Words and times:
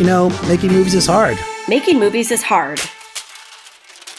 you 0.00 0.06
know, 0.06 0.30
making 0.48 0.72
movies 0.72 0.94
is 0.94 1.06
hard. 1.06 1.38
Making 1.68 2.00
movies 2.00 2.30
is 2.30 2.42
hard. 2.42 2.80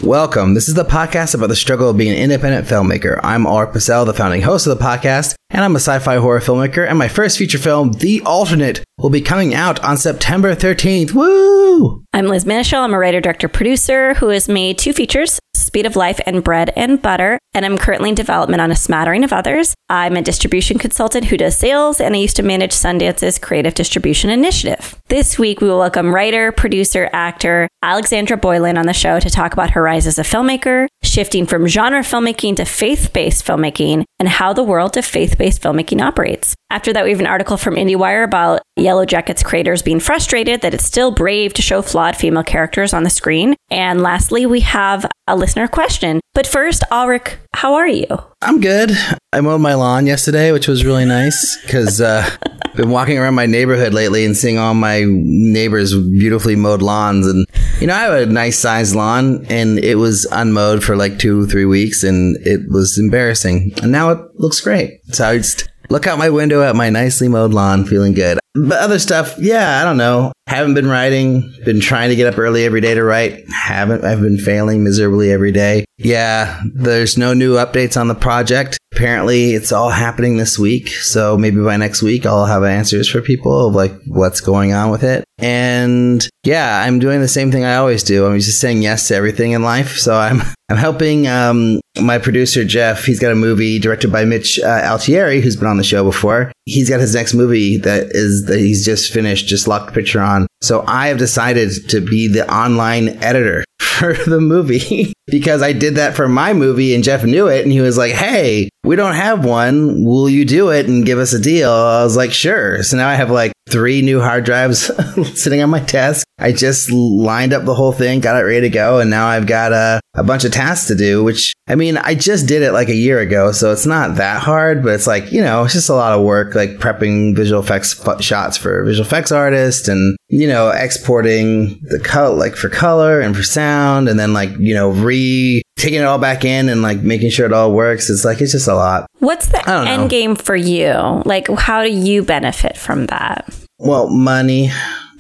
Welcome. 0.04 0.54
This 0.54 0.68
is 0.68 0.76
the 0.76 0.86
podcast 0.86 1.34
about 1.34 1.48
the 1.48 1.56
struggle 1.56 1.90
of 1.90 1.98
being 1.98 2.12
an 2.12 2.22
independent 2.22 2.68
filmmaker. 2.68 3.20
I'm 3.24 3.46
Alrik 3.46 3.74
Bursell, 3.74 4.06
the 4.06 4.14
founding 4.14 4.44
host 4.44 4.68
of 4.68 4.78
the 4.78 4.84
podcast, 4.84 5.34
and 5.50 5.64
I'm 5.64 5.76
a 5.76 5.80
sci-fi 5.80 6.18
horror 6.18 6.40
filmmaker. 6.40 6.88
And 6.88 7.00
my 7.00 7.08
first 7.08 7.36
feature 7.40 7.58
film, 7.58 7.94
The 7.94 8.22
Alternate, 8.22 8.84
will 9.00 9.10
be 9.10 9.22
coming 9.22 9.56
out 9.56 9.80
on 9.84 9.98
September 9.98 10.56
13th. 10.56 11.14
Woo! 11.14 12.04
I'm 12.14 12.28
Liz 12.28 12.46
Manashil. 12.46 12.84
I'm 12.84 12.94
a 12.94 13.00
writer, 13.00 13.20
director, 13.20 13.48
producer 13.48 14.14
who 14.16 14.30
has 14.30 14.48
made 14.48 14.78
two 14.78 14.94
features, 14.94 15.40
Speed 15.62 15.86
of 15.86 15.96
Life 15.96 16.20
and 16.26 16.44
Bread 16.44 16.72
and 16.76 17.02
Butter, 17.02 17.40
and 17.54 17.66
I'm 17.66 17.78
currently 17.78 18.10
in 18.10 18.16
development 18.16 18.62
on 18.62 18.72
a 18.72 18.76
smattering 18.76 19.24
of 19.24 19.32
others. 19.32 19.74
I'm 19.90 20.16
a 20.16 20.22
distribution 20.22 20.78
consultant 20.78 21.26
who 21.26 21.38
does 21.38 21.58
sales, 21.58 22.02
and 22.02 22.16
I 22.16 22.20
used 22.20 22.36
to 22.38 22.44
manage 22.44 22.72
Sundance's 22.72 23.38
creative 23.38 23.74
distribution 23.74 24.30
initiative. 24.30 24.96
This 25.08 25.38
week, 25.38 25.62
we 25.62 25.68
will 25.68 25.80
welcome 25.80 26.14
writer, 26.14 26.52
producer, 26.52 27.10
actor 27.14 27.68
Alexandra 27.84 28.38
Boylan 28.38 28.78
on 28.78 28.86
the 28.86 28.94
show 28.94 29.20
to 29.20 29.30
talk 29.30 29.54
about 29.54 29.72
her 29.72 29.82
rise 29.82 30.08
as 30.08 30.20
a 30.20 30.24
filmmaker, 30.24 30.88
shifting 31.04 31.46
from 31.46 31.68
genre 31.68 32.02
filmmaking 32.02 32.56
to 32.58 32.66
faith 32.66 33.12
based 33.14 33.46
filmmaking, 33.46 34.06
and 34.20 34.30
how 34.30 34.54
the 34.54 34.64
world 34.64 34.98
of 34.98 35.06
faith 35.06 35.38
based 35.38 35.62
filmmaking 35.62 36.02
operates. 36.02 36.56
After 36.70 36.94
that, 36.94 37.04
we 37.04 37.10
have 37.10 37.20
an 37.20 37.28
article 37.28 37.58
from 37.58 37.76
IndieWire 37.76 38.24
about 38.24 38.62
Yellowjackets 38.82 39.44
creators 39.44 39.82
being 39.82 40.00
frustrated 40.00 40.62
that 40.62 40.74
it's 40.74 40.86
still 40.86 41.12
brave 41.12 41.54
to 41.54 41.62
show 41.62 41.82
flawed 41.82 42.16
female 42.16 42.44
characters 42.44 42.94
on 42.94 43.04
the 43.04 43.10
screen. 43.10 43.56
And 43.70 44.02
lastly, 44.02 44.46
we 44.46 44.62
have 44.62 45.06
a 45.28 45.36
listener 45.36 45.68
question. 45.68 46.20
But 46.34 46.48
first, 46.48 46.84
Alrik, 46.92 47.38
how 47.54 47.76
are 47.76 47.88
you? 47.88 48.08
I'm 48.42 48.62
good. 48.62 48.92
I 49.34 49.42
mowed 49.42 49.62
my 49.62 49.74
lawn 49.74 50.08
yesterday, 50.08 50.52
which 50.52 50.68
was 50.68 50.86
really 50.86 51.06
nice 51.06 51.58
because 51.62 52.00
uh, 52.02 52.30
I've 52.66 52.76
been 52.76 52.90
walking 52.90 53.18
around 53.18 53.36
my 53.36 53.46
neighborhood 53.46 53.94
lately 53.94 54.26
and 54.26 54.36
seeing 54.36 54.58
all 54.58 54.74
my 54.74 55.04
neighbors' 55.06 55.94
beautifully 55.94 56.56
mowed 56.56 56.82
lawns. 56.82 57.28
And, 57.28 57.46
you 57.80 57.88
know, 57.88 57.94
I 57.94 58.02
have 58.04 58.14
a 58.14 58.26
nice 58.26 58.58
sized 58.58 58.96
lawn 58.96 59.46
and 59.48 59.78
it 59.80 59.96
was 59.96 60.26
unmowed 60.32 60.84
for 60.84 60.96
like 60.96 61.20
two, 61.20 61.48
three 61.48 61.66
weeks 61.66 62.04
and 62.04 62.38
it 62.46 62.62
was 62.70 62.98
embarrassing. 62.98 63.74
And 63.84 63.92
now 63.92 64.12
it 64.12 64.20
looks 64.36 64.62
great. 64.62 65.02
So 65.14 65.28
I 65.28 65.38
just 65.38 65.70
look 65.92 66.08
out 66.08 66.18
my 66.18 66.30
window 66.30 66.64
at 66.64 66.76
my 66.76 66.90
nicely 66.90 67.28
mowed 67.28 67.54
lawn, 67.54 67.86
feeling 67.86 68.14
good. 68.14 68.40
But 68.56 68.80
other 68.80 68.98
stuff, 68.98 69.36
yeah, 69.38 69.82
I 69.82 69.84
don't 69.84 69.98
know. 69.98 70.32
Haven't 70.52 70.74
been 70.74 70.90
writing. 70.90 71.50
Been 71.64 71.80
trying 71.80 72.10
to 72.10 72.16
get 72.18 72.28
up 72.28 72.38
early 72.38 72.66
every 72.66 72.82
day 72.82 72.94
to 72.94 73.02
write. 73.02 73.50
Haven't. 73.50 74.04
I've 74.04 74.20
been 74.20 74.38
failing 74.38 74.84
miserably 74.84 75.32
every 75.32 75.54
day. 75.54 75.86
Yeah, 75.98 76.62
there's 76.74 77.18
no 77.18 77.34
new 77.34 77.56
updates 77.56 77.96
on 77.96 78.10
the 78.10 78.16
project. 78.16 78.78
Apparently, 78.92 79.54
it's 79.54 79.72
all 79.72 79.92
happening 79.92 80.36
this 80.36 80.60
week. 80.60 80.90
So 80.90 81.38
maybe 81.38 81.64
by 81.64 81.78
next 81.78 82.02
week, 82.02 82.26
I'll 82.26 82.48
have 82.48 82.66
answers 82.66 83.10
for 83.10 83.22
people 83.22 83.68
of 83.68 83.76
like 83.76 83.94
what's 84.08 84.42
going 84.42 84.74
on 84.74 84.92
with 84.92 85.06
it. 85.06 85.24
And 85.38 86.28
yeah, 86.44 86.84
I'm 86.86 87.00
doing 87.00 87.22
the 87.22 87.30
same 87.30 87.50
thing 87.50 87.64
I 87.64 87.76
always 87.76 88.04
do. 88.04 88.26
I'm 88.26 88.38
just 88.38 88.60
saying 88.60 88.82
yes 88.82 89.08
to 89.08 89.16
everything 89.16 89.54
in 89.54 89.64
life. 89.64 90.00
So 90.00 90.16
I'm 90.16 90.42
I'm 90.70 90.78
helping 90.78 91.28
um, 91.28 91.80
my 92.02 92.18
producer 92.18 92.66
Jeff. 92.66 93.06
He's 93.06 93.20
got 93.20 93.32
a 93.32 93.36
movie 93.36 93.80
directed 93.80 94.12
by 94.12 94.26
Mitch 94.26 94.60
uh, 94.60 94.82
Altieri, 94.86 95.40
who's 95.40 95.56
been 95.56 95.68
on 95.68 95.78
the 95.78 95.84
show 95.84 96.04
before. 96.04 96.52
He's 96.66 96.90
got 96.90 97.00
his 97.00 97.16
next 97.16 97.34
movie 97.34 97.78
that 97.78 98.10
is 98.12 98.46
that 98.46 98.60
he's 98.60 98.86
just 98.86 99.12
finished, 99.12 99.48
just 99.48 99.68
locked 99.68 99.94
picture 99.94 100.22
on. 100.22 100.48
So 100.62 100.84
I 100.88 101.08
have 101.08 101.18
decided 101.18 101.72
to 101.90 102.02
be 102.02 102.28
the 102.28 102.52
online 102.52 103.10
editor 103.24 103.64
for 103.80 104.14
the 104.14 104.40
movie 104.40 105.14
because 105.28 105.62
I 105.62 105.74
did 105.74 105.96
that 105.96 106.16
for 106.16 106.28
my 106.28 106.54
movie 106.54 106.94
and 106.94 107.04
Jeff 107.04 107.24
knew 107.24 107.48
it 107.48 107.64
and 107.64 107.72
he 107.72 107.82
was 107.82 107.98
like, 107.98 108.14
"Hey, 108.14 108.70
we 108.84 108.96
don't 108.96 109.16
have 109.16 109.46
one. 109.46 110.04
Will 110.04 110.30
you 110.30 110.46
do 110.46 110.70
it 110.70 110.88
and 110.88 111.06
give 111.06 111.20
us 111.20 111.34
a 111.34 111.40
deal?" 111.40 111.72
I 111.72 112.04
was 112.04 112.18
like, 112.18 112.32
"Sure." 112.32 112.84
So 112.84 112.98
now 112.98 113.08
I 113.08 113.16
have 113.16 113.32
like 113.32 113.54
three 113.70 114.02
new 114.02 114.20
hard 114.20 114.44
drives 114.44 114.92
sitting 115.42 115.62
on 115.62 115.70
my 115.70 115.80
desk. 115.80 116.26
I 116.40 116.52
just 116.52 116.92
lined 116.92 117.54
up 117.54 117.66
the 117.66 117.76
whole 117.76 117.92
thing, 117.92 118.20
got 118.20 118.40
it 118.40 118.46
ready 118.46 118.62
to 118.62 118.70
go, 118.70 119.00
and 119.00 119.10
now 119.10 119.28
I've 119.28 119.46
got 119.48 119.72
a, 119.72 120.02
a 120.16 120.24
bunch 120.24 120.44
of 120.44 120.52
tasks 120.52 120.88
to 120.88 120.96
do, 120.96 121.24
which 121.24 121.54
I 121.68 121.76
mean, 121.76 121.98
I 121.98 122.16
just 122.16 122.48
did 122.48 122.64
it 122.64 122.74
like 122.74 122.90
a 122.90 122.96
year 122.96 123.20
ago, 123.20 123.52
so 123.52 123.72
it's 123.72 123.86
not 123.86 124.16
that 124.16 124.42
hard, 124.42 124.84
but 124.84 124.94
it's 124.94 125.08
like, 125.08 125.32
you 125.32 125.42
know, 125.42 125.64
it's 125.64 125.74
just 125.74 125.90
a 125.90 125.94
lot 125.94 126.18
of 126.18 126.26
work, 126.26 126.56
like 126.56 126.72
prepping 126.80 127.36
visual 127.36 127.62
effects 127.62 128.06
f- 128.06 128.22
shots 128.22 128.58
for 128.58 128.84
visual 128.84 129.06
effects 129.06 129.32
artists 129.32 129.88
and, 129.88 130.18
you 130.28 130.48
know, 130.48 130.51
exporting 130.74 131.80
the 131.84 132.00
cut 132.00 132.36
like 132.36 132.56
for 132.56 132.70
color 132.70 133.22
and 133.22 133.36
for 133.36 133.44
sound, 133.44 134.10
and 134.10 134.20
then 134.20 134.34
like, 134.34 134.50
you 134.60 134.74
know, 134.74 134.90
re 134.90 135.62
taking 135.78 136.00
it 136.00 136.06
all 136.06 136.20
back 136.20 136.46
in 136.46 136.70
and 136.70 136.82
like 136.82 137.02
making 137.02 137.30
sure 137.32 137.46
it 137.46 137.54
all 137.54 137.74
works. 137.74 138.10
It's 138.10 138.26
like, 138.26 138.42
it's 138.42 138.52
just 138.52 138.68
a 138.68 138.76
lot. 138.76 139.08
What's 139.20 139.48
the 139.48 139.62
don't 139.66 139.86
know. 139.86 139.92
end 139.92 140.10
game 140.10 140.36
for 140.36 140.56
you? 140.56 141.22
Like, 141.26 141.48
how 141.50 141.84
do 141.84 141.92
you 141.92 142.24
benefit 142.24 142.78
from 142.78 143.08
that? 143.08 143.54
Well, 143.80 144.10
money. 144.10 144.72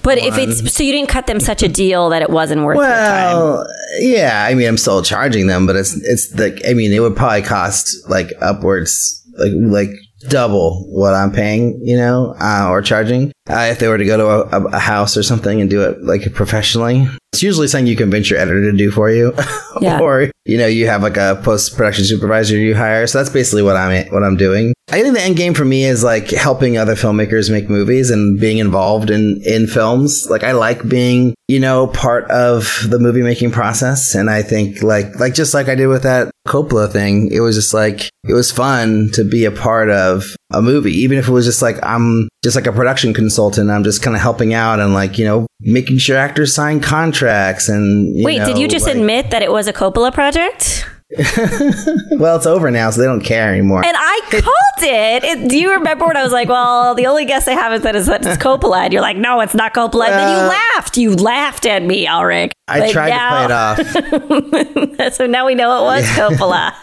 But 0.03 0.17
if 0.17 0.37
it's 0.37 0.73
so 0.73 0.83
you 0.83 0.91
didn't 0.91 1.09
cut 1.09 1.27
them 1.27 1.39
such 1.39 1.61
a 1.61 1.67
deal 1.67 2.09
that 2.09 2.21
it 2.21 2.29
wasn't 2.29 2.63
worth. 2.63 2.77
Well, 2.77 3.67
yeah, 3.99 4.45
I 4.49 4.55
mean, 4.55 4.67
I'm 4.67 4.77
still 4.77 5.03
charging 5.03 5.47
them, 5.47 5.67
but 5.67 5.75
it's 5.75 5.93
it's 6.03 6.33
like 6.39 6.59
I 6.67 6.73
mean, 6.73 6.91
it 6.91 6.99
would 7.01 7.15
probably 7.15 7.43
cost 7.43 7.95
like 8.09 8.31
upwards 8.41 9.21
like 9.37 9.51
like 9.55 9.89
double 10.29 10.85
what 10.89 11.13
I'm 11.13 11.31
paying, 11.31 11.79
you 11.83 11.97
know, 11.97 12.35
uh, 12.39 12.67
or 12.69 12.81
charging 12.81 13.31
uh, 13.51 13.67
if 13.71 13.79
they 13.79 13.87
were 13.87 13.97
to 13.97 14.05
go 14.05 14.17
to 14.17 14.55
a, 14.55 14.63
a 14.67 14.79
house 14.79 15.17
or 15.17 15.23
something 15.23 15.59
and 15.61 15.69
do 15.69 15.81
it 15.83 16.01
like 16.03 16.33
professionally. 16.33 17.07
It's 17.33 17.43
usually 17.43 17.67
something 17.69 17.87
you 17.87 17.95
convince 17.95 18.29
your 18.29 18.39
editor 18.39 18.69
to 18.71 18.77
do 18.77 18.91
for 18.91 19.09
you, 19.09 19.33
Yeah. 19.81 19.99
or 20.01 20.29
you 20.45 20.57
know, 20.57 20.67
you 20.67 20.87
have 20.87 21.01
like 21.01 21.15
a 21.15 21.39
post 21.43 21.77
production 21.77 22.03
supervisor 22.03 22.57
you 22.57 22.75
hire. 22.75 23.07
So 23.07 23.19
that's 23.19 23.29
basically 23.29 23.61
what 23.63 23.77
I'm 23.77 24.05
what 24.11 24.23
I'm 24.23 24.35
doing. 24.35 24.73
I 24.91 25.01
think 25.01 25.15
the 25.15 25.21
end 25.21 25.37
game 25.37 25.53
for 25.53 25.63
me 25.63 25.85
is 25.85 26.03
like 26.03 26.29
helping 26.31 26.77
other 26.77 26.95
filmmakers 26.95 27.49
make 27.49 27.69
movies 27.69 28.09
and 28.09 28.37
being 28.37 28.57
involved 28.57 29.09
in 29.09 29.41
in 29.45 29.67
films. 29.67 30.27
Like 30.29 30.43
I 30.43 30.51
like 30.51 30.85
being, 30.89 31.33
you 31.47 31.61
know, 31.61 31.87
part 31.87 32.29
of 32.29 32.67
the 32.89 32.99
movie 32.99 33.21
making 33.21 33.51
process. 33.51 34.13
And 34.13 34.29
I 34.29 34.41
think 34.41 34.83
like 34.83 35.17
like 35.17 35.33
just 35.33 35.53
like 35.53 35.69
I 35.69 35.75
did 35.75 35.87
with 35.87 36.03
that 36.03 36.31
Coppola 36.49 36.91
thing, 36.91 37.31
it 37.31 37.39
was 37.39 37.55
just 37.55 37.73
like 37.73 38.09
it 38.27 38.33
was 38.33 38.51
fun 38.51 39.09
to 39.13 39.23
be 39.23 39.45
a 39.45 39.51
part 39.51 39.89
of 39.89 40.35
a 40.53 40.61
movie, 40.61 40.91
even 40.91 41.17
if 41.17 41.27
it 41.27 41.31
was 41.31 41.45
just 41.45 41.61
like 41.61 41.77
I'm 41.83 42.27
just 42.43 42.55
like 42.55 42.67
a 42.67 42.71
production 42.71 43.13
consultant. 43.13 43.69
I'm 43.69 43.83
just 43.83 44.01
kind 44.01 44.15
of 44.15 44.21
helping 44.21 44.53
out 44.53 44.79
and 44.79 44.93
like 44.93 45.17
you 45.17 45.25
know 45.25 45.47
making 45.59 45.97
sure 45.99 46.17
actors 46.17 46.53
sign 46.53 46.79
contracts 46.79 47.69
and 47.69 48.15
you 48.15 48.25
Wait, 48.25 48.43
did 48.45 48.57
you 48.57 48.67
just 48.67 48.85
like- 48.87 48.95
admit 48.95 49.31
that 49.31 49.41
it 49.41 49.51
was 49.51 49.67
a 49.67 49.73
Coppola 49.73 50.13
project? 50.13 50.85
well, 52.11 52.37
it's 52.37 52.45
over 52.45 52.71
now, 52.71 52.89
so 52.89 53.01
they 53.01 53.07
don't 53.07 53.21
care 53.21 53.51
anymore. 53.51 53.83
And 53.85 53.95
I 53.97 54.19
called 54.29 54.43
it. 54.83 55.23
it. 55.23 55.49
Do 55.49 55.57
you 55.57 55.71
remember 55.71 56.05
when 56.05 56.15
I 56.17 56.23
was 56.23 56.31
like, 56.31 56.47
well, 56.49 56.95
the 56.95 57.07
only 57.07 57.25
guess 57.25 57.47
I 57.47 57.51
haven't 57.53 57.81
said 57.81 57.95
is 57.95 58.05
that 58.07 58.25
it's 58.25 58.37
Coppola? 58.43 58.77
And 58.85 58.93
you're 58.93 59.01
like, 59.01 59.17
no, 59.17 59.41
it's 59.41 59.53
not 59.53 59.73
Coppola. 59.73 60.05
and 60.05 60.13
then 60.13 60.29
you 60.29 60.47
laughed. 60.47 60.97
You 60.97 61.15
laughed 61.15 61.65
at 61.65 61.83
me, 61.83 62.05
Alrik. 62.05 62.51
I 62.67 62.79
But 62.79 62.91
tried 62.91 63.09
now- 63.09 63.75
to 63.75 63.83
play 63.83 63.99
it 63.99 65.01
off. 65.01 65.13
so 65.13 65.25
now 65.27 65.45
we 65.45 65.55
know 65.55 65.81
it 65.81 65.83
was 65.85 66.05
Coppola. 66.09 66.73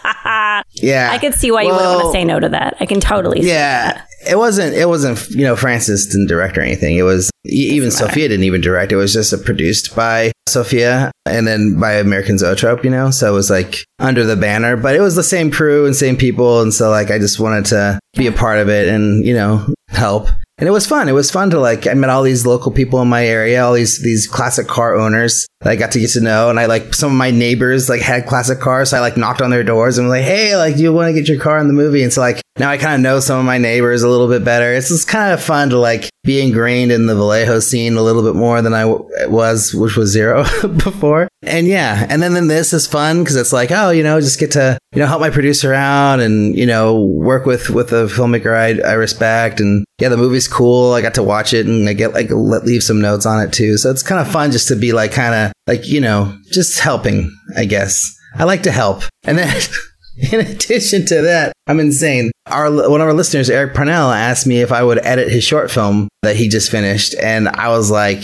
Yeah, 0.73 1.09
I 1.11 1.17
can 1.17 1.33
see 1.33 1.49
why 1.51 1.63
you 1.63 1.71
wouldn't 1.73 1.89
want 1.95 2.05
to 2.05 2.11
say 2.11 2.23
no 2.23 2.39
to 2.39 2.49
that. 2.49 2.77
I 2.79 2.85
can 2.85 2.99
totally 2.99 3.41
see 3.41 3.47
Yeah, 3.49 3.93
that. 3.93 4.07
It 4.27 4.37
wasn't. 4.37 4.75
It 4.75 4.87
wasn't. 4.87 5.29
You 5.29 5.43
know, 5.43 5.55
Francis 5.55 6.05
didn't 6.07 6.27
direct 6.27 6.57
or 6.57 6.61
anything. 6.61 6.97
It 6.97 7.03
was 7.03 7.31
even 7.45 7.91
Sofia 7.91 8.27
didn't 8.27 8.43
even 8.43 8.61
direct. 8.61 8.91
It 8.91 8.97
was 8.97 9.13
just 9.13 9.33
produced 9.45 9.95
by 9.95 10.31
Sofia 10.47 11.11
and 11.25 11.47
then 11.47 11.79
by 11.79 11.93
American 11.93 12.37
Zoetrope. 12.37 12.83
You 12.83 12.89
know, 12.89 13.11
so 13.11 13.31
it 13.31 13.35
was 13.35 13.49
like 13.49 13.83
under 13.99 14.25
the 14.25 14.35
banner, 14.35 14.75
but 14.75 14.95
it 14.95 15.01
was 15.01 15.15
the 15.15 15.23
same 15.23 15.51
crew 15.51 15.85
and 15.85 15.95
same 15.95 16.17
people, 16.17 16.61
and 16.61 16.73
so 16.73 16.89
like 16.89 17.11
I 17.11 17.19
just 17.19 17.39
wanted 17.39 17.65
to 17.67 17.99
be 18.15 18.27
a 18.27 18.31
part 18.31 18.59
of 18.59 18.69
it 18.69 18.87
and 18.87 19.25
you 19.25 19.33
know 19.33 19.73
help. 19.89 20.27
And 20.57 20.67
it 20.67 20.73
was 20.73 20.85
fun. 20.85 21.07
It 21.07 21.13
was 21.13 21.31
fun 21.31 21.51
to 21.51 21.59
like. 21.59 21.87
I 21.87 21.93
met 21.93 22.09
all 22.09 22.21
these 22.21 22.45
local 22.45 22.73
people 22.73 23.01
in 23.01 23.07
my 23.07 23.25
area, 23.25 23.63
all 23.63 23.73
these 23.73 24.01
these 24.01 24.27
classic 24.27 24.67
car 24.67 24.93
owners 24.93 25.47
that 25.61 25.69
I 25.69 25.77
got 25.77 25.93
to 25.93 26.01
get 26.01 26.09
to 26.11 26.21
know, 26.21 26.49
and 26.49 26.59
I 26.59 26.65
like 26.65 26.93
some 26.93 27.11
of 27.13 27.17
my 27.17 27.31
neighbors 27.31 27.87
like 27.87 28.01
had 28.01 28.25
classic 28.25 28.59
cars, 28.59 28.89
so 28.89 28.97
I 28.97 28.99
like 28.99 29.15
knocked 29.15 29.41
on 29.41 29.51
their 29.51 29.63
doors 29.63 29.97
and 29.97 30.07
was 30.07 30.17
like, 30.17 30.25
"Hey, 30.25 30.57
like, 30.57 30.75
do 30.75 30.83
you 30.83 30.91
want 30.91 31.07
to 31.07 31.13
get 31.13 31.29
your 31.29 31.39
car 31.39 31.59
in 31.59 31.67
the 31.67 31.73
movie?" 31.73 32.03
And 32.03 32.11
so 32.11 32.19
like 32.19 32.41
now 32.59 32.69
I 32.69 32.77
kind 32.77 32.95
of 32.95 33.01
know 33.01 33.19
some 33.21 33.39
of 33.39 33.45
my 33.45 33.57
neighbors 33.57 34.03
a 34.03 34.09
little 34.09 34.27
bit 34.27 34.43
better. 34.43 34.73
It's 34.73 34.89
just 34.89 35.07
kind 35.07 35.33
of 35.33 35.41
fun 35.41 35.69
to 35.69 35.77
like 35.77 36.09
be 36.25 36.41
ingrained 36.41 36.91
in 36.91 37.05
the 37.05 37.15
Vallejo 37.15 37.59
scene 37.61 37.95
a 37.95 38.01
little 38.01 38.21
bit 38.21 38.35
more 38.35 38.61
than 38.61 38.73
I 38.73 38.81
w- 38.81 39.09
was, 39.29 39.73
which 39.73 39.95
was 39.95 40.11
zero 40.11 40.43
before. 40.83 41.29
And 41.41 41.67
yeah, 41.67 42.05
and 42.09 42.21
then 42.21 42.33
then 42.33 42.47
this 42.47 42.73
is 42.73 42.85
fun 42.85 43.23
because 43.23 43.37
it's 43.37 43.53
like, 43.53 43.71
oh, 43.71 43.91
you 43.91 44.03
know, 44.03 44.19
just 44.19 44.39
get 44.39 44.51
to 44.51 44.77
you 44.93 44.99
know 44.99 45.07
help 45.07 45.21
my 45.21 45.29
producer 45.29 45.73
out 45.73 46.19
and 46.19 46.57
you 46.57 46.65
know 46.65 47.05
work 47.05 47.45
with 47.45 47.69
with 47.69 47.93
a 47.93 48.07
filmmaker 48.07 48.53
I 48.53 48.85
I 48.85 48.93
respect 48.93 49.61
and 49.61 49.85
yeah, 50.01 50.09
the 50.09 50.17
movie's 50.17 50.47
cool. 50.47 50.91
I 50.91 51.01
got 51.01 51.13
to 51.15 51.23
watch 51.23 51.53
it 51.53 51.65
and 51.65 51.87
I 51.87 51.93
get 51.93 52.13
like 52.13 52.29
let 52.29 52.65
leave 52.65 52.83
some 52.83 52.99
notes 52.99 53.25
on 53.25 53.41
it 53.41 53.53
too. 53.53 53.77
So 53.77 53.89
it's 53.89 54.03
kind 54.03 54.19
of 54.19 54.31
fun 54.31 54.51
just 54.51 54.67
to 54.67 54.75
be 54.75 54.91
like 54.91 55.13
kind 55.13 55.33
of 55.33 55.53
like 55.65 55.87
you 55.87 56.01
know 56.01 56.37
just 56.51 56.79
helping. 56.79 57.33
I 57.55 57.63
guess 57.65 58.13
I 58.35 58.43
like 58.43 58.63
to 58.63 58.71
help, 58.71 59.03
and 59.23 59.37
then. 59.37 59.61
In 60.31 60.41
addition 60.41 61.05
to 61.05 61.21
that, 61.21 61.53
I'm 61.67 61.79
insane. 61.79 62.31
Our 62.47 62.69
one 62.89 62.99
of 62.99 63.07
our 63.07 63.13
listeners, 63.13 63.49
Eric 63.49 63.73
Parnell, 63.73 64.11
asked 64.11 64.45
me 64.45 64.61
if 64.61 64.71
I 64.71 64.83
would 64.83 64.99
edit 65.05 65.31
his 65.31 65.45
short 65.45 65.71
film 65.71 66.09
that 66.23 66.35
he 66.35 66.49
just 66.49 66.69
finished, 66.69 67.15
and 67.15 67.47
I 67.47 67.69
was 67.69 67.89
like, 67.89 68.23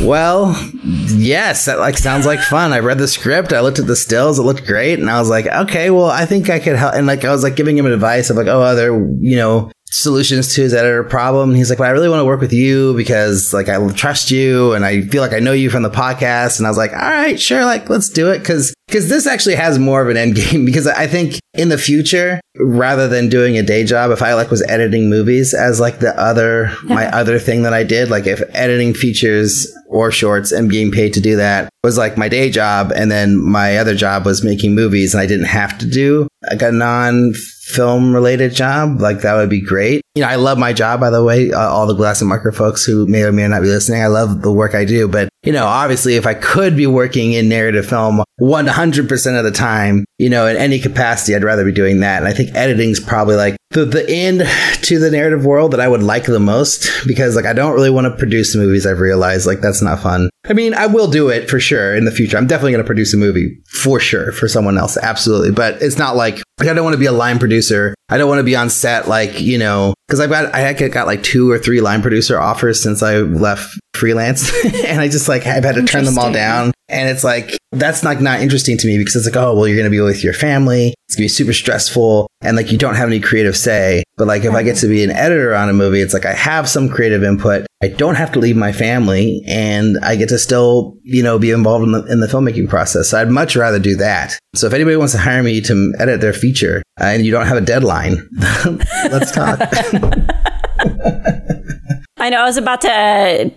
"Well, 0.00 0.56
yes, 1.06 1.64
that 1.64 1.80
like 1.80 1.98
sounds 1.98 2.24
like 2.24 2.38
fun." 2.38 2.72
I 2.72 2.78
read 2.78 2.98
the 2.98 3.08
script, 3.08 3.52
I 3.52 3.60
looked 3.60 3.80
at 3.80 3.88
the 3.88 3.96
stills, 3.96 4.38
it 4.38 4.42
looked 4.42 4.64
great, 4.64 5.00
and 5.00 5.10
I 5.10 5.18
was 5.18 5.28
like, 5.28 5.46
"Okay, 5.46 5.90
well, 5.90 6.06
I 6.06 6.24
think 6.24 6.50
I 6.50 6.60
could 6.60 6.76
help." 6.76 6.94
And 6.94 7.08
like 7.08 7.24
I 7.24 7.32
was 7.32 7.42
like 7.42 7.56
giving 7.56 7.76
him 7.76 7.86
advice 7.86 8.30
of 8.30 8.36
like, 8.36 8.46
"Oh, 8.46 8.62
other 8.62 8.92
you 9.20 9.36
know 9.36 9.72
solutions 9.90 10.54
to 10.54 10.62
his 10.62 10.74
editor 10.74 11.04
problem. 11.04 11.54
He's 11.54 11.70
like, 11.70 11.78
"But 11.78 11.88
I 11.88 11.90
really 11.90 12.08
want 12.08 12.20
to 12.20 12.24
work 12.24 12.40
with 12.40 12.52
you 12.52 12.94
because 12.94 13.52
like 13.52 13.68
I 13.68 13.86
trust 13.92 14.30
you 14.30 14.72
and 14.72 14.84
I 14.84 15.02
feel 15.02 15.22
like 15.22 15.32
I 15.32 15.38
know 15.38 15.52
you 15.52 15.70
from 15.70 15.82
the 15.82 15.90
podcast." 15.90 16.58
And 16.58 16.66
I 16.66 16.70
was 16.70 16.78
like, 16.78 16.92
"All 16.92 16.98
right, 16.98 17.40
sure, 17.40 17.64
like 17.64 17.88
let's 17.88 18.08
do 18.08 18.30
it." 18.30 18.38
Because 18.38 18.74
because 18.88 19.08
this 19.08 19.26
actually 19.26 19.54
has 19.54 19.78
more 19.78 20.02
of 20.02 20.08
an 20.08 20.16
end 20.16 20.34
game. 20.50 20.64
Because 20.64 20.86
I 20.86 21.06
think 21.06 21.38
in 21.54 21.68
the 21.68 21.78
future, 21.78 22.40
rather 22.56 23.06
than 23.06 23.28
doing 23.28 23.56
a 23.56 23.62
day 23.62 23.84
job, 23.84 24.10
if 24.10 24.22
I 24.22 24.34
like 24.34 24.50
was 24.50 24.62
editing 24.62 25.08
movies 25.08 25.54
as 25.54 25.78
like 25.78 26.00
the 26.00 26.18
other 26.20 26.72
my 26.84 27.06
other 27.06 27.38
thing 27.38 27.62
that 27.62 27.74
I 27.74 27.84
did, 27.84 28.10
like 28.10 28.26
if 28.26 28.42
editing 28.54 28.94
features 28.94 29.70
or 29.88 30.10
shorts 30.10 30.52
and 30.52 30.68
being 30.68 30.90
paid 30.90 31.12
to 31.14 31.20
do 31.20 31.36
that 31.36 31.68
was 31.84 31.96
like 31.96 32.16
my 32.16 32.28
day 32.28 32.50
job, 32.50 32.92
and 32.94 33.10
then 33.10 33.40
my 33.40 33.78
other 33.78 33.94
job 33.94 34.24
was 34.24 34.44
making 34.44 34.74
movies, 34.74 35.14
and 35.14 35.20
I 35.20 35.26
didn't 35.26 35.46
have 35.46 35.78
to 35.78 35.86
do 35.86 36.26
like 36.50 36.62
a 36.62 36.72
non 36.72 37.32
film 37.68 38.14
related 38.14 38.54
job, 38.54 39.00
like 39.00 39.20
that 39.20 39.34
would 39.34 39.50
be 39.50 39.60
great. 39.60 40.00
You 40.14 40.22
know, 40.22 40.28
I 40.28 40.36
love 40.36 40.58
my 40.58 40.72
job, 40.72 41.00
by 41.00 41.10
the 41.10 41.22
way. 41.22 41.52
Uh, 41.52 41.68
all 41.68 41.86
the 41.86 41.94
Glass 41.94 42.20
and 42.20 42.28
Marker 42.28 42.50
folks 42.50 42.84
who 42.84 43.06
may 43.06 43.22
or 43.22 43.30
may 43.30 43.46
not 43.46 43.62
be 43.62 43.68
listening, 43.68 44.02
I 44.02 44.06
love 44.06 44.42
the 44.42 44.50
work 44.50 44.74
I 44.74 44.84
do. 44.84 45.06
But, 45.06 45.28
you 45.42 45.52
know, 45.52 45.66
obviously, 45.66 46.16
if 46.16 46.26
I 46.26 46.34
could 46.34 46.76
be 46.76 46.86
working 46.86 47.34
in 47.34 47.48
narrative 47.48 47.86
film 47.86 48.22
100% 48.40 49.38
of 49.38 49.44
the 49.44 49.50
time, 49.50 50.04
you 50.18 50.30
know, 50.30 50.46
in 50.46 50.56
any 50.56 50.78
capacity, 50.78 51.36
I'd 51.36 51.44
rather 51.44 51.64
be 51.64 51.72
doing 51.72 52.00
that. 52.00 52.18
And 52.18 52.26
I 52.26 52.32
think 52.32 52.54
editing's 52.54 53.00
probably 53.00 53.36
like 53.36 53.56
the, 53.70 53.84
the 53.84 54.08
end 54.08 54.42
to 54.84 54.98
the 54.98 55.10
narrative 55.10 55.44
world 55.44 55.72
that 55.72 55.80
I 55.80 55.88
would 55.88 56.02
like 56.02 56.24
the 56.24 56.40
most 56.40 56.88
because, 57.06 57.36
like, 57.36 57.44
I 57.44 57.52
don't 57.52 57.74
really 57.74 57.90
want 57.90 58.06
to 58.06 58.16
produce 58.16 58.56
movies. 58.56 58.86
I've 58.86 59.00
realized, 59.00 59.46
like, 59.46 59.60
that's 59.60 59.82
not 59.82 60.00
fun. 60.00 60.30
I 60.48 60.54
mean, 60.54 60.72
I 60.72 60.86
will 60.86 61.10
do 61.10 61.28
it 61.28 61.50
for 61.50 61.60
sure 61.60 61.94
in 61.94 62.06
the 62.06 62.10
future. 62.10 62.38
I'm 62.38 62.46
definitely 62.46 62.72
going 62.72 62.84
to 62.84 62.86
produce 62.86 63.12
a 63.12 63.18
movie 63.18 63.58
for 63.66 64.00
sure 64.00 64.32
for 64.32 64.48
someone 64.48 64.78
else. 64.78 64.96
Absolutely. 64.96 65.52
But 65.52 65.82
it's 65.82 65.98
not 65.98 66.16
like, 66.16 66.42
like 66.58 66.68
I 66.68 66.72
don't 66.72 66.84
want 66.84 66.94
to 66.94 66.98
be 66.98 67.06
a 67.06 67.12
line 67.12 67.38
producer. 67.38 67.94
I 68.08 68.16
don't 68.16 68.28
want 68.28 68.38
to 68.38 68.44
be 68.44 68.56
on 68.56 68.70
set 68.70 69.06
like, 69.06 69.38
you 69.38 69.58
know, 69.58 69.92
because 70.06 70.20
I've 70.20 70.30
got, 70.30 70.54
I 70.54 70.72
got 70.72 71.06
like 71.06 71.22
two 71.22 71.50
or 71.50 71.58
three 71.58 71.82
line 71.82 72.00
producer 72.00 72.40
offers 72.40 72.82
since 72.82 73.02
I 73.02 73.18
left 73.18 73.78
freelance. 73.92 74.50
and 74.84 75.00
I 75.00 75.08
just 75.08 75.28
like, 75.28 75.46
I've 75.46 75.64
had 75.64 75.74
to 75.74 75.84
turn 75.84 76.04
them 76.04 76.18
all 76.18 76.32
down. 76.32 76.72
And 76.88 77.08
it's 77.08 77.22
like, 77.22 77.56
that's 77.72 78.02
like 78.02 78.20
not 78.20 78.40
interesting 78.40 78.78
to 78.78 78.86
me 78.86 78.96
because 78.96 79.14
it's 79.16 79.26
like, 79.26 79.36
oh, 79.36 79.54
well, 79.54 79.68
you're 79.68 79.76
going 79.76 79.90
to 79.90 79.90
be 79.90 80.00
with 80.00 80.24
your 80.24 80.32
family. 80.32 80.94
It's 81.06 81.16
going 81.16 81.22
to 81.22 81.24
be 81.24 81.28
super 81.28 81.52
stressful. 81.52 82.26
And 82.40 82.56
like, 82.56 82.72
you 82.72 82.78
don't 82.78 82.94
have 82.94 83.08
any 83.08 83.20
creative 83.20 83.56
say. 83.56 84.04
But 84.16 84.26
like, 84.26 84.44
if 84.44 84.54
I 84.54 84.62
get 84.62 84.76
to 84.78 84.88
be 84.88 85.04
an 85.04 85.10
editor 85.10 85.54
on 85.54 85.68
a 85.68 85.74
movie, 85.74 86.00
it's 86.00 86.14
like, 86.14 86.24
I 86.24 86.32
have 86.32 86.68
some 86.68 86.88
creative 86.88 87.22
input. 87.22 87.66
I 87.82 87.88
don't 87.88 88.14
have 88.14 88.32
to 88.32 88.38
leave 88.38 88.56
my 88.56 88.72
family 88.72 89.42
and 89.46 89.98
I 90.02 90.16
get 90.16 90.30
to 90.30 90.38
still, 90.38 90.96
you 91.02 91.22
know, 91.22 91.38
be 91.38 91.50
involved 91.50 91.84
in 91.84 91.92
the, 91.92 92.04
in 92.06 92.20
the 92.20 92.26
filmmaking 92.26 92.68
process. 92.68 93.10
So 93.10 93.20
I'd 93.20 93.28
much 93.28 93.54
rather 93.54 93.78
do 93.78 93.94
that. 93.96 94.38
So 94.54 94.66
if 94.66 94.72
anybody 94.72 94.96
wants 94.96 95.12
to 95.12 95.18
hire 95.18 95.42
me 95.42 95.60
to 95.62 95.94
edit 95.98 96.20
their 96.20 96.32
feature 96.32 96.82
uh, 97.00 97.04
and 97.04 97.24
you 97.24 97.30
don't 97.30 97.46
have 97.46 97.58
a 97.58 97.62
deadline, 97.62 98.28
let's 99.04 99.30
talk. 99.30 99.60
I 102.20 102.30
know 102.30 102.40
I 102.40 102.44
was 102.44 102.56
about 102.56 102.80
to, 102.80 102.90
uh, 102.90 103.48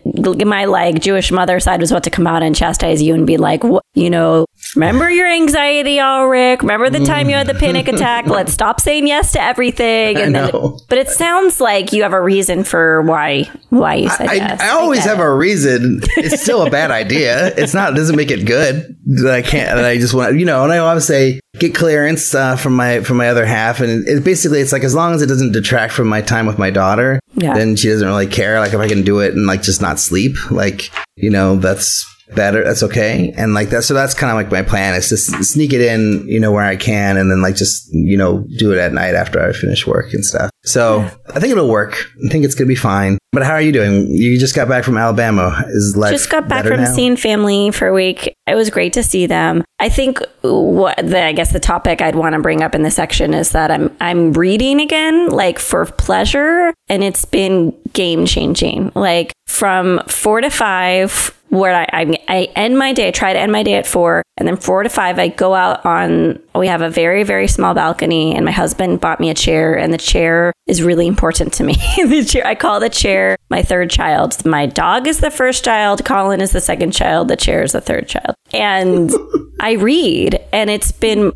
my 0.45 0.65
like 0.65 0.99
Jewish 1.01 1.31
mother 1.31 1.59
side 1.59 1.79
was 1.81 1.91
about 1.91 2.03
to 2.03 2.09
come 2.09 2.27
out 2.27 2.43
and 2.43 2.55
chastise 2.55 3.01
you 3.01 3.13
and 3.13 3.25
be 3.27 3.37
like, 3.37 3.63
you 3.93 4.09
know, 4.09 4.45
remember 4.75 5.09
your 5.09 5.27
anxiety, 5.27 5.97
Alrik? 5.97 6.61
Remember 6.61 6.89
the 6.89 7.03
time 7.05 7.29
you 7.29 7.35
had 7.35 7.47
the 7.47 7.53
panic 7.53 7.87
attack? 7.87 8.27
Let's 8.27 8.53
stop 8.53 8.79
saying 8.79 9.07
yes 9.07 9.33
to 9.33 9.41
everything. 9.41 10.17
And 10.17 10.37
I 10.37 10.51
then, 10.51 10.77
but 10.89 10.97
it 10.97 11.09
sounds 11.09 11.59
like 11.59 11.91
you 11.93 12.03
have 12.03 12.13
a 12.13 12.21
reason 12.21 12.63
for 12.63 13.01
why 13.03 13.49
why 13.69 13.95
you 13.95 14.09
said 14.09 14.27
I, 14.27 14.33
yes. 14.35 14.61
I 14.61 14.69
always 14.69 14.99
get 14.99 15.09
have 15.09 15.19
it. 15.19 15.23
a 15.25 15.33
reason. 15.33 16.01
It's 16.17 16.41
still 16.41 16.65
a 16.65 16.69
bad 16.69 16.91
idea. 16.91 17.47
It's 17.57 17.73
not. 17.73 17.93
It 17.93 17.95
doesn't 17.95 18.15
make 18.15 18.31
it 18.31 18.45
good. 18.45 18.95
That 19.05 19.33
I 19.33 19.41
can't. 19.41 19.77
And 19.77 19.85
I 19.85 19.97
just 19.97 20.13
want 20.13 20.37
you 20.39 20.45
know. 20.45 20.63
And 20.63 20.71
I 20.71 20.77
always 20.77 21.05
say 21.05 21.39
get 21.59 21.75
clearance 21.75 22.33
uh, 22.33 22.55
from 22.55 22.75
my 22.75 23.01
from 23.01 23.17
my 23.17 23.27
other 23.29 23.45
half. 23.45 23.79
And 23.81 24.07
it, 24.07 24.23
basically 24.23 24.59
it's 24.59 24.71
like 24.71 24.83
as 24.83 24.95
long 24.95 25.13
as 25.13 25.21
it 25.21 25.27
doesn't 25.27 25.51
detract 25.51 25.93
from 25.93 26.07
my 26.07 26.21
time 26.21 26.45
with 26.45 26.57
my 26.57 26.69
daughter, 26.69 27.19
Yeah. 27.33 27.53
then 27.53 27.75
she 27.75 27.89
doesn't 27.89 28.07
really 28.07 28.27
care. 28.27 28.59
Like 28.59 28.73
if 28.73 28.79
I 28.79 28.87
can 28.87 29.03
do 29.03 29.19
it 29.19 29.33
and 29.33 29.47
like 29.47 29.61
just 29.63 29.81
not 29.81 29.99
sleep, 30.11 30.51
like 30.51 30.91
you 31.15 31.29
know 31.29 31.55
that's 31.55 32.05
better. 32.35 32.63
That's 32.63 32.83
okay. 32.83 33.33
And 33.37 33.53
like 33.53 33.69
that. 33.69 33.83
So 33.83 33.93
that's 33.93 34.13
kind 34.13 34.31
of 34.31 34.35
like 34.35 34.51
my 34.51 34.67
plan 34.67 34.93
is 34.95 35.09
to 35.09 35.15
s- 35.15 35.47
sneak 35.49 35.73
it 35.73 35.81
in, 35.81 36.25
you 36.27 36.39
know, 36.39 36.51
where 36.51 36.65
I 36.65 36.75
can, 36.75 37.17
and 37.17 37.29
then 37.31 37.41
like 37.41 37.55
just 37.55 37.89
you 37.91 38.17
know 38.17 38.45
do 38.57 38.71
it 38.71 38.77
at 38.77 38.93
night 38.93 39.15
after 39.15 39.41
I 39.41 39.51
finish 39.53 39.85
work 39.87 40.13
and 40.13 40.23
stuff. 40.25 40.49
So 40.63 40.99
I 41.33 41.39
think 41.39 41.51
it'll 41.51 41.69
work. 41.69 42.05
I 42.25 42.29
think 42.29 42.45
it's 42.45 42.55
gonna 42.55 42.67
be 42.67 42.75
fine. 42.75 43.17
But 43.33 43.43
how 43.43 43.53
are 43.53 43.61
you 43.61 43.71
doing? 43.71 44.07
You 44.07 44.37
just 44.37 44.55
got 44.55 44.67
back 44.67 44.83
from 44.83 44.97
Alabama. 44.97 45.63
Is 45.69 45.95
life 45.97 46.11
just 46.11 46.29
got 46.29 46.47
back 46.49 46.65
from 46.65 46.81
now? 46.81 46.93
seeing 46.93 47.15
family 47.15 47.71
for 47.71 47.87
a 47.87 47.93
week. 47.93 48.33
It 48.45 48.55
was 48.55 48.69
great 48.69 48.93
to 48.93 49.03
see 49.03 49.25
them. 49.25 49.63
I 49.79 49.87
think 49.89 50.19
what 50.41 50.97
the 50.97 51.23
I 51.23 51.31
guess 51.31 51.51
the 51.53 51.59
topic 51.59 52.01
I'd 52.01 52.15
want 52.15 52.33
to 52.35 52.41
bring 52.41 52.61
up 52.61 52.75
in 52.75 52.83
this 52.83 52.95
section 52.95 53.33
is 53.33 53.51
that 53.51 53.71
I'm 53.71 53.95
I'm 54.01 54.33
reading 54.33 54.81
again, 54.81 55.29
like 55.29 55.59
for 55.59 55.85
pleasure, 55.85 56.73
and 56.89 57.03
it's 57.03 57.25
been 57.25 57.73
game 57.93 58.25
changing. 58.25 58.91
Like 58.95 59.31
from 59.47 60.01
four 60.07 60.41
to 60.41 60.49
five, 60.49 61.35
where 61.51 61.75
I, 61.75 61.85
I 61.91 62.17
I 62.29 62.47
end 62.55 62.77
my 62.77 62.93
day, 62.93 63.09
I 63.09 63.11
try 63.11 63.33
to 63.33 63.39
end 63.39 63.51
my 63.51 63.61
day 63.61 63.73
at 63.73 63.85
four, 63.85 64.23
and 64.37 64.47
then 64.47 64.55
four 64.55 64.83
to 64.83 64.89
five, 64.89 65.19
I 65.19 65.27
go 65.27 65.53
out 65.53 65.85
on. 65.85 66.39
We 66.55 66.67
have 66.67 66.81
a 66.81 66.89
very 66.89 67.23
very 67.23 67.47
small 67.47 67.73
balcony, 67.73 68.33
and 68.33 68.45
my 68.45 68.51
husband 68.51 69.01
bought 69.01 69.19
me 69.19 69.29
a 69.29 69.33
chair, 69.33 69.77
and 69.77 69.93
the 69.93 69.97
chair 69.97 70.53
is 70.65 70.81
really 70.81 71.07
important 71.07 71.51
to 71.53 71.63
me. 71.65 71.73
the 71.97 72.23
chair 72.23 72.47
I 72.47 72.55
call 72.55 72.79
the 72.79 72.89
chair 72.89 73.37
my 73.49 73.61
third 73.61 73.89
child. 73.89 74.43
My 74.45 74.65
dog 74.65 75.07
is 75.07 75.19
the 75.19 75.29
first 75.29 75.65
child. 75.65 76.05
Colin 76.05 76.39
is 76.39 76.53
the 76.53 76.61
second 76.61 76.91
child. 76.91 77.27
The 77.27 77.35
chair 77.35 77.63
is 77.63 77.73
the 77.73 77.81
third 77.81 78.07
child, 78.07 78.33
and 78.53 79.11
I 79.59 79.73
read, 79.73 80.39
and 80.53 80.69
it's 80.69 80.93
been 80.93 81.33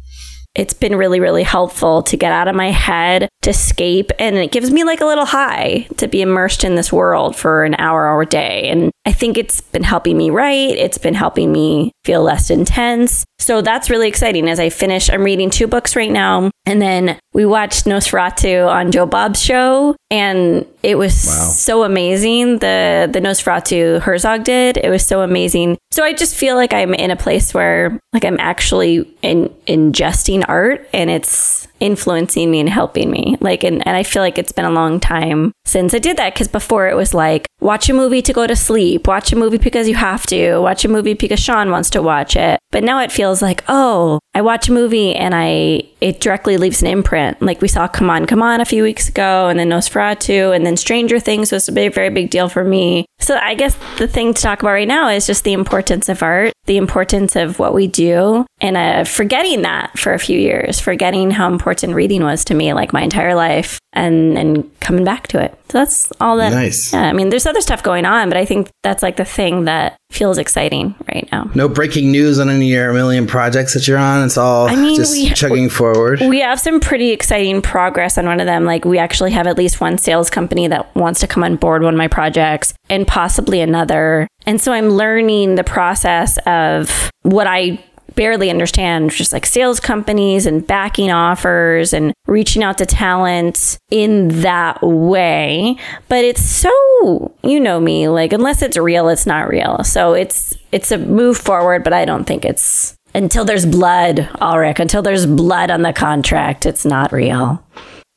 it's 0.56 0.74
been 0.74 0.96
really 0.96 1.19
really 1.19 1.44
helpful 1.44 2.02
to 2.04 2.18
get 2.18 2.31
out 2.31 2.48
of 2.48 2.56
my 2.56 2.72
head 2.72 3.28
to 3.42 3.50
escape 3.50 4.12
and 4.19 4.36
it 4.38 4.52
gives 4.52 4.72
me 4.72 4.84
like 4.84 5.02
a 5.02 5.06
little 5.06 5.25
high 5.25 5.88
to 5.98 6.07
be 6.07 6.22
immersed 6.22 6.63
in 6.63 6.75
this 6.75 6.92
world 6.92 7.36
for 7.36 7.63
an 7.63 7.75
hour 7.78 8.07
or 8.10 8.22
a 8.22 8.25
day. 8.25 8.69
And 8.69 8.92
i 9.06 9.12
think 9.12 9.38
it's 9.38 9.62
been 9.62 9.84
helping 9.84 10.18
me 10.18 10.30
write 10.30 10.78
it's 10.78 10.98
been 10.98 11.13
helping 11.13 11.52
me 11.52 11.92
feel 12.04 12.22
less 12.24 12.50
intense. 12.50 13.24
So 13.38 13.62
that's 13.62 13.90
really 13.90 14.07
exciting. 14.07 14.48
As 14.50 14.60
i 14.60 14.69
finish 14.69 15.10
i'm 15.10 15.24
reading 15.24 15.50
two 15.50 15.68
books 15.68 15.96
right 15.96 16.12
now 16.12 16.50
and 16.66 16.81
then 16.81 17.19
we 17.34 17.46
watched 17.46 17.86
nosferatu 17.86 18.68
on 18.68 18.92
joe 18.92 19.06
bob's 19.06 19.42
show 19.42 19.96
and 20.10 20.66
it 20.81 20.98
was 20.98 21.13
Wow. 21.28 21.50
so 21.50 21.84
amazing 21.84 22.60
the 22.60 23.10
the 23.12 23.19
nosferatu 23.19 24.00
herzog 24.01 24.44
did. 24.44 24.78
It 24.78 24.90
was 24.90 25.06
so 25.06 25.22
amazing. 25.22 25.78
So 25.92 26.04
i 26.04 26.13
just 26.13 26.36
feel 26.36 26.56
like 26.56 26.74
i'm 26.74 26.94
in 26.94 27.12
a 27.12 27.16
place 27.16 27.54
where 27.54 28.00
like 28.13 28.25
i'm 28.25 28.40
actually 28.40 29.08
in 29.22 29.50
ingesting 29.68 30.44
art 30.47 30.88
and 30.94 31.09
it's 31.09 31.68
influencing 31.80 32.50
me 32.51 32.60
and 32.60 32.69
helping 32.69 33.10
me. 33.10 33.38
Like 33.39 33.63
and, 33.63 33.86
and 33.88 33.95
i 33.98 34.04
feel 34.04 34.22
like 34.22 34.38
it's 34.38 34.51
been 34.51 34.66
a 34.66 34.72
long 34.72 35.00
time 35.00 35.51
since 35.66 35.94
i 35.94 36.00
did 36.00 36.18
that 36.18 36.33
because 36.33 36.48
before 36.48 36.88
it 36.88 36.95
was 36.95 37.13
like 37.13 37.48
watch 37.60 37.89
a 37.89 37.94
movie 37.94 38.22
to 38.22 38.33
go 38.33 38.45
to 38.48 38.56
sleep 38.56 39.07
watch 39.07 39.31
a 39.31 39.36
movie 39.36 39.57
because 39.57 39.88
you 39.88 39.96
have 39.96 40.25
to 40.27 40.58
watch 40.60 40.86
a 40.86 40.88
movie 40.88 41.13
because 41.13 41.39
sean 41.39 41.72
wants 41.72 41.89
to 41.89 42.01
watch 42.01 42.36
it. 42.36 42.60
But 42.72 42.84
now 42.84 43.00
it 43.00 43.12
feels 43.12 43.41
like 43.41 43.63
oh 43.67 44.20
i 44.34 44.41
watch 44.41 44.70
a 44.70 44.72
movie 44.72 45.15
and 45.15 45.34
i 45.36 45.84
it 46.01 46.20
directly 46.20 46.58
leaves 46.58 46.82
an 46.84 46.88
imprint. 46.88 47.41
Like 47.41 47.62
we 47.62 47.67
saw 47.67 47.88
come 47.88 48.10
on 48.10 48.25
come 48.25 48.41
on 48.41 48.62
a 48.62 48.65
few 48.65 48.84
weeks 48.84 49.10
ago 49.10 49.48
and 49.48 49.60
then 49.60 49.70
nosferatu 49.70 50.55
and 50.55 50.65
then 50.65 50.77
stranger 50.77 51.20
things 51.20 51.51
was 51.51 51.67
a 51.67 51.72
big, 51.72 51.94
very 51.94 52.10
big 52.10 52.29
deal 52.29 52.50
for 52.50 52.63
me. 52.63 53.05
So 53.20 53.36
i 53.41 53.55
guess 53.55 53.75
the 53.98 54.08
thing 54.08 54.34
to 54.34 54.41
talk 54.41 54.62
about 54.62 54.72
right 54.72 54.88
now 54.88 55.10
is 55.10 55.25
just 55.25 55.44
the 55.44 55.53
importance 55.53 56.10
of 56.10 56.22
art 56.22 56.53
the 56.65 56.77
importance 56.77 57.36
of 57.36 57.60
what 57.60 57.74
we 57.74 57.88
do 57.88 58.46
and 58.60 58.75
uh, 58.77 59.03
forgetting 59.03 59.62
that 59.62 59.98
for 59.98 60.13
a 60.13 60.20
few 60.20 60.39
years 60.39 60.79
forgetting 60.79 61.32
how 61.32 61.48
important 61.51 61.64
reading 61.65 62.24
was 62.24 62.45
to 62.45 62.53
me 62.53 62.74
like 62.74 62.93
my 62.93 63.01
entire 63.01 63.36
life 63.36 63.79
and 63.93 64.38
and 64.38 64.79
coming 64.79 65.03
back 65.03 65.27
to 65.27 65.41
it 65.41 65.51
so 65.69 65.79
that's 65.79 66.12
all 66.22 66.38
that 66.38 66.51
Nice. 66.51 66.93
yeah 66.93 67.03
i 67.10 67.13
mean 67.13 67.29
there's 67.29 67.45
other 67.45 67.62
stuff 67.62 67.81
going 67.84 68.05
on 68.05 68.29
but 68.29 68.38
i 68.38 68.45
think 68.45 68.69
that's 68.84 69.01
like 69.01 69.15
the 69.17 69.25
thing 69.25 69.65
that 69.65 69.95
feels 70.12 70.38
exciting 70.38 70.93
right 71.13 71.27
now 71.31 71.50
No 71.55 71.67
breaking 71.67 72.12
news 72.12 72.39
on 72.39 72.50
any 72.50 72.72
of 72.72 72.75
your 72.75 72.93
million 72.93 73.25
projects 73.27 73.74
that 73.74 73.88
you're 73.88 73.98
on. 73.98 74.24
It's 74.25 74.38
all 74.38 74.69
I 74.69 74.75
mean, 74.75 74.95
just 74.95 75.13
we- 75.13 75.29
chugging 75.31 75.67
forward. 75.69 76.22
We 76.22 76.39
have 76.39 76.60
some 76.60 76.79
pretty 76.79 77.10
exciting 77.12 77.62
progress 77.62 78.17
on 78.17 78.25
one 78.25 78.39
of 78.39 78.45
them. 78.45 78.63
Like, 78.63 78.86
we 78.86 78.98
actually 78.98 79.31
have 79.31 79.45
at 79.48 79.57
least 79.57 79.81
one 79.81 79.98
sales 79.98 80.29
company 80.29 80.67
that 80.69 80.95
wants 80.95 81.19
to 81.22 81.27
come 81.27 81.43
on 81.43 81.57
board 81.57 81.81
one 81.84 81.93
of 81.93 81.98
my 81.98 82.07
projects 82.07 82.74
and 82.89 83.05
possibly 83.05 83.60
another. 83.60 84.27
And 84.45 84.62
so 84.62 84.72
I'm 84.72 84.89
learning 84.91 85.55
the 85.55 85.63
process 85.65 86.38
of 86.45 87.10
what 87.24 87.48
I 87.48 87.84
barely 88.13 88.50
understand, 88.50 89.12
just 89.12 89.33
like 89.33 89.45
sales 89.45 89.79
companies 89.79 90.45
and 90.45 90.65
backing 90.65 91.12
offers 91.12 91.93
and 91.93 92.13
reaching 92.27 92.63
out 92.63 92.77
to 92.77 92.85
talent 92.85 93.77
in 93.91 94.29
that 94.41 94.81
way. 94.81 95.77
But 96.07 96.24
it's 96.24 96.43
so, 96.43 97.33
you 97.43 97.59
know 97.59 97.79
me, 97.79 98.07
like, 98.07 98.31
unless 98.31 98.62
it's 98.62 98.77
real, 98.77 99.09
it's 99.09 99.25
not 99.25 99.50
real. 99.50 99.83
So 99.83 100.13
it's, 100.13 100.55
it's 100.71 100.91
a 100.91 100.97
move 100.97 101.38
forward, 101.38 101.83
but 101.83 101.93
I 101.93 102.05
don't 102.05 102.25
think 102.25 102.45
it's 102.45 102.95
until 103.13 103.45
there's 103.45 103.65
blood, 103.65 104.17
Alrik, 104.41 104.79
until 104.79 105.01
there's 105.01 105.25
blood 105.25 105.71
on 105.71 105.81
the 105.81 105.93
contract, 105.93 106.65
it's 106.65 106.85
not 106.85 107.12
real. 107.12 107.65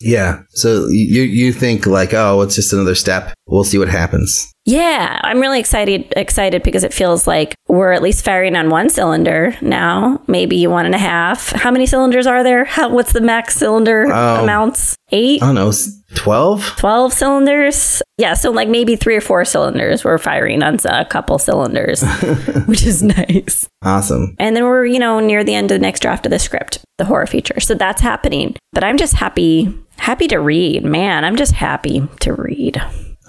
Yeah. 0.01 0.43
So 0.51 0.87
you 0.89 1.23
you 1.23 1.53
think 1.53 1.87
like, 1.87 2.15
oh, 2.15 2.43
it's 2.43 2.55
just 2.55 2.73
another 2.73 2.95
step. 2.95 3.35
We'll 3.47 3.65
see 3.65 3.79
what 3.79 3.89
happens. 3.89 4.53
Yeah, 4.69 5.19
I'm 5.25 5.41
really 5.41 5.61
excited 5.61 6.13
excited 6.15 6.63
because 6.63 6.85
it 6.85 6.93
feels 6.93 7.27
like 7.27 7.55
we're 7.69 7.93
at 7.93 8.03
least 8.03 8.23
firing 8.23 8.55
on 8.55 8.69
one 8.69 8.91
cylinder 8.91 9.57
now, 9.63 10.21
maybe 10.27 10.67
one 10.67 10.85
and 10.85 10.95
a 10.95 10.99
half. 10.99 11.53
How 11.53 11.71
many 11.71 11.87
cylinders 11.87 12.27
are 12.27 12.43
there? 12.45 12.67
How, 12.67 12.91
what's 12.91 13.13
the 13.13 13.23
max 13.23 13.57
cylinder 13.57 14.13
Um, 14.13 14.45
amounts? 14.45 14.95
Eight? 15.11 15.43
I 15.43 15.47
don't 15.47 15.55
know, 15.55 15.73
12? 16.17 16.77
12 16.77 17.13
cylinders? 17.15 18.03
Yeah, 18.19 18.35
so 18.35 18.51
like 18.51 18.69
maybe 18.69 18.95
three 18.95 19.17
or 19.17 19.23
four 19.23 19.43
cylinders. 19.47 20.05
We're 20.05 20.19
firing 20.19 20.63
on 20.63 20.77
a 20.85 21.07
couple 21.07 21.39
cylinders, 21.39 22.03
which 22.67 22.85
is 22.85 23.03
nice. 23.03 23.67
Awesome. 23.83 24.37
And 24.39 24.55
then 24.55 24.65
we're, 24.65 24.85
you 24.85 24.99
know, 24.99 25.19
near 25.19 25.45
the 25.45 25.55
end 25.55 25.71
of 25.71 25.77
the 25.77 25.83
next 25.83 26.01
draft 26.01 26.27
of 26.27 26.31
the 26.31 26.39
script, 26.39 26.85
the 26.99 27.07
horror 27.07 27.27
feature. 27.27 27.59
So 27.59 27.73
that's 27.75 28.03
happening. 28.03 28.55
But 28.75 28.85
I'm 28.85 28.99
just 28.99 29.15
happy, 29.15 29.75
happy 29.97 30.29
to 30.29 30.37
read. 30.41 30.85
Man, 30.85 31.25
I'm 31.25 31.37
just 31.37 31.53
happy 31.53 32.07
to 32.21 32.35
read. 32.35 32.83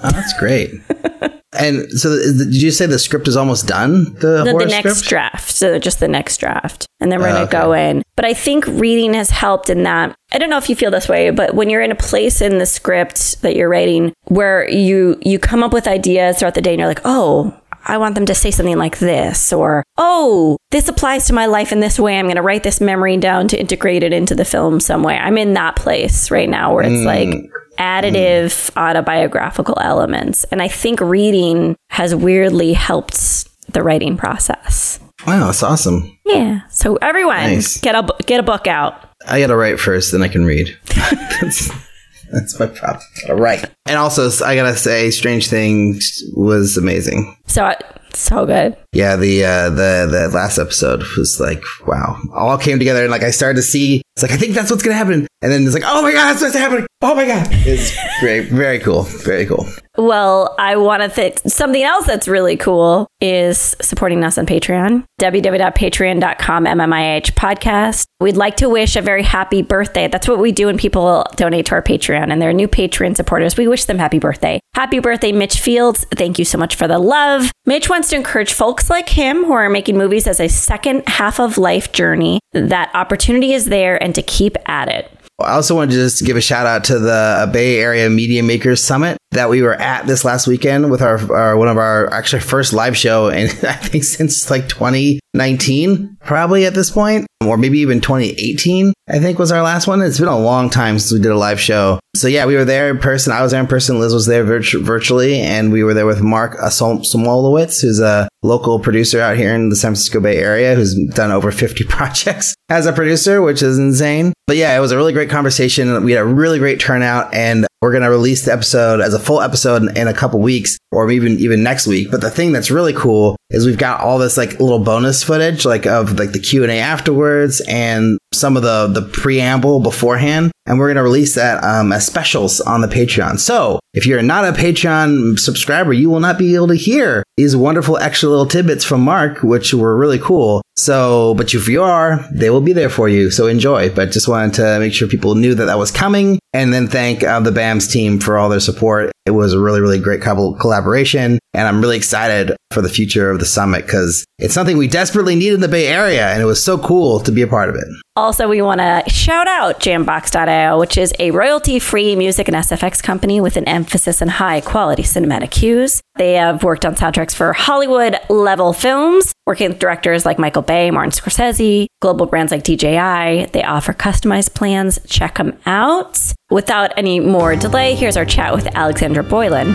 Oh, 0.04 0.12
that's 0.12 0.38
great. 0.40 0.72
and 1.60 1.90
so, 1.92 2.10
did 2.38 2.62
you 2.62 2.72
say 2.72 2.86
the 2.86 3.00
script 3.00 3.28
is 3.28 3.36
almost 3.36 3.68
done? 3.68 4.06
The, 4.16 4.44
The, 4.46 4.56
the 4.58 4.66
next 4.66 4.90
script? 5.00 5.10
draft. 5.10 5.52
So 5.52 5.78
just 5.80 6.00
the 6.00 6.08
next 6.08 6.38
draft. 6.38 6.86
And 7.02 7.12
then 7.12 7.20
we're 7.20 7.28
Oh, 7.30 7.34
going 7.34 7.48
to 7.50 7.58
okay. 7.58 7.66
go 7.66 7.74
in. 7.74 8.04
But 8.16 8.26
I 8.26 8.34
think 8.34 8.66
reading 8.68 9.14
has 9.14 9.30
helped 9.30 9.70
in 9.70 9.84
that. 9.84 10.16
I 10.32 10.38
don't 10.38 10.50
know 10.50 10.58
if 10.58 10.70
you 10.70 10.76
feel 10.76 10.92
this 10.92 11.08
way, 11.10 11.32
but 11.32 11.54
when 11.56 11.70
you're 11.70 11.82
in 11.82 11.92
a 11.92 11.96
place 11.96 12.42
in 12.42 12.58
the 12.60 12.66
script 12.66 13.42
that 13.42 13.56
you're 13.56 13.70
writing 13.70 14.14
where 14.26 14.70
you 14.70 15.18
you 15.22 15.40
come 15.40 15.64
up 15.64 15.74
with 15.74 15.88
ideas 15.88 16.38
throughout 16.40 16.56
the 16.56 16.62
day 16.62 16.72
and 16.72 16.80
you're 16.80 16.88
like, 16.88 17.02
"Oh, 17.06 17.54
I 17.90 17.98
want 17.98 18.16
them 18.16 18.26
to 18.28 18.36
say 18.36 18.52
something 18.52 18.78
like 18.78 19.00
this 19.00 19.52
or 19.52 19.84
oh, 19.98 20.58
this 20.72 20.88
applies 20.88 21.26
to 21.28 21.34
my 21.34 21.46
life 21.46 21.72
in 21.72 21.80
this 21.80 22.00
way. 22.00 22.18
I'm 22.18 22.26
going 22.26 22.36
to 22.36 22.42
write 22.42 22.64
this 22.64 22.80
memory 22.80 23.18
down 23.18 23.48
to 23.50 23.60
integrate 23.60 24.04
it 24.04 24.14
into 24.14 24.36
the 24.36 24.46
film 24.46 24.80
some 24.80 25.04
way." 25.04 25.18
I'm 25.18 25.38
in 25.38 25.54
that 25.54 25.76
place 25.76 26.32
right 26.32 26.50
now 26.50 26.74
where 26.74 26.84
it's 26.84 27.06
like 27.06 27.30
mm. 27.30 27.50
additive 27.78 28.70
autobiographical 28.78 29.78
elements. 29.82 30.44
And 30.46 30.62
I 30.62 30.68
think 30.68 31.02
reading 31.02 31.76
has 31.90 32.14
weirdly 32.14 32.74
helped 32.74 33.48
the 33.74 33.84
writing 33.84 34.18
process. 34.18 35.00
Wow, 35.28 35.48
that's 35.48 35.64
awesome. 35.64 36.18
Yeah. 36.26 36.62
So 36.70 36.96
everyone, 36.98 37.38
Nice. 37.38 37.80
get 37.82 37.96
a 37.96 38.08
get 38.26 38.40
a 38.40 38.44
book 38.44 38.68
out. 38.68 39.06
I 39.28 39.40
gotta 39.42 39.56
write 39.56 39.80
first, 39.80 40.12
then 40.12 40.22
I 40.22 40.28
can 40.28 40.46
read. 40.46 40.78
that's, 42.34 42.60
my 42.60 42.68
problem. 42.68 43.04
Gotta. 43.28 43.72
And 43.86 43.98
also, 43.98 44.30
I 44.46 44.56
gotta 44.56 44.76
say, 44.76 45.12
Strange 45.12 45.48
Things 45.48 46.24
was 46.36 46.78
amazing. 46.78 47.38
So 47.48 47.72
so 48.14 48.46
good. 48.46 48.76
Yeah, 48.94 49.16
the 49.16 49.46
uh, 49.46 49.70
the 49.70 50.08
the 50.10 50.30
last 50.34 50.58
episode 50.58 51.04
was 51.18 51.40
like, 51.40 51.64
wow, 51.88 52.18
all 52.34 52.58
came 52.58 52.80
together, 52.80 53.04
and 53.04 53.12
like 53.12 53.24
I 53.24 53.32
started 53.32 53.58
to 53.58 53.64
see. 53.64 54.02
It's 54.16 54.24
like 54.24 54.32
I 54.32 54.38
think 54.38 54.54
that's 54.54 54.70
what's 54.70 54.84
gonna 54.84 54.96
happen, 54.96 55.28
and 55.42 55.52
then 55.52 55.64
it's 55.64 55.74
like, 55.74 55.84
oh 55.86 56.02
my 56.02 56.12
god, 56.12 56.32
that's 56.32 56.42
what's 56.42 56.56
happening. 56.56 56.86
Oh 57.02 57.16
my 57.16 57.26
god, 57.26 57.48
it's 57.52 57.96
great, 58.20 58.50
very 58.50 58.80
cool, 58.80 59.04
very 59.04 59.46
cool. 59.46 59.66
Well, 59.98 60.56
I 60.58 60.78
want 60.78 61.04
to 61.04 61.10
think 61.10 61.40
something 61.46 61.84
else 61.84 62.06
that's 62.06 62.28
really 62.28 62.56
cool 62.56 63.08
is 63.20 63.76
supporting 63.82 64.24
us 64.24 64.38
on 64.38 64.46
Patreon. 64.46 65.04
www.patreon.com 65.20 66.66
MMIH 66.66 67.34
podcast. 67.34 68.06
We'd 68.22 68.38
like 68.38 68.58
to 68.58 68.70
wish 68.70 68.96
a 68.96 69.02
very 69.02 69.24
happy 69.24 69.62
birthday. 69.62 70.08
That's 70.08 70.28
what 70.28 70.40
we 70.40 70.52
do 70.52 70.68
when 70.68 70.78
people 70.78 71.26
donate 71.36 71.66
to 71.68 71.76
our 71.76 71.82
Patreon 71.82 72.32
and 72.32 72.42
they're 72.42 72.54
new 72.54 72.68
Patreon 72.68 73.16
supporters. 73.16 73.58
We 73.58 73.68
wish 73.68 73.86
them 73.86 73.98
happy 73.98 74.20
birthday. 74.20 74.60
Happy 74.74 75.00
birthday, 75.00 75.34
Mitch 75.34 75.60
Fields. 75.60 76.06
Thank 76.16 76.40
you 76.40 76.46
so 76.46 76.58
much 76.58 76.76
for 76.76 76.88
the 76.88 77.00
love. 77.00 77.52
Mitch 77.66 77.90
wants 77.90 78.10
to 78.10 78.16
encourage 78.16 78.54
folks 78.54 78.90
like 78.90 79.10
him 79.10 79.44
who 79.44 79.52
are 79.52 79.70
making 79.70 79.98
movies 79.98 80.28
as 80.28 80.40
a 80.40 80.48
second 80.48 81.04
half 81.08 81.40
of 81.40 81.58
life 81.58 81.92
journey 81.92 82.40
that 82.54 82.90
opportunity 82.94 83.54
is 83.54 83.66
there 83.66 84.02
and 84.02 84.16
to 84.16 84.22
keep 84.22 84.58
at 84.66 84.88
it. 84.88 85.12
I 85.42 85.54
also 85.54 85.76
wanted 85.76 85.92
to 85.92 85.98
just 85.98 86.26
give 86.26 86.38
a 86.38 86.42
shout 86.42 86.66
out 86.66 86.84
to 86.86 87.00
the 87.00 87.12
uh, 87.12 87.46
Bay 87.48 87.80
Area 87.80 88.10
Media 88.10 88.44
Makers 88.44 88.84
Summit 88.84 89.19
that 89.32 89.50
we 89.50 89.62
were 89.62 89.76
at 89.76 90.08
this 90.08 90.26
last 90.26 90.48
weekend 90.48 90.90
with 90.90 91.02
our, 91.02 91.20
our 91.34 91.58
one 91.58 91.68
of 91.68 91.78
our 91.78 92.12
actually 92.12 92.42
first 92.42 92.74
live 92.74 92.98
show, 92.98 93.30
and 93.30 93.50
I 93.66 93.74
think 93.74 94.04
since 94.04 94.50
like 94.50 94.68
2019, 94.68 96.18
probably 96.22 96.66
at 96.66 96.74
this 96.74 96.90
point, 96.90 97.28
or 97.46 97.58
maybe 97.58 97.80
even 97.80 98.02
2018, 98.02 98.94
I 99.08 99.20
think 99.20 99.40
was 99.40 99.52
our 99.52 99.62
last 99.62 99.88
one. 99.88 100.02
It's 100.02 100.20
been 100.20 100.28
a 100.28 100.38
long 100.38 100.70
time 100.70 101.00
since 101.00 101.12
we 101.12 101.20
did 101.20 101.32
a 101.32 101.38
live 101.38 101.60
show. 101.60 102.00
So 102.16 102.28
yeah, 102.28 102.46
we 102.46 102.56
were 102.56 102.66
there 102.66 102.90
in 102.90 102.98
person. 102.98 103.32
I 103.32 103.42
was 103.42 103.52
there 103.52 103.62
in 103.62 103.68
person. 103.68 104.00
Liz 104.00 104.14
was 104.14 104.26
there 104.26 104.44
virtu- 104.44 104.84
virtually, 104.84 105.40
and 105.40 105.72
we 105.72 105.84
were 105.84 105.94
there 105.94 106.08
with 106.08 106.22
Mark 106.22 106.58
Somolowitz, 106.58 107.82
who's 107.82 108.00
a 108.00 108.28
local 108.42 108.80
producer 108.80 109.22
out 109.22 109.38
here 109.38 109.54
in 109.54 109.70
the 109.70 109.76
San 109.76 109.90
Francisco 109.90 110.20
Bay 110.20 110.38
Area, 110.38 110.76
who's 110.76 110.96
done 111.14 111.32
over 111.32 111.52
50 111.52 111.84
projects 111.88 112.56
as 112.70 112.88
a 112.88 112.94
producer, 112.94 113.42
which 113.42 113.62
is 113.62 113.78
insane. 113.78 114.34
But 114.48 114.58
yeah, 114.58 114.76
it 114.76 114.80
was 114.80 114.92
a 114.92 114.98
really 114.98 115.14
great 115.14 115.30
conversation. 115.30 116.04
We 116.04 116.14
had 116.14 116.22
a 116.22 116.26
really 116.26 116.58
great 116.58 116.80
turnout, 116.80 117.34
and 117.34 117.68
we're 117.82 117.92
going 117.92 118.04
to 118.04 118.10
release 118.10 118.46
the 118.46 118.54
episode 118.54 119.00
as 119.00 119.14
a 119.14 119.20
full 119.20 119.42
episode 119.42 119.98
in, 119.98 120.08
a 120.08 120.14
couple 120.14 120.40
weeks 120.40 120.78
or 120.92 121.10
even 121.12 121.40
even 121.40 121.64
next 121.64 121.88
week. 121.88 122.10
But 122.12 122.22
the 122.22 122.30
thing 122.30 122.52
that's 122.52 122.72
really 122.72 122.94
cool 122.94 123.36
is 123.50 123.66
we've 123.66 123.78
got 123.78 124.02
all 124.02 124.18
this 124.18 124.38
like 124.38 124.60
little 124.60 124.80
bonus 124.80 125.24
footage 125.24 125.66
like 125.66 125.86
of 125.86 126.18
like 126.18 126.32
the 126.32 126.40
Q&A 126.40 126.80
afterwards 126.80 127.62
and 127.68 128.18
some 128.34 128.58
of 128.58 128.64
the 128.64 128.88
the 128.88 129.08
preamble 129.10 129.80
beforehand 129.80 130.52
and 130.70 130.78
we're 130.78 130.86
going 130.86 130.98
to 130.98 131.04
release 131.04 131.34
that 131.36 131.64
um, 131.64 131.92
as 131.92 132.06
specials 132.06 132.62
on 132.62 132.82
the 132.82 132.88
Patreon. 132.88 133.40
So, 133.40 133.80
if 133.94 134.06
you're 134.06 134.22
not 134.22 134.46
a 134.46 134.52
Patreon 134.52 135.40
subscriber, 135.40 135.94
you 135.94 136.10
will 136.10 136.20
not 136.20 136.38
be 136.38 136.56
able 136.56 136.68
to 136.68 136.76
hear 136.76 137.24
these 137.38 137.56
wonderful 137.56 137.98
extra 137.98 138.30
little 138.30 138.46
tidbits 138.46 138.84
from 138.84 139.02
Mark, 139.02 139.42
which 139.42 139.74
were 139.74 139.98
really 139.98 140.20
cool. 140.20 140.62
So, 140.78 141.34
but 141.36 141.54
if 141.54 141.68
you 141.68 141.84
are, 141.84 142.26
they 142.32 142.50
will 142.50 142.62
be 142.62 142.74
there 142.74 142.90
for 142.90 143.10
you. 143.10 143.32
So 143.32 143.48
enjoy. 143.48 143.90
But 143.90 144.12
just 144.12 144.28
wanted 144.28 144.54
to 144.56 144.80
make 144.80 144.94
sure 144.94 145.08
people 145.08 145.36
knew 145.36 145.54
that 145.56 145.66
that 145.66 145.78
was 145.78 145.92
coming 145.92 146.40
and 146.54 146.74
then 146.74 146.88
thank 146.88 147.24
uh, 147.24 147.40
the 147.42 147.52
BAMS 147.52 147.92
team 147.92 148.20
for 148.20 148.38
all 148.38 148.50
their 148.50 148.60
support. 148.60 149.12
It 149.26 149.32
was 149.32 149.54
a 149.54 149.60
really, 149.60 149.82
really 149.82 150.00
great 150.00 150.22
collaboration. 150.22 151.38
And 151.54 151.68
I'm 151.68 151.82
really 151.82 151.98
excited 151.98 152.56
for 152.72 152.82
the 152.82 152.90
future 152.90 153.30
of 153.30 153.40
the 153.40 153.46
summit 153.46 153.86
because 153.86 154.26
it's 154.38 154.54
something 154.54 154.78
we 154.78 154.88
desperately 154.88 155.36
need 155.36 155.54
in 155.54 155.62
the 155.62 155.68
Bay 155.68 155.88
Area. 155.88 156.30
And 156.30 156.42
it 156.42 156.46
was 156.46 156.64
so 156.64 156.78
cool 156.78 157.20
to 157.22 157.32
be 157.32 157.42
a 157.42 157.48
part 157.48 157.70
of 157.70 157.76
it. 157.76 157.86
Also, 158.16 158.48
we 158.48 158.62
want 158.62 158.80
to 158.80 159.04
shout 159.10 159.48
out 159.48 159.80
Jambox.io, 159.80 160.80
which 160.80 160.98
is 160.98 161.14
a 161.20 161.32
royalty 161.32 161.80
free 161.80 162.16
music 162.16 162.48
and 162.48 162.58
SFX 162.58 163.02
company 163.02 163.42
with 163.42 163.58
an 163.58 163.68
emphasis 163.90 164.22
on 164.22 164.28
high 164.28 164.62
quality 164.62 165.02
cinematic 165.02 165.50
cues. 165.50 166.00
They 166.16 166.34
have 166.34 166.64
worked 166.64 166.86
on 166.86 166.94
soundtracks 166.94 167.34
for 167.34 167.54
Hollywood 167.54 168.18
level 168.30 168.72
films, 168.72 169.34
working 169.48 169.70
with 169.70 169.80
directors 169.80 170.28
like 170.28 170.38
Michael 170.38 170.62
Bay, 170.62 170.92
Martin 170.92 171.12
Scorsese, 171.12 171.88
global 172.00 172.28
brands 172.28 172.52
like 172.52 172.64
DJI. 172.64 173.48
They 173.52 173.64
offer 173.64 173.94
customized 173.94 174.54
plans. 174.54 175.00
Check 175.08 175.40
them 175.40 175.58
out. 175.66 176.22
Without 176.52 176.96
any 176.98 177.20
more 177.20 177.56
delay, 177.56 177.96
here's 177.96 178.16
our 178.16 178.26
chat 178.26 178.54
with 178.54 178.68
Alexandra 178.76 179.24
Boylan. 179.24 179.74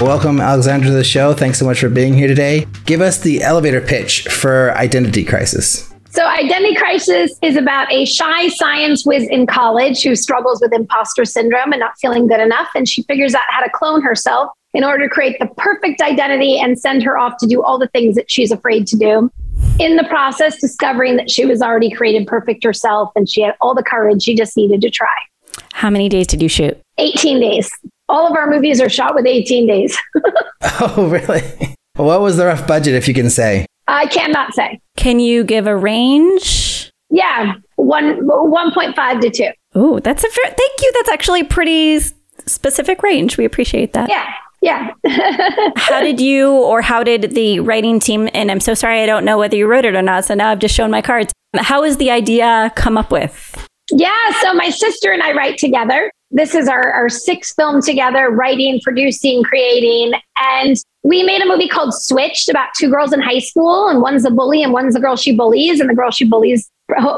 Welcome, 0.00 0.40
Alexandra, 0.40 0.90
to 0.90 0.96
the 0.96 1.04
show. 1.04 1.34
Thanks 1.34 1.60
so 1.60 1.64
much 1.64 1.78
for 1.78 1.88
being 1.88 2.14
here 2.14 2.26
today. 2.26 2.66
Give 2.84 3.00
us 3.00 3.20
the 3.20 3.42
elevator 3.42 3.80
pitch 3.80 4.22
for 4.22 4.76
Identity 4.76 5.24
Crisis. 5.24 5.87
So, 6.10 6.26
Identity 6.26 6.74
Crisis 6.74 7.38
is 7.42 7.56
about 7.56 7.92
a 7.92 8.04
shy 8.04 8.48
science 8.48 9.04
whiz 9.04 9.28
in 9.28 9.46
college 9.46 10.02
who 10.02 10.16
struggles 10.16 10.60
with 10.60 10.72
imposter 10.72 11.24
syndrome 11.24 11.72
and 11.72 11.80
not 11.80 11.92
feeling 12.00 12.26
good 12.26 12.40
enough. 12.40 12.68
And 12.74 12.88
she 12.88 13.02
figures 13.02 13.34
out 13.34 13.42
how 13.50 13.62
to 13.62 13.70
clone 13.70 14.02
herself 14.02 14.50
in 14.72 14.84
order 14.84 15.06
to 15.06 15.14
create 15.14 15.38
the 15.38 15.46
perfect 15.56 16.00
identity 16.00 16.58
and 16.58 16.78
send 16.78 17.02
her 17.02 17.18
off 17.18 17.36
to 17.38 17.46
do 17.46 17.62
all 17.62 17.78
the 17.78 17.88
things 17.88 18.14
that 18.16 18.30
she's 18.30 18.50
afraid 18.50 18.86
to 18.88 18.96
do. 18.96 19.30
In 19.78 19.96
the 19.96 20.04
process, 20.04 20.60
discovering 20.60 21.16
that 21.16 21.30
she 21.30 21.44
was 21.44 21.62
already 21.62 21.90
created 21.90 22.26
perfect 22.26 22.64
herself 22.64 23.10
and 23.14 23.28
she 23.28 23.42
had 23.42 23.54
all 23.60 23.74
the 23.74 23.82
courage 23.82 24.22
she 24.22 24.34
just 24.34 24.56
needed 24.56 24.80
to 24.80 24.90
try. 24.90 25.08
How 25.72 25.90
many 25.90 26.08
days 26.08 26.26
did 26.26 26.42
you 26.42 26.48
shoot? 26.48 26.78
18 26.98 27.40
days. 27.40 27.70
All 28.08 28.26
of 28.26 28.36
our 28.36 28.48
movies 28.48 28.80
are 28.80 28.88
shot 28.88 29.14
with 29.14 29.26
18 29.26 29.66
days. 29.66 29.96
Oh, 30.80 31.08
really? 31.08 31.76
What 31.94 32.20
was 32.20 32.36
the 32.36 32.46
rough 32.46 32.66
budget, 32.66 32.94
if 32.94 33.06
you 33.06 33.14
can 33.14 33.30
say? 33.30 33.64
I 33.88 34.06
cannot 34.06 34.54
say. 34.54 34.80
Can 34.96 35.18
you 35.18 35.42
give 35.44 35.66
a 35.66 35.76
range? 35.76 36.92
Yeah, 37.10 37.54
one 37.76 38.20
1.5 38.28 39.20
to 39.20 39.30
2. 39.30 39.48
Oh, 39.74 39.98
that's 40.00 40.22
a 40.22 40.28
fair, 40.28 40.44
thank 40.44 40.80
you. 40.82 40.92
That's 40.94 41.08
actually 41.08 41.40
a 41.40 41.44
pretty 41.44 42.00
specific 42.46 43.02
range. 43.02 43.38
We 43.38 43.44
appreciate 43.44 43.94
that. 43.94 44.10
Yeah, 44.10 44.30
yeah. 44.60 44.92
How 45.76 46.00
did 46.00 46.20
you 46.20 46.50
or 46.52 46.82
how 46.82 47.02
did 47.02 47.34
the 47.34 47.60
writing 47.60 47.98
team, 47.98 48.28
and 48.34 48.50
I'm 48.50 48.60
so 48.60 48.74
sorry 48.74 49.02
I 49.02 49.06
don't 49.06 49.24
know 49.24 49.38
whether 49.38 49.56
you 49.56 49.66
wrote 49.66 49.84
it 49.84 49.94
or 49.94 50.02
not, 50.02 50.26
so 50.26 50.34
now 50.34 50.50
I've 50.50 50.58
just 50.58 50.74
shown 50.74 50.90
my 50.90 51.00
cards. 51.00 51.32
How 51.56 51.82
is 51.82 51.96
the 51.96 52.10
idea 52.10 52.70
come 52.76 52.98
up 52.98 53.10
with? 53.10 53.66
Yeah, 53.90 54.32
so 54.42 54.52
my 54.52 54.68
sister 54.68 55.12
and 55.12 55.22
I 55.22 55.32
write 55.32 55.56
together. 55.58 56.10
This 56.30 56.54
is 56.54 56.68
our, 56.68 56.90
our 56.92 57.08
sixth 57.08 57.54
film 57.56 57.80
together, 57.80 58.30
writing, 58.30 58.80
producing, 58.82 59.42
creating. 59.42 60.12
And 60.40 60.76
we 61.02 61.22
made 61.22 61.40
a 61.40 61.46
movie 61.46 61.68
called 61.68 61.94
Switched 61.94 62.48
about 62.48 62.68
two 62.76 62.90
girls 62.90 63.12
in 63.12 63.20
high 63.20 63.38
school, 63.38 63.88
and 63.88 64.02
one's 64.02 64.24
a 64.24 64.30
bully 64.30 64.62
and 64.62 64.72
one's 64.72 64.94
the 64.94 65.00
girl 65.00 65.16
she 65.16 65.34
bullies. 65.34 65.80
And 65.80 65.88
the 65.88 65.94
girl 65.94 66.10
she 66.10 66.26
bullies 66.26 66.68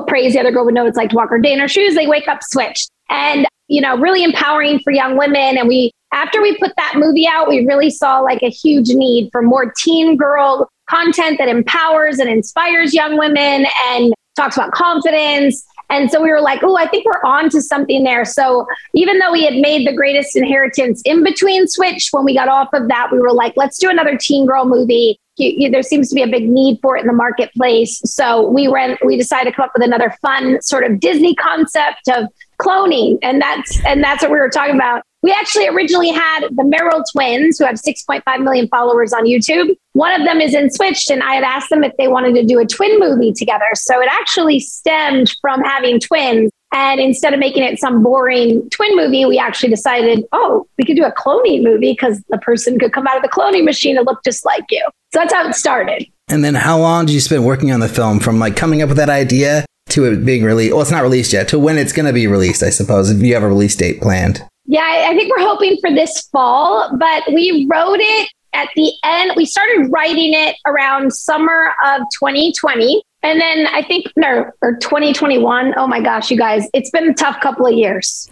prays 0.07 0.33
the 0.33 0.41
other 0.41 0.53
girl 0.53 0.65
would 0.65 0.75
know 0.75 0.87
it's 0.87 0.97
like 0.97 1.11
to 1.11 1.17
walk 1.17 1.31
her 1.31 1.39
day 1.39 1.53
in 1.53 1.59
her 1.59 1.69
shoes. 1.69 1.95
They 1.95 2.07
wake 2.07 2.29
up 2.29 2.41
switched. 2.43 2.89
And, 3.09 3.47
you 3.69 3.81
know, 3.81 3.97
really 3.99 4.23
empowering 4.23 4.79
for 4.81 4.93
young 4.93 5.17
women. 5.17 5.59
And 5.59 5.67
we, 5.67 5.91
after 6.13 6.41
we 6.41 6.57
put 6.59 6.73
that 6.77 6.95
movie 6.97 7.27
out, 7.27 7.49
we 7.49 7.67
really 7.67 7.91
saw 7.91 8.21
like 8.21 8.43
a 8.43 8.51
huge 8.51 8.91
need 8.91 9.31
for 9.33 9.43
more 9.43 9.73
teen 9.77 10.17
girl 10.17 10.69
content 10.89 11.39
that 11.39 11.49
empowers 11.49 12.19
and 12.19 12.29
inspires 12.29 12.95
young 12.95 13.17
women 13.17 13.67
and 13.89 14.13
talks 14.37 14.57
about 14.57 14.73
confidence 14.73 15.65
And 15.91 16.11
so 16.11 16.23
we 16.23 16.31
were 16.31 16.41
like, 16.41 16.63
oh, 16.63 16.77
I 16.77 16.87
think 16.89 17.05
we're 17.05 17.23
on 17.25 17.51
to 17.51 17.61
something 17.61 18.05
there. 18.05 18.25
So 18.25 18.67
even 18.95 19.19
though 19.19 19.33
we 19.33 19.45
had 19.45 19.55
made 19.55 19.87
the 19.87 19.93
greatest 19.93 20.37
inheritance 20.37 21.03
in 21.05 21.23
between 21.23 21.67
Switch, 21.67 22.09
when 22.13 22.25
we 22.25 22.35
got 22.35 22.49
off 22.49 22.69
of 22.73 22.89
that, 22.89 23.09
we 23.13 23.19
were 23.19 23.33
like, 23.33 23.55
let's 23.57 23.79
do 23.79 23.91
another 23.91 24.17
teen 24.17 24.47
girl 24.47 24.65
movie. 24.65 25.19
You, 25.37 25.53
you, 25.57 25.71
there 25.71 25.83
seems 25.83 26.09
to 26.11 26.15
be 26.15 26.23
a 26.23 26.29
big 26.29 26.49
need 26.49 26.79
for 26.83 26.97
it 26.97 27.01
in 27.01 27.07
the 27.07 27.13
marketplace. 27.13 28.01
So 28.05 28.49
we 28.49 28.69
went, 28.69 28.99
we 29.05 29.17
decided 29.17 29.51
to 29.51 29.57
come 29.57 29.65
up 29.65 29.73
with 29.75 29.85
another 29.85 30.15
fun 30.23 30.61
sort 30.63 30.85
of 30.85 31.01
Disney 31.01 31.35
concept 31.35 32.09
of 32.09 32.27
cloning. 32.61 33.19
And 33.23 33.41
that's, 33.41 33.85
and 33.85 34.03
that's 34.03 34.23
what 34.23 34.31
we 34.31 34.39
were 34.39 34.51
talking 34.51 34.75
about. 34.75 35.03
We 35.23 35.33
actually 35.33 35.69
originally 35.69 36.11
had 36.11 36.49
the 36.51 36.63
Merrell 36.63 37.05
twins 37.13 37.59
who 37.59 37.67
have 37.67 37.77
6.5 37.77 38.43
million 38.43 38.69
followers 38.69 39.13
on 39.13 39.27
YouTube. 39.27 39.77
One 39.93 40.19
of 40.19 40.27
them 40.27 40.41
is 40.41 40.55
in 40.55 40.71
Switched, 40.71 41.11
and 41.11 41.23
I 41.23 41.35
had 41.35 41.45
asked 41.45 41.69
them 41.69 41.85
if 41.85 41.93
they 41.99 42.09
wanted 42.09 42.35
to 42.37 42.45
do 42.45 42.59
a 42.59 42.67
twin 42.67 42.99
movie 42.99 43.33
together. 43.33 43.67
So 43.75 44.01
it 44.01 44.09
actually 44.11 44.61
stemmed 44.61 45.35
from 45.43 45.61
having 45.63 46.01
twins. 46.01 46.51
And 46.73 47.01
instead 47.01 47.35
of 47.35 47.41
making 47.41 47.65
it 47.65 47.81
some 47.81 48.03
boring 48.03 48.71
twin 48.71 48.97
movie, 48.97 49.27
we 49.27 49.39
actually 49.39 49.71
decided, 49.71 50.25
oh, 50.33 50.67
we 50.79 50.85
could 50.85 50.97
do 50.97 51.05
a 51.05 51.13
cloning 51.13 51.65
movie 51.65 51.93
because 51.93 52.23
the 52.29 52.39
person 52.39 52.79
could 52.79 52.93
come 52.93 53.07
out 53.09 53.17
of 53.17 53.23
the 53.23 53.29
cloning 53.29 53.65
machine 53.65 53.99
and 53.99 54.07
look 54.07 54.23
just 54.25 54.47
like 54.47 54.65
you. 54.71 54.83
So 55.13 55.19
that's 55.19 55.35
how 55.35 55.49
it 55.49 55.55
started. 55.55 56.07
And 56.29 56.45
then 56.45 56.55
how 56.55 56.79
long 56.79 57.07
did 57.07 57.13
you 57.13 57.21
spend 57.21 57.45
working 57.45 57.73
on 57.73 57.81
the 57.81 57.89
film 57.89 58.21
from 58.21 58.39
like 58.39 58.57
coming 58.57 58.83
up 58.83 58.89
with 58.89 58.99
that 58.99 59.11
idea 59.11 59.65
to 59.91 60.05
it 60.05 60.25
being 60.25 60.45
released? 60.45 60.73
Well, 60.73 60.83
it's 60.83 60.91
not 60.91 61.03
released 61.03 61.33
yet, 61.33 61.49
to 61.49 61.59
when 61.59 61.79
it's 61.79 61.93
going 61.93 62.07
to 62.07 62.13
be 62.13 62.27
released, 62.27 62.63
I 62.63 62.71
suppose, 62.71 63.11
if 63.11 63.23
you 63.23 63.35
have 63.35 63.43
a 63.43 63.49
release 63.49 63.77
date 63.77 64.01
planned. 64.01 64.47
Yeah, 64.67 65.07
I 65.09 65.15
think 65.15 65.31
we're 65.31 65.45
hoping 65.45 65.77
for 65.81 65.91
this 65.91 66.29
fall, 66.33 66.97
but 66.97 67.25
we 67.29 67.67
wrote 67.71 67.99
it 68.01 68.31
at 68.53 68.69
the 68.77 68.93
end. 69.05 69.33
We 69.37 69.45
started 69.47 69.89
writing 69.91 70.33
it 70.35 70.57
around 70.67 71.13
summer 71.13 71.73
of 71.85 72.03
2020. 72.19 73.03
And 73.23 73.41
then 73.41 73.67
I 73.67 73.83
think, 73.83 74.07
no, 74.17 74.51
or 74.63 74.77
2021. 74.77 75.75
Oh 75.77 75.87
my 75.87 76.01
gosh, 76.01 76.31
you 76.31 76.39
guys, 76.39 76.69
it's 76.73 76.91
been 76.91 77.11
a 77.11 77.15
tough 77.15 77.41
couple 77.41 77.67
of 77.67 77.75
years. 77.75 78.29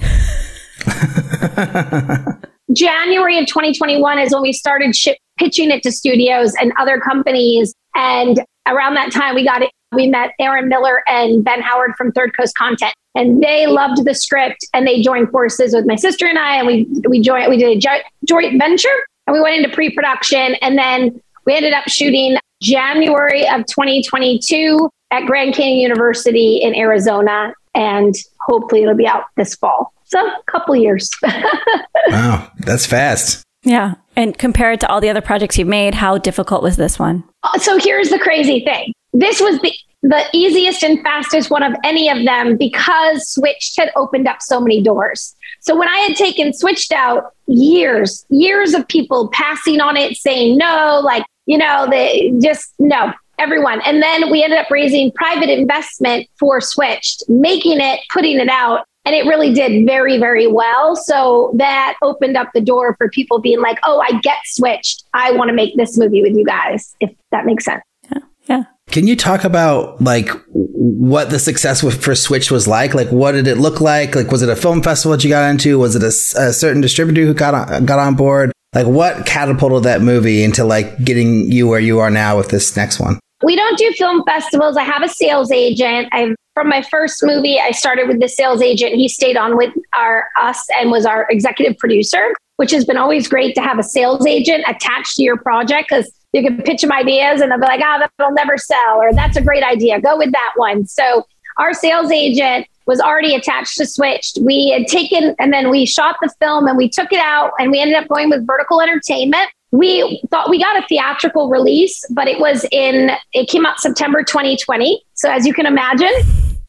January 2.72 3.38
of 3.38 3.46
2021 3.46 4.18
is 4.18 4.32
when 4.32 4.42
we 4.42 4.52
started 4.52 4.94
ship, 4.94 5.16
pitching 5.38 5.70
it 5.70 5.82
to 5.82 5.92
studios 5.92 6.54
and 6.60 6.72
other 6.78 7.00
companies. 7.00 7.74
And 7.94 8.42
around 8.66 8.94
that 8.94 9.12
time, 9.12 9.34
we 9.34 9.44
got 9.44 9.62
it. 9.62 9.70
We 9.92 10.08
met 10.08 10.32
Aaron 10.38 10.68
Miller 10.68 11.02
and 11.08 11.44
Ben 11.44 11.60
Howard 11.60 11.94
from 11.96 12.12
Third 12.12 12.36
Coast 12.36 12.56
Content 12.56 12.94
and 13.14 13.42
they 13.42 13.66
loved 13.66 14.04
the 14.04 14.14
script 14.14 14.66
and 14.72 14.86
they 14.86 15.00
joined 15.02 15.30
forces 15.30 15.74
with 15.74 15.86
my 15.86 15.96
sister 15.96 16.26
and 16.26 16.38
I 16.38 16.56
and 16.56 16.66
we 16.66 16.86
we 17.08 17.20
joined 17.20 17.48
we 17.48 17.56
did 17.56 17.84
a 17.84 18.02
joint 18.24 18.58
venture 18.58 18.88
and 19.26 19.34
we 19.34 19.40
went 19.40 19.56
into 19.56 19.74
pre-production 19.74 20.54
and 20.62 20.78
then 20.78 21.20
we 21.46 21.54
ended 21.54 21.72
up 21.72 21.88
shooting 21.88 22.36
January 22.62 23.48
of 23.48 23.66
2022 23.66 24.90
at 25.10 25.26
Grand 25.26 25.54
Canyon 25.54 25.78
University 25.78 26.56
in 26.56 26.74
Arizona 26.74 27.52
and 27.74 28.14
hopefully 28.40 28.82
it'll 28.82 28.94
be 28.94 29.06
out 29.06 29.24
this 29.36 29.54
fall. 29.54 29.92
So 30.04 30.18
a 30.18 30.42
couple 30.46 30.74
years. 30.76 31.10
wow, 32.08 32.50
that's 32.58 32.86
fast. 32.86 33.42
Yeah. 33.62 33.94
And 34.16 34.36
compared 34.38 34.80
to 34.80 34.88
all 34.88 35.00
the 35.00 35.10
other 35.10 35.20
projects 35.20 35.58
you've 35.58 35.68
made, 35.68 35.94
how 35.94 36.18
difficult 36.18 36.62
was 36.62 36.76
this 36.76 36.98
one? 36.98 37.24
So 37.58 37.78
here's 37.78 38.10
the 38.10 38.18
crazy 38.18 38.64
thing. 38.64 38.92
This 39.12 39.40
was 39.40 39.58
the 39.60 39.72
the 40.02 40.24
easiest 40.32 40.84
and 40.84 41.02
fastest 41.02 41.50
one 41.50 41.62
of 41.62 41.74
any 41.84 42.08
of 42.08 42.24
them 42.24 42.56
because 42.56 43.28
Switched 43.28 43.78
had 43.78 43.90
opened 43.96 44.28
up 44.28 44.40
so 44.40 44.60
many 44.60 44.80
doors. 44.80 45.34
So 45.60 45.76
when 45.76 45.88
I 45.88 45.98
had 45.98 46.16
taken 46.16 46.52
Switched 46.52 46.92
out, 46.92 47.32
years, 47.46 48.24
years 48.30 48.74
of 48.74 48.86
people 48.86 49.28
passing 49.30 49.80
on 49.80 49.96
it, 49.96 50.16
saying 50.16 50.56
no, 50.56 51.00
like, 51.04 51.24
you 51.46 51.58
know, 51.58 51.88
they 51.90 52.32
just 52.40 52.72
no, 52.78 53.12
everyone. 53.38 53.80
And 53.84 54.02
then 54.02 54.30
we 54.30 54.42
ended 54.42 54.58
up 54.58 54.70
raising 54.70 55.10
private 55.12 55.50
investment 55.50 56.28
for 56.38 56.60
Switched, 56.60 57.24
making 57.28 57.80
it, 57.80 58.00
putting 58.10 58.38
it 58.38 58.48
out. 58.48 58.84
And 59.04 59.14
it 59.14 59.24
really 59.26 59.54
did 59.54 59.86
very, 59.86 60.18
very 60.18 60.46
well. 60.46 60.94
So 60.94 61.52
that 61.56 61.96
opened 62.02 62.36
up 62.36 62.50
the 62.52 62.60
door 62.60 62.94
for 62.98 63.08
people 63.08 63.40
being 63.40 63.60
like, 63.60 63.78
oh, 63.82 64.00
I 64.00 64.18
get 64.20 64.36
switched. 64.44 65.04
I 65.14 65.32
want 65.32 65.48
to 65.48 65.54
make 65.54 65.76
this 65.76 65.96
movie 65.96 66.20
with 66.20 66.36
you 66.36 66.44
guys, 66.44 66.94
if 67.00 67.10
that 67.30 67.46
makes 67.46 67.64
sense. 67.64 67.82
Yeah. 68.12 68.18
Yeah. 68.46 68.62
Can 68.90 69.06
you 69.06 69.16
talk 69.16 69.44
about 69.44 70.00
like 70.00 70.30
what 70.48 71.30
the 71.30 71.38
success 71.38 71.80
for 71.80 72.14
Switch 72.14 72.50
was 72.50 72.66
like? 72.66 72.94
Like, 72.94 73.08
what 73.08 73.32
did 73.32 73.46
it 73.46 73.56
look 73.58 73.80
like? 73.80 74.14
Like, 74.14 74.30
was 74.30 74.42
it 74.42 74.48
a 74.48 74.56
film 74.56 74.82
festival 74.82 75.16
that 75.16 75.24
you 75.24 75.30
got 75.30 75.48
into? 75.50 75.78
Was 75.78 75.94
it 75.94 76.02
a, 76.02 76.40
a 76.40 76.52
certain 76.52 76.80
distributor 76.80 77.24
who 77.24 77.34
got 77.34 77.54
on, 77.54 77.86
got 77.86 77.98
on 77.98 78.14
board? 78.14 78.52
Like, 78.74 78.86
what 78.86 79.26
catapulted 79.26 79.84
that 79.84 80.02
movie 80.02 80.42
into 80.42 80.64
like 80.64 81.04
getting 81.04 81.50
you 81.50 81.68
where 81.68 81.80
you 81.80 81.98
are 82.00 82.10
now 82.10 82.36
with 82.36 82.48
this 82.48 82.76
next 82.76 82.98
one? 82.98 83.18
We 83.42 83.56
don't 83.56 83.78
do 83.78 83.92
film 83.96 84.24
festivals. 84.24 84.76
I 84.76 84.82
have 84.82 85.02
a 85.02 85.08
sales 85.08 85.52
agent. 85.52 86.08
I 86.12 86.34
from 86.54 86.68
my 86.68 86.82
first 86.82 87.22
movie, 87.22 87.60
I 87.60 87.70
started 87.70 88.08
with 88.08 88.20
the 88.20 88.28
sales 88.28 88.60
agent. 88.60 88.94
He 88.94 89.08
stayed 89.08 89.36
on 89.36 89.56
with 89.56 89.72
our 89.96 90.26
us 90.40 90.66
and 90.76 90.90
was 90.90 91.06
our 91.06 91.26
executive 91.30 91.78
producer, 91.78 92.34
which 92.56 92.72
has 92.72 92.84
been 92.84 92.96
always 92.96 93.28
great 93.28 93.54
to 93.54 93.62
have 93.62 93.78
a 93.78 93.84
sales 93.84 94.26
agent 94.26 94.64
attached 94.66 95.14
to 95.16 95.22
your 95.22 95.36
project 95.36 95.88
because 95.90 96.10
you 96.32 96.42
can 96.42 96.62
pitch 96.62 96.82
them 96.82 96.92
ideas 96.92 97.40
and 97.40 97.50
they'll 97.50 97.58
be 97.58 97.66
like, 97.66 97.80
oh, 97.82 97.98
that'll 98.18 98.34
never 98.34 98.58
sell, 98.58 99.00
or 99.00 99.12
that's 99.12 99.36
a 99.36 99.42
great 99.42 99.62
idea. 99.62 100.00
Go 100.00 100.16
with 100.16 100.32
that 100.32 100.52
one. 100.56 100.86
So 100.86 101.24
our 101.58 101.72
sales 101.72 102.10
agent 102.10 102.66
was 102.86 103.00
already 103.00 103.34
attached 103.34 103.76
to 103.76 103.86
Switched. 103.86 104.38
We 104.40 104.70
had 104.70 104.86
taken 104.86 105.34
and 105.38 105.52
then 105.52 105.70
we 105.70 105.84
shot 105.84 106.16
the 106.22 106.32
film 106.40 106.66
and 106.66 106.76
we 106.76 106.88
took 106.88 107.12
it 107.12 107.18
out 107.18 107.52
and 107.58 107.70
we 107.70 107.80
ended 107.80 107.96
up 107.96 108.08
going 108.08 108.30
with 108.30 108.46
Vertical 108.46 108.80
Entertainment. 108.80 109.48
We 109.70 110.22
thought 110.30 110.48
we 110.48 110.58
got 110.58 110.82
a 110.82 110.86
theatrical 110.86 111.50
release, 111.50 112.02
but 112.10 112.26
it 112.28 112.40
was 112.40 112.64
in, 112.72 113.10
it 113.34 113.48
came 113.50 113.66
out 113.66 113.80
September 113.80 114.22
2020. 114.22 115.02
So 115.14 115.30
as 115.30 115.46
you 115.46 115.52
can 115.52 115.66
imagine, 115.66 116.12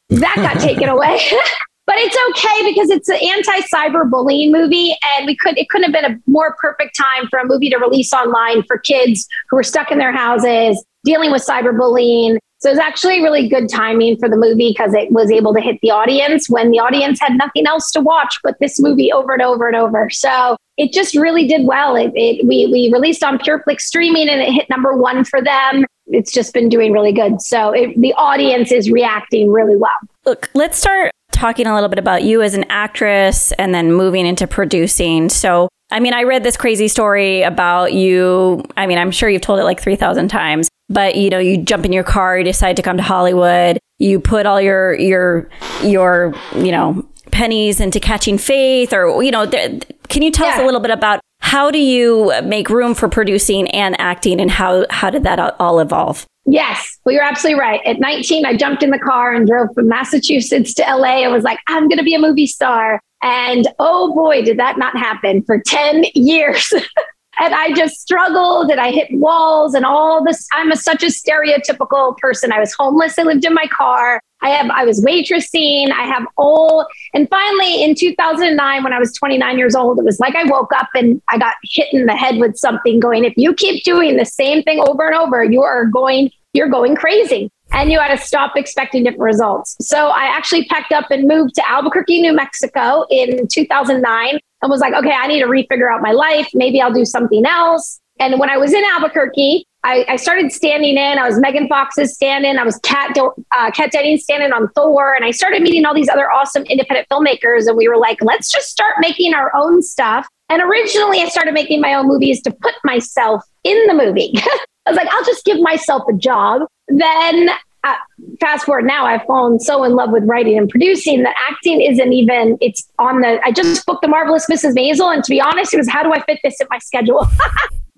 that 0.10 0.36
got 0.36 0.60
taken 0.62 0.90
away. 0.90 1.22
but 1.90 1.98
it's 1.98 2.16
okay 2.30 2.72
because 2.72 2.92
it's 2.92 3.10
an 3.10 3.16
anti-cyberbullying 3.16 4.52
movie 4.52 4.96
and 5.18 5.26
we 5.26 5.36
could 5.36 5.58
it 5.58 5.70
couldn't 5.70 5.92
have 5.92 6.04
been 6.04 6.14
a 6.14 6.22
more 6.30 6.56
perfect 6.62 6.96
time 6.96 7.28
for 7.30 7.40
a 7.40 7.48
movie 7.48 7.68
to 7.68 7.78
release 7.78 8.14
online 8.14 8.62
for 8.68 8.78
kids 8.78 9.28
who 9.50 9.56
were 9.56 9.64
stuck 9.64 9.90
in 9.90 9.98
their 9.98 10.12
houses 10.12 10.86
dealing 11.04 11.32
with 11.32 11.44
cyberbullying. 11.44 12.38
So 12.60 12.70
it's 12.70 12.80
actually 12.80 13.24
really 13.24 13.50
good 13.50 13.70
timing 13.70 14.18
for 14.18 14.30
the 14.30 14.36
movie 14.36 14.70
because 14.70 14.94
it 14.94 15.12
was 15.12 15.32
able 15.32 15.52
to 15.56 15.62
hit 15.62 15.80
the 15.82 15.90
audience 15.90 16.48
when 16.48 16.70
the 16.70 16.80
audience 16.80 17.20
had 17.20 17.34
nothing 17.38 17.66
else 17.66 17.90
to 17.94 18.02
watch 18.02 18.38
but 18.44 18.56
this 18.60 18.80
movie 18.80 19.12
over 19.12 19.34
and 19.34 19.42
over 19.42 19.66
and 19.66 19.76
over. 19.76 20.12
So 20.12 20.58
it 20.78 20.94
just 20.94 21.16
really 21.16 21.48
did 21.48 21.66
well. 21.66 21.96
It, 21.96 22.12
it 22.14 22.46
we, 22.46 22.68
we 22.68 22.92
released 22.94 23.24
on 23.24 23.40
pureflix 23.40 23.82
streaming 23.82 24.30
and 24.30 24.42
it 24.42 24.52
hit 24.52 24.70
number 24.70 24.96
one 24.96 25.24
for 25.24 25.42
them. 25.42 25.86
It's 26.06 26.32
just 26.32 26.54
been 26.54 26.70
doing 26.70 26.92
really 26.92 27.14
good. 27.14 27.42
So 27.42 27.72
it, 27.72 28.00
the 28.00 28.14
audience 28.14 28.72
is 28.72 28.92
reacting 28.92 29.52
really 29.52 29.76
well. 29.76 29.98
Look 30.26 30.52
let's 30.54 30.78
start 30.78 31.14
talking 31.40 31.68
a 31.68 31.74
little 31.74 31.88
bit 31.88 32.00
about 32.00 32.24
you 32.24 32.42
as 32.42 32.54
an 32.54 32.66
actress 32.70 33.54
and 33.54 33.74
then 33.74 33.94
moving 33.94 34.26
into 34.26 34.46
producing. 34.46 35.30
So, 35.30 35.70
I 35.90 36.02
mean, 36.02 36.14
I 36.14 36.24
read 36.24 36.44
this 36.44 36.58
crazy 36.58 36.90
story 36.90 37.44
about 37.44 37.94
you. 37.94 38.64
I 38.76 38.88
mean, 38.88 38.98
I'm 38.98 39.10
sure 39.10 39.30
you've 39.30 39.42
told 39.42 39.60
it 39.60 39.64
like 39.64 39.82
3,000 39.82 40.28
times, 40.28 40.68
but 40.90 41.16
you 41.16 41.30
know, 41.30 41.40
you 41.40 41.58
jump 41.64 41.86
in 41.86 41.94
your 41.94 42.04
car, 42.04 42.38
you 42.38 42.44
decide 42.44 42.76
to 42.76 42.82
come 42.82 42.98
to 42.98 43.04
Hollywood, 43.04 43.80
you 44.00 44.20
put 44.20 44.46
all 44.46 44.60
your, 44.60 44.96
your, 44.96 45.50
your, 45.82 46.36
you 46.56 46.74
know, 46.74 47.08
pennies 47.32 47.80
into 47.80 48.02
catching 48.02 48.38
faith 48.38 48.92
or, 48.92 49.24
you 49.24 49.32
know, 49.32 49.46
th- 49.46 49.84
can 50.10 50.22
you 50.22 50.32
tell 50.32 50.48
yeah. 50.48 50.56
us 50.56 50.60
a 50.60 50.66
little 50.66 50.82
bit 50.82 50.92
about 50.92 51.22
how 51.40 51.72
do 51.72 51.80
you 51.80 52.34
make 52.44 52.70
room 52.70 52.94
for 52.94 53.08
producing 53.08 53.70
and 53.72 53.96
acting 54.00 54.42
and 54.42 54.52
how, 54.52 54.86
how 54.90 55.10
did 55.10 55.24
that 55.24 55.40
all 55.60 55.80
evolve? 55.80 56.26
Yes, 56.46 56.98
well, 57.06 57.14
you're 57.14 57.24
absolutely 57.24 57.60
right. 57.60 57.82
At 57.86 58.00
19, 58.00 58.46
I 58.46 58.56
jumped 58.56 58.82
in 58.82 58.90
the 58.90 59.00
car 59.00 59.34
and 59.34 59.48
drove 59.48 59.70
from 59.76 59.88
Massachusetts 59.88 60.74
to 60.76 60.82
LA 60.84 61.24
and 61.24 61.32
was 61.32 61.44
like, 61.44 61.60
I'm 61.68 61.88
going 61.88 62.00
to 62.00 62.04
be 62.04 62.16
a 62.16 62.20
movie 62.20 62.48
star. 62.48 63.02
And 63.22 63.68
oh 63.78 64.14
boy, 64.16 64.42
did 64.44 64.58
that 64.58 64.78
not 64.78 64.98
happen 64.98 65.44
for 65.44 65.60
10 65.60 66.06
years. 66.16 66.74
and 67.40 67.54
I 67.54 67.74
just 67.74 68.02
struggled 68.02 68.70
and 68.70 68.80
I 68.80 68.92
hit 68.92 69.08
walls 69.12 69.74
and 69.74 69.86
all 69.86 70.24
this. 70.24 70.48
I'm 70.52 70.72
a, 70.72 70.76
such 70.76 71.04
a 71.04 71.08
stereotypical 71.08 72.18
person. 72.18 72.52
I 72.52 72.60
was 72.60 72.74
homeless. 72.74 73.18
I 73.18 73.24
lived 73.24 73.46
in 73.46 73.54
my 73.54 73.66
car. 73.72 74.22
I 74.42 74.50
have 74.52 74.70
I 74.70 74.86
was 74.86 75.04
waitressing. 75.04 75.92
I 75.92 76.04
have 76.04 76.26
all 76.38 76.88
and 77.14 77.30
finally 77.30 77.84
in 77.84 77.96
2009 77.96 78.84
when 78.84 78.94
I 78.94 79.00
was 79.00 79.14
29 79.14 79.58
years 79.58 79.76
old, 79.76 80.00
it 80.00 80.06
was 80.06 80.20
like 80.20 80.36
I 80.36 80.44
woke 80.46 80.72
up 80.74 80.90
and 80.96 81.22
I 81.30 81.38
got 81.38 81.56
hit 81.64 81.88
in 81.94 82.06
the 82.06 82.16
head 82.16 82.38
with 82.38 82.58
something 82.58 83.00
going, 83.00 83.26
if 83.26 83.34
you 83.36 83.54
keep 83.54 83.84
doing 83.84 84.18
the 84.18 84.26
same 84.26 84.64
thing 84.64 84.80
over 84.80 85.08
and 85.08 85.16
over, 85.16 85.44
you 85.44 85.62
are 85.62 85.86
going 85.86 86.32
you're 86.54 86.70
going 86.70 86.96
crazy 86.96 87.52
and 87.72 87.92
you 87.92 88.00
had 88.00 88.16
to 88.16 88.18
stop 88.18 88.54
expecting 88.56 89.04
different 89.04 89.22
results. 89.22 89.76
So 89.82 90.08
I 90.08 90.24
actually 90.24 90.66
packed 90.66 90.92
up 90.92 91.12
and 91.12 91.28
moved 91.28 91.54
to 91.56 91.70
Albuquerque, 91.70 92.22
New 92.22 92.34
Mexico 92.34 93.06
in 93.12 93.48
2009 93.48 94.40
and 94.62 94.70
was 94.70 94.82
like, 94.82 94.94
okay, 94.94 95.12
I 95.12 95.28
need 95.28 95.40
to 95.40 95.48
refigure 95.48 95.94
out 95.94 96.02
my 96.02 96.12
life. 96.12 96.50
Maybe 96.54 96.82
I'll 96.82 96.94
do 96.94 97.06
something 97.06 97.46
else. 97.46 98.00
And 98.20 98.40
when 98.40 98.50
I 98.50 98.58
was 98.58 98.74
in 98.74 98.84
Albuquerque, 98.84 99.66
I, 99.84 100.06
I 100.10 100.16
started 100.18 100.52
standing 100.52 100.98
in. 100.98 101.18
I 101.18 101.26
was 101.26 101.40
Megan 101.40 101.70
Fox's 101.70 102.14
stand-in. 102.14 102.60
I 102.60 102.64
was 102.64 102.78
Kat, 102.84 103.18
uh, 103.18 103.72
Kat 103.72 103.92
Dennings 103.92 104.24
standing 104.24 104.52
on 104.52 104.68
Thor. 104.76 105.14
And 105.14 105.24
I 105.24 105.32
started 105.32 105.62
meeting 105.62 105.86
all 105.86 105.94
these 105.94 106.10
other 106.10 106.30
awesome 106.30 106.64
independent 106.64 107.08
filmmakers. 107.10 107.68
And 107.68 107.78
we 107.78 107.88
were 107.88 107.98
like, 107.98 108.18
let's 108.22 108.52
just 108.52 108.68
start 108.68 108.96
making 109.00 109.34
our 109.34 109.56
own 109.56 109.82
stuff. 109.82 110.28
And 110.50 110.62
originally, 110.62 111.22
I 111.22 111.30
started 111.30 111.54
making 111.54 111.80
my 111.80 111.94
own 111.94 112.08
movies 112.08 112.42
to 112.42 112.52
put 112.52 112.74
myself 112.84 113.44
in 113.64 113.88
the 113.88 113.94
movie. 113.94 114.34
I 114.86 114.92
was 114.92 114.98
like, 114.98 115.08
I'll 115.12 115.24
just 115.24 115.46
give 115.46 115.62
myself 115.62 116.04
a 116.10 116.14
job. 116.14 116.64
Then 116.88 117.50
uh, 117.84 117.96
fast 118.40 118.66
forward 118.66 118.86
now, 118.86 119.06
I've 119.06 119.24
fallen 119.24 119.60
so 119.60 119.84
in 119.84 119.96
love 119.96 120.12
with 120.12 120.24
writing 120.26 120.58
and 120.58 120.70
producing 120.70 121.24
that 121.24 121.36
acting 121.50 121.82
isn't 121.82 122.14
even, 122.14 122.58
it's 122.62 122.88
on 123.00 123.22
the, 123.22 123.40
I 123.44 123.52
just 123.52 123.86
booked 123.86 124.02
the 124.02 124.08
Marvelous 124.08 124.48
Mrs. 124.48 124.76
Maisel. 124.76 125.14
And 125.14 125.24
to 125.24 125.30
be 125.30 125.40
honest, 125.40 125.74
it 125.74 125.78
was 125.78 125.90
how 125.90 126.04
do 126.04 126.12
I 126.12 126.22
fit 126.24 126.40
this 126.44 126.60
in 126.60 126.68
my 126.70 126.80
schedule? 126.80 127.26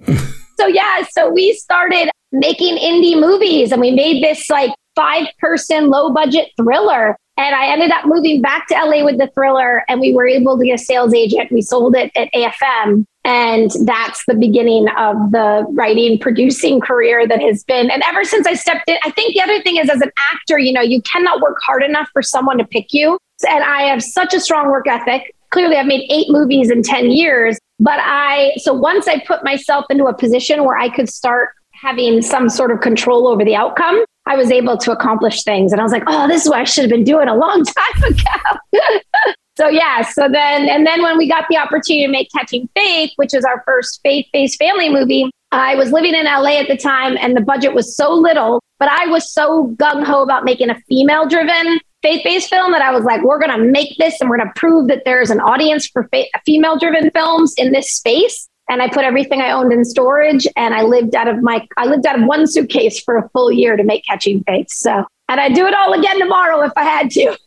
so 0.57 0.67
yeah, 0.67 1.03
so 1.11 1.31
we 1.31 1.53
started 1.53 2.11
making 2.31 2.77
indie 2.77 3.19
movies 3.19 3.71
and 3.71 3.81
we 3.81 3.91
made 3.91 4.23
this 4.23 4.49
like 4.49 4.71
five 4.95 5.27
person 5.39 5.89
low 5.89 6.11
budget 6.11 6.49
thriller 6.57 7.17
and 7.41 7.55
I 7.55 7.67
ended 7.71 7.91
up 7.91 8.05
moving 8.05 8.41
back 8.41 8.67
to 8.67 8.75
LA 8.75 9.03
with 9.03 9.17
the 9.17 9.29
thriller, 9.33 9.83
and 9.87 9.99
we 9.99 10.13
were 10.13 10.27
able 10.27 10.57
to 10.57 10.65
get 10.65 10.79
a 10.79 10.83
sales 10.83 11.13
agent. 11.13 11.51
We 11.51 11.61
sold 11.61 11.95
it 11.95 12.11
at 12.15 12.29
AFM. 12.33 13.05
And 13.23 13.69
that's 13.85 14.25
the 14.25 14.33
beginning 14.33 14.87
of 14.97 15.31
the 15.31 15.65
writing, 15.69 16.17
producing 16.17 16.81
career 16.81 17.27
that 17.27 17.39
has 17.39 17.63
been. 17.63 17.91
And 17.91 18.01
ever 18.07 18.23
since 18.23 18.47
I 18.47 18.55
stepped 18.55 18.89
in, 18.89 18.97
I 19.05 19.11
think 19.11 19.35
the 19.35 19.41
other 19.41 19.61
thing 19.61 19.77
is 19.77 19.89
as 19.89 20.01
an 20.01 20.11
actor, 20.33 20.57
you 20.57 20.73
know, 20.73 20.81
you 20.81 21.03
cannot 21.03 21.39
work 21.39 21.57
hard 21.61 21.83
enough 21.83 22.09
for 22.13 22.23
someone 22.23 22.57
to 22.57 22.65
pick 22.65 22.93
you. 22.93 23.19
And 23.47 23.63
I 23.63 23.83
have 23.83 24.01
such 24.01 24.33
a 24.33 24.39
strong 24.39 24.71
work 24.71 24.87
ethic. 24.87 25.35
Clearly, 25.51 25.75
I've 25.75 25.85
made 25.85 26.09
eight 26.09 26.27
movies 26.29 26.71
in 26.71 26.81
10 26.81 27.11
years. 27.11 27.59
But 27.79 27.99
I, 28.01 28.53
so 28.57 28.73
once 28.73 29.07
I 29.07 29.23
put 29.25 29.43
myself 29.43 29.85
into 29.89 30.05
a 30.05 30.13
position 30.13 30.63
where 30.63 30.77
I 30.77 30.89
could 30.89 31.09
start 31.09 31.49
having 31.73 32.21
some 32.21 32.49
sort 32.49 32.71
of 32.71 32.81
control 32.81 33.27
over 33.27 33.45
the 33.45 33.55
outcome, 33.55 34.03
I 34.25 34.35
was 34.35 34.51
able 34.51 34.77
to 34.77 34.91
accomplish 34.91 35.43
things. 35.43 35.71
And 35.71 35.81
I 35.81 35.83
was 35.83 35.91
like, 35.91 36.03
oh, 36.07 36.27
this 36.27 36.43
is 36.43 36.49
what 36.49 36.59
I 36.59 36.63
should 36.63 36.83
have 36.83 36.91
been 36.91 37.03
doing 37.03 37.27
a 37.27 37.35
long 37.35 37.63
time 37.65 38.03
ago. 38.03 38.81
so 39.57 39.67
yeah, 39.67 40.01
so 40.03 40.29
then 40.29 40.69
and 40.69 40.85
then 40.85 41.01
when 41.01 41.17
we 41.17 41.27
got 41.27 41.45
the 41.49 41.57
opportunity 41.57 42.05
to 42.05 42.11
make 42.11 42.29
Catching 42.35 42.69
Faith, 42.75 43.11
which 43.15 43.33
is 43.33 43.43
our 43.43 43.63
first 43.65 43.99
faith-based 44.03 44.57
family 44.57 44.89
movie, 44.89 45.29
I 45.51 45.75
was 45.75 45.91
living 45.91 46.13
in 46.13 46.25
LA 46.25 46.59
at 46.59 46.67
the 46.67 46.77
time 46.77 47.17
and 47.19 47.35
the 47.35 47.41
budget 47.41 47.73
was 47.73 47.95
so 47.95 48.13
little, 48.13 48.61
but 48.79 48.89
I 48.89 49.07
was 49.07 49.31
so 49.31 49.75
gung-ho 49.75 50.21
about 50.21 50.45
making 50.45 50.69
a 50.69 50.79
female-driven 50.87 51.79
faith-based 52.01 52.49
film 52.49 52.71
that 52.71 52.81
I 52.81 52.91
was 52.91 53.03
like, 53.03 53.21
we're 53.21 53.39
going 53.39 53.55
to 53.55 53.63
make 53.63 53.95
this 53.97 54.19
and 54.21 54.29
we're 54.29 54.37
going 54.37 54.47
to 54.47 54.59
prove 54.59 54.87
that 54.87 55.03
there's 55.05 55.29
an 55.29 55.39
audience 55.41 55.87
for 55.87 56.07
fa- 56.11 56.25
female-driven 56.45 57.11
films 57.11 57.53
in 57.57 57.73
this 57.73 57.93
space 57.93 58.47
and 58.71 58.81
I 58.81 58.87
put 58.87 59.03
everything 59.03 59.41
I 59.41 59.51
owned 59.51 59.73
in 59.73 59.83
storage 59.83 60.47
and 60.55 60.73
I 60.73 60.83
lived 60.83 61.13
out 61.13 61.27
of 61.27 61.43
my 61.43 61.67
I 61.77 61.85
lived 61.85 62.05
out 62.05 62.17
of 62.17 62.25
one 62.25 62.47
suitcase 62.47 63.03
for 63.03 63.17
a 63.17 63.29
full 63.29 63.51
year 63.51 63.75
to 63.75 63.83
make 63.83 64.05
catching 64.05 64.43
faith. 64.45 64.71
So 64.71 65.05
and 65.27 65.39
I'd 65.41 65.53
do 65.53 65.67
it 65.67 65.73
all 65.75 65.93
again 65.93 66.17
tomorrow 66.19 66.61
if 66.61 66.71
I 66.77 66.83
had 66.83 67.11
to. 67.11 67.37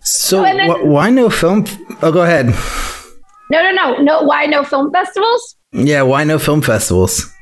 so 0.00 0.42
then, 0.42 0.70
wh- 0.70 0.84
why 0.84 1.10
no 1.10 1.30
film? 1.30 1.64
Oh, 2.02 2.12
go 2.12 2.22
ahead. 2.22 2.46
No, 3.50 3.62
no, 3.62 3.72
no, 3.72 3.96
no. 3.96 4.22
Why 4.22 4.44
no 4.44 4.62
film 4.62 4.92
festivals? 4.92 5.56
Yeah, 5.72 6.02
why 6.02 6.24
no 6.24 6.38
film 6.38 6.60
festivals? 6.60 7.32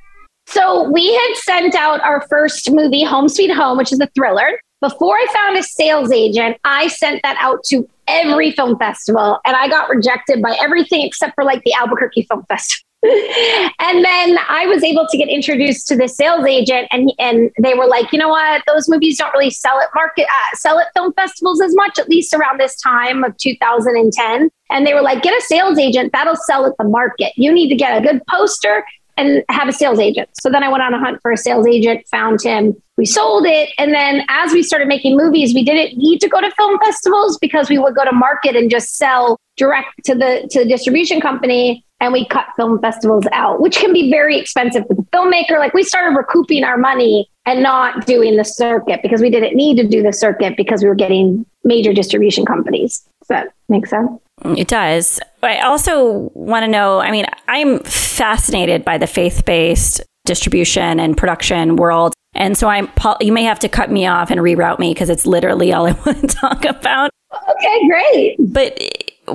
So 0.46 0.88
we 0.88 1.12
had 1.12 1.34
sent 1.34 1.74
out 1.74 2.00
our 2.02 2.24
first 2.28 2.70
movie, 2.70 3.02
Home 3.02 3.28
Sweet 3.28 3.52
Home, 3.52 3.76
which 3.76 3.92
is 3.92 3.98
a 4.00 4.06
thriller. 4.14 4.60
Before 4.80 5.16
I 5.16 5.26
found 5.32 5.56
a 5.56 5.62
sales 5.62 6.12
agent, 6.12 6.58
I 6.64 6.88
sent 6.88 7.22
that 7.22 7.36
out 7.40 7.64
to 7.68 7.88
every 8.06 8.50
film 8.52 8.78
festival 8.78 9.38
and 9.44 9.56
I 9.56 9.68
got 9.68 9.88
rejected 9.88 10.42
by 10.42 10.56
everything 10.60 11.02
except 11.02 11.34
for 11.34 11.44
like 11.44 11.62
the 11.64 11.72
Albuquerque 11.72 12.26
Film 12.28 12.44
Festival. 12.46 12.86
and 13.02 14.04
then 14.04 14.38
I 14.48 14.66
was 14.66 14.82
able 14.82 15.06
to 15.08 15.16
get 15.16 15.28
introduced 15.28 15.86
to 15.88 15.96
the 15.96 16.08
sales 16.08 16.44
agent, 16.46 16.88
and 16.90 17.12
and 17.18 17.50
they 17.62 17.74
were 17.74 17.86
like, 17.86 18.10
you 18.10 18.18
know 18.18 18.30
what, 18.30 18.62
those 18.66 18.88
movies 18.88 19.18
don't 19.18 19.32
really 19.32 19.50
sell 19.50 19.78
at 19.78 19.88
market 19.94 20.24
uh, 20.24 20.56
sell 20.56 20.78
at 20.80 20.88
film 20.94 21.12
festivals 21.12 21.60
as 21.60 21.74
much, 21.74 21.98
at 21.98 22.08
least 22.08 22.34
around 22.34 22.58
this 22.58 22.74
time 22.80 23.22
of 23.22 23.36
2010. 23.36 24.50
And 24.70 24.86
they 24.86 24.94
were 24.94 25.02
like, 25.02 25.22
get 25.22 25.36
a 25.36 25.40
sales 25.42 25.78
agent 25.78 26.10
that'll 26.12 26.36
sell 26.36 26.66
at 26.66 26.72
the 26.78 26.84
market. 26.84 27.32
You 27.36 27.52
need 27.52 27.68
to 27.68 27.76
get 27.76 27.96
a 27.96 28.00
good 28.00 28.22
poster 28.28 28.84
and 29.16 29.44
have 29.48 29.68
a 29.68 29.72
sales 29.72 29.98
agent. 29.98 30.28
So 30.40 30.50
then 30.50 30.62
I 30.62 30.68
went 30.68 30.82
on 30.82 30.94
a 30.94 30.98
hunt 30.98 31.20
for 31.22 31.32
a 31.32 31.36
sales 31.36 31.66
agent, 31.66 32.06
found 32.08 32.42
him. 32.42 32.74
We 32.96 33.06
sold 33.06 33.46
it. 33.46 33.70
And 33.78 33.92
then 33.92 34.24
as 34.28 34.52
we 34.52 34.62
started 34.62 34.88
making 34.88 35.16
movies, 35.16 35.54
we 35.54 35.64
didn't 35.64 35.98
need 35.98 36.20
to 36.20 36.28
go 36.28 36.40
to 36.40 36.50
film 36.52 36.78
festivals 36.78 37.38
because 37.38 37.68
we 37.68 37.78
would 37.78 37.94
go 37.94 38.04
to 38.04 38.12
market 38.12 38.56
and 38.56 38.70
just 38.70 38.96
sell 38.96 39.38
direct 39.56 39.88
to 40.04 40.14
the 40.14 40.46
to 40.50 40.60
the 40.60 40.68
distribution 40.68 41.20
company 41.20 41.84
and 42.00 42.12
we 42.12 42.26
cut 42.26 42.46
film 42.56 42.80
festivals 42.80 43.24
out, 43.32 43.60
which 43.60 43.78
can 43.78 43.92
be 43.92 44.10
very 44.10 44.38
expensive 44.38 44.86
for 44.86 44.94
the 44.94 45.02
filmmaker. 45.04 45.58
Like 45.58 45.72
we 45.72 45.82
started 45.82 46.16
recouping 46.16 46.62
our 46.62 46.76
money 46.76 47.30
and 47.46 47.62
not 47.62 48.06
doing 48.06 48.36
the 48.36 48.44
circuit 48.44 49.00
because 49.02 49.22
we 49.22 49.30
didn't 49.30 49.56
need 49.56 49.76
to 49.76 49.86
do 49.86 50.02
the 50.02 50.12
circuit 50.12 50.56
because 50.56 50.82
we 50.82 50.88
were 50.88 50.94
getting 50.94 51.46
major 51.64 51.92
distribution 51.92 52.44
companies. 52.44 53.00
Does 53.20 53.28
that 53.28 53.48
make 53.68 53.86
sense? 53.86 54.10
It 54.44 54.68
does. 54.68 55.18
I 55.42 55.60
also 55.60 56.30
want 56.34 56.64
to 56.64 56.68
know 56.68 57.00
I 57.00 57.10
mean, 57.10 57.26
I'm 57.48 57.80
fascinated 57.80 58.84
by 58.84 58.98
the 58.98 59.06
faith 59.06 59.44
based 59.44 60.02
distribution 60.26 61.00
and 61.00 61.16
production 61.16 61.76
world. 61.76 62.12
And 62.34 62.58
so 62.58 62.68
I'm, 62.68 62.90
you 63.20 63.32
may 63.32 63.44
have 63.44 63.58
to 63.60 63.68
cut 63.68 63.90
me 63.90 64.06
off 64.06 64.30
and 64.30 64.40
reroute 64.40 64.78
me 64.78 64.92
because 64.92 65.08
it's 65.08 65.24
literally 65.24 65.72
all 65.72 65.86
I 65.86 65.92
want 66.06 66.20
to 66.20 66.26
talk 66.26 66.64
about. 66.66 67.10
Okay, 67.32 67.88
great. 67.88 68.36
But 68.38 68.78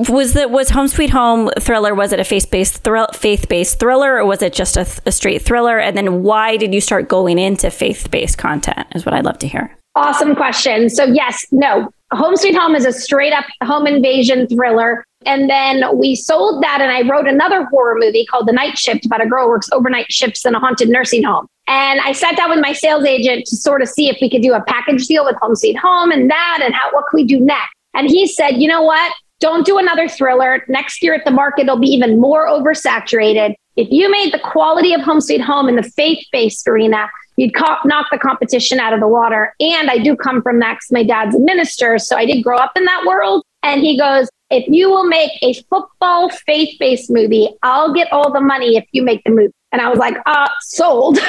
was 0.10 0.34
that 0.34 0.52
was 0.52 0.70
Home 0.70 0.88
Sweet 0.88 1.10
Home 1.10 1.50
thriller? 1.60 1.94
Was 1.94 2.14
it 2.14 2.20
a 2.20 2.24
faith 2.24 2.50
based 2.52 2.84
thrill, 2.84 3.08
faith 3.14 3.50
based 3.50 3.80
thriller, 3.80 4.18
or 4.18 4.26
was 4.26 4.42
it 4.42 4.54
just 4.54 4.78
a, 4.78 4.88
a 5.06 5.12
straight 5.12 5.42
thriller? 5.42 5.80
And 5.80 5.98
then 5.98 6.24
why 6.24 6.58
did 6.58 6.74
you 6.74 6.82
start 6.82 7.10
going 7.10 7.40
into 7.40 7.70
faith 7.72 8.10
based 8.12 8.38
content? 8.38 8.88
Is 8.96 9.06
what 9.06 9.14
I'd 9.14 9.26
love 9.26 9.40
to 9.40 9.48
hear. 9.48 9.76
Awesome 9.96 10.36
question. 10.36 10.90
So 10.90 11.04
yes, 11.04 11.46
no, 11.52 11.90
Home 12.12 12.36
Sweet 12.36 12.56
Home 12.56 12.76
is 12.76 12.86
a 12.86 12.92
straight 12.92 13.34
up 13.34 13.46
home 13.64 13.88
invasion 13.88 14.48
thriller. 14.48 15.06
And 15.26 15.50
then 15.50 15.98
we 15.98 16.16
sold 16.16 16.64
that, 16.64 16.80
and 16.82 16.92
I 16.92 17.08
wrote 17.08 17.28
another 17.28 17.66
horror 17.66 17.96
movie 17.98 18.26
called 18.26 18.48
The 18.48 18.54
Night 18.54 18.78
Shift 18.78 19.06
about 19.06 19.24
a 19.24 19.28
girl 19.28 19.48
works 19.48 19.70
overnight 19.72 20.12
shifts 20.12 20.46
in 20.46 20.56
a 20.56 20.60
haunted 20.60 20.90
nursing 20.90 21.24
home. 21.24 21.48
And 21.68 22.02
I 22.02 22.12
sat 22.12 22.36
down 22.36 22.50
with 22.50 22.60
my 22.60 22.74
sales 22.74 23.06
agent 23.06 23.46
to 23.46 23.56
sort 23.56 23.82
of 23.82 23.88
see 23.88 24.10
if 24.10 24.18
we 24.20 24.30
could 24.30 24.42
do 24.42 24.54
a 24.54 24.64
package 24.64 25.06
deal 25.06 25.24
with 25.24 25.36
Home 25.42 25.56
Sweet 25.56 25.78
Home 25.78 26.12
and 26.12 26.30
that, 26.30 26.60
and 26.64 26.74
how 26.74 26.92
what 26.92 27.06
can 27.10 27.18
we 27.18 27.24
do 27.24 27.40
next. 27.40 27.74
And 27.94 28.10
he 28.10 28.28
said, 28.28 28.58
you 28.58 28.68
know 28.68 28.82
what? 28.82 29.14
Don't 29.40 29.66
do 29.66 29.78
another 29.78 30.08
thriller. 30.08 30.64
Next 30.68 31.02
year 31.02 31.14
at 31.14 31.24
the 31.24 31.32
market, 31.32 31.64
it'll 31.64 31.80
be 31.80 31.88
even 31.88 32.20
more 32.20 32.48
oversaturated. 32.48 33.56
If 33.76 33.88
you 33.90 34.10
made 34.12 34.34
the 34.34 34.40
quality 34.40 34.94
of 34.94 35.02
Home 35.02 35.22
Sweet 35.22 35.42
Home 35.42 35.70
in 35.70 35.76
the 35.76 35.84
faith 35.84 36.26
based 36.32 36.68
arena, 36.68 37.10
you'd 37.38 37.56
co- 37.56 37.78
knock 37.86 38.08
the 38.12 38.18
competition 38.18 38.80
out 38.80 38.94
of 38.94 39.00
the 39.00 39.08
water. 39.08 39.56
And 39.60 39.90
I 39.90 39.98
do 39.98 40.16
come 40.16 40.42
from 40.42 40.60
that 40.60 40.76
because 40.76 40.92
my 40.92 41.04
dad's 41.04 41.36
a 41.36 41.40
minister. 41.40 41.98
So 41.98 42.18
I 42.18 42.26
did 42.26 42.44
grow 42.44 42.58
up 42.58 42.72
in 42.76 42.86
that 42.86 43.04
world. 43.06 43.44
And 43.64 43.82
he 43.82 43.98
goes, 43.98 44.30
if 44.50 44.68
you 44.68 44.90
will 44.90 45.06
make 45.06 45.32
a 45.42 45.54
football 45.70 46.30
faith 46.30 46.78
based 46.80 47.10
movie, 47.10 47.50
I'll 47.64 47.94
get 47.94 48.12
all 48.12 48.32
the 48.32 48.42
money 48.42 48.76
if 48.76 48.86
you 48.92 49.04
make 49.04 49.24
the 49.24 49.32
movie. 49.32 49.54
And 49.72 49.82
I 49.82 49.90
was 49.90 49.98
like, 49.98 50.16
uh, 50.26 50.50
sold. 50.62 51.20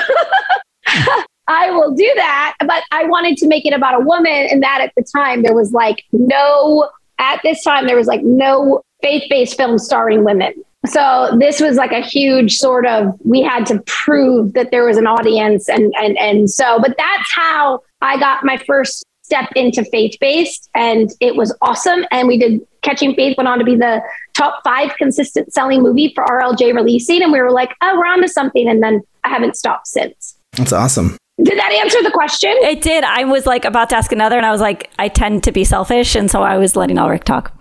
I 1.48 1.70
will 1.70 1.94
do 1.94 2.10
that. 2.16 2.54
But 2.60 2.82
I 2.90 3.04
wanted 3.04 3.36
to 3.38 3.46
make 3.46 3.66
it 3.66 3.72
about 3.72 4.00
a 4.00 4.04
woman. 4.04 4.48
And 4.50 4.62
that 4.62 4.80
at 4.80 4.92
the 4.96 5.04
time, 5.14 5.42
there 5.42 5.54
was 5.54 5.72
like 5.72 6.04
no, 6.12 6.90
at 7.18 7.40
this 7.42 7.62
time, 7.62 7.86
there 7.86 7.96
was 7.96 8.06
like 8.06 8.22
no 8.22 8.82
faith 9.02 9.24
based 9.28 9.56
film 9.56 9.78
starring 9.78 10.24
women. 10.24 10.54
So 10.86 11.36
this 11.38 11.60
was 11.60 11.76
like 11.76 11.92
a 11.92 12.00
huge 12.00 12.56
sort 12.56 12.86
of 12.86 13.14
we 13.24 13.40
had 13.40 13.66
to 13.66 13.80
prove 13.86 14.54
that 14.54 14.70
there 14.72 14.84
was 14.84 14.96
an 14.96 15.06
audience 15.06 15.68
and 15.68 15.92
and 15.96 16.18
and 16.18 16.50
so 16.50 16.80
but 16.80 16.96
that's 16.98 17.32
how 17.32 17.80
I 18.00 18.18
got 18.18 18.44
my 18.44 18.56
first 18.66 19.04
step 19.22 19.48
into 19.54 19.84
faith 19.84 20.16
based 20.20 20.68
and 20.74 21.10
it 21.20 21.36
was 21.36 21.56
awesome 21.62 22.04
and 22.10 22.26
we 22.26 22.36
did 22.36 22.60
Catching 22.82 23.14
Faith 23.14 23.36
went 23.36 23.46
on 23.46 23.60
to 23.60 23.64
be 23.64 23.76
the 23.76 24.02
top 24.34 24.60
5 24.64 24.96
consistent 24.96 25.54
selling 25.54 25.82
movie 25.82 26.12
for 26.14 26.24
RLJ 26.24 26.74
releasing 26.74 27.22
and 27.22 27.32
we 27.32 27.40
were 27.40 27.52
like 27.52 27.72
oh 27.80 27.96
we're 27.96 28.06
on 28.06 28.20
to 28.20 28.28
something 28.28 28.68
and 28.68 28.82
then 28.82 29.02
I 29.22 29.28
haven't 29.28 29.56
stopped 29.56 29.86
since. 29.86 30.36
That's 30.56 30.72
awesome. 30.72 31.16
Did 31.42 31.58
that 31.58 31.72
answer 31.72 32.02
the 32.02 32.10
question? 32.10 32.50
It 32.62 32.82
did. 32.82 33.04
I 33.04 33.24
was 33.24 33.46
like 33.46 33.64
about 33.64 33.88
to 33.90 33.96
ask 33.96 34.10
another 34.10 34.36
and 34.36 34.44
I 34.44 34.50
was 34.50 34.60
like 34.60 34.90
I 34.98 35.06
tend 35.06 35.44
to 35.44 35.52
be 35.52 35.62
selfish 35.62 36.16
and 36.16 36.28
so 36.28 36.42
I 36.42 36.58
was 36.58 36.74
letting 36.74 36.96
Alrik 36.96 37.22
talk. 37.22 37.56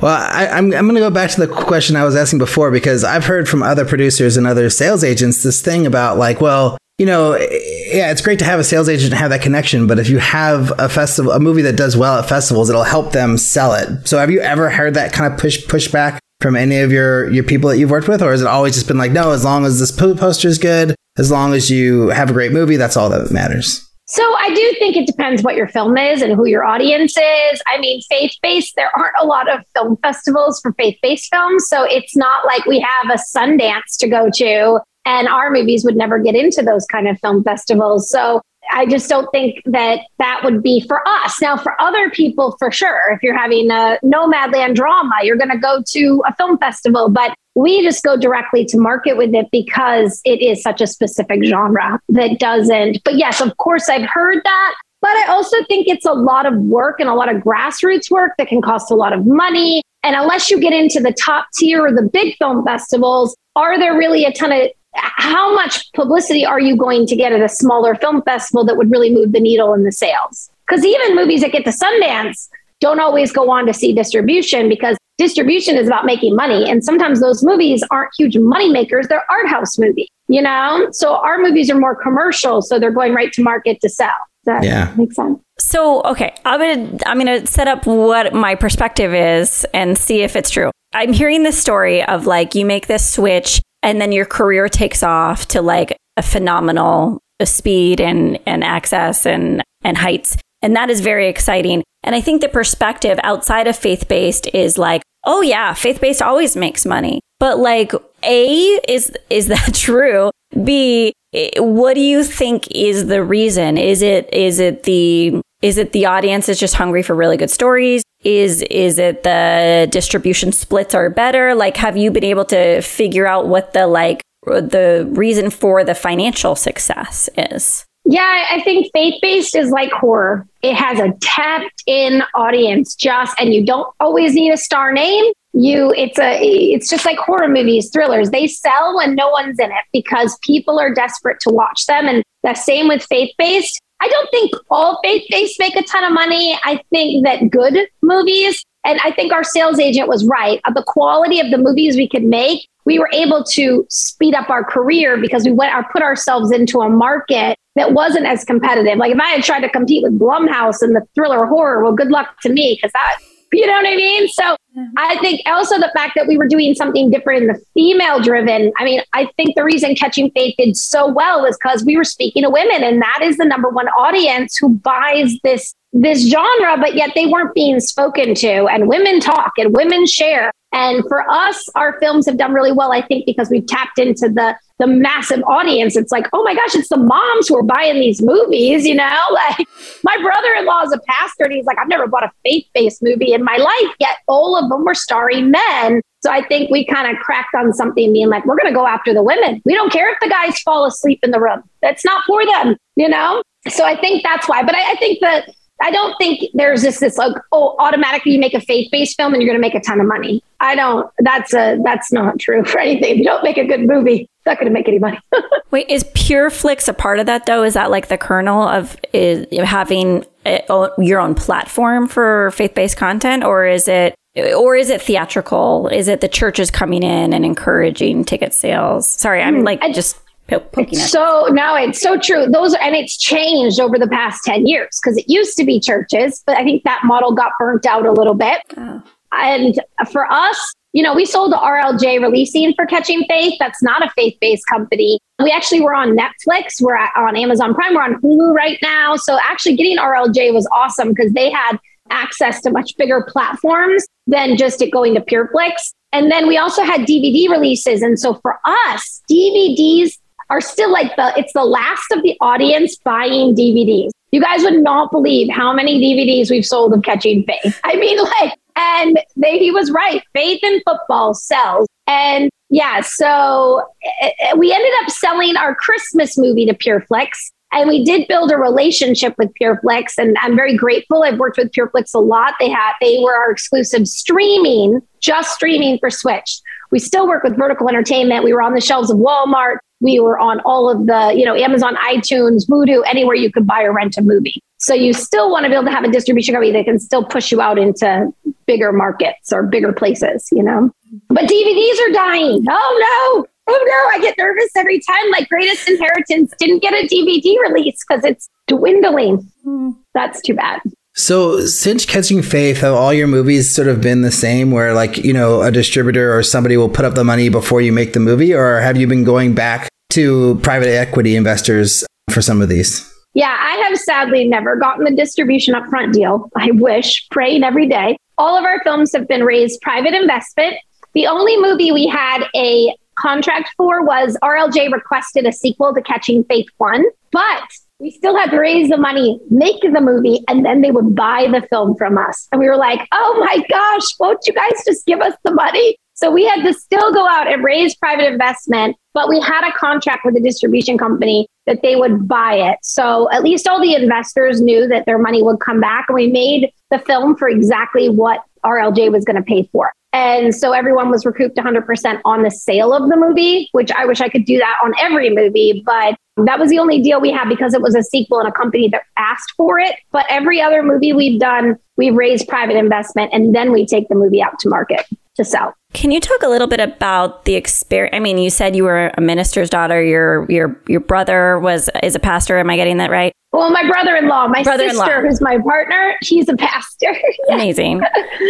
Well, 0.00 0.16
I, 0.16 0.46
am 0.46 0.66
I'm, 0.66 0.74
I'm 0.74 0.84
going 0.86 0.94
to 0.94 1.00
go 1.00 1.10
back 1.10 1.30
to 1.30 1.40
the 1.40 1.46
question 1.46 1.96
I 1.96 2.04
was 2.04 2.16
asking 2.16 2.38
before 2.38 2.70
because 2.70 3.04
I've 3.04 3.24
heard 3.24 3.48
from 3.48 3.62
other 3.62 3.84
producers 3.84 4.36
and 4.36 4.46
other 4.46 4.70
sales 4.70 5.04
agents 5.04 5.42
this 5.42 5.60
thing 5.60 5.86
about 5.86 6.18
like, 6.18 6.40
well, 6.40 6.78
you 6.98 7.06
know, 7.06 7.32
eh, 7.32 7.46
yeah, 7.92 8.10
it's 8.10 8.22
great 8.22 8.38
to 8.38 8.44
have 8.44 8.58
a 8.58 8.64
sales 8.64 8.88
agent 8.88 9.12
and 9.12 9.20
have 9.20 9.30
that 9.30 9.42
connection, 9.42 9.86
but 9.86 9.98
if 9.98 10.08
you 10.08 10.18
have 10.18 10.72
a 10.78 10.88
festival, 10.88 11.32
a 11.32 11.40
movie 11.40 11.62
that 11.62 11.76
does 11.76 11.96
well 11.96 12.18
at 12.18 12.28
festivals, 12.28 12.70
it'll 12.70 12.84
help 12.84 13.12
them 13.12 13.36
sell 13.36 13.74
it. 13.74 14.06
So, 14.08 14.18
have 14.18 14.30
you 14.30 14.40
ever 14.40 14.70
heard 14.70 14.94
that 14.94 15.12
kind 15.12 15.32
of 15.32 15.38
push 15.38 15.64
pushback 15.66 16.18
from 16.40 16.56
any 16.56 16.78
of 16.78 16.90
your 16.90 17.30
your 17.30 17.44
people 17.44 17.70
that 17.70 17.78
you've 17.78 17.90
worked 17.90 18.08
with, 18.08 18.22
or 18.22 18.30
has 18.30 18.40
it 18.40 18.46
always 18.46 18.74
just 18.74 18.88
been 18.88 18.98
like, 18.98 19.12
no, 19.12 19.32
as 19.32 19.44
long 19.44 19.64
as 19.64 19.78
this 19.78 19.92
poster 19.92 20.48
is 20.48 20.58
good, 20.58 20.94
as 21.18 21.30
long 21.30 21.54
as 21.54 21.70
you 21.70 22.08
have 22.08 22.30
a 22.30 22.32
great 22.32 22.52
movie, 22.52 22.76
that's 22.76 22.96
all 22.96 23.10
that 23.10 23.30
matters? 23.30 23.88
So 24.12 24.22
I 24.36 24.52
do 24.52 24.74
think 24.78 24.94
it 24.94 25.06
depends 25.06 25.42
what 25.42 25.56
your 25.56 25.68
film 25.68 25.96
is 25.96 26.20
and 26.20 26.34
who 26.34 26.44
your 26.44 26.64
audience 26.64 27.16
is. 27.16 27.62
I 27.66 27.78
mean, 27.78 28.02
faith 28.10 28.36
based, 28.42 28.76
there 28.76 28.90
aren't 28.94 29.14
a 29.18 29.24
lot 29.24 29.50
of 29.50 29.64
film 29.74 29.96
festivals 30.02 30.60
for 30.60 30.74
faith 30.74 30.98
based 31.00 31.34
films. 31.34 31.66
So 31.66 31.84
it's 31.84 32.14
not 32.14 32.44
like 32.44 32.66
we 32.66 32.78
have 32.78 33.06
a 33.10 33.18
Sundance 33.18 33.96
to 34.00 34.06
go 34.06 34.28
to, 34.34 34.80
and 35.06 35.28
our 35.28 35.50
movies 35.50 35.82
would 35.86 35.96
never 35.96 36.18
get 36.18 36.34
into 36.34 36.60
those 36.60 36.84
kind 36.84 37.08
of 37.08 37.18
film 37.20 37.42
festivals. 37.42 38.10
So 38.10 38.42
I 38.70 38.84
just 38.84 39.08
don't 39.08 39.30
think 39.32 39.62
that 39.64 40.00
that 40.18 40.42
would 40.44 40.62
be 40.62 40.84
for 40.86 41.00
us. 41.08 41.40
Now, 41.40 41.56
for 41.56 41.80
other 41.80 42.10
people, 42.10 42.54
for 42.58 42.70
sure, 42.70 43.14
if 43.14 43.22
you're 43.22 43.36
having 43.36 43.70
a 43.70 43.98
Nomadland 44.04 44.74
drama, 44.74 45.14
you're 45.22 45.38
going 45.38 45.52
to 45.52 45.58
go 45.58 45.82
to 45.86 46.22
a 46.28 46.34
film 46.34 46.58
festival. 46.58 47.08
But 47.08 47.34
we 47.54 47.82
just 47.82 48.02
go 48.02 48.16
directly 48.16 48.64
to 48.66 48.78
market 48.78 49.16
with 49.16 49.34
it 49.34 49.48
because 49.52 50.20
it 50.24 50.40
is 50.40 50.62
such 50.62 50.80
a 50.80 50.86
specific 50.86 51.44
genre 51.44 52.00
that 52.08 52.38
doesn't. 52.38 53.02
But 53.04 53.16
yes, 53.16 53.40
of 53.40 53.56
course, 53.58 53.88
I've 53.88 54.08
heard 54.08 54.40
that. 54.42 54.74
But 55.00 55.10
I 55.10 55.26
also 55.30 55.56
think 55.64 55.88
it's 55.88 56.06
a 56.06 56.12
lot 56.12 56.46
of 56.46 56.54
work 56.56 57.00
and 57.00 57.08
a 57.08 57.14
lot 57.14 57.34
of 57.34 57.42
grassroots 57.42 58.10
work 58.10 58.32
that 58.38 58.46
can 58.46 58.62
cost 58.62 58.90
a 58.90 58.94
lot 58.94 59.12
of 59.12 59.26
money. 59.26 59.82
And 60.04 60.16
unless 60.16 60.50
you 60.50 60.60
get 60.60 60.72
into 60.72 61.00
the 61.00 61.12
top 61.12 61.48
tier 61.58 61.84
or 61.84 61.92
the 61.92 62.08
big 62.08 62.36
film 62.38 62.64
festivals, 62.64 63.36
are 63.56 63.78
there 63.78 63.96
really 63.96 64.24
a 64.24 64.32
ton 64.32 64.52
of 64.52 64.70
how 64.94 65.54
much 65.54 65.92
publicity 65.92 66.44
are 66.44 66.60
you 66.60 66.76
going 66.76 67.06
to 67.06 67.16
get 67.16 67.32
at 67.32 67.40
a 67.40 67.48
smaller 67.48 67.94
film 67.94 68.22
festival 68.22 68.64
that 68.64 68.76
would 68.76 68.90
really 68.90 69.12
move 69.12 69.32
the 69.32 69.40
needle 69.40 69.74
in 69.74 69.84
the 69.84 69.92
sales? 69.92 70.50
Because 70.68 70.84
even 70.84 71.16
movies 71.16 71.40
that 71.40 71.52
get 71.52 71.64
to 71.64 71.70
Sundance 71.70 72.48
don't 72.80 73.00
always 73.00 73.32
go 73.32 73.50
on 73.50 73.66
to 73.66 73.72
see 73.72 73.92
distribution 73.92 74.68
because 74.68 74.96
distribution 75.18 75.76
is 75.76 75.86
about 75.86 76.04
making 76.04 76.34
money. 76.36 76.68
And 76.68 76.84
sometimes 76.84 77.20
those 77.20 77.42
movies 77.42 77.82
aren't 77.90 78.10
huge 78.18 78.36
money 78.38 78.70
makers, 78.70 79.06
they're 79.08 79.24
art 79.30 79.48
house 79.48 79.78
movies, 79.78 80.08
you 80.28 80.42
know? 80.42 80.88
So 80.92 81.16
our 81.16 81.38
movies 81.38 81.70
are 81.70 81.78
more 81.78 81.94
commercial, 81.94 82.62
so 82.62 82.78
they're 82.78 82.90
going 82.90 83.14
right 83.14 83.32
to 83.32 83.42
market 83.42 83.80
to 83.82 83.88
sell. 83.88 84.10
That 84.44 84.64
Yeah. 84.64 84.92
makes 84.96 85.14
sense? 85.16 85.38
So, 85.58 86.02
okay, 86.02 86.34
I'm 86.44 86.58
gonna 86.58 86.98
I'm 87.06 87.18
gonna 87.18 87.46
set 87.46 87.68
up 87.68 87.86
what 87.86 88.34
my 88.34 88.56
perspective 88.56 89.14
is 89.14 89.64
and 89.72 89.96
see 89.96 90.22
if 90.22 90.34
it's 90.34 90.50
true. 90.50 90.70
I'm 90.92 91.12
hearing 91.12 91.44
this 91.44 91.56
story 91.56 92.02
of 92.04 92.26
like 92.26 92.54
you 92.56 92.66
make 92.66 92.88
this 92.88 93.08
switch 93.08 93.60
and 93.84 94.00
then 94.00 94.10
your 94.10 94.24
career 94.24 94.68
takes 94.68 95.02
off 95.04 95.46
to 95.48 95.62
like 95.62 95.96
a 96.16 96.22
phenomenal 96.22 97.20
speed 97.44 98.00
and 98.00 98.38
and 98.46 98.64
access 98.64 99.24
and 99.26 99.62
and 99.84 99.96
heights, 99.96 100.36
and 100.62 100.76
that 100.76 100.90
is 100.90 101.00
very 101.00 101.28
exciting. 101.28 101.82
And 102.02 102.14
I 102.14 102.20
think 102.20 102.40
the 102.40 102.48
perspective 102.48 103.18
outside 103.22 103.66
of 103.66 103.76
faith 103.76 104.08
based 104.08 104.48
is 104.54 104.78
like, 104.78 105.02
oh 105.24 105.42
yeah, 105.42 105.74
faith 105.74 106.00
based 106.00 106.22
always 106.22 106.56
makes 106.56 106.84
money, 106.84 107.20
but 107.38 107.58
like, 107.58 107.92
a 108.22 108.80
is 108.88 109.12
is 109.30 109.48
that 109.48 109.74
true? 109.74 110.30
B 110.64 111.12
what 111.56 111.94
do 111.94 112.00
you 112.00 112.24
think 112.24 112.70
is 112.70 113.06
the 113.06 113.22
reason? 113.22 113.78
Is 113.78 114.02
it 114.02 114.32
is 114.32 114.60
it 114.60 114.82
the 114.82 115.40
is 115.62 115.78
it 115.78 115.92
the 115.92 116.06
audience 116.06 116.48
is 116.48 116.58
just 116.58 116.74
hungry 116.74 117.02
for 117.02 117.14
really 117.14 117.36
good 117.36 117.50
stories? 117.50 118.02
Is 118.22 118.62
is 118.62 118.98
it 118.98 119.22
the 119.22 119.88
distribution 119.90 120.52
splits 120.52 120.94
are 120.94 121.08
better? 121.08 121.54
Like 121.54 121.76
have 121.78 121.96
you 121.96 122.10
been 122.10 122.24
able 122.24 122.44
to 122.46 122.82
figure 122.82 123.26
out 123.26 123.48
what 123.48 123.72
the 123.72 123.86
like 123.86 124.22
the 124.44 125.08
reason 125.12 125.50
for 125.50 125.84
the 125.84 125.94
financial 125.94 126.54
success 126.54 127.30
is? 127.36 127.86
Yeah, 128.04 128.46
I 128.50 128.60
think 128.62 128.88
faith 128.92 129.14
based 129.22 129.54
is 129.54 129.70
like 129.70 129.92
horror. 129.92 130.46
It 130.62 130.74
has 130.74 130.98
a 130.98 131.12
tapped 131.20 131.82
in 131.86 132.22
audience 132.34 132.94
just 132.94 133.34
and 133.38 133.54
you 133.54 133.64
don't 133.64 133.92
always 134.00 134.34
need 134.34 134.52
a 134.52 134.56
star 134.56 134.92
name. 134.92 135.32
You 135.52 135.92
it's 135.96 136.18
a 136.18 136.42
it's 136.42 136.88
just 136.88 137.04
like 137.04 137.18
horror 137.18 137.48
movies, 137.48 137.90
thrillers. 137.92 138.30
They 138.30 138.46
sell 138.46 138.96
when 138.96 139.14
no 139.14 139.30
one's 139.30 139.58
in 139.58 139.70
it 139.70 139.84
because 139.92 140.36
people 140.42 140.80
are 140.80 140.92
desperate 140.92 141.38
to 141.42 141.50
watch 141.50 141.86
them 141.86 142.08
and 142.08 142.22
the 142.42 142.54
same 142.54 142.88
with 142.88 143.04
faith 143.04 143.32
based. 143.38 143.80
I 144.00 144.08
don't 144.08 144.30
think 144.30 144.52
all 144.68 144.98
faith 145.04 145.24
based 145.30 145.60
make 145.60 145.76
a 145.76 145.82
ton 145.82 146.02
of 146.02 146.12
money. 146.12 146.58
I 146.64 146.82
think 146.90 147.24
that 147.24 147.50
good 147.50 147.86
movies 148.02 148.64
and 148.84 149.00
I 149.04 149.12
think 149.12 149.32
our 149.32 149.44
sales 149.44 149.78
agent 149.78 150.08
was 150.08 150.26
right. 150.26 150.60
Of 150.66 150.74
the 150.74 150.82
quality 150.82 151.40
of 151.40 151.50
the 151.50 151.58
movies 151.58 151.96
we 151.96 152.08
could 152.08 152.24
make, 152.24 152.68
we 152.84 152.98
were 152.98 153.10
able 153.12 153.44
to 153.44 153.86
speed 153.88 154.34
up 154.34 154.50
our 154.50 154.64
career 154.64 155.16
because 155.16 155.44
we 155.44 155.52
went 155.52 155.74
or 155.74 155.84
put 155.92 156.02
ourselves 156.02 156.50
into 156.50 156.80
a 156.80 156.88
market 156.88 157.56
that 157.76 157.92
wasn't 157.92 158.26
as 158.26 158.44
competitive. 158.44 158.98
Like 158.98 159.12
if 159.12 159.20
I 159.20 159.28
had 159.28 159.44
tried 159.44 159.60
to 159.60 159.68
compete 159.68 160.02
with 160.02 160.18
Blumhouse 160.18 160.82
in 160.82 160.92
the 160.92 161.02
thriller 161.14 161.46
horror, 161.46 161.82
well, 161.82 161.92
good 161.92 162.10
luck 162.10 162.40
to 162.42 162.48
me 162.48 162.76
because 162.76 162.92
that, 162.92 163.18
you 163.52 163.66
know 163.66 163.72
what 163.72 163.86
I 163.86 163.96
mean? 163.96 164.28
So 164.28 164.56
Mm-hmm. 164.76 164.94
I 164.96 165.18
think 165.18 165.42
also 165.46 165.78
the 165.78 165.90
fact 165.94 166.14
that 166.16 166.26
we 166.26 166.38
were 166.38 166.48
doing 166.48 166.74
something 166.74 167.10
different 167.10 167.42
in 167.42 167.48
the 167.48 167.60
female 167.74 168.20
driven. 168.20 168.72
I 168.78 168.84
mean, 168.84 169.02
I 169.12 169.28
think 169.36 169.54
the 169.54 169.64
reason 169.64 169.94
Catching 169.94 170.30
Faith 170.30 170.54
did 170.56 170.76
so 170.76 171.06
well 171.06 171.44
is 171.44 171.58
because 171.62 171.84
we 171.84 171.96
were 171.96 172.04
speaking 172.04 172.42
to 172.44 172.50
women, 172.50 172.82
and 172.82 173.02
that 173.02 173.20
is 173.22 173.36
the 173.36 173.44
number 173.44 173.68
one 173.68 173.88
audience 173.88 174.56
who 174.56 174.70
buys 174.70 175.36
this 175.44 175.74
this 175.92 176.26
genre, 176.26 176.78
but 176.78 176.94
yet 176.94 177.10
they 177.14 177.26
weren't 177.26 177.52
being 177.54 177.78
spoken 177.78 178.34
to. 178.34 178.66
And 178.66 178.88
women 178.88 179.20
talk 179.20 179.52
and 179.58 179.74
women 179.74 180.06
share. 180.06 180.50
And 180.72 181.04
for 181.06 181.28
us, 181.28 181.68
our 181.74 182.00
films 182.00 182.24
have 182.24 182.38
done 182.38 182.54
really 182.54 182.72
well, 182.72 182.92
I 182.92 183.02
think, 183.02 183.26
because 183.26 183.50
we've 183.50 183.66
tapped 183.66 183.98
into 183.98 184.30
the 184.30 184.56
the 184.78 184.86
massive 184.88 185.44
audience. 185.44 185.96
It's 185.96 186.10
like, 186.10 186.26
oh 186.32 186.42
my 186.42 186.54
gosh, 186.54 186.74
it's 186.74 186.88
the 186.88 186.96
moms 186.96 187.46
who 187.46 187.56
are 187.56 187.62
buying 187.62 188.00
these 188.00 188.20
movies, 188.20 188.84
you 188.84 188.94
know? 188.94 189.18
Like 189.32 189.68
my 190.02 190.16
brother-in-law 190.20 190.82
is 190.82 190.92
a 190.92 190.98
pastor 191.06 191.44
and 191.44 191.52
he's 191.52 191.64
like, 191.64 191.78
I've 191.78 191.88
never 191.88 192.06
bought 192.06 192.24
a 192.24 192.30
faith-based 192.44 193.02
movie 193.02 193.32
in 193.32 193.44
my 193.44 193.56
life, 193.56 193.94
yet 193.98 194.18
all 194.26 194.56
of 194.56 194.61
them 194.68 194.84
were 194.84 194.94
starring 194.94 195.50
men. 195.50 196.00
So 196.22 196.30
I 196.30 196.46
think 196.46 196.70
we 196.70 196.86
kind 196.86 197.10
of 197.10 197.20
cracked 197.22 197.54
on 197.54 197.72
something 197.72 198.12
being 198.12 198.28
like, 198.28 198.44
we're 198.46 198.56
gonna 198.56 198.74
go 198.74 198.86
after 198.86 199.12
the 199.12 199.22
women. 199.22 199.60
We 199.64 199.74
don't 199.74 199.92
care 199.92 200.10
if 200.12 200.18
the 200.20 200.28
guys 200.28 200.58
fall 200.60 200.84
asleep 200.84 201.20
in 201.22 201.30
the 201.30 201.40
room. 201.40 201.62
That's 201.82 202.04
not 202.04 202.24
for 202.26 202.44
them, 202.46 202.76
you 202.96 203.08
know? 203.08 203.42
So 203.68 203.84
I 203.84 204.00
think 204.00 204.22
that's 204.22 204.48
why. 204.48 204.62
But 204.62 204.74
I, 204.74 204.92
I 204.92 204.94
think 204.96 205.20
that 205.20 205.48
I 205.80 205.90
don't 205.90 206.14
think 206.16 206.44
there's 206.54 206.82
this 206.82 207.00
this 207.00 207.16
like 207.16 207.34
oh 207.50 207.74
automatically 207.78 208.32
you 208.32 208.38
make 208.38 208.54
a 208.54 208.60
faith 208.60 208.88
based 208.92 209.16
film 209.16 209.34
and 209.34 209.42
you're 209.42 209.50
going 209.50 209.60
to 209.60 209.66
make 209.66 209.74
a 209.74 209.84
ton 209.84 210.00
of 210.00 210.06
money. 210.06 210.42
I 210.60 210.76
don't. 210.76 211.10
That's 211.18 211.52
a 211.54 211.78
that's 211.82 212.12
not 212.12 212.38
true 212.38 212.64
for 212.64 212.78
anything. 212.78 213.12
If 213.12 213.18
you 213.18 213.24
don't 213.24 213.42
make 213.42 213.58
a 213.58 213.66
good 213.66 213.80
movie, 213.80 214.28
not 214.46 214.58
going 214.58 214.66
to 214.66 214.72
make 214.72 214.88
any 214.88 214.98
money. 215.00 215.18
Wait, 215.70 215.88
is 215.88 216.04
Pure 216.14 216.50
PureFlix 216.50 216.88
a 216.88 216.92
part 216.92 217.18
of 217.18 217.26
that 217.26 217.46
though? 217.46 217.62
Is 217.64 217.74
that 217.74 217.90
like 217.90 218.08
the 218.08 218.18
kernel 218.18 218.62
of 218.62 218.96
is 219.12 219.46
having 219.58 220.24
a, 220.46 220.64
o- 220.68 220.92
your 220.98 221.20
own 221.20 221.34
platform 221.34 222.06
for 222.06 222.50
faith-based 222.52 222.96
content, 222.96 223.44
or 223.44 223.66
is 223.66 223.88
it, 223.88 224.14
or 224.36 224.76
is 224.76 224.90
it 224.90 225.02
theatrical? 225.02 225.88
Is 225.88 226.08
it 226.08 226.20
the 226.20 226.28
churches 226.28 226.70
coming 226.70 227.02
in 227.02 227.32
and 227.32 227.44
encouraging 227.44 228.24
ticket 228.24 228.54
sales? 228.54 229.08
Sorry, 229.08 229.42
I'm 229.42 229.58
hmm. 229.58 229.64
like 229.64 229.82
I- 229.82 229.92
just 229.92 230.18
po- 230.48 230.60
poking 230.60 230.98
at. 230.98 231.08
so 231.08 231.48
no, 231.50 231.74
it's 231.76 232.00
so 232.00 232.18
true. 232.18 232.46
Those 232.46 232.74
are, 232.74 232.80
and 232.80 232.94
it's 232.94 233.16
changed 233.16 233.80
over 233.80 233.98
the 233.98 234.08
past 234.08 234.42
ten 234.44 234.66
years 234.66 234.98
because 235.02 235.18
it 235.18 235.28
used 235.28 235.56
to 235.58 235.64
be 235.64 235.80
churches, 235.80 236.42
but 236.46 236.56
I 236.56 236.64
think 236.64 236.84
that 236.84 237.02
model 237.04 237.32
got 237.32 237.52
burnt 237.58 237.86
out 237.86 238.06
a 238.06 238.12
little 238.12 238.34
bit. 238.34 238.60
Oh. 238.76 239.02
And 239.34 239.80
for 240.10 240.30
us, 240.30 240.74
you 240.92 241.02
know, 241.02 241.14
we 241.14 241.24
sold 241.24 241.52
to 241.52 241.58
RLJ 241.58 242.20
releasing 242.20 242.74
for 242.74 242.84
Catching 242.84 243.24
Faith. 243.28 243.54
That's 243.58 243.82
not 243.82 244.04
a 244.04 244.10
faith 244.10 244.36
based 244.40 244.66
company. 244.66 245.18
We 245.42 245.50
actually 245.50 245.80
were 245.80 245.94
on 245.94 246.16
Netflix. 246.16 246.80
We're 246.80 246.96
at, 246.96 247.12
on 247.16 247.34
Amazon 247.36 247.74
Prime. 247.74 247.94
We're 247.94 248.02
on 248.02 248.20
Hulu 248.20 248.54
right 248.54 248.78
now. 248.82 249.16
So 249.16 249.38
actually 249.42 249.76
getting 249.76 249.96
RLJ 249.96 250.52
was 250.52 250.68
awesome 250.72 251.08
because 251.08 251.32
they 251.32 251.50
had 251.50 251.78
access 252.10 252.60
to 252.62 252.70
much 252.70 252.96
bigger 252.96 253.26
platforms 253.28 254.04
than 254.26 254.56
just 254.56 254.82
it 254.82 254.90
going 254.90 255.14
to 255.14 255.20
PureFlix. 255.20 255.92
And 256.12 256.30
then 256.30 256.46
we 256.46 256.58
also 256.58 256.82
had 256.82 257.02
DVD 257.02 257.48
releases. 257.48 258.02
And 258.02 258.18
so 258.18 258.34
for 258.34 258.58
us, 258.64 259.22
DVDs 259.30 260.18
are 260.50 260.60
still 260.60 260.92
like 260.92 261.16
the 261.16 261.32
it's 261.36 261.52
the 261.54 261.64
last 261.64 262.12
of 262.12 262.22
the 262.22 262.36
audience 262.40 262.96
buying 263.04 263.54
DVDs. 263.54 264.10
You 264.32 264.40
guys 264.40 264.62
would 264.62 264.82
not 264.82 265.10
believe 265.10 265.48
how 265.50 265.72
many 265.72 266.00
DVDs 266.00 266.50
we've 266.50 266.64
sold 266.64 266.92
of 266.94 267.02
Catching 267.02 267.44
Faith. 267.44 267.80
I 267.84 267.96
mean, 267.96 268.18
like, 268.18 268.58
and 268.76 269.18
they, 269.36 269.58
he 269.58 269.70
was 269.70 269.90
right. 269.90 270.22
Faith 270.32 270.62
in 270.62 270.80
football 270.86 271.34
sells. 271.34 271.86
And 272.06 272.50
yeah, 272.70 273.00
so 273.02 273.86
uh, 274.22 274.56
we 274.56 274.72
ended 274.72 274.92
up 275.02 275.10
selling 275.10 275.56
our 275.56 275.74
Christmas 275.74 276.38
movie 276.38 276.66
to 276.66 276.74
PureFlix. 276.74 277.28
And 277.72 277.88
we 277.88 278.04
did 278.04 278.28
build 278.28 278.52
a 278.52 278.56
relationship 278.56 279.34
with 279.38 279.50
PureFlix, 279.60 280.18
and 280.18 280.36
I'm 280.40 280.54
very 280.54 280.76
grateful. 280.76 281.22
I've 281.22 281.38
worked 281.38 281.58
with 281.58 281.72
PureFlix 281.72 282.14
a 282.14 282.18
lot. 282.18 282.54
They 282.60 282.68
had 282.68 282.92
they 283.00 283.20
were 283.22 283.34
our 283.34 283.50
exclusive 283.50 284.06
streaming, 284.06 285.00
just 285.20 285.54
streaming 285.54 285.98
for 285.98 286.10
Switch. 286.10 286.60
We 286.90 286.98
still 286.98 287.26
work 287.26 287.42
with 287.42 287.56
Vertical 287.56 287.88
Entertainment. 287.88 288.44
We 288.44 288.52
were 288.52 288.62
on 288.62 288.74
the 288.74 288.80
shelves 288.80 289.10
of 289.10 289.16
Walmart. 289.16 289.78
We 290.00 290.20
were 290.20 290.38
on 290.38 290.60
all 290.60 290.90
of 290.90 291.06
the, 291.06 291.32
you 291.34 291.46
know, 291.46 291.54
Amazon, 291.54 291.96
iTunes, 291.96 292.68
Vudu, 292.68 293.02
anywhere 293.06 293.36
you 293.36 293.50
could 293.50 293.66
buy 293.66 293.82
or 293.82 293.92
rent 293.92 294.18
a 294.18 294.22
movie. 294.22 294.62
So 294.76 294.92
you 294.92 295.14
still 295.14 295.50
want 295.50 295.64
to 295.64 295.70
be 295.70 295.74
able 295.74 295.84
to 295.86 295.92
have 295.92 296.04
a 296.04 296.10
distribution 296.10 296.54
company 296.54 296.72
that 296.72 296.84
can 296.84 296.98
still 296.98 297.24
push 297.24 297.52
you 297.52 297.62
out 297.62 297.78
into 297.78 298.30
bigger 298.66 298.92
markets 298.92 299.52
or 299.52 299.62
bigger 299.62 299.92
places, 299.92 300.48
you 300.52 300.62
know. 300.62 300.90
But 301.28 301.44
DVDs 301.44 302.00
are 302.00 302.12
dying. 302.12 302.64
Oh 302.68 303.44
no. 303.46 303.51
Oh 303.68 303.84
no, 303.86 304.18
I 304.18 304.20
get 304.20 304.36
nervous 304.38 304.70
every 304.76 305.00
time. 305.00 305.30
Like 305.30 305.48
Greatest 305.48 305.88
Inheritance 305.88 306.52
didn't 306.58 306.80
get 306.80 306.92
a 306.92 307.06
DVD 307.06 307.56
release 307.68 308.04
because 308.06 308.24
it's 308.24 308.48
dwindling. 308.66 309.50
Hmm. 309.62 309.90
That's 310.14 310.40
too 310.42 310.54
bad. 310.54 310.80
So, 311.14 311.60
since 311.66 312.06
Catching 312.06 312.42
Faith, 312.42 312.80
have 312.80 312.94
all 312.94 313.12
your 313.12 313.26
movies 313.26 313.70
sort 313.70 313.86
of 313.86 314.00
been 314.00 314.22
the 314.22 314.32
same, 314.32 314.70
where 314.70 314.94
like 314.94 315.18
you 315.18 315.32
know 315.32 315.62
a 315.62 315.70
distributor 315.70 316.36
or 316.36 316.42
somebody 316.42 316.76
will 316.76 316.88
put 316.88 317.04
up 317.04 317.14
the 317.14 317.24
money 317.24 317.50
before 317.50 317.82
you 317.82 317.92
make 317.92 318.14
the 318.14 318.20
movie, 318.20 318.54
or 318.54 318.80
have 318.80 318.96
you 318.96 319.06
been 319.06 319.22
going 319.22 319.54
back 319.54 319.88
to 320.10 320.58
private 320.62 320.88
equity 320.88 321.36
investors 321.36 322.04
for 322.30 322.40
some 322.40 322.62
of 322.62 322.68
these? 322.68 323.08
Yeah, 323.34 323.56
I 323.58 323.76
have 323.88 323.98
sadly 323.98 324.46
never 324.46 324.76
gotten 324.76 325.04
the 325.04 325.14
distribution 325.14 325.74
upfront 325.74 326.12
deal. 326.12 326.50
I 326.56 326.70
wish, 326.72 327.28
praying 327.30 327.62
every 327.62 327.88
day. 327.88 328.16
All 328.38 328.56
of 328.56 328.64
our 328.64 328.80
films 328.82 329.12
have 329.14 329.28
been 329.28 329.44
raised 329.44 329.80
private 329.82 330.14
investment. 330.14 330.76
The 331.14 331.26
only 331.26 331.60
movie 331.60 331.92
we 331.92 332.06
had 332.06 332.44
a 332.54 332.94
contract 333.22 333.72
for 333.76 334.04
was 334.04 334.36
RLJ 334.42 334.92
requested 334.92 335.46
a 335.46 335.52
sequel 335.52 335.94
to 335.94 336.02
Catching 336.02 336.42
Faith 336.44 336.66
1, 336.78 337.04
but 337.30 337.68
we 338.00 338.10
still 338.10 338.36
had 338.36 338.50
to 338.50 338.58
raise 338.58 338.88
the 338.88 338.96
money, 338.96 339.38
make 339.48 339.80
the 339.80 340.00
movie, 340.00 340.42
and 340.48 340.64
then 340.64 340.80
they 340.80 340.90
would 340.90 341.14
buy 341.14 341.46
the 341.50 341.64
film 341.68 341.96
from 341.96 342.18
us. 342.18 342.48
And 342.50 342.60
we 342.60 342.68
were 342.68 342.76
like, 342.76 343.06
oh 343.12 343.36
my 343.38 343.64
gosh, 343.70 344.02
won't 344.18 344.44
you 344.44 344.52
guys 344.52 344.72
just 344.84 345.06
give 345.06 345.20
us 345.20 345.34
the 345.44 345.54
money? 345.54 345.96
So 346.14 346.30
we 346.30 346.44
had 346.44 346.62
to 346.64 346.74
still 346.74 347.12
go 347.12 347.26
out 347.28 347.46
and 347.46 347.64
raise 347.64 347.94
private 347.94 348.26
investment, 348.26 348.96
but 349.14 349.28
we 349.28 349.40
had 349.40 349.66
a 349.66 349.72
contract 349.72 350.24
with 350.24 350.36
a 350.36 350.40
distribution 350.40 350.98
company 350.98 351.46
that 351.66 351.80
they 351.82 351.96
would 351.96 352.26
buy 352.26 352.54
it. 352.54 352.78
So 352.82 353.30
at 353.30 353.44
least 353.44 353.68
all 353.68 353.80
the 353.80 353.94
investors 353.94 354.60
knew 354.60 354.88
that 354.88 355.06
their 355.06 355.18
money 355.18 355.42
would 355.42 355.60
come 355.60 355.80
back. 355.80 356.06
And 356.08 356.16
we 356.16 356.26
made 356.26 356.72
the 356.90 356.98
film 356.98 357.36
for 357.36 357.48
exactly 357.48 358.08
what 358.08 358.42
RLJ 358.64 359.10
was 359.12 359.24
going 359.24 359.36
to 359.36 359.42
pay 359.42 359.68
for. 359.72 359.92
And 360.12 360.54
so 360.54 360.72
everyone 360.72 361.10
was 361.10 361.24
recouped 361.24 361.56
100% 361.56 362.20
on 362.24 362.42
the 362.42 362.50
sale 362.50 362.92
of 362.92 363.08
the 363.08 363.16
movie, 363.16 363.68
which 363.72 363.90
I 363.92 364.04
wish 364.04 364.20
I 364.20 364.28
could 364.28 364.44
do 364.44 364.58
that 364.58 364.76
on 364.84 364.92
every 365.00 365.34
movie, 365.34 365.82
but 365.86 366.16
that 366.36 366.58
was 366.58 366.70
the 366.70 366.78
only 366.78 367.00
deal 367.00 367.20
we 367.20 367.30
had 367.30 367.48
because 367.48 367.74
it 367.74 367.82
was 367.82 367.94
a 367.94 368.02
sequel 368.02 368.38
and 368.38 368.48
a 368.48 368.52
company 368.52 368.88
that 368.88 369.02
asked 369.18 369.52
for 369.56 369.78
it. 369.78 369.96
But 370.10 370.26
every 370.28 370.60
other 370.60 370.82
movie 370.82 371.12
we've 371.12 371.40
done, 371.40 371.76
we've 371.96 372.14
raised 372.14 372.48
private 372.48 372.76
investment 372.76 373.32
and 373.32 373.54
then 373.54 373.72
we 373.72 373.86
take 373.86 374.08
the 374.08 374.14
movie 374.14 374.42
out 374.42 374.58
to 374.60 374.68
market 374.68 375.06
to 375.36 375.44
sell. 375.44 375.74
Can 375.94 376.10
you 376.10 376.20
talk 376.20 376.42
a 376.42 376.48
little 376.48 376.66
bit 376.66 376.80
about 376.80 377.44
the 377.44 377.54
experience? 377.54 378.14
I 378.14 378.20
mean, 378.20 378.38
you 378.38 378.50
said 378.50 378.76
you 378.76 378.84
were 378.84 379.12
a 379.16 379.20
minister's 379.20 379.70
daughter. 379.70 380.02
Your 380.02 380.46
your 380.50 380.80
your 380.88 381.00
brother 381.00 381.58
was 381.58 381.90
is 382.02 382.14
a 382.14 382.18
pastor. 382.18 382.58
Am 382.58 382.70
I 382.70 382.76
getting 382.76 382.98
that 382.98 383.10
right? 383.10 383.32
Well, 383.52 383.70
my 383.70 383.86
brother-in-law, 383.86 384.48
my 384.48 384.62
brother-in-law. 384.62 385.04
sister, 385.04 385.26
who's 385.26 385.40
my 385.42 385.58
partner, 385.58 386.16
he's 386.22 386.48
a 386.48 386.56
pastor. 386.56 387.14
Amazing. 387.50 388.00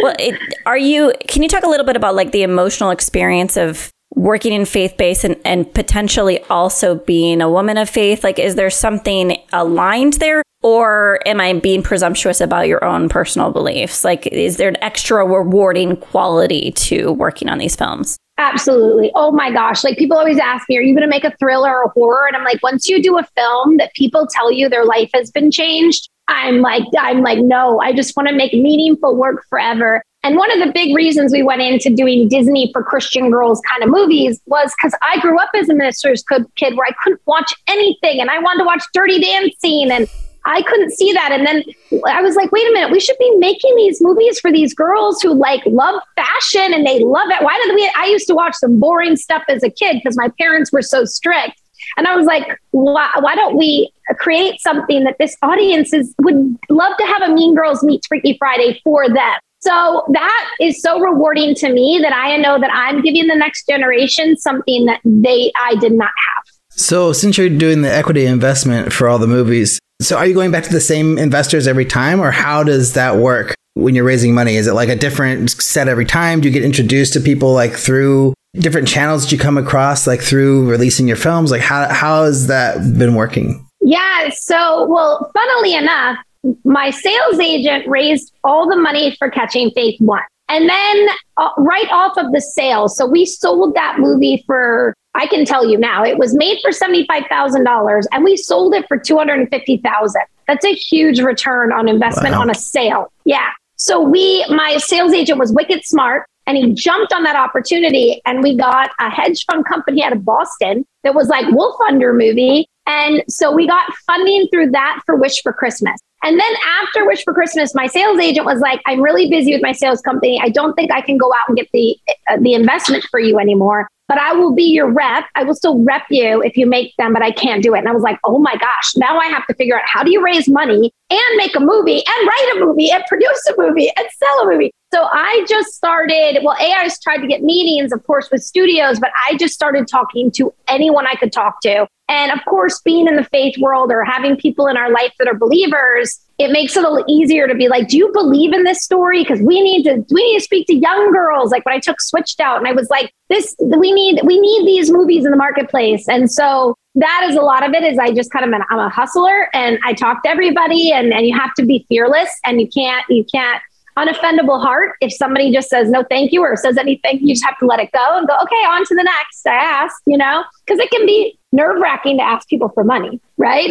Well, 0.03 0.15
it, 0.19 0.39
are 0.65 0.79
you? 0.79 1.13
Can 1.27 1.43
you 1.43 1.49
talk 1.49 1.65
a 1.65 1.69
little 1.69 1.87
bit 1.87 1.97
about 1.97 2.15
like 2.15 2.31
the 2.31 2.43
emotional 2.43 2.91
experience 2.91 3.57
of 3.57 3.91
working 4.15 4.53
in 4.53 4.65
faith 4.65 4.97
based 4.97 5.25
and, 5.25 5.37
and 5.45 5.73
potentially 5.75 6.41
also 6.45 6.97
being 6.97 7.41
a 7.41 7.51
woman 7.51 7.79
of 7.79 7.89
faith? 7.91 8.23
Like, 8.23 8.39
is 8.39 8.55
there 8.55 8.71
something 8.71 9.37
aligned 9.53 10.15
there? 10.15 10.43
Or 10.63 11.19
am 11.27 11.41
I 11.41 11.53
being 11.55 11.83
presumptuous 11.83 12.41
about 12.41 12.69
your 12.69 12.85
own 12.85 13.09
personal 13.09 13.51
beliefs? 13.51 14.05
Like, 14.05 14.29
is 14.29 14.59
there 14.59 14.69
an 14.69 14.81
extra 14.81 15.27
rewarding 15.27 15.97
quality 15.97 16.71
to 16.73 17.11
working 17.11 17.49
on 17.49 17.59
these 17.59 17.75
films? 17.75 18.17
Absolutely. 18.43 19.13
Oh 19.15 19.31
my 19.31 19.53
gosh. 19.53 19.85
Like 19.85 19.97
people 19.97 20.19
always 20.19 20.39
ask 20.39 20.69
me, 20.69 20.77
are 20.77 20.83
you 20.83 20.95
going 20.95 21.09
to 21.09 21.09
make 21.09 21.23
a 21.23 21.35
thriller 21.39 21.71
or 21.71 21.85
a 21.85 21.89
horror? 21.91 22.27
And 22.27 22.37
I'm 22.37 22.43
like, 22.43 22.61
once 22.61 22.89
you 22.89 23.01
do 23.01 23.17
a 23.17 23.23
film 23.37 23.77
that 23.77 23.95
people 23.95 24.27
tell 24.27 24.51
you 24.51 24.69
their 24.69 24.85
life 24.85 25.11
has 25.15 25.31
been 25.31 25.53
changed, 25.53 26.11
I'm 26.27 26.61
like, 26.61 26.83
I'm 26.99 27.23
like, 27.23 27.39
no, 27.39 27.81
I 27.81 27.93
just 27.93 28.17
want 28.17 28.29
to 28.29 28.35
make 28.35 28.53
meaningful 28.53 29.17
work 29.17 29.45
forever. 29.49 30.03
And 30.25 30.37
one 30.37 30.51
of 30.53 30.65
the 30.65 30.73
big 30.73 30.95
reasons 30.95 31.33
we 31.33 31.43
went 31.43 31.63
into 31.63 31.91
doing 31.91 32.29
Disney 32.29 32.71
for 32.73 32.83
Christian 32.83 33.31
girls 33.31 33.61
kind 33.69 33.85
of 33.85 33.91
movies 33.91 34.41
was 34.47 34.73
because 34.77 34.97
I 35.03 35.21
grew 35.21 35.39
up 35.39 35.51
as 35.55 35.69
a 35.69 35.75
minister's 35.75 36.25
kid 36.57 36.77
where 36.77 36.87
I 36.87 36.95
couldn't 37.03 37.21
watch 37.27 37.53
anything 37.69 38.21
and 38.21 38.29
I 38.29 38.39
wanted 38.39 38.59
to 38.61 38.65
watch 38.65 38.83
Dirty 38.93 39.21
Dancing 39.21 39.91
and 39.93 40.09
I 40.45 40.63
couldn't 40.63 40.91
see 40.91 41.13
that. 41.13 41.31
And 41.33 41.47
then 41.47 41.63
I 42.07 42.21
was 42.23 42.35
like, 42.37 42.51
wait 42.53 42.67
a 42.69 42.73
minute, 42.73 42.91
we 42.91 43.01
should 43.01 43.19
be 43.19 43.37
making 43.37 43.75
these 43.77 44.01
movies 44.01 44.41
for 44.41 44.51
these 44.51 44.75
girls 44.75 45.21
who 45.23 45.35
like 45.35 45.63
love 45.67 46.01
fashion 46.17 46.75
and 46.75 46.87
they 46.87 47.01
love 47.01 47.29
it. 47.31 47.43
Why 47.43 47.61
did 47.65 47.75
we? 47.75 47.91
I 47.97 48.07
used 48.07 48.27
to 48.29 48.35
watch 48.35 48.55
some 48.55 48.81
boring 48.81 49.17
stuff 49.17 49.43
as 49.49 49.63
a 49.63 49.71
kid 49.71 50.01
because 50.03 50.17
my 50.17 50.31
parents 50.39 50.73
were 50.73 50.83
so 50.83 51.05
strict. 51.05 51.61
And 51.97 52.07
I 52.07 52.17
was 52.17 52.27
like, 52.27 52.47
why, 52.71 53.11
why 53.21 53.35
don't 53.35 53.57
we 53.57 53.93
create 54.19 54.61
something 54.61 55.05
that 55.05 55.17
this 55.19 55.37
audience 55.43 55.93
is, 55.93 56.15
would 56.21 56.57
love 56.69 56.97
to 56.97 57.07
have 57.07 57.23
a 57.23 57.35
Mean 57.35 57.55
Girls 57.55 57.83
Meets 57.83 58.07
Freaky 58.07 58.37
Friday 58.39 58.81
for 58.85 59.09
them? 59.09 59.35
So 59.61 60.05
that 60.13 60.51
is 60.61 60.83
so 60.83 60.99
rewarding 60.99 61.55
to 61.57 61.73
me 61.73 62.01
that 62.03 62.13
I 62.13 62.37
know 62.37 62.59
that 62.59 62.71
I'm 62.73 63.01
giving 63.01 63.29
the 63.29 63.37
next 63.37 63.67
generation 63.69 64.37
something 64.37 64.87
that 64.87 65.01
they 65.05 65.53
I 65.61 65.77
did 65.77 65.93
not 65.93 66.11
have. 66.11 66.45
So 66.71 67.13
since 67.13 67.39
you're 67.39 67.49
doing 67.49 67.83
the 67.83 67.93
equity 67.93 68.27
investment 68.27 68.93
for 68.93 69.09
all 69.09 69.19
the 69.19 69.29
movies, 69.29 69.79
so 70.05 70.17
are 70.17 70.27
you 70.27 70.35
going 70.35 70.51
back 70.51 70.65
to 70.65 70.73
the 70.73 70.81
same 70.81 71.19
investors 71.19 71.67
every 71.67 71.85
time 71.85 72.21
or 72.21 72.31
how 72.31 72.63
does 72.63 72.95
that 72.95 73.17
work 73.17 73.55
when 73.75 73.95
you're 73.95 74.05
raising 74.05 74.35
money? 74.35 74.57
Is 74.57 74.67
it 74.67 74.75
like 74.75 74.89
a 74.89 74.97
different 74.97 75.51
set 75.51 75.89
every 75.89 76.05
time? 76.05 76.41
Do 76.41 76.49
you 76.49 76.55
get 76.55 76.65
introduced 76.65 77.13
to 77.15 77.21
people 77.21 77.53
like 77.53 77.73
through 77.73 78.35
different 78.55 78.87
channels 78.87 79.23
that 79.23 79.33
you 79.33 79.39
come 79.39 79.57
across 79.57 80.07
like 80.07 80.21
through 80.21 80.69
releasing 80.69 81.09
your 81.09 81.17
films? 81.17 81.51
Like 81.51 81.63
how 81.63 81.89
how 81.89 82.25
has 82.25 82.47
that 82.49 82.99
been 82.99 83.15
working? 83.15 83.67
Yeah, 83.81 84.29
so 84.31 84.87
well, 84.89 85.31
funnily 85.35 85.75
enough, 85.75 86.19
my 86.65 86.91
sales 86.91 87.39
agent 87.41 87.87
raised 87.89 88.33
all 88.45 88.69
the 88.69 88.77
money 88.77 89.17
for 89.19 89.31
Catching 89.31 89.71
Faith 89.73 90.01
1. 90.01 90.23
And 90.53 90.69
then 90.69 91.09
uh, 91.39 91.49
right 91.57 91.91
off 91.91 92.19
of 92.19 92.31
the 92.33 92.41
sale, 92.41 92.89
so 92.89 93.07
we 93.07 93.25
sold 93.25 93.75
that 93.75 93.99
movie 93.99 94.45
for 94.47 94.95
I 95.15 95.27
can 95.27 95.45
tell 95.45 95.69
you 95.69 95.79
now, 95.79 96.05
it 96.05 96.19
was 96.19 96.35
made 96.35 96.59
for 96.63 96.71
$75,000 96.71 98.05
and 98.13 98.25
we 98.25 98.37
sold 98.37 98.75
it 98.75 98.87
for 98.89 98.99
250,000. 98.99 100.23
That's 100.47 100.65
a 100.65 100.75
huge 100.75 101.21
return 101.21 101.73
on 101.73 101.89
investment 101.89 102.35
wow. 102.35 102.43
on 102.43 102.51
a 102.51 102.55
sale. 102.55 103.13
Yeah. 103.25 103.49
So 103.77 104.01
we 104.01 104.45
my 104.49 104.77
sales 104.77 105.13
agent 105.13 105.39
was 105.39 105.53
wicked 105.53 105.85
smart 105.85 106.27
and 106.47 106.57
he 106.57 106.73
jumped 106.75 107.13
on 107.13 107.23
that 107.25 107.37
opportunity 107.37 108.21
and 108.27 108.43
we 108.43 108.57
got 108.57 108.91
a 109.01 109.11
hedge 109.11 109.45
fund 109.47 109.65
company 109.65 110.05
out 110.05 110.13
of 110.13 110.25
Boston 110.25 110.85
that 111.03 111.15
was 111.15 111.29
like, 111.29 111.47
"We'll 111.51 111.77
fund 111.79 112.01
your 112.01 112.13
movie." 112.13 112.67
And 112.87 113.23
so 113.29 113.53
we 113.53 113.67
got 113.67 113.93
funding 114.07 114.49
through 114.53 114.71
that 114.71 115.01
for 115.07 115.17
Wish 115.17 115.43
for 115.43 115.53
Christmas. 115.53 115.99
And 116.23 116.39
then 116.39 116.53
after 116.83 117.07
Wish 117.07 117.25
for 117.25 117.35
Christmas, 117.35 117.75
my 117.75 117.87
sales 117.87 118.19
agent 118.21 118.47
was 118.47 118.61
like, 118.61 118.81
"I'm 118.87 119.01
really 119.01 119.29
busy 119.29 119.53
with 119.53 119.63
my 119.63 119.73
sales 119.73 120.01
company. 120.01 120.41
I 120.43 120.49
don't 120.49 120.75
think 120.75 120.93
I 120.93 121.01
can 121.01 121.17
go 121.17 121.33
out 121.35 121.49
and 121.49 121.57
get 121.57 121.69
the 121.73 121.99
uh, 122.29 122.37
the 122.41 122.55
investment 122.55 123.05
for 123.11 123.21
you 123.21 123.39
anymore." 123.39 123.89
but 124.13 124.21
I 124.21 124.35
will 124.35 124.53
be 124.53 124.65
your 124.65 124.91
rep. 124.91 125.25
I 125.37 125.43
will 125.43 125.55
still 125.55 125.79
rep 125.79 126.03
you 126.11 126.43
if 126.43 126.55
you 126.59 126.67
make 126.67 126.95
them, 126.99 127.15
but 127.15 127.23
I 127.23 127.31
can't 127.31 127.63
do 127.63 127.75
it. 127.75 127.79
And 127.79 127.89
I 127.89 127.93
was 127.93 128.03
like, 128.03 128.19
oh 128.25 128.39
my 128.39 128.55
gosh, 128.57 128.95
now 128.95 129.19
I 129.19 129.25
have 129.29 129.47
to 129.47 129.55
figure 129.55 129.75
out 129.75 129.87
how 129.87 130.03
do 130.03 130.11
you 130.11 130.23
raise 130.23 130.51
money 130.51 130.93
and 131.09 131.37
make 131.39 131.57
a 131.57 131.61
movie 131.61 132.03
and 132.05 132.29
write 132.29 132.53
a 132.57 132.61
movie 132.63 132.91
and 132.91 133.03
produce 133.07 133.47
a 133.47 133.55
movie 133.57 133.91
and 133.97 134.07
sell 134.19 134.41
a 134.41 134.53
movie. 134.53 134.71
So 134.93 135.09
I 135.11 135.47
just 135.49 135.73
started, 135.73 136.41
well, 136.43 136.55
AI 136.61 136.83
has 136.83 137.01
tried 137.01 137.19
to 137.19 137.27
get 137.27 137.43
meetings, 137.43 137.93
of 137.93 138.05
course, 138.07 138.29
with 138.31 138.43
studios, 138.43 139.01
but 139.01 139.11
I 139.17 139.39
just 139.39 139.55
started 139.55 139.89
talking 139.89 140.31
to 140.33 140.53
anyone 140.69 141.07
I 141.07 141.15
could 141.15 141.33
talk 141.33 141.63
to. 141.63 141.87
And 142.11 142.31
of 142.31 142.45
course, 142.45 142.79
being 142.83 143.09
in 143.09 143.17
the 143.17 143.25
faith 143.25 143.57
world 143.59 143.91
or 143.91 144.05
having 144.05 144.37
people 144.37 144.67
in 144.67 144.77
our 144.77 144.91
life 144.91 145.13
that 145.19 145.29
are 145.29 145.35
believers, 145.35 146.21
it 146.39 146.51
makes 146.51 146.77
it 146.77 146.85
a 146.85 146.91
little 146.91 147.07
easier 147.09 147.49
to 147.49 147.55
be 147.55 147.69
like, 147.69 147.89
do 147.89 147.97
you 147.97 148.13
believe 148.13 148.53
in 148.53 148.65
this 148.65 148.83
story? 148.83 149.23
Because 149.23 149.41
we 149.41 149.63
need 149.63 149.85
to 149.85 150.05
we 150.11 150.31
need 150.31 150.39
to 150.41 150.45
speak 150.45 150.67
to 150.67 150.75
young 150.75 151.11
girls. 151.11 151.53
Like 151.53 151.65
when 151.65 151.75
I 151.75 151.79
took 151.79 151.99
switched 151.99 152.39
out 152.39 152.59
and 152.59 152.69
I 152.69 152.73
was 152.73 152.91
like, 152.91 153.15
this 153.31 153.57
we 153.61 153.93
need 153.93 154.21
we 154.25 154.39
need 154.39 154.67
these 154.67 154.91
movies 154.91 155.25
in 155.25 155.31
the 155.31 155.39
marketplace. 155.39 156.07
And 156.07 156.31
so 156.31 156.75
that 156.97 157.27
is 157.31 157.37
a 157.37 157.41
lot 157.41 157.67
of 157.67 157.73
it 157.73 157.83
is 157.83 157.99
I 157.99 158.13
just 158.13 158.31
kind 158.31 158.45
of 158.45 158.53
an, 158.53 158.61
I'm 158.69 158.79
a 158.79 158.91
hustler 158.91 159.49
and 159.55 159.79
I 159.83 159.95
talk 159.95 160.23
to 160.25 160.29
everybody 160.29 160.93
and, 160.93 161.15
and 161.15 161.27
you 161.27 161.39
have 161.39 161.55
to 161.55 161.65
be 161.65 161.87
fearless 161.89 162.29
and 162.45 162.61
you 162.61 162.69
can't 162.69 163.07
you 163.09 163.25
can't 163.25 163.63
unoffendable 163.97 164.61
heart. 164.61 164.97
If 165.01 165.13
somebody 165.13 165.53
just 165.53 165.69
says 165.69 165.91
no, 165.91 166.05
thank 166.09 166.33
you, 166.33 166.43
or 166.43 166.57
says 166.57 166.77
anything, 166.77 167.21
you 167.21 167.35
just 167.35 167.45
have 167.45 167.59
to 167.59 167.67
let 167.67 167.81
it 167.81 167.91
go 167.93 168.19
and 168.19 168.27
go, 168.27 168.35
okay, 168.43 168.55
on 168.57 168.85
to 168.85 168.95
the 168.95 169.05
next. 169.05 169.47
I 169.47 169.55
ask, 169.55 169.97
you 170.07 170.17
know, 170.17 170.45
because 170.65 170.81
it 170.81 170.91
can 170.91 171.07
be 171.07 171.39
nerve 171.53 171.81
wracking 171.81 172.17
to 172.17 172.23
ask 172.23 172.49
people 172.49 172.71
for 172.71 172.83
money, 172.83 173.21
right? 173.37 173.71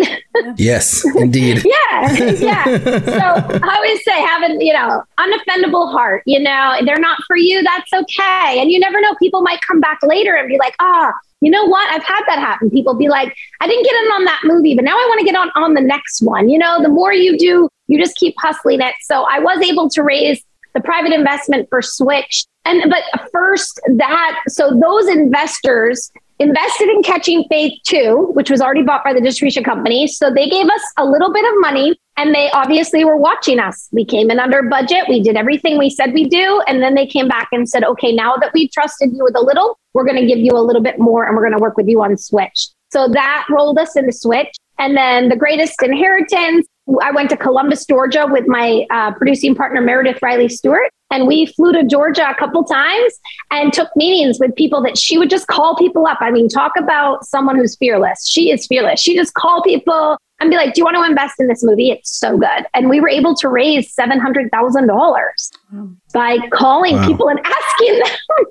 Yes, 0.58 1.04
indeed. 1.16 1.64
yeah, 1.90 2.12
yeah. 2.34 2.66
So 2.66 3.60
I 3.64 3.76
always 3.76 4.04
say, 4.04 4.20
having 4.22 4.62
you 4.62 4.74
know, 4.74 5.04
unoffendable 5.20 5.92
heart. 5.92 6.24
You 6.26 6.40
know, 6.40 6.78
they're 6.86 7.00
not 7.00 7.20
for 7.26 7.36
you. 7.36 7.64
That's 7.64 7.92
okay. 7.94 8.60
And 8.60 8.72
you 8.72 8.80
never 8.80 9.02
know. 9.02 9.16
People 9.16 9.42
might 9.42 9.62
come 9.62 9.80
back 9.80 10.00
later 10.04 10.36
and 10.36 10.48
be 10.48 10.58
like, 10.58 10.76
ah. 10.80 11.12
Oh, 11.14 11.20
you 11.42 11.50
know 11.50 11.66
what? 11.66 11.92
I've 11.92 12.04
had 12.04 12.22
that 12.28 12.38
happen. 12.38 12.70
People 12.70 12.94
be 12.94 13.10
like, 13.10 13.36
I 13.62 13.68
didn't 13.68 13.84
get 13.84 13.96
in 13.96 14.12
on 14.12 14.26
that 14.26 14.42
movie, 14.44 14.76
but 14.76 14.86
now 14.86 14.96
I 14.96 15.06
want 15.10 15.20
to 15.20 15.26
get 15.26 15.36
on 15.36 15.50
on 15.56 15.74
the 15.74 15.82
next 15.82 16.22
one. 16.22 16.50
You 16.50 16.60
know, 16.60 16.82
the 16.82 16.90
more 16.90 17.12
you 17.12 17.36
do 17.36 17.68
you 17.92 18.00
just 18.00 18.16
keep 18.16 18.34
hustling 18.40 18.82
it. 18.82 18.96
So 19.02 19.24
I 19.24 19.40
was 19.40 19.62
able 19.62 19.90
to 19.90 20.02
raise 20.02 20.44
the 20.74 20.82
private 20.82 21.12
investment 21.12 21.68
for 21.70 21.82
Switch. 21.82 22.46
And 22.64 22.90
but 22.90 23.30
first 23.32 23.82
that 23.98 24.40
so 24.48 24.70
those 24.70 25.08
investors 25.08 26.12
invested 26.40 26.90
in 26.90 27.04
Catching 27.04 27.46
Faith 27.50 27.74
2, 27.86 28.32
which 28.34 28.50
was 28.50 28.62
already 28.62 28.82
bought 28.82 29.04
by 29.04 29.14
the 29.14 29.22
distribution 29.22 29.64
company. 29.64 30.08
So 30.08 30.34
they 30.34 30.50
gave 30.50 30.68
us 30.68 30.82
a 30.98 31.06
little 31.06 31.32
bit 31.32 31.46
of 31.46 31.54
money 31.60 32.00
and 32.18 32.34
they 32.34 32.50
obviously 32.52 33.06
were 33.06 33.18
watching 33.18 33.60
us. 33.60 33.88
We 33.92 34.06
came 34.06 34.32
in 34.32 34.40
under 34.40 34.64
budget. 34.64 35.06
We 35.08 35.22
did 35.22 35.36
everything 35.36 35.78
we 35.78 35.90
said 35.90 36.14
we 36.14 36.28
do. 36.28 36.62
And 36.68 36.82
then 36.82 36.96
they 36.96 37.06
came 37.06 37.28
back 37.28 37.50
and 37.52 37.70
said, 37.70 37.84
okay, 37.84 38.12
now 38.14 38.38
that 38.38 38.52
we've 38.54 38.72
trusted 38.72 39.12
you 39.12 39.24
with 39.24 39.36
a 39.36 39.42
little, 39.42 39.78
we're 39.94 40.06
going 40.06 40.20
to 40.20 40.26
give 40.26 40.40
you 40.40 40.52
a 40.54 40.64
little 40.64 40.82
bit 40.82 40.98
more 40.98 41.26
and 41.26 41.36
we're 41.36 41.44
going 41.44 41.58
to 41.58 41.62
work 41.62 41.78
with 41.78 41.88
you 41.88 42.02
on 42.02 42.18
Switch. 42.18 42.70
So 42.92 43.08
that 43.10 43.46
rolled 43.50 43.78
us 43.78 43.96
into 43.96 44.12
Switch. 44.12 44.56
And 44.80 44.98
then 44.98 45.30
the 45.30 45.36
greatest 45.36 45.82
inheritance, 45.84 46.68
I 47.02 47.12
went 47.12 47.30
to 47.30 47.38
Columbus, 47.38 47.86
Georgia 47.86 48.26
with 48.28 48.48
my 48.48 48.86
uh, 48.90 49.14
producing 49.14 49.56
partner, 49.56 49.82
Meredith 49.82 50.22
Riley 50.22 50.50
Stewart. 50.50 50.90
And 51.12 51.28
we 51.28 51.46
flew 51.46 51.74
to 51.74 51.84
Georgia 51.84 52.30
a 52.30 52.36
couple 52.36 52.64
times 52.64 53.20
and 53.52 53.74
took 53.74 53.90
meetings 53.96 54.40
with 54.40 54.56
people 54.56 54.82
that 54.84 54.98
she 54.98 55.18
would 55.18 55.30
just 55.30 55.48
call 55.48 55.76
people 55.76 56.08
up. 56.08 56.20
I 56.22 56.32
mean, 56.32 56.48
talk 56.48 56.72
about 56.78 57.26
someone 57.26 57.58
who's 57.58 57.76
fearless. 57.76 58.28
She 58.28 58.50
is 58.50 58.66
fearless. 58.66 59.02
She 59.02 59.16
just 59.16 59.34
call 59.34 59.62
people 59.62 60.18
and 60.40 60.50
be 60.50 60.56
like, 60.56 60.74
Do 60.74 60.80
you 60.80 60.86
want 60.86 60.96
to 60.96 61.04
invest 61.04 61.36
in 61.40 61.48
this 61.48 61.64
movie? 61.64 61.92
It's 61.92 62.10
so 62.10 62.38
good. 62.38 62.66
And 62.74 62.90
we 62.90 63.02
were 63.02 63.10
able 63.10 63.36
to 63.36 63.50
raise 63.50 63.94
$700,000 63.94 66.00
by 66.14 66.38
calling 66.50 66.96
wow. 66.96 67.08
people 67.08 67.28
and 67.28 67.40
asking 67.44 68.00
them 68.00 68.08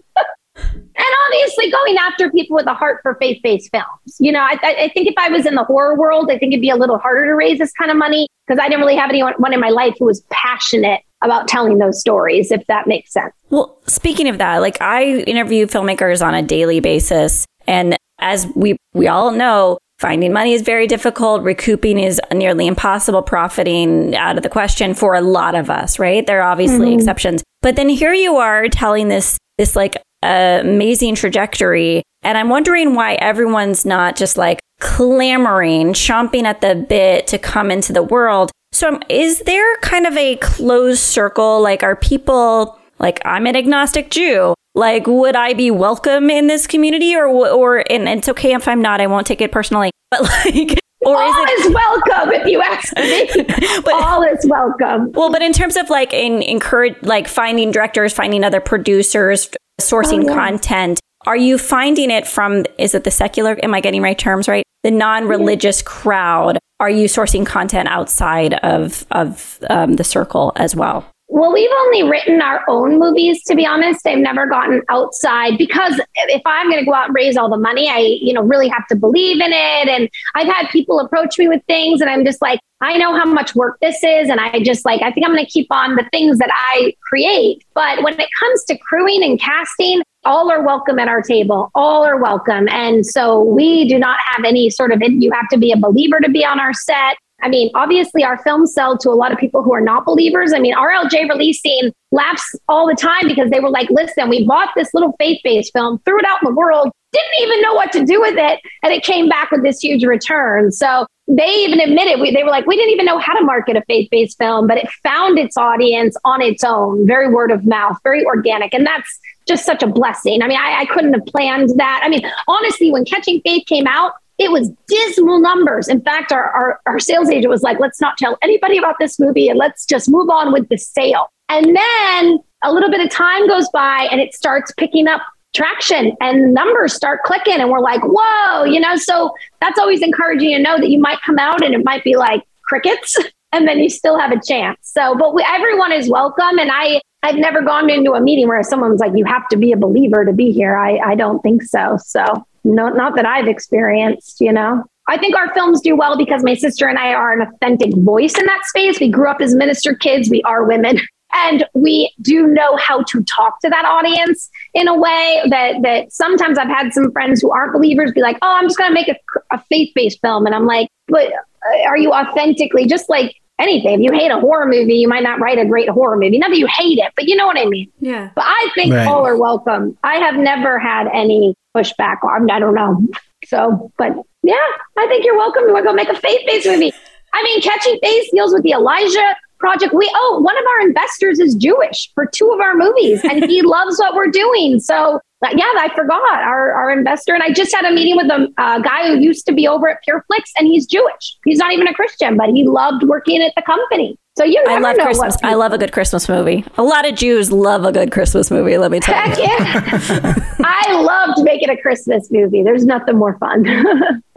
and 1.01 1.07
obviously 1.27 1.71
going 1.71 1.97
after 1.97 2.31
people 2.31 2.57
with 2.57 2.67
a 2.67 2.75
heart 2.75 3.01
for 3.03 3.15
faith-based 3.17 3.71
films. 3.71 4.17
You 4.19 4.33
know, 4.33 4.41
I, 4.41 4.59
I, 4.63 4.91
think 4.93 5.09
if 5.09 5.15
I 5.19 5.29
was 5.29 5.47
in 5.47 5.55
the 5.55 5.65
horror 5.65 5.97
world, 5.97 6.31
I 6.31 6.39
think 6.39 6.53
it'd 6.53 6.61
be 6.61 6.71
a 6.71 6.77
little 6.77 6.99
harder 6.99 7.27
to 7.27 7.35
raise 7.35 7.59
this 7.59 7.73
kind 7.73 7.91
of 7.91 7.97
money 7.97 8.29
because 8.47 8.61
I 8.63 8.69
didn't 8.69 8.81
really 8.81 8.97
have 8.97 9.11
anyone 9.11 9.53
in 9.53 9.61
my 9.61 9.69
life 9.69 9.95
who 9.99 10.07
was 10.07 10.23
passionate 10.31 11.03
about 11.23 11.49
telling 11.49 11.79
those 11.79 12.01
stories, 12.01 12.51
if 12.51 12.67
that 12.67 12.87
makes 12.87 13.13
sense. 13.13 13.33
Well, 13.51 13.79
speaking 13.87 14.29
of 14.29 14.39
that, 14.39 14.59
like 14.59 14.81
I 14.81 15.05
interview 15.05 15.67
filmmakers 15.67 16.25
on 16.25 16.35
a 16.35 16.43
daily 16.43 16.81
basis. 16.81 17.47
And 17.67 17.97
as 18.19 18.47
we, 18.55 18.77
we 18.95 19.07
all 19.07 19.31
know, 19.31 19.79
finding 19.99 20.33
money 20.33 20.55
is 20.55 20.63
very 20.63 20.87
difficult. 20.87 21.43
Recouping 21.43 21.99
is 21.99 22.21
nearly 22.33 22.67
impossible. 22.67 23.23
Profiting 23.23 24.17
out 24.17 24.37
of 24.37 24.43
the 24.43 24.49
question 24.49 24.95
for 24.95 25.15
a 25.15 25.21
lot 25.21 25.55
of 25.55 25.69
us, 25.69 25.99
right? 25.99 26.27
There 26.27 26.41
are 26.43 26.51
obviously 26.51 26.89
mm-hmm. 26.89 26.99
exceptions. 26.99 27.45
But 27.61 27.77
then 27.77 27.89
here 27.89 28.15
you 28.15 28.37
are 28.37 28.69
telling 28.69 29.09
this, 29.09 29.37
this 29.59 29.77
like 29.77 29.97
amazing 30.23 31.15
trajectory. 31.15 32.03
And 32.23 32.37
I'm 32.37 32.49
wondering 32.49 32.95
why 32.95 33.15
everyone's 33.15 33.85
not 33.87 34.17
just 34.17 34.37
like 34.37 34.61
clamoring, 34.81 35.93
chomping 35.93 36.45
at 36.45 36.61
the 36.61 36.75
bit 36.75 37.27
to 37.29 37.39
come 37.39 37.71
into 37.71 37.93
the 37.93 38.03
world. 38.03 38.51
So 38.73 38.89
um, 38.89 39.03
is 39.09 39.41
there 39.41 39.77
kind 39.79 40.07
of 40.07 40.17
a 40.17 40.37
closed 40.37 41.01
circle? 41.01 41.61
Like, 41.61 41.83
are 41.83 41.97
people 41.97 42.79
like, 42.99 43.21
I'm 43.25 43.47
an 43.47 43.57
agnostic 43.57 44.11
Jew. 44.11 44.55
Like, 44.75 45.07
would 45.07 45.35
I 45.35 45.55
be 45.55 45.71
welcome 45.71 46.31
in 46.31 46.47
this 46.47 46.67
community 46.67 47.17
or, 47.17 47.27
or, 47.27 47.85
and 47.91 48.09
it's 48.09 48.29
okay 48.29 48.55
if 48.55 48.69
I'm 48.69 48.81
not, 48.81 49.01
I 49.01 49.07
won't 49.07 49.27
take 49.27 49.41
it 49.41 49.51
personally. 49.51 49.91
But 50.11 50.23
like, 50.23 50.79
or 51.01 51.21
all 51.21 51.29
is, 51.29 51.37
it, 51.37 51.67
is 51.67 51.75
welcome 51.75 52.33
if 52.33 52.47
you 52.47 52.63
ask 52.63 52.97
me. 52.97 53.81
but, 53.85 53.95
all 53.95 54.23
is 54.23 54.47
welcome. 54.49 55.11
Well, 55.13 55.33
but 55.33 55.43
in 55.43 55.53
terms 55.53 55.77
of 55.77 55.91
like 55.91 56.13
in 56.13 56.43
encourage 56.43 56.95
like 57.03 57.27
finding 57.27 57.73
directors, 57.73 58.13
finding 58.13 58.45
other 58.45 58.61
producers, 58.61 59.49
sourcing 59.81 60.25
oh, 60.25 60.29
yeah. 60.29 60.35
content, 60.35 61.01
are 61.27 61.37
you 61.37 61.59
finding 61.59 62.11
it 62.11 62.27
from 62.27 62.65
is 62.79 62.95
it 62.95 63.05
the 63.05 63.11
secular 63.11 63.59
am 63.63 63.75
I 63.75 63.81
getting 63.81 64.03
right 64.03 64.19
terms 64.19 64.49
right? 64.49 64.65
The 64.83 64.91
non-religious 64.91 65.81
yeah. 65.81 65.87
crowd. 65.87 66.59
Are 66.79 66.89
you 66.91 67.07
sourcing 67.07 67.45
content 67.45 67.89
outside 67.89 68.55
of 68.55 69.05
of 69.11 69.59
um, 69.69 69.97
the 69.97 70.05
circle 70.05 70.53
as 70.57 70.75
well? 70.75 71.07
Well, 71.33 71.53
we've 71.53 71.71
only 71.83 72.03
written 72.03 72.43
our 72.43 72.65
own 72.69 72.99
movies, 72.99 73.45
to 73.45 73.55
be 73.55 73.65
honest. 73.65 74.05
I've 74.05 74.19
never 74.19 74.47
gotten 74.47 74.83
outside 74.89 75.57
because 75.59 76.01
if 76.17 76.43
I'm 76.45 76.69
going 76.69 76.81
to 76.81 76.85
go 76.85 76.93
out 76.93 77.07
and 77.07 77.15
raise 77.15 77.37
all 77.37 77.49
the 77.49 77.57
money, 77.57 77.89
I, 77.89 77.99
you 77.99 78.33
know, 78.33 78.43
really 78.43 78.67
have 78.67 78.85
to 78.89 78.97
believe 78.97 79.41
in 79.41 79.53
it. 79.53 79.89
And 79.89 80.11
I've 80.35 80.49
had 80.49 80.69
people 80.71 80.99
approach 80.99 81.39
me 81.39 81.47
with 81.47 81.63
things 81.69 82.01
and 82.01 82.11
I'm 82.11 82.25
just 82.25 82.43
like, 82.43 82.59
I 82.81 82.99
know 82.99 83.17
how 83.17 83.27
much 83.27 83.55
work 83.55 83.79
this 83.81 84.03
is. 84.03 84.29
And 84.29 84.41
I 84.41 84.61
just 84.65 84.85
like, 84.85 85.03
I 85.03 85.13
think 85.13 85.25
I'm 85.25 85.33
going 85.33 85.45
to 85.45 85.51
keep 85.51 85.69
on 85.71 85.95
the 85.95 86.05
things 86.11 86.39
that 86.39 86.51
I 86.53 86.95
create. 87.09 87.65
But 87.75 88.03
when 88.03 88.19
it 88.19 88.29
comes 88.41 88.65
to 88.65 88.77
crewing 88.79 89.23
and 89.23 89.39
casting, 89.41 90.03
all 90.25 90.51
are 90.51 90.63
welcome 90.63 90.99
at 90.99 91.07
our 91.07 91.23
table. 91.23 91.71
All 91.77 92.05
are 92.05 92.21
welcome. 92.21 92.69
And 92.69 93.07
so 93.07 93.41
we 93.45 93.89
do 93.89 94.01
not 94.01 94.19
have 94.31 94.45
any 94.45 94.69
sort 94.69 94.93
of, 94.93 95.01
you 95.01 95.31
have 95.31 95.49
to 95.51 95.59
be 95.59 95.71
a 95.71 95.77
believer 95.77 96.19
to 96.19 96.29
be 96.29 96.45
on 96.45 96.59
our 96.59 96.75
set. 96.75 97.19
I 97.43 97.49
mean, 97.49 97.71
obviously, 97.75 98.25
our 98.25 98.39
films 98.39 98.73
sell 98.73 98.97
to 98.99 99.11
a 99.11 99.13
lot 99.13 99.33
of 99.33 99.39
people 99.39 99.63
who 99.63 99.73
are 99.73 99.81
not 99.81 100.05
believers. 100.05 100.53
I 100.53 100.59
mean, 100.59 100.75
RLJ 100.75 101.29
releasing 101.29 101.93
laughs 102.13 102.57
all 102.69 102.87
the 102.87 102.95
time 102.95 103.27
because 103.27 103.51
they 103.51 103.61
were 103.61 103.71
like, 103.71 103.89
listen, 103.91 104.29
we 104.29 104.47
bought 104.47 104.71
this 104.77 104.93
little 104.95 105.15
faith 105.19 105.41
based 105.45 105.73
film, 105.73 106.01
threw 106.05 106.19
it 106.19 106.25
out 106.25 106.39
in 106.43 106.49
the 106.49 106.55
world, 106.55 106.91
didn't 107.13 107.43
even 107.43 107.63
know 107.63 107.75
what 107.75 107.93
to 107.93 108.05
do 108.05 108.21
with 108.21 108.37
it. 108.37 108.61
And 108.83 108.93
it 108.93 109.03
came 109.03 109.29
back 109.29 109.51
with 109.51 109.63
this 109.63 109.81
huge 109.83 110.05
return. 110.05 110.73
So 110.73 111.07
they 111.29 111.49
even 111.49 111.81
admitted, 111.81 112.21
we, 112.21 112.33
they 112.33 112.43
were 112.43 112.51
like, 112.51 112.67
we 112.67 112.77
didn't 112.77 112.91
even 112.91 113.07
know 113.07 113.19
how 113.19 113.35
to 113.35 113.45
market 113.45 113.77
a 113.77 113.83
faith 113.83 114.09
based 114.11 114.39
film, 114.39 114.67
but 114.67 114.79
it 114.79 114.89
found 115.03 115.39
its 115.39 115.57
audience 115.57 116.17
on 116.25 116.43
its 116.43 116.65
own, 116.65 117.07
very 117.07 117.33
word 117.33 117.51
of 117.51 117.65
mouth, 117.65 117.97
very 118.03 118.25
organic. 118.25 118.75
And 118.75 118.87
that's 118.87 119.21
just 119.47 119.65
such 119.65 119.83
a 119.83 119.87
blessing. 119.87 120.43
I 120.43 120.49
mean, 120.49 120.59
I, 120.59 120.81
I 120.81 120.85
couldn't 120.87 121.13
have 121.13 121.27
planned 121.27 121.71
that. 121.77 122.01
I 122.05 122.09
mean, 122.09 122.23
honestly, 122.49 122.91
when 122.91 123.05
Catching 123.05 123.41
Faith 123.43 123.67
came 123.67 123.87
out, 123.87 124.13
it 124.41 124.51
was 124.51 124.71
dismal 124.89 125.39
numbers. 125.39 125.87
In 125.87 126.01
fact, 126.01 126.33
our, 126.33 126.45
our, 126.51 126.81
our 126.87 126.99
sales 126.99 127.29
agent 127.29 127.51
was 127.51 127.61
like, 127.61 127.79
let's 127.79 128.01
not 128.01 128.17
tell 128.17 128.39
anybody 128.41 128.79
about 128.79 128.97
this 128.99 129.21
movie 129.21 129.49
and 129.49 129.59
let's 129.59 129.85
just 129.85 130.11
move 130.11 130.31
on 130.31 130.51
with 130.51 130.67
the 130.71 130.79
sale. 130.79 131.29
And 131.51 131.77
then 131.77 132.39
a 132.65 132.73
little 132.73 132.91
bit 132.91 133.01
of 133.01 133.11
time 133.11 133.47
goes 133.47 133.69
by 133.69 134.09
and 134.11 134.19
it 134.19 134.35
starts 134.35 134.73
picking 134.79 135.07
up 135.07 135.21
traction 135.55 136.17
and 136.23 136.55
numbers 136.55 136.95
start 136.95 137.23
clicking 137.25 137.61
and 137.61 137.71
we're 137.71 137.81
like 137.81 138.01
whoa 138.05 138.63
you 138.63 138.79
know 138.79 138.95
so 138.95 139.35
that's 139.61 139.81
always 139.81 140.01
encouraging 140.01 140.57
to 140.57 140.63
know 140.63 140.79
that 140.79 140.91
you 140.91 140.99
might 141.01 141.19
come 141.27 141.41
out 141.41 141.61
and 141.61 141.75
it 141.75 141.85
might 141.85 142.05
be 142.05 142.15
like 142.15 142.45
crickets 142.63 143.17
and 143.53 143.67
then 143.67 143.81
you 143.81 143.91
still 143.91 144.17
have 144.17 144.31
a 144.31 144.41
chance 144.47 144.79
so 144.83 145.17
but 145.19 145.35
we, 145.35 145.45
everyone 145.49 145.91
is 145.91 146.09
welcome 146.09 146.57
and 146.61 146.71
i 146.73 147.01
i've 147.25 147.35
never 147.35 147.63
gone 147.63 147.91
into 147.91 148.13
a 148.13 148.21
meeting 148.21 148.47
where 148.47 148.63
someone's 148.63 149.01
like 149.01 149.11
you 149.17 149.25
have 149.25 149.49
to 149.49 149.57
be 149.57 149.73
a 149.73 149.77
believer 149.77 150.25
to 150.25 150.33
be 150.33 150.53
here 150.53 150.77
i 150.77 150.99
i 150.99 151.17
don't 151.17 151.41
think 151.41 151.65
so 151.65 151.99
so 152.01 152.23
no, 152.65 152.89
not 152.89 153.17
that 153.17 153.27
I've 153.27 153.49
experienced, 153.49 154.41
you 154.41 154.53
know. 154.53 154.85
I 155.09 155.19
think 155.19 155.35
our 155.37 155.53
films 155.55 155.81
do 155.81 155.97
well 155.97 156.17
because 156.17 156.45
my 156.45 156.55
sister 156.55 156.87
and 156.87 156.99
I 156.99 157.15
are 157.15 157.33
an 157.33 157.47
authentic 157.47 157.95
voice 157.97 158.39
in 158.39 158.47
that 158.47 158.61
space. 158.67 159.01
We 159.01 159.11
grew 159.11 159.29
up 159.29 159.41
as 159.41 159.55
minister 159.55 159.95
kids, 159.95 160.31
we 160.31 160.43
are 160.43 160.65
women. 160.65 161.01
And 161.33 161.65
we 161.75 162.13
do 162.21 162.49
know 162.49 162.77
how 162.77 163.05
to 163.05 163.23
talk 163.23 163.61
to 163.61 163.71
that 163.71 163.85
audience 163.85 164.51
in 164.75 164.89
a 164.89 164.99
way 164.99 165.43
that 165.49 165.81
that 165.83 166.13
sometimes 166.13 166.59
I've 166.59 166.67
had 166.67 166.93
some 166.93 167.13
friends 167.13 167.41
who 167.41 167.53
aren't 167.53 167.73
believers 167.73 168.11
be 168.11 168.21
like, 168.21 168.37
"Oh, 168.43 168.53
I'm 168.53 168.65
just 168.65 168.77
going 168.77 168.91
to 168.91 168.95
make 168.95 169.07
a, 169.07 169.15
a 169.53 169.63
faith-based 169.69 170.21
film," 170.21 170.45
and 170.45 170.57
I'm 170.57 170.67
like, 170.67 170.89
"But 171.07 171.33
uh, 171.33 171.87
are 171.87 171.97
you 171.97 172.13
authentically 172.13 172.85
just 172.85 173.09
like 173.09 173.40
anything. 173.61 173.95
If 173.95 174.01
you 174.01 174.13
hate 174.13 174.31
a 174.31 174.39
horror 174.41 174.67
movie, 174.67 174.95
you 174.95 175.09
might 175.09 175.23
not 175.23 175.41
write 175.41 175.59
a 175.59 175.65
great 175.65 175.89
horror 175.89 176.17
movie. 176.17 176.39
Not 176.39 176.51
that 176.51 176.59
you 176.59 176.67
hate 176.67 176.99
it, 176.99 177.13
but 177.17 177.27
you 177.29 177.37
know 177.37 177.47
what 177.47 177.59
I 177.59 177.67
mean. 177.67 177.91
Yeah. 178.01 178.31
But 178.35 178.45
I 178.47 178.71
think 178.75 178.95
right. 178.95 179.07
all 179.07 179.27
are 179.27 179.37
welcome. 179.37 179.97
I 180.03 180.17
have 180.17 180.37
never 180.37 180.79
had 180.79 181.09
any 181.13 181.55
pushback. 181.77 182.17
I 182.25 182.59
don't 182.59 182.75
know. 182.75 183.07
So, 183.45 183.93
but 183.97 184.13
yeah, 184.43 184.55
I 184.99 185.07
think 185.07 185.25
you're 185.25 185.37
welcome. 185.37 185.65
You 185.67 185.73
want 185.73 185.85
to 185.85 185.91
go 185.91 185.95
make 185.95 186.09
a 186.09 186.19
faith 186.19 186.41
based 186.47 186.67
movie? 186.67 186.93
I 187.33 187.43
mean, 187.43 187.63
Catching 187.63 187.99
Faith 188.03 188.29
deals 188.33 188.53
with 188.53 188.63
the 188.63 188.73
Elijah 188.73 189.37
project. 189.61 189.95
We 189.95 190.11
oh, 190.15 190.41
one 190.43 190.57
of 190.57 190.65
our 190.75 190.89
investors 190.89 191.39
is 191.39 191.55
Jewish 191.55 192.11
for 192.15 192.27
two 192.27 192.51
of 192.51 192.61
our 192.61 192.75
movies, 192.75 193.21
and 193.25 193.45
he 193.45 193.63
loves 193.77 193.99
what 193.99 194.15
we're 194.15 194.31
doing. 194.31 194.81
So 194.81 195.21
yeah, 195.43 195.65
I 195.65 195.91
forgot 195.95 196.41
our, 196.41 196.73
our 196.73 196.91
investor. 196.91 197.33
And 197.33 197.43
I 197.43 197.53
just 197.53 197.75
had 197.75 197.85
a 197.85 197.95
meeting 197.95 198.17
with 198.17 198.27
a 198.27 198.49
uh, 198.59 198.79
guy 198.81 199.09
who 199.09 199.19
used 199.19 199.47
to 199.47 199.53
be 199.53 199.67
over 199.67 199.89
at 199.89 199.99
PureFlix, 200.07 200.51
and 200.57 200.67
he's 200.67 200.87
Jewish. 200.87 201.37
He's 201.45 201.59
not 201.59 201.73
even 201.73 201.87
a 201.87 201.95
Christian, 201.95 202.37
but 202.37 202.51
he 202.51 202.67
loved 202.67 203.05
working 203.05 203.41
at 203.43 203.53
the 203.57 203.63
company. 203.63 204.19
So 204.37 204.45
you 204.45 204.63
I 204.69 204.79
love 204.79 204.97
Christmas. 204.97 205.37
I 205.43 205.55
love 205.55 205.73
a 205.73 205.79
good 205.79 205.93
Christmas 205.93 206.29
movie. 206.29 206.65
A 206.79 206.83
lot 206.83 207.07
of 207.07 207.15
Jews 207.15 207.51
love 207.51 207.85
a 207.85 207.93
good 207.93 208.13
Christmas 208.13 208.51
movie. 208.51 208.79
Let 208.79 208.91
me 208.91 209.01
tell 209.01 209.15
Heck 209.15 209.37
you. 209.37 209.45
Yeah. 209.45 210.35
I 210.65 210.93
loved 211.03 211.43
making 211.43 211.69
a 211.69 211.77
Christmas 211.77 212.31
movie. 212.31 212.63
There's 212.63 212.85
nothing 212.85 213.17
more 213.17 213.37
fun. 213.39 213.67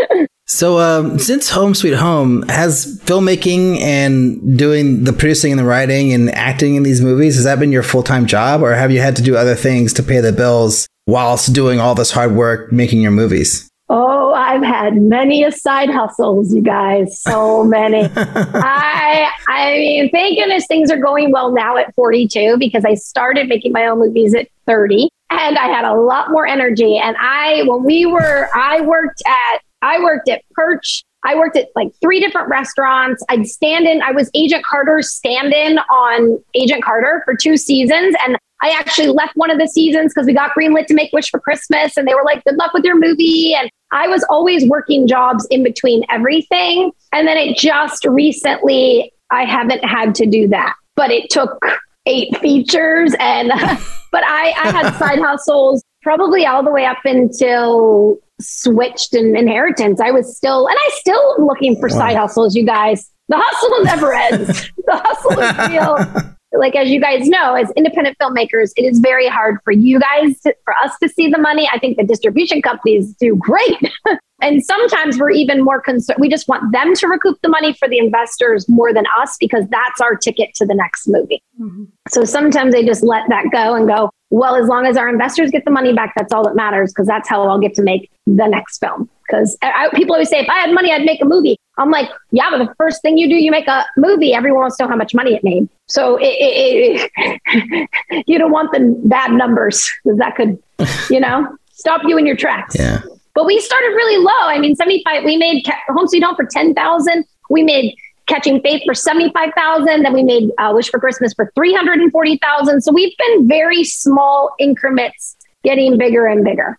so, 0.47 0.79
um, 0.79 1.19
since 1.19 1.49
Home 1.51 1.75
Sweet 1.75 1.93
Home 1.93 2.41
has 2.49 2.99
filmmaking 3.05 3.79
and 3.81 4.57
doing 4.57 5.03
the 5.03 5.13
producing 5.13 5.51
and 5.51 5.59
the 5.59 5.65
writing 5.65 6.11
and 6.11 6.29
acting 6.31 6.75
in 6.75 6.83
these 6.83 7.01
movies, 7.01 7.35
has 7.35 7.43
that 7.43 7.59
been 7.59 7.71
your 7.71 7.83
full 7.83 8.03
time 8.03 8.25
job, 8.25 8.61
or 8.61 8.73
have 8.73 8.91
you 8.91 8.99
had 8.99 9.15
to 9.17 9.21
do 9.21 9.37
other 9.37 9.55
things 9.55 9.93
to 9.93 10.03
pay 10.03 10.19
the 10.19 10.33
bills 10.33 10.87
whilst 11.05 11.53
doing 11.53 11.79
all 11.79 11.93
this 11.93 12.11
hard 12.11 12.33
work 12.33 12.71
making 12.71 13.01
your 13.01 13.11
movies? 13.11 13.69
Oh, 13.95 14.33
I've 14.33 14.63
had 14.63 14.95
many 14.95 15.43
a 15.43 15.51
side 15.51 15.91
hustles, 15.91 16.51
you 16.51 16.63
guys. 16.63 17.21
So 17.21 17.63
many. 17.63 18.09
I 18.15 19.29
I 19.47 19.73
mean, 19.73 20.09
thank 20.09 20.39
goodness 20.39 20.65
things 20.65 20.89
are 20.89 20.97
going 20.97 21.31
well 21.31 21.51
now 21.51 21.77
at 21.77 21.93
42 21.93 22.57
because 22.57 22.85
I 22.85 22.95
started 22.95 23.47
making 23.47 23.71
my 23.71 23.85
own 23.85 23.99
movies 23.99 24.33
at 24.33 24.47
30 24.65 25.09
and 25.29 25.59
I 25.59 25.67
had 25.67 25.85
a 25.85 25.93
lot 25.93 26.31
more 26.31 26.47
energy. 26.47 26.97
And 26.97 27.15
I 27.19 27.65
when 27.67 27.83
we 27.83 28.07
were 28.07 28.49
I 28.55 28.81
worked 28.81 29.21
at 29.27 29.59
I 29.83 30.01
worked 30.01 30.27
at 30.27 30.41
Perch 30.53 31.03
I 31.23 31.35
worked 31.35 31.55
at 31.55 31.67
like 31.75 31.91
three 32.01 32.19
different 32.19 32.49
restaurants. 32.49 33.23
I'd 33.29 33.47
stand 33.47 33.85
in, 33.85 34.01
I 34.01 34.11
was 34.11 34.29
Agent 34.33 34.65
Carter's 34.65 35.11
stand 35.11 35.53
in 35.53 35.77
on 35.77 36.43
Agent 36.53 36.83
Carter 36.83 37.21
for 37.25 37.33
two 37.33 37.55
seasons. 37.55 38.15
And 38.25 38.37
I 38.61 38.69
actually 38.71 39.07
left 39.07 39.35
one 39.35 39.49
of 39.51 39.57
the 39.57 39.67
seasons 39.67 40.13
because 40.13 40.25
we 40.25 40.33
got 40.33 40.51
greenlit 40.57 40.87
to 40.87 40.93
make 40.93 41.11
Wish 41.13 41.29
for 41.29 41.39
Christmas 41.39 41.95
and 41.97 42.07
they 42.07 42.13
were 42.13 42.23
like, 42.23 42.43
good 42.45 42.55
luck 42.55 42.73
with 42.73 42.83
your 42.83 42.97
movie. 42.97 43.53
And 43.53 43.69
I 43.93 44.07
was 44.07 44.25
always 44.29 44.67
working 44.67 45.07
jobs 45.07 45.47
in 45.51 45.63
between 45.63 46.03
everything. 46.09 46.91
And 47.13 47.27
then 47.27 47.37
it 47.37 47.57
just 47.57 48.05
recently, 48.05 49.13
I 49.29 49.45
haven't 49.45 49.85
had 49.85 50.15
to 50.15 50.25
do 50.25 50.47
that, 50.49 50.73
but 50.95 51.11
it 51.11 51.29
took 51.29 51.63
eight 52.07 52.35
features. 52.39 53.15
And, 53.19 53.49
but 54.11 54.23
I, 54.25 54.53
I 54.57 54.71
had 54.71 54.93
side 54.97 55.19
hustles 55.19 55.83
probably 56.01 56.45
all 56.45 56.63
the 56.63 56.71
way 56.71 56.85
up 56.85 57.05
until 57.05 58.17
switched 58.41 59.13
and 59.13 59.37
inheritance. 59.37 60.01
I 60.01 60.11
was 60.11 60.35
still, 60.35 60.67
and 60.67 60.75
I 60.77 60.89
still 60.93 61.45
looking 61.45 61.79
for 61.79 61.87
wow. 61.89 61.97
side 61.97 62.17
hustles, 62.17 62.55
you 62.55 62.65
guys. 62.65 63.09
The 63.29 63.37
hustle 63.39 63.83
never 63.85 64.13
ends. 64.13 64.47
the 64.85 64.97
hustle 64.97 65.39
is 65.39 65.69
real 65.69 66.35
like 66.53 66.75
as 66.75 66.89
you 66.89 67.01
guys 67.01 67.27
know, 67.27 67.55
as 67.55 67.71
independent 67.71 68.17
filmmakers, 68.19 68.71
it 68.75 68.83
is 68.83 68.99
very 68.99 69.27
hard 69.27 69.57
for 69.63 69.71
you 69.71 69.99
guys 69.99 70.39
to, 70.41 70.55
for 70.65 70.73
us 70.75 70.91
to 71.01 71.09
see 71.09 71.29
the 71.29 71.37
money. 71.37 71.69
I 71.71 71.79
think 71.79 71.97
the 71.97 72.03
distribution 72.03 72.61
companies 72.61 73.13
do 73.15 73.35
great. 73.35 73.77
and 74.41 74.63
sometimes 74.63 75.17
we're 75.17 75.31
even 75.31 75.63
more 75.63 75.81
concerned. 75.81 76.17
We 76.19 76.29
just 76.29 76.47
want 76.47 76.71
them 76.71 76.93
to 76.95 77.07
recoup 77.07 77.39
the 77.41 77.49
money 77.49 77.73
for 77.73 77.87
the 77.87 77.97
investors 77.97 78.67
more 78.69 78.93
than 78.93 79.05
us 79.19 79.37
because 79.39 79.65
that's 79.69 79.99
our 80.01 80.15
ticket 80.15 80.53
to 80.55 80.65
the 80.65 80.75
next 80.75 81.07
movie. 81.07 81.41
Mm-hmm. 81.59 81.85
So 82.09 82.23
sometimes 82.23 82.73
they 82.73 82.85
just 82.85 83.03
let 83.03 83.23
that 83.29 83.45
go 83.51 83.73
and 83.73 83.87
go, 83.87 84.11
well, 84.29 84.55
as 84.55 84.67
long 84.67 84.85
as 84.85 84.97
our 84.97 85.09
investors 85.09 85.51
get 85.51 85.65
the 85.65 85.71
money 85.71 85.93
back, 85.93 86.13
that's 86.15 86.33
all 86.33 86.43
that 86.43 86.55
matters 86.55 86.91
because 86.91 87.07
that's 87.07 87.29
how 87.29 87.47
I'll 87.47 87.59
get 87.59 87.73
to 87.75 87.83
make 87.83 88.11
the 88.25 88.47
next 88.47 88.79
film. 88.79 89.09
Because 89.27 89.57
people 89.93 90.13
always 90.13 90.29
say, 90.29 90.39
if 90.39 90.49
I 90.49 90.59
had 90.59 90.73
money, 90.73 90.91
I'd 90.91 91.05
make 91.05 91.21
a 91.21 91.25
movie. 91.25 91.57
I'm 91.77 91.89
like, 91.89 92.09
yeah, 92.31 92.49
but 92.51 92.59
the 92.59 92.73
first 92.75 93.01
thing 93.01 93.17
you 93.17 93.27
do, 93.27 93.35
you 93.35 93.49
make 93.49 93.67
a 93.67 93.85
movie. 93.97 94.33
Everyone 94.33 94.61
wants 94.61 94.77
to 94.77 94.83
know 94.83 94.89
how 94.89 94.95
much 94.95 95.15
money 95.15 95.33
it 95.33 95.43
made. 95.43 95.67
So 95.87 96.17
it, 96.17 96.25
it, 96.25 97.11
it, 97.15 98.23
you 98.27 98.37
don't 98.37 98.51
want 98.51 98.71
the 98.71 98.95
bad 99.05 99.31
numbers 99.31 99.89
because 100.03 100.19
that 100.19 100.35
could, 100.35 100.61
you 101.09 101.19
know, 101.19 101.57
stop 101.71 102.01
you 102.05 102.17
in 102.17 102.25
your 102.25 102.35
tracks. 102.35 102.75
Yeah. 102.77 103.01
But 103.33 103.45
we 103.45 103.59
started 103.59 103.87
really 103.87 104.23
low. 104.23 104.47
I 104.47 104.59
mean, 104.59 104.75
75, 104.75 105.23
we 105.23 105.37
made 105.37 105.65
Home 105.89 106.07
Sweet 106.07 106.23
Home 106.23 106.35
for 106.35 106.45
10,000. 106.45 107.25
We 107.49 107.63
made 107.63 107.95
Catching 108.27 108.61
Faith 108.61 108.83
for 108.85 108.93
75,000. 108.93 110.03
Then 110.03 110.13
we 110.13 110.21
made 110.21 110.51
uh, 110.59 110.71
Wish 110.75 110.89
for 110.89 110.99
Christmas 110.99 111.33
for 111.33 111.51
340,000. 111.55 112.81
So 112.81 112.91
we've 112.91 113.17
been 113.17 113.47
very 113.47 113.83
small 113.83 114.53
increments 114.59 115.35
getting 115.63 115.97
bigger 115.97 116.27
and 116.27 116.43
bigger. 116.43 116.77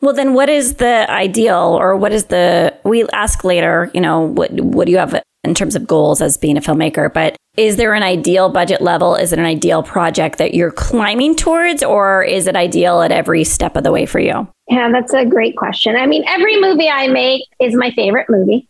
Well, 0.00 0.14
then 0.14 0.34
what 0.34 0.48
is 0.48 0.74
the 0.74 1.10
ideal 1.10 1.76
or 1.78 1.96
what 1.96 2.12
is 2.12 2.26
the, 2.26 2.74
we 2.84 3.06
ask 3.08 3.44
later, 3.44 3.90
you 3.94 4.00
know, 4.00 4.20
what, 4.20 4.52
what 4.52 4.86
do 4.86 4.92
you 4.92 4.98
have 4.98 5.20
in 5.44 5.54
terms 5.54 5.76
of 5.76 5.86
goals 5.86 6.20
as 6.20 6.36
being 6.36 6.56
a 6.56 6.60
filmmaker, 6.60 7.12
but 7.12 7.36
is 7.56 7.76
there 7.76 7.94
an 7.94 8.02
ideal 8.02 8.50
budget 8.50 8.82
level? 8.82 9.14
Is 9.14 9.32
it 9.32 9.38
an 9.38 9.44
ideal 9.44 9.82
project 9.82 10.38
that 10.38 10.54
you're 10.54 10.72
climbing 10.72 11.36
towards 11.36 11.82
or 11.82 12.22
is 12.22 12.46
it 12.46 12.56
ideal 12.56 13.00
at 13.00 13.12
every 13.12 13.44
step 13.44 13.76
of 13.76 13.84
the 13.84 13.92
way 13.92 14.04
for 14.04 14.18
you? 14.18 14.46
Yeah, 14.68 14.90
that's 14.90 15.14
a 15.14 15.24
great 15.24 15.56
question. 15.56 15.96
I 15.96 16.06
mean, 16.06 16.24
every 16.26 16.60
movie 16.60 16.88
I 16.90 17.08
make 17.08 17.42
is 17.60 17.74
my 17.74 17.90
favorite 17.92 18.28
movie. 18.28 18.68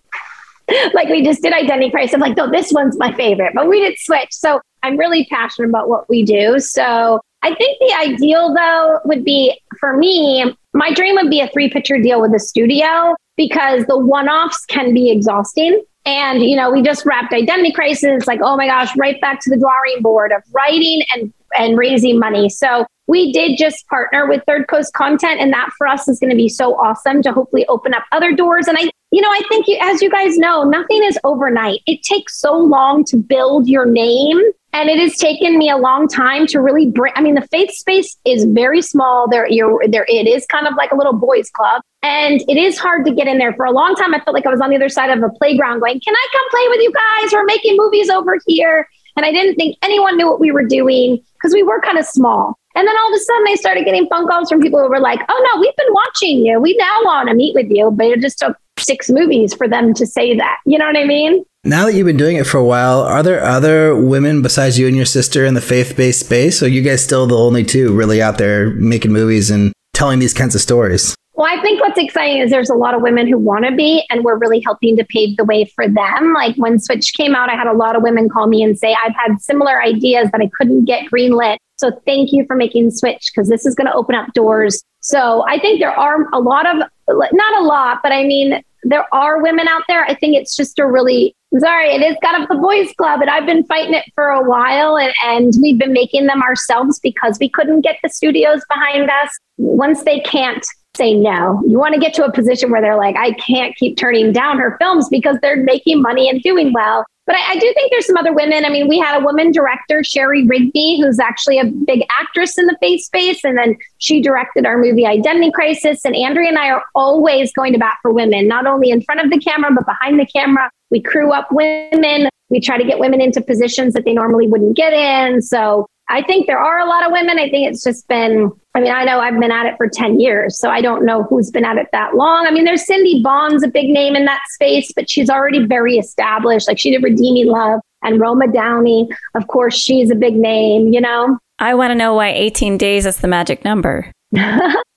like 0.95 1.09
we 1.09 1.25
just 1.25 1.43
did 1.43 1.53
Identity 1.53 1.91
Crisis. 1.91 2.15
I'm 2.15 2.21
like, 2.21 2.37
no, 2.37 2.51
this 2.51 2.73
one's 2.73 2.99
my 2.99 3.13
favorite, 3.15 3.53
but 3.55 3.69
we 3.69 3.81
did 3.81 3.99
switch. 3.99 4.29
So 4.31 4.61
I'm 4.83 4.97
really 4.97 5.25
passionate 5.27 5.69
about 5.69 5.89
what 5.89 6.09
we 6.09 6.25
do. 6.25 6.61
So 6.61 7.21
I 7.47 7.55
think 7.55 7.79
the 7.79 7.95
ideal 7.97 8.53
though 8.53 8.99
would 9.05 9.25
be 9.25 9.57
for 9.79 9.97
me, 9.97 10.45
my 10.75 10.93
dream 10.93 11.15
would 11.15 11.31
be 11.31 11.41
a 11.41 11.47
three 11.49 11.71
picture 11.71 11.97
deal 11.97 12.21
with 12.21 12.35
a 12.35 12.41
studio 12.41 13.15
because 13.37 13.85
the 13.87 13.97
one 13.97 14.29
offs 14.29 14.65
can 14.67 14.93
be 14.93 15.13
exhausting. 15.13 15.81
And, 16.05 16.43
you 16.43 16.57
know, 16.57 16.73
we 16.73 16.83
just 16.83 17.07
wrapped 17.07 17.33
Identity 17.33 17.71
Crisis, 17.71 18.27
like, 18.27 18.41
oh 18.43 18.57
my 18.57 18.67
gosh, 18.67 18.97
right 18.97 19.21
back 19.21 19.39
to 19.43 19.51
the 19.51 19.57
drawing 19.57 20.03
board 20.03 20.33
of 20.33 20.43
writing 20.53 21.03
and, 21.15 21.33
and 21.57 21.79
raising 21.79 22.19
money. 22.19 22.49
So 22.49 22.85
we 23.07 23.33
did 23.33 23.57
just 23.57 23.87
partner 23.87 24.27
with 24.29 24.43
Third 24.47 24.67
Coast 24.67 24.93
Content, 24.93 25.41
and 25.41 25.53
that 25.53 25.71
for 25.79 25.87
us 25.87 26.09
is 26.09 26.19
going 26.19 26.31
to 26.31 26.37
be 26.37 26.49
so 26.49 26.75
awesome 26.81 27.23
to 27.23 27.33
hopefully 27.33 27.65
open 27.69 27.95
up 27.95 28.03
other 28.11 28.33
doors. 28.35 28.67
And 28.67 28.77
I, 28.77 28.91
you 29.11 29.23
know, 29.23 29.31
I 29.31 29.41
think 29.49 29.67
you, 29.69 29.79
as 29.81 30.03
you 30.03 30.11
guys 30.11 30.37
know, 30.37 30.65
nothing 30.65 31.03
is 31.05 31.19
overnight. 31.25 31.81
It 31.87 32.03
takes 32.03 32.39
so 32.41 32.57
long 32.57 33.05
to 33.05 33.17
build 33.17 33.69
your 33.69 33.87
name. 33.87 34.41
And 34.73 34.91
it 34.91 34.99
has 34.99 35.17
taken 35.17 35.57
me 35.57 35.71
a 35.71 35.79
long 35.79 36.07
time 36.07 36.47
to 36.49 36.61
really 36.61 36.91
bring. 36.91 37.11
I 37.17 37.23
mean, 37.23 37.35
the 37.35 37.49
faith 37.51 37.71
space 37.71 38.15
is 38.27 38.45
very 38.45 38.83
small. 38.83 39.27
There, 39.27 39.49
you're 39.49 39.81
there. 39.89 40.05
It 40.07 40.27
is 40.27 40.45
kind 40.47 40.67
of 40.67 40.75
like 40.75 40.91
a 40.91 40.97
little 40.97 41.15
boys' 41.15 41.49
club, 41.49 41.81
and 42.03 42.43
it 42.47 42.59
is 42.59 42.77
hard 42.77 43.07
to 43.07 43.15
get 43.15 43.27
in 43.27 43.39
there. 43.39 43.55
For 43.55 43.65
a 43.65 43.71
long 43.71 43.95
time, 43.95 44.15
I 44.15 44.21
felt 44.21 44.35
like 44.35 44.45
I 44.45 44.51
was 44.51 44.61
on 44.61 44.69
the 44.69 44.77
other 44.77 44.91
side 44.91 45.09
of 45.09 45.23
a 45.23 45.31
playground, 45.31 45.81
going, 45.81 45.99
"Can 46.01 46.15
I 46.15 46.27
come 46.31 46.49
play 46.51 46.69
with 46.69 46.81
you 46.83 46.93
guys? 46.93 47.33
We're 47.33 47.45
making 47.45 47.79
movies 47.79 48.11
over 48.11 48.37
here." 48.47 48.87
And 49.17 49.25
I 49.25 49.33
didn't 49.33 49.55
think 49.55 49.79
anyone 49.83 50.19
knew 50.19 50.29
what 50.29 50.41
we 50.41 50.53
were 50.53 50.67
doing 50.67 51.25
because 51.35 51.55
we 51.55 51.63
were 51.63 51.81
kind 51.81 51.97
of 51.97 52.05
small. 52.05 52.59
And 52.75 52.87
then 52.87 52.95
all 52.99 53.09
of 53.09 53.17
a 53.17 53.21
sudden, 53.21 53.45
they 53.45 53.57
started 53.57 53.87
getting 53.87 54.07
phone 54.09 54.29
calls 54.29 54.51
from 54.51 54.61
people 54.61 54.81
who 54.81 54.91
were 54.91 55.01
like, 55.01 55.21
"Oh 55.27 55.49
no, 55.55 55.59
we've 55.59 55.77
been 55.77 55.95
watching 55.95 56.45
you. 56.45 56.61
We 56.61 56.77
now 56.77 57.01
want 57.03 57.31
to 57.31 57.35
meet 57.35 57.55
with 57.55 57.71
you." 57.71 57.91
But 57.93 58.09
it 58.09 58.21
just 58.21 58.41
took 58.41 58.59
six 58.79 59.11
movies 59.11 59.55
for 59.55 59.69
them 59.69 59.95
to 59.95 60.07
say 60.07 60.37
that. 60.37 60.59
You 60.67 60.79
know 60.79 60.87
what 60.87 60.97
I 60.97 61.05
mean? 61.05 61.45
Now 61.65 61.87
that 61.87 61.95
you've 61.95 62.07
been 62.07 62.17
doing 62.17 62.37
it 62.37 62.47
for 62.47 62.59
a 62.59 62.65
while, 62.65 63.01
are 63.01 63.23
there 63.23 63.43
other 63.43 63.97
women 63.97 64.41
besides 64.41 64.79
you 64.79 64.87
and 64.87 64.95
your 64.95 65.05
sister 65.05 65.45
in 65.45 65.55
the 65.55 65.61
faith-based 65.61 66.21
space? 66.21 66.63
Or 66.63 66.67
are 66.67 66.69
you 66.69 66.83
guys 66.83 67.03
still 67.03 67.27
the 67.27 67.37
only 67.37 67.65
two 67.65 67.93
really 67.93 68.23
out 68.23 68.39
there 68.39 68.71
making 68.71 69.13
movies 69.13 69.51
and 69.51 69.73
telling 69.93 70.21
these 70.21 70.35
kinds 70.35 70.55
of 70.55 70.61
stories? 70.61 71.15
Well, 71.33 71.47
I 71.47 71.61
think 71.61 71.83
what's 71.83 71.99
exciting 71.99 72.39
is 72.41 72.51
there's 72.51 72.71
a 72.71 72.75
lot 72.75 72.95
of 72.95 73.03
women 73.03 73.27
who 73.27 73.37
want 73.37 73.67
to 73.67 73.75
be, 73.75 74.07
and 74.09 74.25
we're 74.25 74.39
really 74.39 74.63
helping 74.65 74.97
to 74.97 75.05
pave 75.05 75.37
the 75.37 75.45
way 75.45 75.67
for 75.67 75.87
them. 75.87 76.33
Like 76.33 76.57
when 76.57 76.79
Switch 76.79 77.13
came 77.15 77.35
out, 77.35 77.51
I 77.51 77.55
had 77.55 77.67
a 77.67 77.75
lot 77.75 77.95
of 77.95 78.03
women 78.03 78.31
call 78.31 78.47
me 78.47 78.63
and 78.63 78.79
say, 78.79 78.97
I've 79.05 79.15
had 79.15 79.39
similar 79.41 79.83
ideas 79.83 80.31
that 80.33 80.41
I 80.41 80.49
couldn't 80.57 80.87
get 80.87 81.11
greenlit. 81.11 81.59
So 81.77 81.91
thank 82.07 82.33
you 82.33 82.47
for 82.47 82.57
making 82.57 82.91
Switch 82.93 83.31
because 83.35 83.51
this 83.51 83.67
is 83.67 83.75
going 83.75 83.87
to 83.87 83.93
open 83.93 84.15
up 84.15 84.33
doors. 84.33 84.83
So 85.01 85.45
I 85.47 85.59
think 85.59 85.79
there 85.79 85.91
are 85.91 86.27
a 86.33 86.41
lot 86.41 86.67
of, 86.67 86.89
not 87.09 87.61
a 87.61 87.65
lot, 87.65 88.01
but 88.03 88.13
I 88.13 88.25
mean, 88.25 88.63
there 88.83 89.07
are 89.13 89.43
women 89.43 89.67
out 89.69 89.83
there. 89.89 90.05
I 90.05 90.15
think 90.15 90.37
it's 90.37 90.57
just 90.57 90.79
a 90.79 90.87
really, 90.87 91.35
sorry, 91.59 91.89
it 91.89 92.03
is 92.03 92.17
kind 92.23 92.43
of 92.43 92.49
the 92.49 92.57
boys 92.57 92.93
club 92.97 93.21
and 93.21 93.31
I've 93.31 93.47
been 93.47 93.65
fighting 93.65 93.95
it 93.95 94.05
for 94.15 94.29
a 94.29 94.49
while 94.49 94.97
and, 94.97 95.13
and 95.25 95.53
we've 95.61 95.79
been 95.79 95.93
making 95.93 96.27
them 96.27 96.43
ourselves 96.43 97.01
because 97.01 97.39
we 97.41 97.49
couldn't 97.49 97.81
get 97.81 97.97
the 98.03 98.09
studios 98.09 98.63
behind 98.69 99.11
us. 99.11 99.31
Once 99.57 100.05
they 100.05 100.21
can't 100.21 100.65
say 100.97 101.15
no, 101.15 101.63
you 101.67 101.79
want 101.79 101.95
to 101.95 102.01
get 102.01 102.15
to 102.15 102.25
a 102.25 102.33
position 102.33 102.71
where 102.71 102.81
they're 102.81 102.97
like, 102.97 103.17
I 103.17 103.33
can't 103.33 103.75
keep 103.77 103.97
turning 103.97 104.33
down 104.33 104.59
her 104.59 104.77
films 104.79 105.09
because 105.09 105.37
they're 105.43 105.63
making 105.63 106.01
money 106.01 106.29
and 106.29 106.41
doing 106.43 106.73
well. 106.73 107.05
But 107.27 107.35
I, 107.35 107.53
I, 107.53 107.55
do 107.55 107.73
think 107.75 107.91
there's 107.91 108.07
some 108.07 108.17
other 108.17 108.33
women. 108.33 108.65
I 108.65 108.71
mean, 108.71 108.89
we 108.89 108.99
had 108.99 109.21
a 109.21 109.25
woman 109.25 109.51
director, 109.51 110.05
Sherry 110.05 110.47
Rigby, 110.47 111.01
who's 111.01 111.19
actually 111.19 111.59
a 111.59 111.65
big 111.65 112.05
actress 112.09 112.57
in 112.57 112.67
the 112.67 112.77
faith 112.81 113.03
space. 113.03 113.43
And 113.43 113.59
then 113.59 113.77
she 113.99 114.21
directed 114.23 114.65
our 114.65 114.79
movie 114.79 115.05
Identity 115.05 115.51
Crisis. 115.51 116.05
And 116.05 116.15
Andrea 116.15 116.49
and 116.49 116.59
I 116.59 116.71
are 116.71 116.85
always 116.95 117.53
going 117.53 117.73
to 117.73 117.79
bat 117.79 117.97
for 118.01 118.13
women, 118.13 118.47
not 118.47 118.67
only 118.67 118.91
in 118.91 119.03
front 119.03 119.21
of 119.21 119.31
the 119.31 119.39
camera, 119.39 119.73
but 119.75 119.87
behind 119.87 120.21
the 120.21 120.27
camera. 120.27 120.71
We 120.91 121.03
crew 121.03 121.33
up 121.33 121.49
women. 121.51 122.29
We 122.49 122.61
try 122.61 122.79
to 122.79 122.85
get 122.85 123.01
women 123.01 123.21
into 123.21 123.41
positions 123.41 123.95
that 123.95 124.05
they 124.05 124.13
normally 124.13 124.47
wouldn't 124.47 124.77
get 124.77 124.93
in. 124.93 125.43
So 125.43 125.89
I 126.09 126.23
think 126.23 126.47
there 126.47 126.59
are 126.59 126.79
a 126.79 126.87
lot 126.87 127.05
of 127.05 127.13
women. 127.13 127.39
I 127.39 127.51
think 127.51 127.69
it's 127.69 127.83
just 127.83 128.07
been, 128.07 128.53
I 128.75 128.81
mean, 128.81 128.93
I 128.93 129.05
know 129.05 129.19
I've 129.19 129.39
been 129.41 129.51
at 129.51 129.67
it 129.67 129.77
for 129.77 129.89
10 129.89 130.21
years, 130.21 130.59
so 130.59 130.71
I 130.71 130.81
don't 130.81 131.05
know 131.05 131.25
who's 131.25 131.51
been 131.51 131.65
at 131.65 131.79
it 131.79 131.89
that 131.93 132.15
long. 132.15 132.47
I 132.47 132.51
mean, 132.53 132.65
there's 132.65 132.87
Cindy 132.87 133.23
Bond's 133.23 133.65
a 133.65 133.69
big 133.69 133.89
name 133.89 134.15
in 134.15 134.25
that 134.27 134.41
space, 134.51 134.93
but 134.95 135.11
she's 135.11 135.29
already 135.29 135.67
very 135.67 135.97
established. 135.97 136.69
Like 136.69 136.79
she 136.79 136.91
did 136.91 137.03
Redeeming 137.03 137.47
Love 137.47 137.81
and 138.03 138.21
Roma 138.21 138.47
Downey. 138.53 139.09
Of 139.35 139.49
course, 139.49 139.77
she's 139.77 140.11
a 140.11 140.15
big 140.15 140.37
name, 140.37 140.93
you 140.93 141.01
know? 141.01 141.39
I 141.59 141.75
want 141.75 141.91
to 141.91 141.95
know 141.95 142.15
why 142.15 142.29
18 142.29 142.79
days 142.79 143.07
is 143.07 143.17
the 143.17 143.29
magic 143.29 143.65
number. 143.65 144.13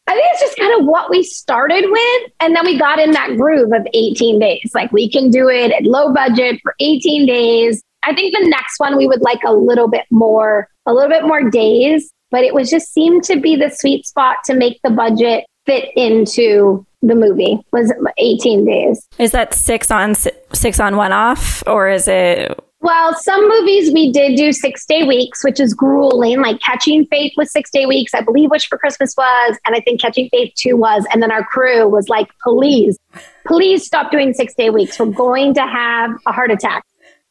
I 0.09 0.13
think 0.13 0.25
it's 0.31 0.41
just 0.41 0.57
kind 0.57 0.79
of 0.79 0.87
what 0.87 1.09
we 1.11 1.23
started 1.23 1.85
with. 1.87 2.31
And 2.39 2.55
then 2.55 2.65
we 2.65 2.79
got 2.79 2.99
in 2.99 3.11
that 3.11 3.37
groove 3.37 3.71
of 3.71 3.87
18 3.93 4.39
days. 4.39 4.71
Like 4.73 4.91
we 4.91 5.09
can 5.09 5.29
do 5.29 5.49
it 5.49 5.71
at 5.71 5.83
low 5.83 6.11
budget 6.13 6.59
for 6.63 6.73
18 6.79 7.27
days. 7.27 7.83
I 8.03 8.13
think 8.13 8.35
the 8.37 8.47
next 8.47 8.79
one 8.79 8.97
we 8.97 9.07
would 9.07 9.21
like 9.21 9.41
a 9.45 9.53
little 9.53 9.87
bit 9.87 10.05
more, 10.09 10.67
a 10.85 10.93
little 10.93 11.09
bit 11.09 11.23
more 11.23 11.49
days, 11.49 12.11
but 12.31 12.43
it 12.43 12.53
was 12.53 12.69
just 12.69 12.93
seemed 12.93 13.23
to 13.25 13.39
be 13.39 13.55
the 13.55 13.69
sweet 13.69 14.05
spot 14.05 14.37
to 14.45 14.53
make 14.53 14.79
the 14.83 14.89
budget 14.89 15.45
fit 15.65 15.89
into 15.95 16.85
the 17.01 17.15
movie 17.15 17.59
was 17.71 17.93
18 18.17 18.65
days. 18.65 19.07
Is 19.17 19.31
that 19.31 19.53
six 19.53 19.89
on 19.89 20.15
six 20.15 20.79
on 20.79 20.97
one 20.97 21.11
off 21.11 21.63
or 21.65 21.89
is 21.89 22.07
it 22.07 22.59
well, 22.81 23.13
some 23.13 23.45
movies 23.49 23.91
we 23.91 24.09
did 24.11 24.37
do 24.37 24.53
six 24.53 24.85
day 24.85 25.03
weeks, 25.03 25.43
which 25.43 25.59
is 25.59 25.73
grueling. 25.73 26.41
Like 26.41 26.61
Catching 26.61 27.05
Faith 27.07 27.33
was 27.35 27.51
six 27.51 27.69
day 27.71 27.85
weeks. 27.85 28.13
I 28.13 28.21
believe 28.21 28.49
Wish 28.51 28.69
for 28.69 28.77
Christmas 28.77 29.13
was, 29.17 29.57
and 29.65 29.75
I 29.75 29.81
think 29.81 29.99
Catching 29.99 30.29
Faith 30.29 30.53
2 30.55 30.77
was. 30.77 31.05
And 31.11 31.21
then 31.21 31.29
our 31.29 31.43
crew 31.43 31.89
was 31.89 32.07
like, 32.07 32.29
please, 32.41 32.97
please 33.45 33.85
stop 33.85 34.11
doing 34.11 34.33
six 34.33 34.53
day 34.53 34.69
weeks. 34.69 34.97
We're 34.97 35.07
going 35.07 35.53
to 35.55 35.67
have 35.67 36.11
a 36.25 36.31
heart 36.31 36.51
attack. 36.51 36.83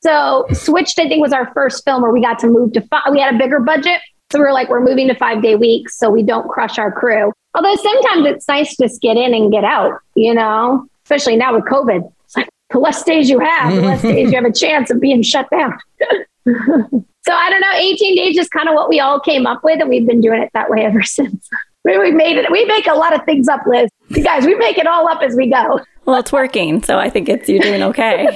So 0.03 0.47
Switched, 0.53 0.99
I 0.99 1.09
think, 1.09 1.21
was 1.21 1.33
our 1.33 1.53
first 1.53 1.85
film 1.85 2.03
where 2.03 2.13
we 2.13 2.21
got 2.21 2.39
to 2.41 2.47
move 2.47 2.73
to 2.75 2.81
five. 2.83 3.03
We 3.11 3.21
had 3.21 3.35
a 3.35 3.39
bigger 3.39 3.61
budget. 3.61 4.01
So 4.31 4.39
we 4.39 4.45
were 4.45 4.53
like, 4.53 4.69
we're 4.69 4.85
moving 4.85 5.09
to 5.09 5.15
five 5.15 5.43
day 5.43 5.55
weeks 5.57 5.99
so 5.99 6.11
we 6.11 6.23
don't 6.23 6.49
crush 6.49 6.79
our 6.79 6.93
crew. 6.93 7.33
Although 7.55 7.75
sometimes 7.77 8.27
it's 8.27 8.47
nice 8.47 8.77
to 8.77 8.85
just 8.87 9.01
get 9.01 9.17
in 9.17 9.35
and 9.35 9.51
get 9.51 9.65
out, 9.65 9.99
you 10.15 10.35
know, 10.35 10.87
especially 11.05 11.37
now 11.37 11.55
with 11.55 11.65
COVID. 11.65 12.13
It's 12.25 12.37
like 12.37 12.49
the 12.71 12.79
less 12.79 13.03
days 13.03 13.31
you 13.31 13.41
have, 13.41 13.75
the 13.75 13.81
less 13.81 14.03
days 14.03 14.31
you 14.31 14.37
have 14.37 14.45
a 14.45 14.53
chance 14.55 14.91
of 14.91 15.01
being 15.01 15.23
shut 15.23 15.49
down. 15.51 15.77
so 16.47 17.33
I 17.33 17.51
don't 17.51 17.61
know, 17.61 17.73
18 17.75 18.17
days 18.17 18.39
is 18.39 18.49
kind 18.49 18.69
of 18.69 18.75
what 18.75 18.89
we 18.91 19.01
all 19.01 19.19
came 19.19 19.47
up 19.47 19.65
with, 19.65 19.81
and 19.81 19.89
we've 19.89 20.07
been 20.07 20.21
doing 20.21 20.43
it 20.43 20.51
that 20.53 20.69
way 20.69 20.85
ever 20.85 21.03
since. 21.05 21.49
we 21.85 22.13
made 22.13 22.37
it. 22.37 22.51
We 22.53 22.67
make 22.67 22.87
a 22.87 22.95
lot 22.95 23.15
of 23.15 23.25
things 23.25 23.49
up, 23.49 23.63
Liz. 23.67 23.89
You 24.11 24.23
guys, 24.23 24.45
we 24.45 24.55
make 24.57 24.77
it 24.77 24.87
all 24.87 25.09
up 25.09 25.23
as 25.23 25.35
we 25.35 25.49
go. 25.49 25.81
Well, 26.05 26.17
it's 26.21 26.33
working, 26.33 26.83
so 26.83 26.99
I 26.99 27.09
think 27.09 27.29
it's 27.31 27.49
you're 27.49 27.61
doing 27.63 27.83
okay. 27.83 28.29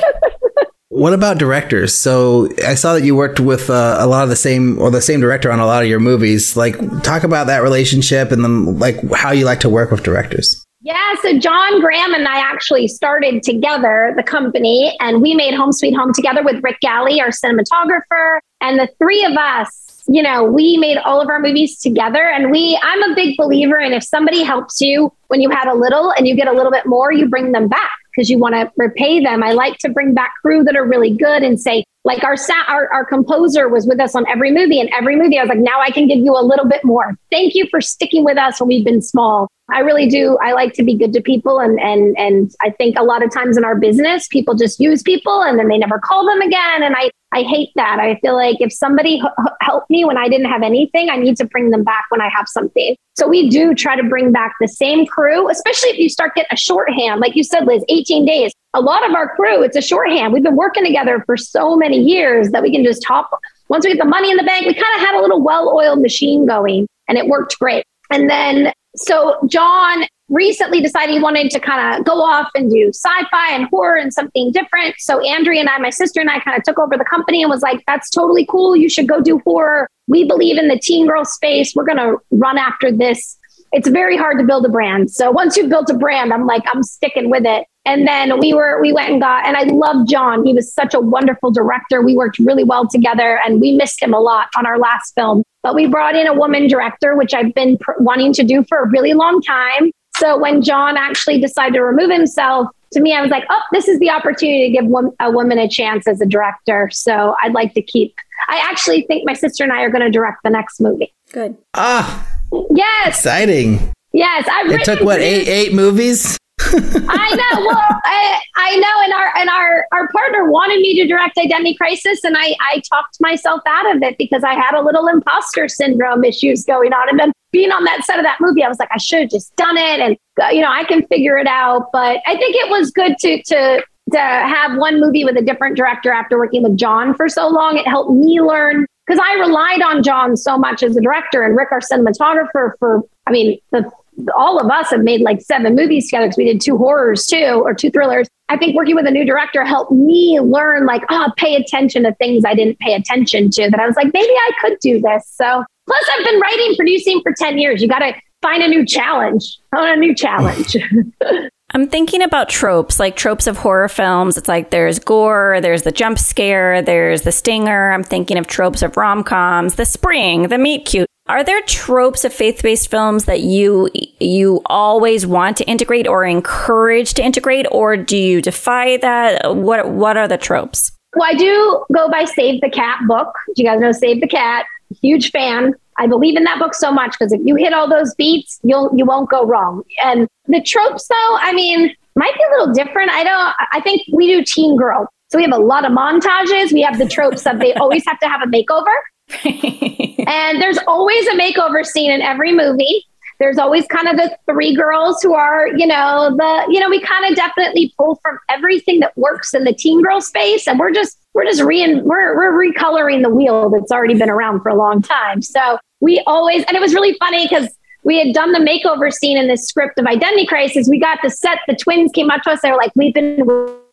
What 0.93 1.15
about 1.15 1.39
directors? 1.39 1.97
So 1.97 2.51
I 2.67 2.75
saw 2.75 2.93
that 2.93 3.03
you 3.03 3.17
worked 3.17 3.41
with 3.41 3.71
uh, 3.71 3.97
a 3.99 4.07
lot 4.07 4.25
of 4.25 4.29
the 4.29 4.37
same 4.37 4.79
or 4.79 4.91
the 4.91 5.01
same 5.01 5.21
director 5.21 5.51
on 5.51 5.59
a 5.59 5.65
lot 5.65 5.83
of 5.83 5.89
your 5.89 6.01
movies. 6.01 6.55
Like, 6.55 6.77
talk 7.03 7.25
about 7.25 7.47
that 7.47 7.63
relationship 7.63 8.31
and 8.31 8.45
then 8.45 8.79
like 8.79 9.11
how 9.11 9.31
you 9.31 9.47
like 9.47 9.61
to 9.61 9.71
work 9.71 9.91
with 9.91 10.03
directors. 10.03 10.63
Yeah, 10.83 11.15
so 11.23 11.39
John 11.39 11.81
Graham 11.81 12.13
and 12.13 12.29
I 12.29 12.37
actually 12.41 12.89
started 12.89 13.43
together 13.43 14.13
the 14.17 14.23
company, 14.23 14.95
and 15.01 15.23
we 15.23 15.35
made 15.35 15.55
Home 15.55 15.73
Sweet 15.73 15.95
Home 15.95 16.13
together 16.13 16.43
with 16.45 16.63
Rick 16.63 16.81
Galley, 16.81 17.23
our 17.23 17.31
cinematographer, 17.31 18.41
and 18.61 18.79
the 18.79 18.89
three 18.99 19.25
of 19.25 19.33
us 19.33 19.79
you 20.09 20.21
know, 20.21 20.43
we 20.43 20.77
made 20.79 20.99
all 20.99 21.21
of 21.21 21.29
our 21.29 21.39
movies 21.39 21.79
together 21.79 22.29
and 22.29 22.51
we 22.51 22.77
I'm 22.83 23.13
a 23.13 23.15
big 23.15 23.37
believer 23.37 23.79
in 23.79 23.93
if 23.93 24.03
somebody 24.03 24.43
helps 24.43 24.81
you 24.81 25.13
when 25.29 25.41
you 25.41 25.49
had 25.49 25.69
a 25.69 25.75
little 25.75 26.11
and 26.11 26.27
you 26.27 26.35
get 26.35 26.49
a 26.49 26.53
little 26.53 26.73
bit 26.73 26.87
more, 26.87 27.13
you 27.13 27.29
bring 27.29 27.53
them 27.53 27.69
back 27.69 27.93
because 28.15 28.31
you 28.31 28.39
want 28.39 28.55
to 28.55 28.71
repay 28.77 29.23
them. 29.23 29.43
I 29.43 29.53
like 29.53 29.79
to 29.79 29.89
bring 29.89 30.15
back 30.15 30.35
crew 30.43 30.65
that 30.65 30.77
are 30.77 30.85
really 30.85 31.17
good 31.17 31.43
and 31.43 31.61
say, 31.61 31.85
like 32.05 32.25
our, 32.25 32.37
sa- 32.37 32.65
our 32.69 32.93
our 32.93 33.05
composer 33.05 33.69
was 33.69 33.87
with 33.87 34.01
us 34.01 34.15
on 34.15 34.27
every 34.29 34.51
movie 34.51 34.81
and 34.81 34.91
every 34.93 35.17
movie 35.17 35.39
I 35.39 35.43
was 35.43 35.51
like, 35.51 35.59
now 35.59 35.81
I 35.81 35.91
can 35.91 36.09
give 36.09 36.19
you 36.19 36.37
a 36.37 36.43
little 36.43 36.67
bit 36.67 36.85
more. 36.85 37.17
Thank 37.31 37.55
you 37.55 37.67
for 37.71 37.81
sticking 37.81 38.25
with 38.25 38.37
us 38.39 38.61
when 38.61 38.69
we've 38.69 38.85
been 38.85 39.03
small. 39.03 39.49
I 39.73 39.81
really 39.81 40.09
do. 40.09 40.39
I 40.43 40.53
like 40.53 40.73
to 40.75 40.83
be 40.83 40.95
good 40.95 41.13
to 41.15 41.21
people. 41.21 41.59
And, 41.59 41.81
and, 41.81 42.17
and 42.19 42.55
I 42.61 42.71
think 42.71 42.99
a 42.99 43.03
lot 43.03 43.25
of 43.25 43.33
times 43.33 43.57
in 43.57 43.65
our 43.65 43.75
business, 43.75 44.29
people 44.29 44.55
just 44.55 44.79
use 44.79 45.03
people 45.03 45.43
and 45.43 45.59
then 45.59 45.69
they 45.69 45.79
never 45.79 45.99
call 45.99 46.27
them 46.27 46.41
again. 46.41 46.83
And 46.83 46.95
I, 46.97 47.11
I 47.33 47.43
hate 47.43 47.71
that. 47.77 47.99
I 47.99 48.19
feel 48.21 48.35
like 48.35 48.57
if 48.61 48.73
somebody 48.73 49.15
h- 49.17 49.53
helped 49.61 49.89
me 49.89 50.05
when 50.05 50.19
I 50.19 50.29
didn't 50.29 50.51
have 50.51 50.63
anything, 50.63 51.09
I 51.09 51.17
need 51.17 51.37
to 51.39 51.47
bring 51.47 51.71
them 51.71 51.83
back 51.83 52.05
when 52.11 52.21
I 52.21 52.29
have 52.29 52.47
something. 52.49 52.95
So 53.17 53.27
we 53.27 53.49
do 53.49 53.75
try 53.75 53.97
to 53.97 54.03
bring 54.03 54.33
back 54.33 54.55
the 54.61 54.69
same 54.69 55.07
crew, 55.07 55.49
especially 55.51 55.91
if 55.91 55.99
you 55.99 56.09
start 56.09 56.35
getting 56.35 56.49
a 56.53 56.57
shorthand. 56.57 57.21
Like 57.21 57.35
you 57.35 57.45
said, 57.45 57.67
Liz, 57.67 57.85
18 57.89 58.27
days. 58.27 58.53
A 58.75 58.81
lot 58.81 59.09
of 59.09 59.15
our 59.15 59.35
crew, 59.35 59.63
it's 59.63 59.77
a 59.77 59.83
shorthand. 59.83 60.33
We've 60.33 60.43
been 60.43 60.57
working 60.57 60.85
together 60.85 61.23
for 61.27 61.37
so 61.37 61.77
many 61.77 61.99
years 61.99 62.51
that 62.51 62.63
we 62.63 62.73
can 62.73 62.85
just 62.85 63.05
hop. 63.05 63.31
Once 63.69 63.85
we 63.85 63.93
get 63.93 64.03
the 64.03 64.09
money 64.09 64.31
in 64.31 64.37
the 64.37 64.43
bank, 64.43 64.67
we 64.67 64.75
kind 64.75 64.97
of 64.97 65.01
had 65.01 65.19
a 65.19 65.21
little 65.21 65.43
well 65.43 65.75
oiled 65.75 66.01
machine 66.01 66.47
going 66.47 66.87
and 67.09 67.19
it 67.19 67.27
worked 67.27 67.59
great. 67.59 67.85
And 68.11 68.29
then, 68.29 68.73
so 68.97 69.39
John 69.47 70.05
recently 70.29 70.81
decided 70.81 71.13
he 71.13 71.21
wanted 71.21 71.51
to 71.51 71.61
kind 71.61 71.95
of 71.95 72.05
go 72.07 72.23
off 72.23 72.49
and 72.55 72.71
do 72.71 72.89
sci-fi 72.89 73.53
and 73.53 73.67
horror 73.67 73.97
and 73.97 74.13
something 74.13 74.51
different. 74.51 74.95
So 74.99 75.21
Andrea 75.21 75.61
and 75.61 75.69
I, 75.69 75.79
my 75.79 75.91
sister 75.91 76.21
and 76.21 76.31
I 76.31 76.41
kind 76.41 76.57
of 76.57 76.65
took 76.65 76.79
over 76.79 76.97
the 76.97 77.05
company 77.05 77.43
and 77.43 77.51
was 77.51 77.63
like, 77.63 77.83
that's 77.87 78.09
totally 78.11 78.47
cool. 78.47 78.75
You 78.75 78.89
should 78.89 79.09
go 79.09 79.21
do 79.21 79.41
horror. 79.45 79.89
We 80.09 80.25
believe 80.25 80.59
in 80.59 80.69
the 80.69 80.79
teen 80.79 81.07
girl 81.07 81.25
space. 81.25 81.75
We're 81.75 81.85
going 81.85 81.99
to 81.99 82.17
run 82.31 82.57
after 82.57 82.91
this. 82.91 83.39
It's 83.73 83.89
very 83.89 84.17
hard 84.17 84.39
to 84.39 84.45
build 84.45 84.67
a 84.67 84.69
brand. 84.69 85.11
So 85.11 85.31
once 85.31 85.57
you've 85.57 85.71
built 85.71 85.91
a 85.91 85.95
brand, 85.95 86.33
I'm 86.33 86.47
like, 86.47 86.63
I'm 86.67 86.83
sticking 86.83 87.31
with 87.31 87.45
it. 87.47 87.67
And 87.85 88.07
then 88.07 88.39
we 88.39 88.55
were, 88.55 88.81
we 88.81 88.93
went 88.93 89.11
and 89.11 89.21
got, 89.21 89.47
and 89.47 89.57
I 89.57 89.65
love 89.65 90.07
John. 90.07 90.47
He 90.47 90.55
was 90.55 90.73
such 90.73 90.95
a 90.95 91.01
wonderful 91.01 91.51
director. 91.51 92.01
We 92.01 92.17
worked 92.17 92.39
really 92.39 92.65
well 92.65 92.87
together 92.87 93.41
and 93.45 93.61
we 93.61 93.73
missed 93.73 94.03
him 94.03 94.15
a 94.15 94.21
lot 94.21 94.49
on 94.57 94.67
our 94.67 94.79
last 94.79 95.15
film. 95.15 95.43
But 95.63 95.75
we 95.75 95.87
brought 95.87 96.17
in 96.17 96.27
a 96.27 96.35
woman 96.35 96.67
director, 96.67 97.17
which 97.17 97.35
I've 97.35 97.55
been 97.55 97.79
pr- 97.79 97.93
wanting 97.99 98.33
to 98.35 98.43
do 98.43 98.65
for 98.65 98.79
a 98.79 98.89
really 98.89 99.15
long 99.15 99.41
time. 99.43 99.91
So 100.17 100.39
when 100.39 100.63
John 100.63 100.97
actually 100.97 101.41
decided 101.41 101.75
to 101.75 101.83
remove 101.83 102.11
himself, 102.11 102.69
to 102.93 103.01
me, 103.01 103.15
I 103.15 103.23
was 103.23 103.31
like, 103.31 103.45
oh, 103.49 103.61
this 103.73 103.89
is 103.89 103.99
the 104.01 104.11
opportunity 104.11 104.67
to 104.67 104.73
give 104.73 104.91
a 105.21 105.31
woman 105.31 105.59
a 105.59 105.69
chance 105.69 106.07
as 106.07 106.21
a 106.21 106.27
director. 106.27 106.91
So 106.93 107.35
I'd 107.43 107.55
like 107.55 107.75
to 107.75 107.83
keep. 107.83 108.15
I 108.49 108.59
actually 108.71 109.03
think 109.03 109.25
my 109.25 109.33
sister 109.33 109.65
and 109.65 109.73
I 109.73 109.83
are 109.83 109.91
going 109.91 110.03
to 110.03 110.11
direct 110.11 110.43
the 110.45 110.51
next 110.51 110.81
movie. 110.81 111.13
Good. 111.33 111.57
Ah, 111.75 112.29
yes, 112.71 113.17
exciting. 113.17 113.93
Yes, 114.13 114.47
I've. 114.51 114.71
It 114.71 114.85
took 114.85 115.01
what 115.01 115.21
eight 115.21 115.49
eight 115.49 115.73
movies. 115.73 116.37
I 116.75 117.35
know. 117.35 117.67
Well, 117.67 118.01
I, 118.05 118.41
I 118.57 118.77
know, 118.77 119.03
and 119.05 119.13
our 119.13 119.37
and 119.37 119.51
our 119.51 119.87
our 119.93 120.09
partner 120.09 120.51
wanted 120.51 120.81
me 120.81 120.95
to 121.01 121.07
direct 121.07 121.39
Identity 121.39 121.75
Crisis, 121.75 122.25
and 122.25 122.37
I 122.37 122.55
I 122.61 122.83
talked 122.89 123.19
myself 123.21 123.61
out 123.67 123.95
of 123.95 124.03
it 124.03 124.17
because 124.19 124.45
I 124.45 124.55
had 124.55 124.75
a 124.75 124.81
little 124.81 125.07
imposter 125.09 125.69
syndrome 125.69 126.25
issues 126.25 126.65
going 126.65 126.93
on, 126.93 127.09
and 127.09 127.19
then 127.19 127.33
being 127.53 127.71
on 127.71 127.85
that 127.85 128.05
set 128.05 128.19
of 128.19 128.25
that 128.25 128.39
movie, 128.41 128.65
I 128.65 128.69
was 128.69 128.79
like, 128.79 128.89
I 128.93 128.99
should 128.99 129.21
have 129.23 129.31
just 129.31 129.55
done 129.57 129.77
it, 129.77 130.01
and 130.01 130.17
uh, 130.43 130.49
you 130.49 130.63
know, 130.63 130.71
I 130.71 130.85
can 130.85 131.07
figure 131.07 131.37
it 131.37 131.47
out. 131.47 131.91
But 131.93 132.21
I 132.27 132.37
think 132.37 132.57
it 132.57 132.71
was 132.71 132.91
good 132.91 133.19
to 133.19 133.43
to 133.43 133.85
to 134.13 134.19
have 134.19 134.77
one 134.79 135.01
movie 135.01 135.25
with 135.25 135.37
a 135.37 135.43
different 135.43 135.77
director 135.77 136.13
after 136.13 136.39
working 136.39 136.63
with 136.63 136.77
John 136.77 137.15
for 137.15 137.29
so 137.29 137.49
long. 137.49 137.77
It 137.77 137.87
helped 137.87 138.13
me 138.13 138.41
learn 138.41 138.87
because 139.07 139.21
I 139.23 139.35
relied 139.35 139.83
on 139.83 140.03
John 140.03 140.37
so 140.37 140.57
much 140.57 140.83
as 140.83 140.97
a 140.97 141.01
director 141.01 141.43
and 141.43 141.57
Rick, 141.57 141.73
our 141.73 141.81
cinematographer, 141.81 142.73
for 142.79 143.03
I 143.27 143.31
mean, 143.31 143.59
the 143.71 143.91
all 144.37 144.59
of 144.59 144.71
us 144.71 144.91
have 144.91 145.03
made 145.03 145.21
like 145.21 145.41
seven 145.41 145.75
movies 145.75 146.09
together 146.09 146.27
because 146.27 146.37
we 146.37 146.45
did 146.45 146.61
two 146.61 146.77
horrors 146.77 147.27
too, 147.27 147.63
or 147.65 147.75
two 147.75 147.91
thrillers. 147.91 148.29
I 148.49 148.57
think 148.57 148.77
working 148.77 148.95
with 148.95 149.07
a 149.07 149.11
new 149.11 149.25
director 149.25 149.65
helped 149.65 149.93
me 149.93 150.39
learn 150.41 150.87
like, 150.87 151.03
oh, 151.11 151.33
pay 151.37 151.55
attention 151.55 152.03
to 152.03 152.15
things 152.17 152.45
I 152.45 152.55
didn't 152.55 152.79
pay 152.79 152.95
attention 152.95 153.51
to 153.51 153.71
that 153.71 153.81
I 153.81 153.87
was 153.87 153.97
like, 153.97 154.13
maybe 154.13 154.33
I 154.33 154.51
could 154.61 154.79
do 154.81 155.01
this. 155.01 155.27
So 155.35 155.65
plus 155.87 156.05
I've 156.13 156.25
been 156.25 156.41
writing, 156.41 156.75
producing 156.77 157.23
for 157.23 157.33
10 157.37 157.59
years. 157.59 157.81
You 157.81 157.89
got 157.89 158.01
to 158.01 158.15
find 158.43 158.63
a 158.63 158.69
new 158.69 158.85
challenge. 158.85 159.59
I 159.73 159.79
want 159.79 159.97
a 159.97 160.01
new 160.01 160.15
challenge. 160.15 160.77
I'm 161.75 161.89
thinking 161.89 162.21
about 162.21 162.51
tropes, 162.51 163.01
like 163.01 163.17
tropes 163.17 163.47
of 163.47 163.57
horror 163.57 163.89
films. 163.89 164.37
It's 164.37 164.49
like 164.49 164.71
there's 164.71 164.99
gore, 164.99 165.59
there's 165.63 165.85
the 165.85 165.93
jump 165.93 166.19
scare, 166.19 166.83
there's 166.83 167.23
the 167.23 167.33
stinger. 167.33 167.93
I'm 167.93 168.05
thinking 168.05 168.37
of 168.37 168.47
tropes 168.47 168.83
of 168.83 168.97
rom 168.99 169.25
coms, 169.25 169.77
the 169.77 169.87
spring, 169.87 170.49
the 170.49 170.59
meet 170.59 170.85
cute. 170.85 171.09
Are 171.29 171.45
there 171.45 171.63
tropes 171.63 172.25
of 172.25 172.33
faith-based 172.33 172.91
films 172.91 173.27
that 173.27 173.41
you 173.41 173.89
you 174.19 174.61
always 174.67 175.25
want 175.25 175.57
to 175.59 175.65
integrate 175.65 176.09
or 176.09 176.25
encourage 176.25 177.15
to 177.15 177.23
integrate, 177.23 177.67
or 177.71 177.97
do 177.97 178.17
you 178.17 178.43
defy 178.43 178.97
that? 178.97 179.55
What 179.55 179.91
what 179.91 180.17
are 180.17 180.27
the 180.27 180.37
tropes? 180.37 180.91
Well, 181.15 181.29
I 181.29 181.35
do 181.35 181.85
go 181.93 182.09
by 182.11 182.25
Save 182.25 182.61
the 182.61 182.71
Cat 182.71 183.01
book. 183.07 183.33
Do 183.55 183.63
you 183.63 183.69
guys 183.69 183.81
know 183.81 183.93
Save 183.93 184.21
the 184.21 184.27
Cat? 184.27 184.67
Huge 185.01 185.31
fan. 185.31 185.75
I 185.99 186.09
believe 186.09 186.37
in 186.37 186.43
that 186.45 186.59
book 186.59 186.75
so 186.75 186.91
much 186.91 187.13
because 187.13 187.33
if 187.33 187.41
you 187.45 187.55
hit 187.55 187.73
all 187.73 187.89
those 187.89 188.15
beats, 188.17 188.59
you'll 188.65 188.91
you 188.97 189.05
won't 189.05 189.31
go 189.31 189.47
wrong. 189.47 189.85
And 190.05 190.27
the 190.47 190.61
tropes, 190.61 191.07
though, 191.07 191.37
I 191.41 191.53
mean, 191.53 191.95
might 192.17 192.35
be 192.35 192.41
a 192.43 192.59
little 192.59 192.75
different. 192.75 193.11
I 193.11 193.23
don't. 193.23 193.55
I 193.73 193.81
think 193.81 194.03
we 194.13 194.27
do 194.27 194.43
teen 194.43 194.77
girl, 194.77 195.07
so 195.31 195.39
we 195.39 195.45
have 195.45 195.53
a 195.53 195.63
lot 195.63 195.85
of 195.85 195.93
montages. 195.93 196.73
We 196.73 196.83
have 196.83 196.99
the 196.99 197.09
tropes 197.09 197.47
of 197.47 197.61
they 197.61 197.75
always 197.75 198.05
have 198.07 198.19
to 198.19 198.29
have 198.29 198.43
a 198.43 198.47
makeover. 198.47 198.93
and 199.45 200.61
there's 200.61 200.79
always 200.87 201.27
a 201.29 201.33
makeover 201.33 201.85
scene 201.85 202.11
in 202.11 202.23
every 202.23 202.53
movie. 202.53 203.07
There's 203.39 203.59
always 203.59 203.87
kind 203.89 204.07
of 204.07 204.17
the 204.17 204.37
three 204.49 204.75
girls 204.75 205.21
who 205.21 205.35
are, 205.35 205.67
you 205.67 205.87
know, 205.87 206.35
the, 206.37 206.67
you 206.71 206.79
know, 206.79 206.89
we 206.89 207.01
kind 207.01 207.25
of 207.25 207.35
definitely 207.35 207.93
pull 207.99 208.21
from 208.23 208.39
everything 208.49 209.01
that 209.01 209.17
works 209.17 209.53
in 209.53 209.65
the 209.65 209.73
teen 209.73 210.01
girl 210.01 210.21
space. 210.21 210.69
And 210.69 210.79
we're 210.79 210.93
just, 210.93 211.19
we're 211.35 211.45
just 211.45 211.63
re 211.63 212.01
we're, 212.03 212.37
we're 212.37 212.73
recoloring 212.73 213.23
the 213.23 213.31
wheel 213.31 213.69
that's 213.71 213.91
already 213.91 214.15
been 214.15 214.31
around 214.31 214.61
for 214.61 214.69
a 214.69 214.77
long 214.77 215.03
time. 215.03 215.43
So 215.43 215.79
we 216.01 216.23
always, 216.27 216.65
and 216.67 216.77
it 216.77 216.81
was 216.81 216.95
really 216.95 217.17
funny 217.19 217.49
because 217.49 217.69
we 218.05 218.19
had 218.19 218.33
done 218.33 218.53
the 218.53 218.59
makeover 218.59 219.13
scene 219.13 219.37
in 219.37 219.49
this 219.49 219.67
script 219.67 219.99
of 219.99 220.07
Identity 220.07 220.47
Crisis. 220.47 220.89
We 220.89 221.01
got 221.01 221.19
the 221.23 221.31
set, 221.31 221.59
the 221.67 221.75
twins 221.75 222.13
came 222.13 222.31
up 222.31 222.43
to 222.43 222.51
us. 222.51 222.61
They 222.61 222.71
were 222.71 222.77
like, 222.77 222.93
we've 222.95 223.15
been 223.15 223.45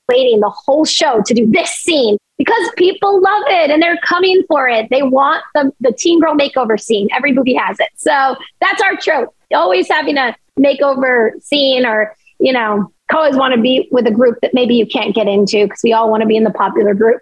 waiting 0.07 0.41
the 0.41 0.49
whole 0.49 0.85
show 0.85 1.21
to 1.25 1.33
do 1.33 1.49
this 1.49 1.69
scene 1.71 2.17
because 2.39 2.71
people 2.77 3.21
love 3.21 3.43
it 3.47 3.69
and 3.69 3.83
they're 3.83 3.97
coming 3.97 4.43
for 4.47 4.67
it. 4.67 4.87
They 4.89 5.03
want 5.03 5.43
the, 5.53 5.71
the 5.81 5.91
teen 5.91 6.19
girl 6.19 6.35
makeover 6.35 6.79
scene. 6.79 7.09
Every 7.13 7.33
movie 7.33 7.53
has 7.53 7.77
it. 7.79 7.89
So 7.97 8.35
that's 8.61 8.81
our 8.81 8.95
trope. 8.95 9.35
Always 9.53 9.87
having 9.89 10.17
a 10.17 10.35
makeover 10.57 11.31
scene 11.43 11.85
or, 11.85 12.15
you 12.39 12.53
know, 12.53 12.91
always 13.13 13.35
want 13.35 13.53
to 13.53 13.61
be 13.61 13.89
with 13.91 14.07
a 14.07 14.11
group 14.11 14.37
that 14.41 14.53
maybe 14.53 14.75
you 14.75 14.87
can't 14.87 15.13
get 15.13 15.27
into 15.27 15.65
because 15.65 15.81
we 15.83 15.93
all 15.93 16.09
want 16.09 16.21
to 16.21 16.27
be 16.27 16.37
in 16.37 16.43
the 16.43 16.51
popular 16.51 16.93
group. 16.93 17.21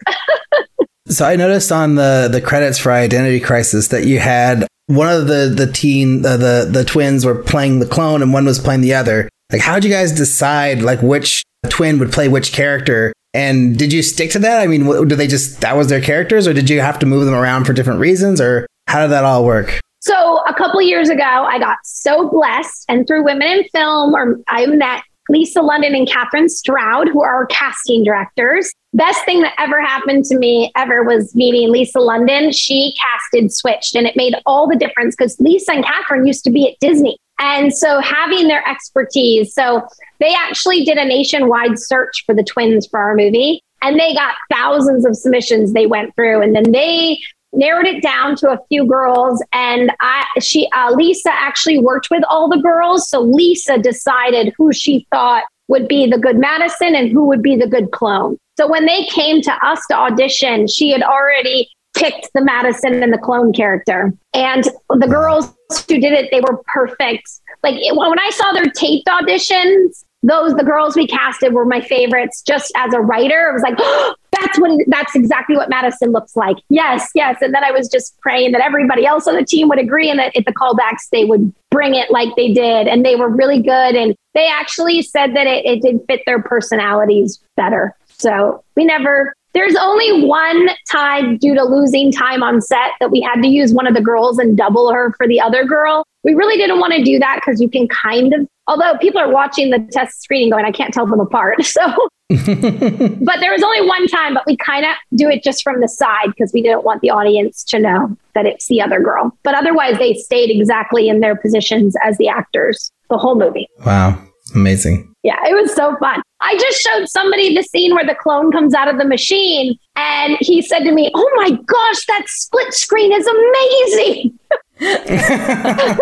so 1.08 1.26
I 1.26 1.36
noticed 1.36 1.72
on 1.72 1.96
the 1.96 2.30
the 2.32 2.42
credits 2.42 2.78
for 2.78 2.92
Identity 2.92 3.40
Crisis 3.40 3.88
that 3.88 4.06
you 4.06 4.20
had 4.20 4.68
one 4.88 5.10
of 5.10 5.28
the 5.28 5.54
the 5.56 5.72
teen 5.72 6.26
uh, 6.26 6.38
the 6.38 6.70
the 6.70 6.84
twins 6.84 7.26
were 7.26 7.42
playing 7.42 7.80
the 7.80 7.88
clone 7.88 8.22
and 8.22 8.34
one 8.34 8.46
was 8.46 8.60
playing 8.60 8.82
the 8.82 8.94
other. 8.94 9.30
Like, 9.52 9.62
how'd 9.62 9.84
you 9.86 9.90
guys 9.90 10.12
decide 10.12 10.82
like 10.82 11.02
which 11.02 11.44
twin 11.70 12.00
would 12.00 12.12
play 12.12 12.28
which 12.28 12.52
character? 12.52 13.14
And 13.34 13.78
did 13.78 13.94
you 13.94 14.02
stick 14.02 14.32
to 14.32 14.40
that? 14.40 14.62
I 14.62 14.68
mean, 14.68 14.86
do 15.08 15.16
they 15.16 15.28
just 15.28 15.62
that 15.62 15.76
was 15.76 15.90
their 15.90 16.02
characters, 16.02 16.48
or 16.48 16.54
did 16.54 16.70
you 16.70 16.82
have 16.82 17.00
to 17.00 17.06
move 17.06 17.26
them 17.26 17.36
around 17.36 17.66
for 17.66 17.74
different 17.74 18.00
reasons, 18.00 18.42
or 18.42 18.68
how 18.88 19.02
did 19.02 19.12
that 19.12 19.24
all 19.24 19.46
work? 19.46 19.80
So 20.00 20.42
a 20.48 20.54
couple 20.54 20.82
years 20.82 21.10
ago, 21.10 21.24
I 21.24 21.60
got 21.60 21.78
so 21.84 22.30
blessed, 22.30 22.86
and 22.88 23.06
through 23.06 23.26
Women 23.26 23.48
in 23.48 23.64
Film, 23.74 24.16
or 24.16 24.40
I 24.48 24.66
met 24.68 25.04
Lisa 25.30 25.62
London 25.62 25.94
and 25.94 26.08
Catherine 26.08 26.50
Stroud, 26.50 27.10
who 27.10 27.22
are 27.22 27.34
our 27.36 27.46
casting 27.48 28.04
directors. 28.04 28.72
Best 28.94 29.24
thing 29.26 29.42
that 29.42 29.54
ever 29.58 29.82
happened 29.82 30.24
to 30.26 30.38
me 30.38 30.72
ever 30.76 31.04
was 31.04 31.36
meeting 31.36 31.70
Lisa 31.70 32.00
London. 32.00 32.52
She 32.52 32.96
casted 33.00 33.52
Switched, 33.52 33.96
and 33.96 34.08
it 34.08 34.16
made 34.16 34.36
all 34.46 34.68
the 34.68 34.78
difference 34.78 35.16
because 35.16 35.38
Lisa 35.40 35.74
and 35.74 35.86
Catherine 35.86 36.26
used 36.26 36.44
to 36.46 36.50
be 36.50 36.70
at 36.70 36.80
Disney. 36.80 37.18
And 37.40 37.74
so 37.74 38.00
having 38.00 38.48
their 38.48 38.68
expertise, 38.68 39.54
so 39.54 39.88
they 40.20 40.34
actually 40.34 40.84
did 40.84 40.98
a 40.98 41.06
nationwide 41.06 41.78
search 41.78 42.24
for 42.26 42.34
the 42.34 42.44
twins 42.44 42.88
for 42.88 43.00
our 43.00 43.16
movie 43.16 43.62
and 43.82 44.00
they 44.00 44.14
got 44.14 44.36
thousands 44.52 45.06
of 45.06 45.16
submissions 45.16 45.74
they 45.74 45.86
went 45.86 46.16
through 46.16 46.42
and 46.42 46.56
then 46.56 46.72
they 46.72 47.20
narrowed 47.54 47.86
it 47.86 48.02
down 48.02 48.36
to 48.36 48.50
a 48.50 48.60
few 48.68 48.86
girls 48.86 49.44
and 49.54 49.92
I 50.02 50.26
she 50.40 50.68
uh, 50.76 50.94
Lisa 50.94 51.32
actually 51.32 51.80
worked 51.80 52.10
with 52.10 52.24
all 52.28 52.50
the 52.50 52.58
girls 52.58 53.10
so 53.10 53.22
Lisa 53.22 53.78
decided 53.78 54.54
who 54.58 54.74
she 54.74 55.08
thought 55.12 55.44
would 55.68 55.88
be 55.88 56.08
the 56.10 56.18
good 56.18 56.38
Madison 56.38 56.96
and 56.96 57.10
who 57.10 57.26
would 57.26 57.42
be 57.42 57.56
the 57.56 57.68
good 57.68 57.92
clone. 57.92 58.38
So 58.58 58.68
when 58.68 58.86
they 58.86 59.04
came 59.06 59.42
to 59.42 59.52
us 59.66 59.82
to 59.90 59.96
audition, 59.96 60.68
she 60.68 60.90
had 60.92 61.04
already 61.04 61.70
picked 61.98 62.30
the 62.34 62.44
Madison 62.44 63.02
and 63.02 63.14
the 63.14 63.18
clone 63.18 63.54
character. 63.54 64.14
And 64.34 64.64
the 64.90 65.08
girls 65.08 65.54
who 65.88 66.00
did 66.00 66.14
it, 66.14 66.30
they 66.32 66.42
were 66.42 66.62
perfect. 66.68 67.30
Like 67.64 67.76
when 67.92 68.20
I 68.20 68.30
saw 68.32 68.52
their 68.54 68.70
taped 68.70 69.08
auditions, 69.08 70.04
those 70.24 70.54
the 70.56 70.64
girls 70.64 70.96
we 70.96 71.08
casted 71.08 71.54
were 71.54 71.66
my 71.66 71.82
favorites. 71.82 72.42
Just 72.42 72.72
as 72.76 72.94
a 72.94 73.00
writer, 73.00 73.50
I 73.50 73.54
was 73.54 73.62
like, 73.62 73.76
oh, 73.78 74.16
that's 74.32 74.60
what 74.60 74.80
that's 74.88 75.16
exactly 75.16 75.56
what 75.56 75.70
Madison 75.70 76.12
looks 76.12 76.36
like. 76.36 76.58
Yes, 76.70 77.10
yes. 77.16 77.38
And 77.42 77.54
then 77.54 77.64
I 77.64 77.72
was 77.72 77.88
just 77.88 78.20
praying 78.20 78.52
that 78.52 78.62
everybody 78.62 79.06
else 79.06 79.28
on 79.28 79.36
the 79.36 79.46
team 79.46 79.68
would 79.70 79.80
agree, 79.80 80.10
and 80.10 80.20
that 80.20 80.36
at 80.36 80.46
the 80.46 80.54
callbacks 80.54 81.10
they 81.12 81.26
would 81.26 81.54
bring 81.72 81.96
it 81.96 82.12
like 82.12 82.30
they 82.36 82.54
did, 82.54 82.88
and 82.88 83.06
they 83.06 83.16
were 83.16 83.30
really 83.30 83.62
good. 83.62 83.96
And 83.96 84.16
they 84.34 84.48
actually 84.48 85.02
said 85.02 85.36
that 85.36 85.48
it, 85.48 85.66
it 85.66 85.82
did 85.82 86.02
fit 86.08 86.22
their 86.26 86.42
personalities 86.42 87.40
better. 87.56 87.96
So 88.08 88.64
we 88.76 88.86
never 88.86 89.34
there's 89.54 89.76
only 89.76 90.26
one 90.26 90.70
time 90.92 91.38
due 91.38 91.56
to 91.56 91.64
losing 91.64 92.12
time 92.12 92.44
on 92.44 92.62
set 92.62 92.92
that 93.00 93.12
we 93.12 93.22
had 93.22 93.42
to 93.42 93.48
use 93.48 93.74
one 93.74 93.88
of 93.88 93.94
the 93.94 94.02
girls 94.02 94.38
and 94.38 94.58
double 94.58 94.92
her 94.92 95.14
for 95.14 95.28
the 95.28 95.42
other 95.42 95.66
girl. 95.66 96.06
we 96.24 96.34
really 96.34 96.58
didn't 96.58 96.80
want 96.80 96.94
to 96.94 97.04
do 97.04 97.20
that 97.20 97.42
because 97.44 97.62
you 97.62 97.70
can 97.70 97.88
kind 97.88 98.34
of, 98.34 98.48
although 98.68 98.98
people 99.00 99.20
are 99.20 99.32
watching 99.32 99.70
the 99.70 99.80
test 99.92 100.22
screening 100.22 100.50
going, 100.50 100.66
I 100.66 100.72
can't 100.72 100.94
tell 100.94 101.06
them 101.06 101.20
apart. 101.20 101.58
So, 101.66 102.10
but 102.30 103.40
there 103.40 103.54
was 103.54 103.64
only 103.64 103.88
one 103.88 104.06
time, 104.08 104.34
but 104.34 104.44
we 104.46 104.58
kind 104.58 104.84
of 104.84 104.92
do 105.16 105.30
it 105.30 105.44
just 105.44 105.64
from 105.64 105.80
the 105.80 105.88
side 105.88 106.28
because 106.28 106.52
we 106.54 106.62
didn't 106.62 106.84
want 106.84 107.02
the 107.02 107.10
audience 107.10 107.64
to 107.66 107.80
know 107.80 108.18
that 108.36 108.46
it's 108.46 108.68
the 108.68 108.82
other 108.82 109.00
girl. 109.00 109.32
But 109.44 109.56
otherwise, 109.56 109.98
they 109.98 110.14
stayed 110.14 110.50
exactly 110.50 111.08
in 111.08 111.22
their 111.22 111.38
positions 111.38 111.96
as 112.04 112.18
the 112.18 112.28
actors 112.28 112.92
the 113.10 113.18
whole 113.18 113.36
movie. 113.36 113.68
Wow. 113.86 114.22
Amazing. 114.56 115.14
Yeah, 115.24 115.38
it 115.46 115.54
was 115.54 115.74
so 115.74 115.96
fun. 115.98 116.22
I 116.40 116.58
just 116.58 116.80
showed 116.82 117.08
somebody 117.10 117.56
the 117.56 117.64
scene 117.64 117.96
where 117.96 118.06
the 118.06 118.16
clone 118.16 118.52
comes 118.52 118.74
out 118.74 118.88
of 118.88 118.98
the 118.98 119.06
machine, 119.06 119.78
and 119.96 120.38
he 120.40 120.62
said 120.62 120.80
to 120.80 120.92
me, 120.92 121.12
Oh 121.14 121.32
my 121.36 121.52
gosh, 121.52 122.06
that 122.08 122.24
split 122.28 122.74
screen 122.74 123.12
is 123.12 123.26
amazing. 123.26 124.40
I 124.80 125.96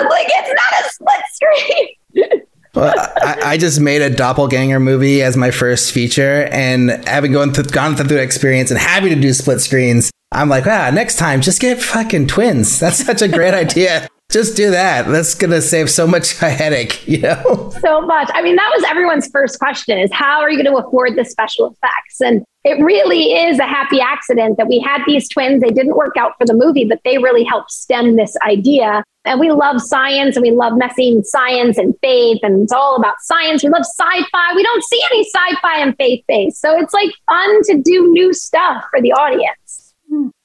was 0.00 0.10
like, 0.10 0.28
It's 0.28 0.54
not 0.54 0.80
a 0.80 0.90
split 0.90 1.22
screen. 1.32 2.42
Well, 2.74 2.92
I, 2.98 3.52
I, 3.52 3.56
just 3.56 3.78
made 3.80 4.02
a 4.02 4.10
doppelganger 4.10 4.80
movie 4.80 5.22
as 5.22 5.36
my 5.36 5.52
first 5.52 5.92
feature, 5.92 6.48
and 6.50 7.06
having 7.06 7.30
gone 7.30 7.54
through, 7.54 7.64
gone 7.64 7.94
through 7.94 8.08
the 8.08 8.20
experience 8.20 8.72
and 8.72 8.80
having 8.80 9.10
to 9.10 9.20
do 9.20 9.32
split 9.32 9.60
screens, 9.60 10.10
I'm 10.32 10.48
like, 10.48 10.66
ah, 10.66 10.90
next 10.92 11.16
time, 11.16 11.40
just 11.40 11.60
get 11.60 11.80
fucking 11.80 12.26
twins. 12.26 12.80
That's 12.80 13.04
such 13.04 13.22
a 13.22 13.28
great 13.28 13.54
idea. 13.54 14.08
Just 14.34 14.56
do 14.56 14.72
that. 14.72 15.06
That's 15.06 15.32
gonna 15.36 15.62
save 15.62 15.88
so 15.88 16.08
much 16.08 16.32
headache, 16.40 17.06
you 17.06 17.18
know. 17.18 17.70
So 17.80 18.00
much. 18.00 18.28
I 18.34 18.42
mean, 18.42 18.56
that 18.56 18.72
was 18.74 18.82
everyone's 18.90 19.28
first 19.28 19.60
question: 19.60 19.96
is 19.96 20.10
how 20.12 20.40
are 20.40 20.50
you 20.50 20.60
going 20.60 20.74
to 20.74 20.84
afford 20.84 21.14
the 21.14 21.24
special 21.24 21.66
effects? 21.68 22.20
And 22.20 22.44
it 22.64 22.82
really 22.82 23.32
is 23.32 23.60
a 23.60 23.64
happy 23.64 24.00
accident 24.00 24.56
that 24.56 24.66
we 24.66 24.80
had 24.80 25.02
these 25.06 25.28
twins. 25.28 25.62
They 25.62 25.70
didn't 25.70 25.94
work 25.94 26.16
out 26.18 26.32
for 26.36 26.46
the 26.46 26.54
movie, 26.54 26.84
but 26.84 26.98
they 27.04 27.18
really 27.18 27.44
helped 27.44 27.70
stem 27.70 28.16
this 28.16 28.36
idea. 28.44 29.04
And 29.24 29.38
we 29.38 29.52
love 29.52 29.80
science 29.80 30.34
and 30.34 30.42
we 30.42 30.50
love 30.50 30.72
messing 30.76 31.22
science 31.22 31.78
and 31.78 31.94
faith, 32.02 32.40
and 32.42 32.64
it's 32.64 32.72
all 32.72 32.96
about 32.96 33.14
science. 33.20 33.62
We 33.62 33.70
love 33.70 33.84
sci 33.84 34.24
fi. 34.32 34.52
We 34.56 34.64
don't 34.64 34.82
see 34.82 35.00
any 35.12 35.20
sci 35.22 35.60
fi 35.62 35.78
and 35.78 35.96
faith 35.96 36.24
based. 36.26 36.60
So 36.60 36.76
it's 36.76 36.92
like 36.92 37.10
fun 37.30 37.62
to 37.66 37.80
do 37.80 38.10
new 38.10 38.32
stuff 38.34 38.82
for 38.90 39.00
the 39.00 39.12
audience. 39.12 39.63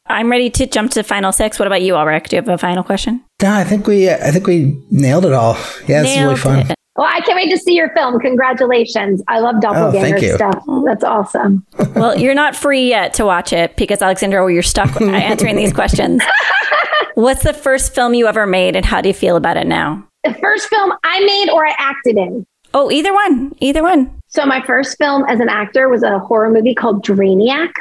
I'm 0.10 0.30
ready 0.32 0.50
to 0.50 0.66
jump 0.66 0.92
to 0.92 1.04
final 1.04 1.32
six. 1.32 1.60
What 1.60 1.68
about 1.68 1.84
you, 1.84 1.94
Alrik? 1.94 2.28
Do 2.28 2.36
you 2.36 2.42
have 2.42 2.50
a 2.50 2.58
final 2.58 2.84
question? 2.84 3.24
No, 3.42 3.54
I 3.54 3.64
think 3.64 3.86
we 3.86 4.10
I 4.10 4.32
think 4.32 4.48
we 4.48 4.82
nailed 4.90 5.26
it 5.26 5.34
all. 5.34 5.54
Yeah, 5.88 6.04
it's 6.04 6.20
really 6.20 6.36
fun. 6.36 6.72
It. 6.72 6.76
Well, 6.96 7.08
I 7.10 7.22
can't 7.22 7.38
wait 7.38 7.50
to 7.52 7.58
see 7.58 7.76
your 7.76 7.90
film. 7.92 8.20
Congratulations. 8.20 9.24
I 9.30 9.40
love 9.40 9.56
oh, 9.58 9.62
doppelganger 9.62 10.34
oh, 10.34 10.36
stuff. 10.36 10.64
That's 10.86 11.04
awesome. 11.04 11.66
well, 11.96 12.18
you're 12.18 12.34
not 12.34 12.56
free 12.56 12.90
yet 12.90 13.14
to 13.14 13.26
watch 13.26 13.54
it 13.54 13.78
because 13.78 14.02
Alexandra, 14.02 14.52
you're 14.52 14.64
stuck 14.64 15.00
answering 15.02 15.56
these 15.56 15.72
questions. 15.72 16.22
What's 17.14 17.44
the 17.44 17.54
first 17.54 17.96
film 17.96 18.14
you 18.16 18.28
ever 18.28 18.46
made 18.46 18.76
and 18.76 18.86
how 18.86 19.00
do 19.00 19.08
you 19.08 19.14
feel 19.14 19.38
about 19.38 19.56
it 19.56 19.68
now? 19.68 20.06
The 20.26 20.34
first 20.34 20.68
film 20.68 20.92
I 21.04 21.22
made 21.22 21.50
or 21.50 21.66
I 21.66 21.74
acted 21.78 22.18
in. 22.18 22.46
Oh, 22.74 22.92
either 22.92 23.14
one. 23.14 23.54
Either 23.62 23.82
one. 23.82 24.14
So 24.28 24.46
my 24.46 24.62
first 24.66 24.98
film 24.98 25.24
as 25.30 25.40
an 25.40 25.50
actor 25.50 25.88
was 25.88 26.04
a 26.04 26.20
horror 26.20 26.50
movie 26.50 26.76
called 26.76 27.06
Drainiac 27.06 27.72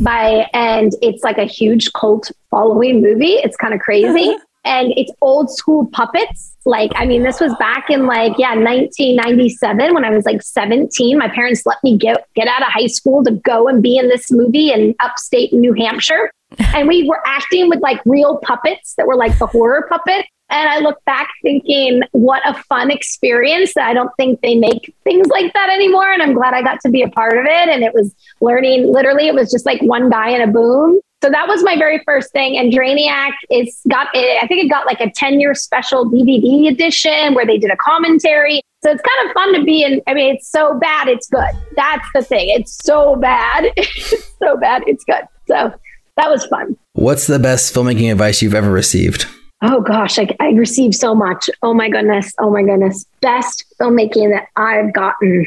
by 0.00 0.48
and 0.52 0.92
it's 1.02 1.24
like 1.24 1.38
a 1.38 1.44
huge 1.44 1.92
cult 1.92 2.30
following 2.50 3.02
movie. 3.02 3.34
It's 3.34 3.56
kind 3.56 3.74
of 3.74 3.80
crazy. 3.80 4.36
and 4.64 4.92
it's 4.96 5.12
old 5.22 5.50
school 5.50 5.86
puppets. 5.86 6.54
Like, 6.64 6.90
I 6.94 7.06
mean, 7.06 7.22
this 7.22 7.40
was 7.40 7.54
back 7.58 7.88
in 7.88 8.06
like, 8.06 8.32
yeah, 8.36 8.54
1997 8.54 9.94
when 9.94 10.04
I 10.04 10.10
was 10.10 10.26
like 10.26 10.42
17. 10.42 11.16
My 11.16 11.28
parents 11.28 11.64
let 11.64 11.78
me 11.82 11.96
get, 11.96 12.26
get 12.34 12.48
out 12.48 12.60
of 12.60 12.68
high 12.68 12.86
school 12.86 13.24
to 13.24 13.32
go 13.32 13.68
and 13.68 13.82
be 13.82 13.96
in 13.96 14.08
this 14.08 14.30
movie 14.30 14.70
in 14.70 14.94
upstate 15.00 15.52
New 15.52 15.72
Hampshire. 15.72 16.30
And 16.74 16.88
we 16.88 17.06
were 17.06 17.20
acting 17.26 17.68
with 17.68 17.80
like 17.80 18.00
real 18.06 18.38
puppets 18.38 18.94
that 18.96 19.06
were 19.06 19.16
like 19.16 19.38
the 19.38 19.46
horror 19.46 19.86
puppet. 19.88 20.24
And 20.50 20.68
I 20.68 20.78
look 20.78 21.04
back 21.04 21.28
thinking, 21.42 22.02
what 22.12 22.42
a 22.46 22.54
fun 22.64 22.90
experience 22.90 23.76
I 23.76 23.92
don't 23.92 24.10
think 24.16 24.40
they 24.40 24.54
make 24.54 24.94
things 25.04 25.26
like 25.28 25.52
that 25.52 25.70
anymore. 25.70 26.10
And 26.10 26.22
I'm 26.22 26.32
glad 26.32 26.54
I 26.54 26.62
got 26.62 26.80
to 26.80 26.90
be 26.90 27.02
a 27.02 27.08
part 27.08 27.36
of 27.36 27.44
it. 27.44 27.68
And 27.68 27.84
it 27.84 27.92
was 27.92 28.14
learning, 28.40 28.90
literally, 28.90 29.28
it 29.28 29.34
was 29.34 29.50
just 29.50 29.66
like 29.66 29.80
one 29.82 30.08
guy 30.08 30.30
in 30.30 30.40
a 30.40 30.46
boom. 30.46 31.00
So 31.20 31.30
that 31.30 31.48
was 31.48 31.64
my 31.64 31.76
very 31.76 32.00
first 32.04 32.32
thing. 32.32 32.56
And 32.56 32.72
Drainiac 32.72 33.32
is 33.50 33.80
got, 33.88 34.06
I 34.14 34.46
think 34.46 34.64
it 34.64 34.68
got 34.68 34.86
like 34.86 35.00
a 35.00 35.10
10 35.10 35.40
year 35.40 35.54
special 35.54 36.06
DVD 36.06 36.70
edition 36.70 37.34
where 37.34 37.44
they 37.44 37.58
did 37.58 37.70
a 37.70 37.76
commentary. 37.76 38.62
So 38.84 38.92
it's 38.92 39.02
kind 39.02 39.28
of 39.28 39.34
fun 39.34 39.54
to 39.54 39.64
be 39.64 39.82
in. 39.82 40.00
I 40.06 40.14
mean, 40.14 40.34
it's 40.34 40.48
so 40.48 40.78
bad, 40.78 41.08
it's 41.08 41.28
good. 41.28 41.50
That's 41.76 42.06
the 42.14 42.22
thing. 42.22 42.50
It's 42.50 42.78
so 42.84 43.16
bad. 43.16 43.64
it's 43.76 44.32
so 44.38 44.56
bad, 44.56 44.84
it's 44.86 45.04
good. 45.04 45.24
So 45.46 45.74
that 46.16 46.30
was 46.30 46.46
fun. 46.46 46.76
What's 46.92 47.26
the 47.26 47.40
best 47.40 47.74
filmmaking 47.74 48.12
advice 48.12 48.40
you've 48.40 48.54
ever 48.54 48.70
received? 48.70 49.26
Oh 49.60 49.80
gosh, 49.80 50.18
I, 50.18 50.28
I 50.38 50.50
received 50.50 50.94
so 50.94 51.14
much. 51.14 51.50
Oh 51.62 51.74
my 51.74 51.88
goodness. 51.88 52.32
Oh 52.38 52.50
my 52.50 52.62
goodness. 52.62 53.04
Best 53.20 53.64
filmmaking 53.80 54.30
that 54.30 54.48
I've 54.56 54.92
gotten. 54.92 55.46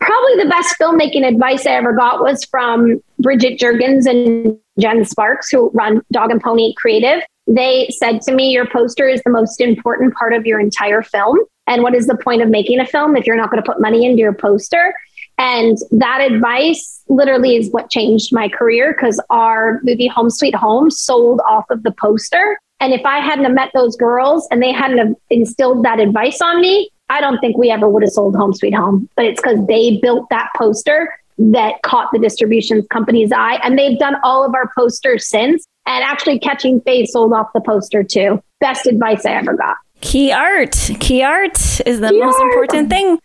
Probably 0.00 0.42
the 0.42 0.48
best 0.48 0.76
filmmaking 0.80 1.26
advice 1.26 1.66
I 1.66 1.72
ever 1.72 1.92
got 1.92 2.20
was 2.20 2.44
from 2.44 3.00
Bridget 3.18 3.58
Jurgens 3.58 4.06
and 4.06 4.58
Jen 4.78 5.04
Sparks, 5.04 5.50
who 5.50 5.70
run 5.70 6.02
Dog 6.12 6.30
and 6.30 6.40
Pony 6.40 6.74
Creative. 6.76 7.22
They 7.46 7.88
said 7.90 8.20
to 8.22 8.32
me, 8.32 8.50
Your 8.50 8.66
poster 8.66 9.08
is 9.08 9.22
the 9.24 9.30
most 9.30 9.60
important 9.60 10.14
part 10.14 10.34
of 10.34 10.46
your 10.46 10.60
entire 10.60 11.02
film. 11.02 11.38
And 11.66 11.82
what 11.82 11.94
is 11.94 12.06
the 12.06 12.16
point 12.16 12.42
of 12.42 12.48
making 12.48 12.80
a 12.80 12.86
film 12.86 13.16
if 13.16 13.26
you're 13.26 13.36
not 13.36 13.50
going 13.50 13.62
to 13.62 13.68
put 13.68 13.80
money 13.80 14.06
into 14.06 14.20
your 14.20 14.32
poster? 14.32 14.94
And 15.36 15.78
that 15.92 16.20
advice 16.20 17.02
literally 17.08 17.56
is 17.56 17.70
what 17.70 17.90
changed 17.90 18.32
my 18.32 18.48
career 18.48 18.92
because 18.92 19.20
our 19.30 19.80
movie 19.84 20.08
Home 20.08 20.30
Sweet 20.30 20.54
Home 20.54 20.90
sold 20.90 21.40
off 21.48 21.70
of 21.70 21.84
the 21.84 21.92
poster. 21.92 22.60
And 22.80 22.92
if 22.92 23.04
I 23.04 23.18
hadn't 23.18 23.44
have 23.44 23.54
met 23.54 23.70
those 23.74 23.96
girls 23.96 24.46
and 24.50 24.62
they 24.62 24.72
hadn't 24.72 24.98
have 24.98 25.14
instilled 25.30 25.84
that 25.84 25.98
advice 26.00 26.40
on 26.40 26.60
me, 26.60 26.90
I 27.08 27.20
don't 27.20 27.38
think 27.38 27.56
we 27.56 27.70
ever 27.70 27.88
would 27.88 28.02
have 28.02 28.12
sold 28.12 28.36
Home 28.36 28.52
Sweet 28.54 28.74
Home. 28.74 29.08
But 29.16 29.24
it's 29.24 29.40
because 29.40 29.66
they 29.66 29.98
built 30.00 30.28
that 30.30 30.48
poster 30.56 31.14
that 31.38 31.82
caught 31.82 32.10
the 32.12 32.18
distribution 32.18 32.82
company's 32.90 33.32
eye. 33.32 33.58
And 33.62 33.78
they've 33.78 33.98
done 33.98 34.16
all 34.22 34.44
of 34.44 34.54
our 34.54 34.70
posters 34.76 35.26
since. 35.28 35.64
And 35.86 36.04
actually, 36.04 36.38
Catching 36.38 36.80
Faith 36.82 37.08
sold 37.10 37.32
off 37.32 37.48
the 37.54 37.60
poster 37.60 38.04
too. 38.04 38.42
Best 38.60 38.86
advice 38.86 39.24
I 39.24 39.32
ever 39.32 39.54
got. 39.54 39.76
Key 40.00 40.30
art. 40.32 40.72
Key 41.00 41.22
art 41.22 41.56
is 41.86 42.00
the 42.00 42.10
Key 42.10 42.20
most 42.20 42.38
art. 42.38 42.52
important 42.52 42.90
thing. 42.90 43.18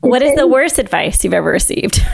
What 0.00 0.22
is 0.22 0.36
the 0.36 0.46
worst 0.46 0.78
advice 0.78 1.24
you've 1.24 1.34
ever 1.34 1.50
received? 1.50 2.00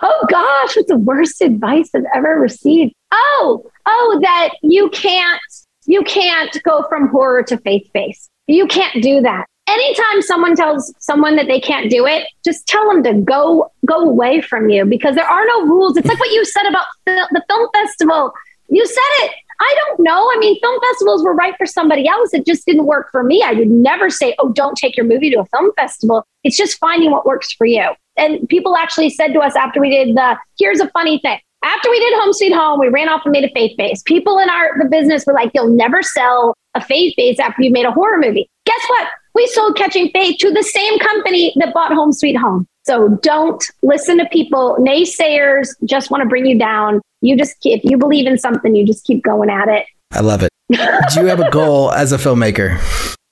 Oh 0.00 0.26
gosh, 0.28 0.76
what's 0.76 0.88
the 0.88 0.96
worst 0.98 1.40
advice 1.40 1.88
I've 1.94 2.04
ever 2.14 2.38
received? 2.38 2.92
Oh, 3.10 3.64
oh, 3.86 4.18
that 4.22 4.50
you 4.60 4.90
can't 4.90 5.40
you 5.86 6.02
can't 6.02 6.62
go 6.62 6.84
from 6.88 7.08
horror 7.08 7.42
to 7.44 7.58
faith 7.58 7.88
based. 7.92 8.30
You 8.46 8.66
can't 8.66 9.02
do 9.02 9.20
that. 9.22 9.46
Anytime 9.66 10.22
someone 10.22 10.54
tells 10.54 10.92
someone 10.98 11.36
that 11.36 11.46
they 11.46 11.58
can't 11.58 11.90
do 11.90 12.06
it, 12.06 12.28
just 12.44 12.66
tell 12.68 12.86
them 12.88 13.02
to 13.04 13.14
go 13.14 13.70
go 13.86 13.96
away 13.96 14.42
from 14.42 14.68
you 14.68 14.84
because 14.84 15.14
there 15.14 15.26
are 15.26 15.46
no 15.46 15.62
rules. 15.62 15.96
It's 15.96 16.06
like 16.06 16.20
what 16.20 16.30
you 16.30 16.44
said 16.44 16.66
about 16.68 16.84
the 17.06 17.42
film 17.48 17.68
festival. 17.72 18.32
You 18.68 18.86
said 18.86 19.24
it. 19.24 19.32
I 19.60 19.76
don't 19.86 20.00
know. 20.00 20.30
I 20.34 20.36
mean, 20.38 20.58
film 20.60 20.80
festivals 20.90 21.24
were 21.24 21.34
right 21.34 21.54
for 21.56 21.64
somebody 21.64 22.06
else. 22.08 22.34
It 22.34 22.44
just 22.44 22.66
didn't 22.66 22.86
work 22.86 23.08
for 23.10 23.22
me. 23.22 23.42
I 23.42 23.52
would 23.52 23.70
never 23.70 24.10
say, 24.10 24.34
"Oh, 24.38 24.50
don't 24.50 24.76
take 24.76 24.96
your 24.96 25.06
movie 25.06 25.30
to 25.30 25.40
a 25.40 25.46
film 25.46 25.70
festival." 25.76 26.26
It's 26.42 26.56
just 26.56 26.78
finding 26.78 27.10
what 27.10 27.24
works 27.24 27.52
for 27.52 27.66
you. 27.66 27.90
And 28.16 28.46
people 28.48 28.76
actually 28.76 29.10
said 29.10 29.32
to 29.32 29.40
us 29.40 29.56
after 29.56 29.80
we 29.80 29.90
did 29.90 30.16
the 30.16 30.36
here's 30.58 30.80
a 30.80 30.88
funny 30.90 31.18
thing 31.20 31.38
after 31.64 31.90
we 31.90 31.98
did 31.98 32.12
Home 32.20 32.32
Sweet 32.32 32.52
Home, 32.52 32.78
we 32.78 32.88
ran 32.88 33.08
off 33.08 33.22
and 33.24 33.32
made 33.32 33.44
a 33.44 33.50
faith 33.54 33.76
base. 33.76 34.02
People 34.02 34.38
in 34.38 34.48
our 34.48 34.78
the 34.78 34.88
business 34.88 35.24
were 35.26 35.32
like, 35.32 35.50
"You'll 35.54 35.74
never 35.74 36.02
sell 36.02 36.54
a 36.74 36.84
faith 36.84 37.14
base 37.16 37.40
after 37.40 37.62
you 37.62 37.70
made 37.70 37.86
a 37.86 37.90
horror 37.90 38.18
movie." 38.18 38.48
Guess 38.66 38.82
what? 38.88 39.08
We 39.34 39.46
sold 39.48 39.76
Catching 39.76 40.10
Faith 40.10 40.36
to 40.40 40.52
the 40.52 40.62
same 40.62 40.98
company 41.00 41.52
that 41.56 41.74
bought 41.74 41.92
Home 41.92 42.12
Sweet 42.12 42.36
Home. 42.36 42.66
So 42.84 43.08
don't 43.22 43.64
listen 43.82 44.18
to 44.18 44.26
people. 44.26 44.76
Naysayers 44.78 45.68
just 45.84 46.10
want 46.10 46.22
to 46.22 46.28
bring 46.28 46.46
you 46.46 46.58
down. 46.58 47.00
You 47.22 47.36
just 47.36 47.56
if 47.64 47.82
you 47.82 47.96
believe 47.96 48.26
in 48.26 48.38
something, 48.38 48.76
you 48.76 48.86
just 48.86 49.04
keep 49.04 49.24
going 49.24 49.50
at 49.50 49.68
it. 49.68 49.86
I 50.12 50.20
love 50.20 50.42
it. 50.42 50.50
Do 50.70 51.20
you 51.20 51.26
have 51.26 51.40
a 51.40 51.50
goal 51.50 51.90
as 51.92 52.12
a 52.12 52.18
filmmaker? 52.18 52.78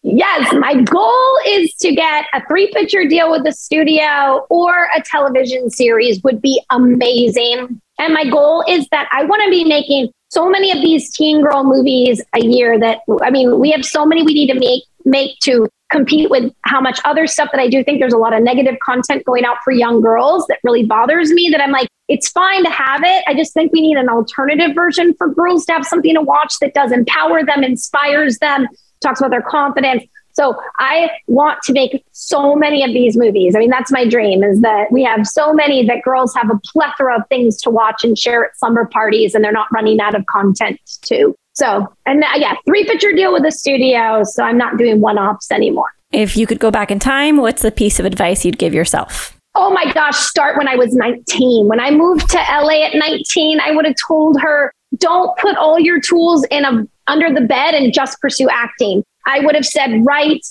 Yes, 0.02 0.52
my 0.54 0.74
goal 0.82 1.38
is 1.46 1.72
to 1.76 1.94
get 1.94 2.24
a 2.34 2.44
three 2.48 2.72
picture 2.72 3.06
deal 3.06 3.30
with 3.30 3.44
the 3.44 3.52
studio 3.52 4.44
or 4.50 4.88
a 4.96 5.00
television 5.02 5.70
series 5.70 6.20
would 6.24 6.42
be 6.42 6.60
amazing. 6.70 7.80
And 7.99 8.14
my 8.14 8.24
goal 8.24 8.64
is 8.68 8.86
that 8.90 9.09
I 9.12 9.24
want 9.24 9.43
to 9.45 9.51
be 9.51 9.64
making 9.64 10.11
so 10.30 10.49
many 10.49 10.72
of 10.72 10.78
these 10.78 11.11
teen 11.11 11.43
girl 11.43 11.62
movies 11.62 12.22
a 12.34 12.40
year 12.40 12.78
that 12.80 13.01
I 13.22 13.30
mean, 13.30 13.59
we 13.59 13.70
have 13.70 13.84
so 13.84 14.07
many 14.07 14.22
we 14.22 14.34
need 14.34 14.53
to 14.53 14.59
make 14.59 14.84
make 15.05 15.38
to 15.40 15.68
compete 15.90 16.30
with 16.30 16.51
how 16.62 16.80
much 16.80 16.99
other 17.05 17.26
stuff 17.26 17.51
that 17.53 17.61
I 17.61 17.68
do 17.68 17.84
think 17.84 18.01
there's 18.01 18.14
a 18.14 18.18
lot 18.18 18.32
of 18.32 18.43
negative 18.43 18.76
content 18.82 19.24
going 19.24 19.45
out 19.45 19.59
for 19.62 19.72
young 19.72 20.01
girls 20.01 20.47
that 20.47 20.59
really 20.64 20.84
bothers 20.86 21.30
me 21.32 21.51
that 21.51 21.61
I'm 21.61 21.70
like, 21.70 21.86
it's 22.09 22.30
fine 22.30 22.64
to 22.64 22.70
have 22.70 23.03
it. 23.05 23.22
I 23.26 23.34
just 23.34 23.53
think 23.53 23.72
we 23.72 23.82
need 23.82 23.99
an 23.99 24.09
alternative 24.09 24.74
version 24.74 25.14
for 25.14 25.28
girls 25.28 25.66
to 25.66 25.72
have 25.72 25.84
something 25.84 26.14
to 26.14 26.22
watch 26.22 26.55
that 26.61 26.72
does 26.72 26.93
empower 26.93 27.45
them, 27.45 27.62
inspires 27.62 28.38
them, 28.38 28.66
talks 29.03 29.20
about 29.20 29.30
their 29.30 29.43
confidence. 29.43 30.03
So 30.32 30.58
I 30.78 31.10
want 31.26 31.62
to 31.64 31.72
make 31.72 32.04
so 32.12 32.54
many 32.54 32.82
of 32.84 32.92
these 32.92 33.16
movies. 33.16 33.54
I 33.54 33.60
mean, 33.60 33.70
that's 33.70 33.92
my 33.92 34.06
dream 34.06 34.42
is 34.42 34.60
that 34.60 34.90
we 34.90 35.04
have 35.04 35.26
so 35.26 35.52
many 35.52 35.86
that 35.86 36.02
girls 36.02 36.34
have 36.34 36.50
a 36.50 36.58
plethora 36.72 37.18
of 37.18 37.28
things 37.28 37.60
to 37.62 37.70
watch 37.70 38.02
and 38.04 38.18
share 38.18 38.46
at 38.46 38.58
slumber 38.58 38.86
parties 38.86 39.34
and 39.34 39.44
they're 39.44 39.52
not 39.52 39.68
running 39.72 40.00
out 40.00 40.14
of 40.14 40.24
content 40.26 40.80
too. 41.02 41.34
So, 41.54 41.86
and 42.06 42.24
uh, 42.24 42.28
yeah, 42.36 42.54
three 42.64 42.84
picture 42.84 43.12
deal 43.12 43.32
with 43.32 43.42
the 43.42 43.52
studio. 43.52 44.24
So 44.24 44.42
I'm 44.42 44.56
not 44.56 44.78
doing 44.78 45.00
one 45.00 45.18
offs 45.18 45.50
anymore. 45.50 45.92
If 46.12 46.36
you 46.36 46.46
could 46.46 46.58
go 46.58 46.70
back 46.70 46.90
in 46.90 46.98
time, 46.98 47.38
what's 47.38 47.62
the 47.62 47.70
piece 47.70 47.98
of 47.98 48.06
advice 48.06 48.44
you'd 48.44 48.58
give 48.58 48.74
yourself? 48.74 49.38
Oh 49.54 49.70
my 49.70 49.92
gosh, 49.92 50.16
start 50.16 50.56
when 50.56 50.66
I 50.66 50.76
was 50.76 50.94
19. 50.94 51.68
When 51.68 51.78
I 51.78 51.90
moved 51.90 52.30
to 52.30 52.38
LA 52.38 52.86
at 52.86 52.94
19, 52.94 53.60
I 53.60 53.72
would 53.72 53.84
have 53.84 53.96
told 54.06 54.40
her, 54.40 54.72
don't 54.96 55.36
put 55.38 55.56
all 55.56 55.78
your 55.78 56.00
tools 56.00 56.44
in 56.50 56.64
a 56.64 56.86
under 57.06 57.32
the 57.32 57.40
bed 57.40 57.74
and 57.74 57.92
just 57.92 58.20
pursue 58.20 58.48
acting. 58.48 59.02
I 59.26 59.40
would 59.40 59.54
have 59.54 59.66
said, 59.66 60.04
write, 60.04 60.44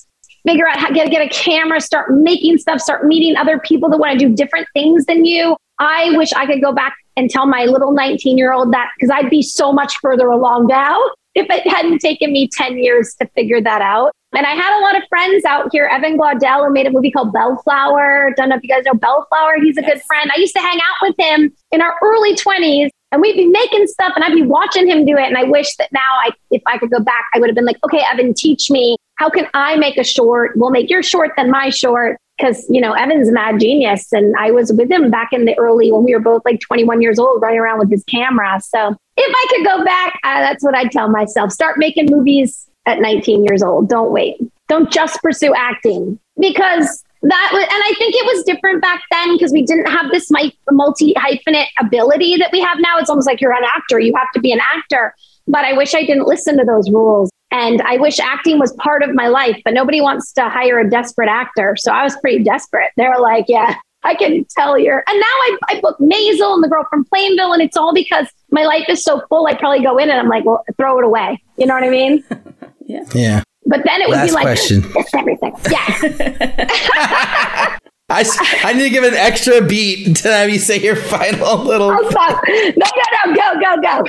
figure 0.45 0.67
out 0.67 0.77
how 0.77 0.87
to 0.87 0.93
get, 0.93 1.09
get 1.11 1.21
a 1.21 1.29
camera, 1.29 1.79
start 1.81 2.11
making 2.11 2.57
stuff, 2.57 2.81
start 2.81 3.05
meeting 3.05 3.35
other 3.35 3.59
people 3.59 3.89
that 3.89 3.97
want 3.97 4.17
to 4.17 4.27
do 4.27 4.33
different 4.33 4.67
things 4.73 5.05
than 5.05 5.25
you. 5.25 5.55
I 5.79 6.15
wish 6.15 6.31
I 6.33 6.45
could 6.45 6.61
go 6.61 6.71
back 6.71 6.95
and 7.17 7.29
tell 7.29 7.45
my 7.45 7.65
little 7.65 7.91
19 7.91 8.37
year 8.37 8.53
old 8.53 8.73
that 8.73 8.89
because 8.95 9.09
I'd 9.09 9.29
be 9.29 9.41
so 9.41 9.73
much 9.73 9.97
further 9.97 10.27
along 10.27 10.67
now 10.67 10.99
if 11.35 11.47
it 11.49 11.67
hadn't 11.67 11.99
taken 11.99 12.31
me 12.31 12.49
10 12.51 12.77
years 12.77 13.15
to 13.21 13.27
figure 13.29 13.61
that 13.61 13.81
out. 13.81 14.11
And 14.33 14.45
I 14.45 14.51
had 14.51 14.77
a 14.77 14.81
lot 14.81 14.95
of 14.95 15.03
friends 15.09 15.43
out 15.43 15.69
here. 15.73 15.87
Evan 15.87 16.17
Glodell, 16.17 16.65
who 16.65 16.71
made 16.71 16.87
a 16.87 16.89
movie 16.89 17.11
called 17.11 17.33
Bellflower. 17.33 18.33
Don't 18.37 18.47
know 18.47 18.55
if 18.55 18.63
you 18.63 18.69
guys 18.69 18.85
know 18.85 18.93
Bellflower. 18.93 19.55
He's 19.61 19.77
a 19.77 19.81
yes. 19.81 19.93
good 19.93 20.01
friend. 20.03 20.31
I 20.33 20.39
used 20.39 20.55
to 20.55 20.61
hang 20.61 20.77
out 20.77 21.09
with 21.09 21.15
him 21.19 21.53
in 21.71 21.81
our 21.81 21.95
early 22.01 22.33
20s 22.35 22.89
and 23.11 23.21
we'd 23.21 23.35
be 23.35 23.47
making 23.47 23.87
stuff 23.87 24.13
and 24.15 24.23
I'd 24.23 24.33
be 24.33 24.41
watching 24.41 24.87
him 24.87 25.05
do 25.05 25.17
it. 25.17 25.25
And 25.25 25.37
I 25.37 25.43
wish 25.43 25.75
that 25.75 25.91
now 25.91 25.99
I, 26.23 26.31
if 26.49 26.61
I 26.65 26.77
could 26.77 26.91
go 26.91 26.99
back, 26.99 27.25
I 27.33 27.39
would 27.39 27.49
have 27.49 27.55
been 27.55 27.65
like, 27.65 27.79
okay, 27.83 28.03
Evan, 28.11 28.33
teach 28.33 28.71
me. 28.71 28.95
How 29.15 29.29
can 29.29 29.47
I 29.53 29.75
make 29.75 29.97
a 29.97 30.03
short? 30.03 30.53
We'll 30.55 30.71
make 30.71 30.89
your 30.89 31.03
short 31.03 31.31
then 31.35 31.51
my 31.51 31.69
short. 31.69 32.17
Cause 32.39 32.65
you 32.69 32.81
know, 32.81 32.93
Evan's 32.93 33.29
a 33.29 33.33
mad 33.33 33.59
genius. 33.59 34.11
And 34.13 34.35
I 34.37 34.51
was 34.51 34.71
with 34.73 34.89
him 34.89 35.11
back 35.11 35.31
in 35.31 35.45
the 35.45 35.57
early 35.59 35.91
when 35.91 36.03
we 36.03 36.15
were 36.15 36.21
both 36.21 36.41
like 36.45 36.59
21 36.61 37.01
years 37.01 37.19
old 37.19 37.41
running 37.41 37.59
around 37.59 37.79
with 37.79 37.91
his 37.91 38.03
camera. 38.05 38.59
So 38.61 38.95
if 39.17 39.35
I 39.35 39.45
could 39.49 39.65
go 39.65 39.83
back, 39.85 40.19
uh, 40.23 40.39
that's 40.39 40.63
what 40.63 40.73
I'd 40.73 40.91
tell 40.91 41.09
myself. 41.09 41.51
Start 41.51 41.77
making 41.77 42.07
movies 42.09 42.67
at 42.85 42.99
19 42.99 43.45
years 43.45 43.61
old. 43.61 43.89
Don't 43.89 44.11
wait. 44.11 44.37
Don't 44.67 44.91
just 44.91 45.21
pursue 45.21 45.53
acting 45.53 46.17
because 46.39 47.03
that 47.23 47.49
was, 47.53 47.61
and 47.61 47.83
I 47.83 47.93
think 47.97 48.15
it 48.15 48.25
was 48.25 48.43
different 48.43 48.81
back 48.81 49.03
then 49.11 49.35
because 49.35 49.51
we 49.51 49.63
didn't 49.63 49.85
have 49.85 50.09
this 50.11 50.29
multi 50.71 51.13
hyphenate 51.13 51.67
ability 51.79 52.37
that 52.37 52.51
we 52.51 52.59
have 52.61 52.77
now. 52.79 52.97
It's 52.97 53.09
almost 53.09 53.27
like 53.27 53.41
you're 53.41 53.53
an 53.53 53.63
actor, 53.63 53.99
you 53.99 54.13
have 54.15 54.31
to 54.33 54.39
be 54.39 54.51
an 54.51 54.59
actor. 54.59 55.15
But 55.47 55.65
I 55.65 55.73
wish 55.73 55.93
I 55.93 56.01
didn't 56.01 56.27
listen 56.27 56.57
to 56.57 56.65
those 56.65 56.89
rules. 56.89 57.29
And 57.51 57.81
I 57.81 57.97
wish 57.97 58.19
acting 58.19 58.59
was 58.59 58.73
part 58.73 59.03
of 59.03 59.13
my 59.13 59.27
life, 59.27 59.59
but 59.65 59.73
nobody 59.73 60.01
wants 60.01 60.31
to 60.33 60.47
hire 60.47 60.79
a 60.79 60.89
desperate 60.89 61.27
actor. 61.27 61.75
So 61.77 61.91
I 61.91 62.03
was 62.03 62.15
pretty 62.17 62.43
desperate. 62.43 62.91
They 62.95 63.07
were 63.07 63.19
like, 63.19 63.45
yeah, 63.49 63.75
I 64.03 64.15
can 64.15 64.45
tell 64.57 64.79
you're. 64.79 65.03
And 65.05 65.19
now 65.19 65.25
I, 65.25 65.57
I 65.69 65.81
book 65.81 65.97
Maisel 65.99 66.53
and 66.53 66.63
the 66.63 66.69
girl 66.69 66.85
from 66.89 67.03
Plainville. 67.05 67.51
And 67.51 67.61
it's 67.61 67.75
all 67.75 67.93
because 67.93 68.27
my 68.51 68.63
life 68.63 68.85
is 68.87 69.03
so 69.03 69.21
full. 69.27 69.47
I 69.47 69.55
probably 69.55 69.83
go 69.83 69.97
in 69.97 70.09
and 70.09 70.19
I'm 70.19 70.29
like, 70.29 70.45
well, 70.45 70.63
throw 70.77 70.97
it 70.99 71.05
away. 71.05 71.43
You 71.57 71.65
know 71.65 71.73
what 71.73 71.83
I 71.83 71.89
mean? 71.89 72.23
yeah. 72.87 73.03
Yeah. 73.13 73.43
But 73.65 73.81
then 73.85 74.01
it 74.01 74.09
would 74.09 74.15
Last 74.15 74.29
be 74.29 74.33
like, 74.33 74.43
question. 74.43 74.83
it's 74.95 75.13
everything. 75.13 75.55
Yeah. 75.69 77.77
I, 78.11 78.25
I 78.65 78.73
need 78.73 78.83
to 78.83 78.89
give 78.89 79.05
an 79.05 79.13
extra 79.13 79.61
beat 79.61 80.15
to 80.17 80.27
have 80.27 80.49
you 80.49 80.59
say 80.59 80.79
your 80.79 80.97
final 80.97 81.57
little. 81.57 81.91
Oh, 81.91 82.09
stop. 82.09 82.43
No, 82.47 82.71
no, 82.75 82.85
no. 83.25 83.35
Go, 83.35 83.59
go, 83.61 83.81
go. 83.81 84.03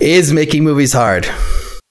Is 0.00 0.32
making 0.32 0.64
movies 0.64 0.92
hard? 0.92 1.28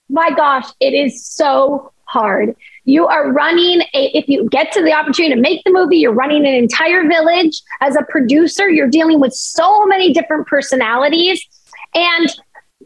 My 0.10 0.32
gosh, 0.32 0.66
it 0.80 0.94
is 0.94 1.26
so 1.26 1.92
hard. 2.06 2.56
You 2.86 3.08
are 3.08 3.32
running 3.32 3.82
a, 3.94 4.18
if 4.18 4.28
you 4.28 4.50
get 4.50 4.72
to 4.74 4.84
the 4.84 4.92
opportunity 4.92 5.36
to 5.36 5.40
make 5.40 5.64
the 5.64 5.72
movie, 5.72 5.98
you're 5.98 6.14
running 6.14 6.46
an 6.46 6.54
entire 6.54 7.08
village. 7.08 7.62
As 7.82 7.96
a 7.96 8.04
producer, 8.10 8.70
you're 8.70 8.90
dealing 8.90 9.20
with 9.20 9.34
so 9.34 9.86
many 9.86 10.12
different 10.12 10.48
personalities. 10.48 11.46
And 11.96 12.28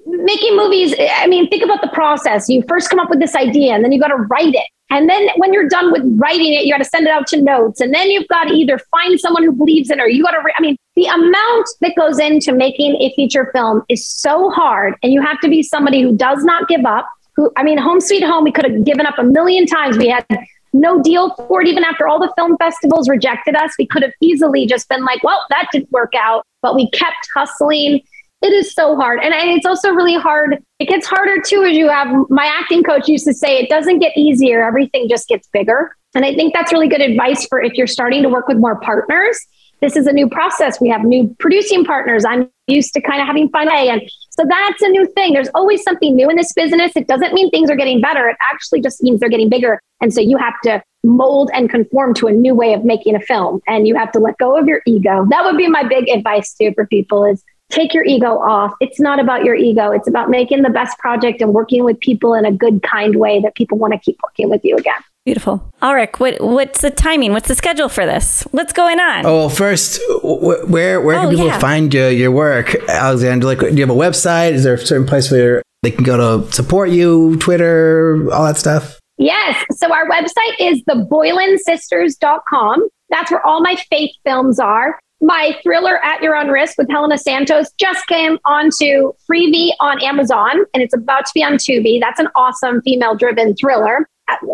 making 0.07 0.55
movies, 0.55 0.95
I 0.99 1.27
mean, 1.27 1.49
think 1.49 1.63
about 1.63 1.81
the 1.81 1.89
process. 1.89 2.49
You 2.49 2.63
first 2.67 2.89
come 2.89 2.99
up 2.99 3.09
with 3.09 3.19
this 3.19 3.35
idea 3.35 3.73
and 3.73 3.83
then 3.83 3.91
you 3.91 3.99
got 3.99 4.07
to 4.07 4.15
write 4.15 4.55
it. 4.55 4.67
And 4.89 5.09
then 5.09 5.27
when 5.35 5.51
you're 5.51 5.67
done 5.67 5.91
with 5.91 6.03
writing 6.15 6.53
it, 6.53 6.65
you 6.65 6.73
got 6.73 6.77
to 6.77 6.85
send 6.85 7.07
it 7.07 7.11
out 7.11 7.27
to 7.27 7.41
notes. 7.41 7.81
And 7.81 7.93
then 7.93 8.09
you've 8.09 8.27
got 8.29 8.45
to 8.45 8.53
either 8.53 8.79
find 8.89 9.19
someone 9.19 9.43
who 9.43 9.51
believes 9.51 9.91
in 9.91 9.99
it 9.99 10.01
or 10.01 10.07
you 10.07 10.23
got 10.23 10.31
to, 10.31 10.41
re- 10.41 10.53
I 10.57 10.61
mean, 10.61 10.77
the 10.95 11.05
amount 11.07 11.67
that 11.81 11.93
goes 11.97 12.19
into 12.19 12.53
making 12.53 12.95
a 13.01 13.13
feature 13.13 13.51
film 13.53 13.83
is 13.89 14.07
so 14.07 14.49
hard. 14.49 14.95
And 15.03 15.11
you 15.11 15.21
have 15.21 15.41
to 15.41 15.49
be 15.49 15.61
somebody 15.61 16.01
who 16.01 16.15
does 16.15 16.43
not 16.43 16.69
give 16.69 16.85
up. 16.85 17.07
Who, 17.35 17.51
I 17.57 17.63
mean, 17.63 17.77
Home 17.77 17.99
Sweet 17.99 18.23
Home, 18.23 18.45
we 18.45 18.51
could 18.51 18.65
have 18.65 18.83
given 18.85 19.05
up 19.05 19.17
a 19.17 19.23
million 19.23 19.65
times. 19.65 19.97
We 19.97 20.07
had 20.07 20.25
no 20.71 21.01
deal 21.01 21.35
for 21.35 21.61
it. 21.61 21.67
Even 21.67 21.83
after 21.83 22.07
all 22.07 22.19
the 22.19 22.31
film 22.37 22.55
festivals 22.57 23.09
rejected 23.09 23.55
us, 23.55 23.73
we 23.77 23.85
could 23.85 24.03
have 24.03 24.13
easily 24.21 24.65
just 24.65 24.87
been 24.87 25.03
like, 25.03 25.21
well, 25.23 25.45
that 25.49 25.67
didn't 25.71 25.91
work 25.91 26.13
out. 26.15 26.45
But 26.61 26.75
we 26.75 26.89
kept 26.91 27.27
hustling 27.35 28.01
it 28.41 28.53
is 28.53 28.73
so 28.73 28.95
hard. 28.95 29.19
And, 29.23 29.33
and 29.33 29.49
it's 29.49 29.65
also 29.65 29.91
really 29.91 30.15
hard. 30.15 30.63
It 30.79 30.87
gets 30.87 31.07
harder 31.07 31.41
too 31.41 31.63
as 31.63 31.75
you 31.75 31.89
have 31.89 32.07
my 32.29 32.45
acting 32.45 32.83
coach 32.83 33.07
used 33.07 33.25
to 33.25 33.33
say, 33.33 33.57
it 33.57 33.69
doesn't 33.69 33.99
get 33.99 34.15
easier, 34.15 34.63
everything 34.63 35.07
just 35.09 35.27
gets 35.27 35.47
bigger. 35.47 35.95
And 36.15 36.23
I 36.25 36.33
think 36.35 36.53
that's 36.53 36.71
really 36.71 36.87
good 36.87 37.01
advice 37.01 37.45
for 37.47 37.61
if 37.61 37.73
you're 37.73 37.87
starting 37.87 38.23
to 38.23 38.29
work 38.29 38.47
with 38.47 38.57
more 38.57 38.79
partners. 38.79 39.39
This 39.81 39.95
is 39.95 40.07
a 40.07 40.11
new 40.11 40.27
process. 40.27 40.81
We 40.81 40.89
have 40.89 41.03
new 41.03 41.35
producing 41.39 41.85
partners. 41.85 42.25
I'm 42.25 42.49
used 42.65 42.93
to 42.93 43.01
kind 43.01 43.21
of 43.21 43.27
having 43.27 43.49
fun. 43.49 43.69
And 43.69 44.01
so 44.31 44.43
that's 44.47 44.81
a 44.81 44.87
new 44.87 45.05
thing. 45.13 45.33
There's 45.33 45.49
always 45.53 45.83
something 45.83 46.15
new 46.15 46.29
in 46.29 46.35
this 46.35 46.51
business. 46.53 46.93
It 46.95 47.07
doesn't 47.07 47.33
mean 47.33 47.51
things 47.51 47.69
are 47.69 47.75
getting 47.75 48.01
better. 48.01 48.27
It 48.27 48.37
actually 48.51 48.81
just 48.81 49.03
means 49.03 49.19
they're 49.19 49.29
getting 49.29 49.49
bigger. 49.49 49.79
And 50.01 50.11
so 50.11 50.19
you 50.19 50.37
have 50.37 50.59
to 50.63 50.81
mold 51.03 51.51
and 51.53 51.69
conform 51.69 52.13
to 52.15 52.27
a 52.27 52.31
new 52.31 52.55
way 52.55 52.73
of 52.73 52.83
making 52.83 53.15
a 53.15 53.19
film 53.19 53.61
and 53.67 53.87
you 53.87 53.95
have 53.95 54.11
to 54.13 54.19
let 54.19 54.37
go 54.37 54.57
of 54.57 54.67
your 54.67 54.81
ego. 54.87 55.25
That 55.29 55.45
would 55.45 55.57
be 55.57 55.67
my 55.67 55.83
big 55.83 56.09
advice 56.09 56.53
too 56.53 56.71
for 56.73 56.87
people 56.87 57.23
is 57.23 57.43
take 57.69 57.93
your 57.93 58.03
ego 58.03 58.39
off. 58.39 58.73
It's 58.79 58.99
not 58.99 59.19
about 59.19 59.43
your 59.43 59.55
ego. 59.55 59.91
It's 59.91 60.07
about 60.07 60.29
making 60.29 60.61
the 60.61 60.69
best 60.69 60.97
project 60.97 61.41
and 61.41 61.53
working 61.53 61.83
with 61.83 61.99
people 61.99 62.33
in 62.33 62.45
a 62.45 62.51
good, 62.51 62.81
kind 62.83 63.17
way 63.17 63.39
that 63.41 63.55
people 63.55 63.77
want 63.77 63.93
to 63.93 63.99
keep 63.99 64.17
working 64.23 64.49
with 64.49 64.61
you 64.63 64.77
again. 64.77 64.99
Beautiful. 65.25 65.69
Alrik, 65.81 66.19
what, 66.19 66.39
what's 66.39 66.81
the 66.81 66.89
timing? 66.89 67.33
What's 67.33 67.49
the 67.49 67.55
schedule 67.55 67.89
for 67.89 68.05
this? 68.05 68.43
What's 68.51 68.71
going 68.71 68.99
on? 68.99 69.25
Oh, 69.25 69.35
well, 69.35 69.49
first, 69.49 69.99
where 70.23 71.01
where 71.01 71.17
can 71.17 71.25
oh, 71.25 71.29
people 71.29 71.47
yeah. 71.47 71.59
find 71.59 71.93
your, 71.93 72.09
your 72.09 72.31
work, 72.31 72.75
Alexandra? 72.87 73.45
Like, 73.45 73.59
do 73.59 73.73
you 73.73 73.85
have 73.85 73.89
a 73.89 73.99
website? 73.99 74.53
Is 74.53 74.63
there 74.63 74.75
a 74.75 74.77
certain 74.77 75.05
place 75.05 75.29
where 75.29 75.61
they 75.83 75.91
can 75.91 76.05
go 76.05 76.45
to 76.45 76.51
support 76.53 76.91
you, 76.91 77.35
Twitter, 77.39 78.29
all 78.31 78.45
that 78.45 78.55
stuff? 78.55 79.01
Yes. 79.17 79.61
So 79.71 79.91
our 79.91 80.07
website 80.07 80.53
is 80.61 80.81
theboylansisters.com. 80.83 82.87
That's 83.09 83.31
where 83.31 83.45
all 83.45 83.61
my 83.61 83.75
faith 83.89 84.11
films 84.23 84.59
are 84.59 84.97
my 85.21 85.57
thriller 85.63 86.03
at 86.03 86.21
your 86.21 86.35
own 86.35 86.49
risk 86.49 86.77
with 86.77 86.89
helena 86.89 87.17
santos 87.17 87.71
just 87.79 88.05
came 88.07 88.37
onto 88.45 89.13
Freevee 89.29 89.71
on 89.79 90.03
amazon 90.03 90.63
and 90.73 90.83
it's 90.83 90.93
about 90.93 91.25
to 91.25 91.31
be 91.33 91.43
on 91.43 91.53
tubi. 91.53 91.99
That's 91.99 92.19
an 92.19 92.27
awesome 92.35 92.81
female 92.81 93.15
driven 93.15 93.55
thriller 93.55 94.07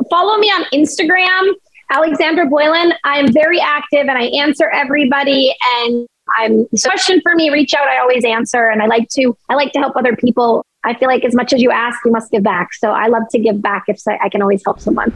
follow 0.09 0.37
me 0.37 0.47
on 0.47 0.65
instagram 0.73 1.53
alexandra 1.91 2.45
boylan. 2.47 2.93
I 3.03 3.19
am 3.19 3.31
very 3.31 3.59
active 3.59 4.01
and 4.01 4.17
i 4.17 4.23
answer 4.23 4.69
everybody 4.69 5.53
and 5.79 6.07
i'm 6.37 6.65
question 6.81 7.19
for 7.21 7.35
me 7.35 7.49
reach 7.49 7.73
out. 7.73 7.87
I 7.87 7.99
always 7.99 8.23
answer 8.23 8.69
and 8.69 8.81
i 8.81 8.85
like 8.85 9.09
to 9.15 9.35
i 9.49 9.55
like 9.55 9.71
to 9.73 9.79
help 9.79 9.95
other 9.95 10.15
people. 10.15 10.65
I 10.85 10.93
feel 10.93 11.07
like 11.07 11.23
as 11.23 11.33
much 11.33 11.53
as 11.53 11.61
you 11.61 11.71
ask 11.71 11.99
you 12.05 12.11
must 12.11 12.31
give 12.31 12.43
back. 12.43 12.73
So 12.73 12.91
i 12.91 13.07
love 13.07 13.23
to 13.31 13.39
give 13.39 13.61
back 13.61 13.83
if 13.87 14.01
i 14.07 14.29
can 14.29 14.41
always 14.41 14.61
help 14.65 14.79
someone 14.79 15.11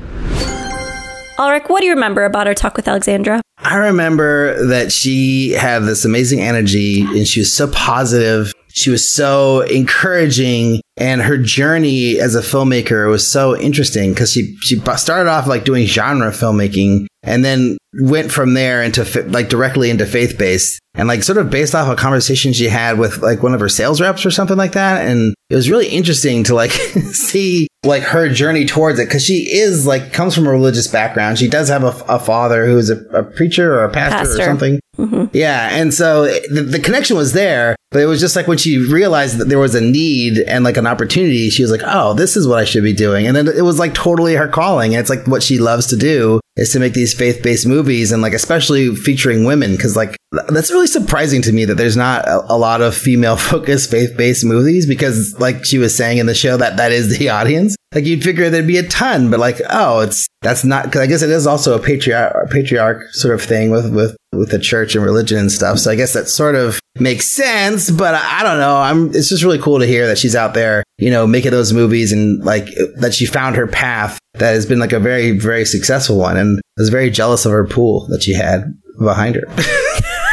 Alrik, 1.38 1.70
what 1.70 1.82
do 1.82 1.86
you 1.86 1.94
remember 1.94 2.26
about 2.26 2.48
our 2.48 2.56
talk 2.56 2.76
with 2.76 2.88
Alexandra? 2.88 3.42
I 3.60 3.76
remember 3.76 4.66
that 4.68 4.92
she 4.92 5.52
had 5.52 5.84
this 5.84 6.06
amazing 6.06 6.42
energy 6.42 7.02
and 7.02 7.28
she 7.28 7.42
was 7.42 7.54
so 7.54 7.68
positive. 7.68 8.54
She 8.70 8.90
was 8.90 9.14
so 9.14 9.62
encouraging 9.62 10.82
and 10.96 11.22
her 11.22 11.38
journey 11.38 12.20
as 12.20 12.36
a 12.36 12.42
filmmaker 12.42 13.10
was 13.10 13.28
so 13.28 13.56
interesting 13.58 14.12
because 14.14 14.32
she, 14.32 14.56
she 14.62 14.80
started 14.96 15.30
off 15.30 15.48
like 15.48 15.64
doing 15.64 15.86
genre 15.86 16.32
filmmaking 16.32 17.07
and 17.28 17.44
then 17.44 17.78
went 18.02 18.32
from 18.32 18.54
there 18.54 18.82
into 18.82 19.04
like 19.30 19.50
directly 19.50 19.90
into 19.90 20.06
faith 20.06 20.38
based 20.38 20.80
and 20.96 21.08
like 21.08 21.24
sort 21.24 21.38
of 21.38 21.50
based 21.50 21.76
off 21.76 21.92
a 21.92 21.96
conversation 21.96 22.54
she 22.54 22.68
had 22.68 23.00
with 23.00 23.18
like 23.20 23.44
one 23.44 23.54
of 23.54 23.60
her 23.60 23.70
sales 23.70 24.02
reps 24.02 24.26
or 24.26 24.32
something 24.32 24.58
like 24.58 24.74
that. 24.74 25.08
And 25.08 25.34
it 25.50 25.56
was 25.56 25.70
really 25.70 25.88
interesting 25.88 26.44
to 26.46 26.56
like 26.56 26.72
see 27.12 27.68
like 27.86 28.04
her 28.04 28.30
journey 28.30 28.66
towards 28.66 29.00
it 29.00 29.06
because 29.06 29.24
she 29.24 29.48
is 29.52 29.86
like 29.86 30.12
comes 30.12 30.36
from 30.36 30.48
a 30.48 30.52
religious 30.52 30.88
background. 30.88 31.38
She 31.38 31.48
does 31.48 31.70
have 31.70 31.84
a, 31.84 31.94
a 32.10 32.20
father 32.20 32.66
who 32.66 32.78
is 32.78 32.90
a, 32.90 32.98
a, 33.10 33.24
preacher 33.24 33.76
or 33.76 33.86
a 33.86 33.92
pastor, 33.92 34.18
pastor. 34.18 34.42
or 34.42 34.46
something. 34.46 34.80
Mm-hmm. 34.98 35.26
Yeah, 35.38 35.70
and 35.72 35.94
so 35.94 36.26
the, 36.26 36.68
the, 36.68 36.80
connection 36.80 37.16
was 37.16 37.34
there, 37.34 37.76
but 37.92 38.02
it 38.02 38.08
was 38.08 38.20
just 38.20 38.36
like 38.36 38.48
when 38.48 38.58
she 38.58 38.80
realized 38.80 39.38
that 39.38 39.48
there 39.48 39.60
was 39.60 39.76
a 39.76 39.82
need 39.82 40.40
and 40.40 40.64
like 40.64 40.76
an 40.76 40.88
opportunity, 40.88 41.52
she 41.52 41.62
was 41.62 41.72
like, 41.72 41.84
"Oh, 41.86 42.16
this 42.16 42.36
is 42.36 42.48
what 42.48 42.58
I 42.58 42.66
should 42.66 42.84
be 42.84 42.94
doing," 42.94 43.28
and 43.28 43.36
then 43.36 43.48
it 43.48 43.62
was 43.62 43.78
like 43.78 43.94
totally 43.94 44.34
her 44.34 44.48
calling. 44.48 44.96
And 44.96 45.00
it's 45.00 45.10
like 45.10 45.28
what 45.28 45.44
she 45.44 45.60
loves 45.60 45.86
to 45.88 45.96
do, 45.96 46.40
is 46.58 46.72
to 46.72 46.80
make 46.80 46.94
these 46.94 47.14
faith 47.14 47.42
based 47.42 47.68
movies 47.68 48.12
and 48.12 48.22
like 48.22 48.34
especially 48.34 48.94
featuring 48.96 49.46
women 49.46 49.72
because 49.72 49.96
like 49.96 50.18
that's 50.32 50.72
really 50.72 50.88
surprising 50.88 51.42
to 51.44 51.54
me 51.54 51.66
that 51.66 51.76
there's 51.76 51.96
not 51.96 52.28
a, 52.28 52.54
a 52.54 52.58
lot 52.58 52.82
of 52.82 52.96
female 52.96 53.38
focused 53.38 53.90
faith 53.90 54.16
based 54.18 54.46
movies 54.46 54.86
because 54.86 55.40
like 55.40 55.66
she 55.66 55.78
was 55.78 55.96
saying 55.96 56.18
in 56.18 56.26
the 56.26 56.36
show 56.36 56.58
that 56.58 56.78
that 56.78 56.92
is 56.92 57.18
the 57.18 57.30
audience. 57.38 57.76
Like 57.96 58.04
you'd 58.04 58.24
figure 58.24 58.50
there'd 58.50 58.68
be 58.68 58.78
a 58.78 58.88
ton, 58.88 59.32
but 59.32 59.40
like 59.40 59.62
oh, 59.70 60.02
it's 60.02 60.28
that's 60.42 60.66
not 60.66 60.86
because 60.86 61.02
I 61.02 61.08
guess 61.08 61.22
it 61.22 61.30
is 61.30 61.48
also 61.48 61.74
a 61.74 61.82
patriarch 61.82 62.52
patriarch 62.52 63.04
sort 63.14 63.34
of 63.34 63.42
thing 63.42 63.72
with 63.72 63.94
with 63.94 64.18
with 64.34 64.52
the 64.52 64.60
church 64.60 64.94
and 64.94 65.06
religion 65.06 65.38
and 65.38 65.52
stuff. 65.52 65.80
So 65.80 65.90
I 65.90 65.96
guess 65.96 66.12
that 66.12 66.28
sort 66.28 66.56
of 66.56 66.82
makes 67.00 67.34
sense, 67.34 67.90
but 67.90 68.14
I, 68.14 68.40
I 68.40 68.44
don't 68.44 68.60
know. 68.60 68.76
I'm 68.76 69.08
it's 69.16 69.30
just 69.30 69.44
really 69.44 69.58
cool 69.58 69.80
to 69.80 69.88
hear 69.88 70.06
that 70.08 70.18
she's 70.18 70.36
out 70.36 70.54
there, 70.54 70.84
you 70.98 71.10
know, 71.10 71.26
making 71.26 71.52
those 71.52 71.72
movies 71.72 72.12
and 72.12 72.44
like 72.44 72.68
that 72.98 73.14
she 73.14 73.26
found 73.26 73.56
her 73.56 73.68
path 73.68 74.20
that 74.34 74.52
has 74.52 74.66
been 74.66 74.80
like 74.80 74.94
a 74.94 75.00
very 75.00 75.32
very 75.32 75.64
successful 75.64 76.18
one 76.18 76.36
and 76.36 76.60
I 76.60 76.82
was 76.82 76.90
very 76.90 77.10
jealous 77.10 77.46
of 77.46 77.54
her 77.54 77.66
pool 77.66 78.06
that 78.10 78.22
she 78.22 78.34
had 78.34 78.78
behind 79.00 79.36
her. 79.36 79.44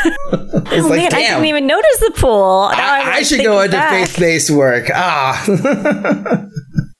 oh 0.04 0.86
like, 0.88 1.00
man, 1.00 1.10
damn. 1.10 1.14
I 1.14 1.22
didn't 1.22 1.44
even 1.46 1.66
notice 1.66 2.00
the 2.00 2.12
pool. 2.16 2.70
I, 2.72 3.16
I 3.16 3.22
should 3.22 3.42
go 3.42 3.60
into 3.60 3.80
faith 3.80 4.18
based 4.18 4.50
work. 4.50 4.90
Ah. 4.94 5.44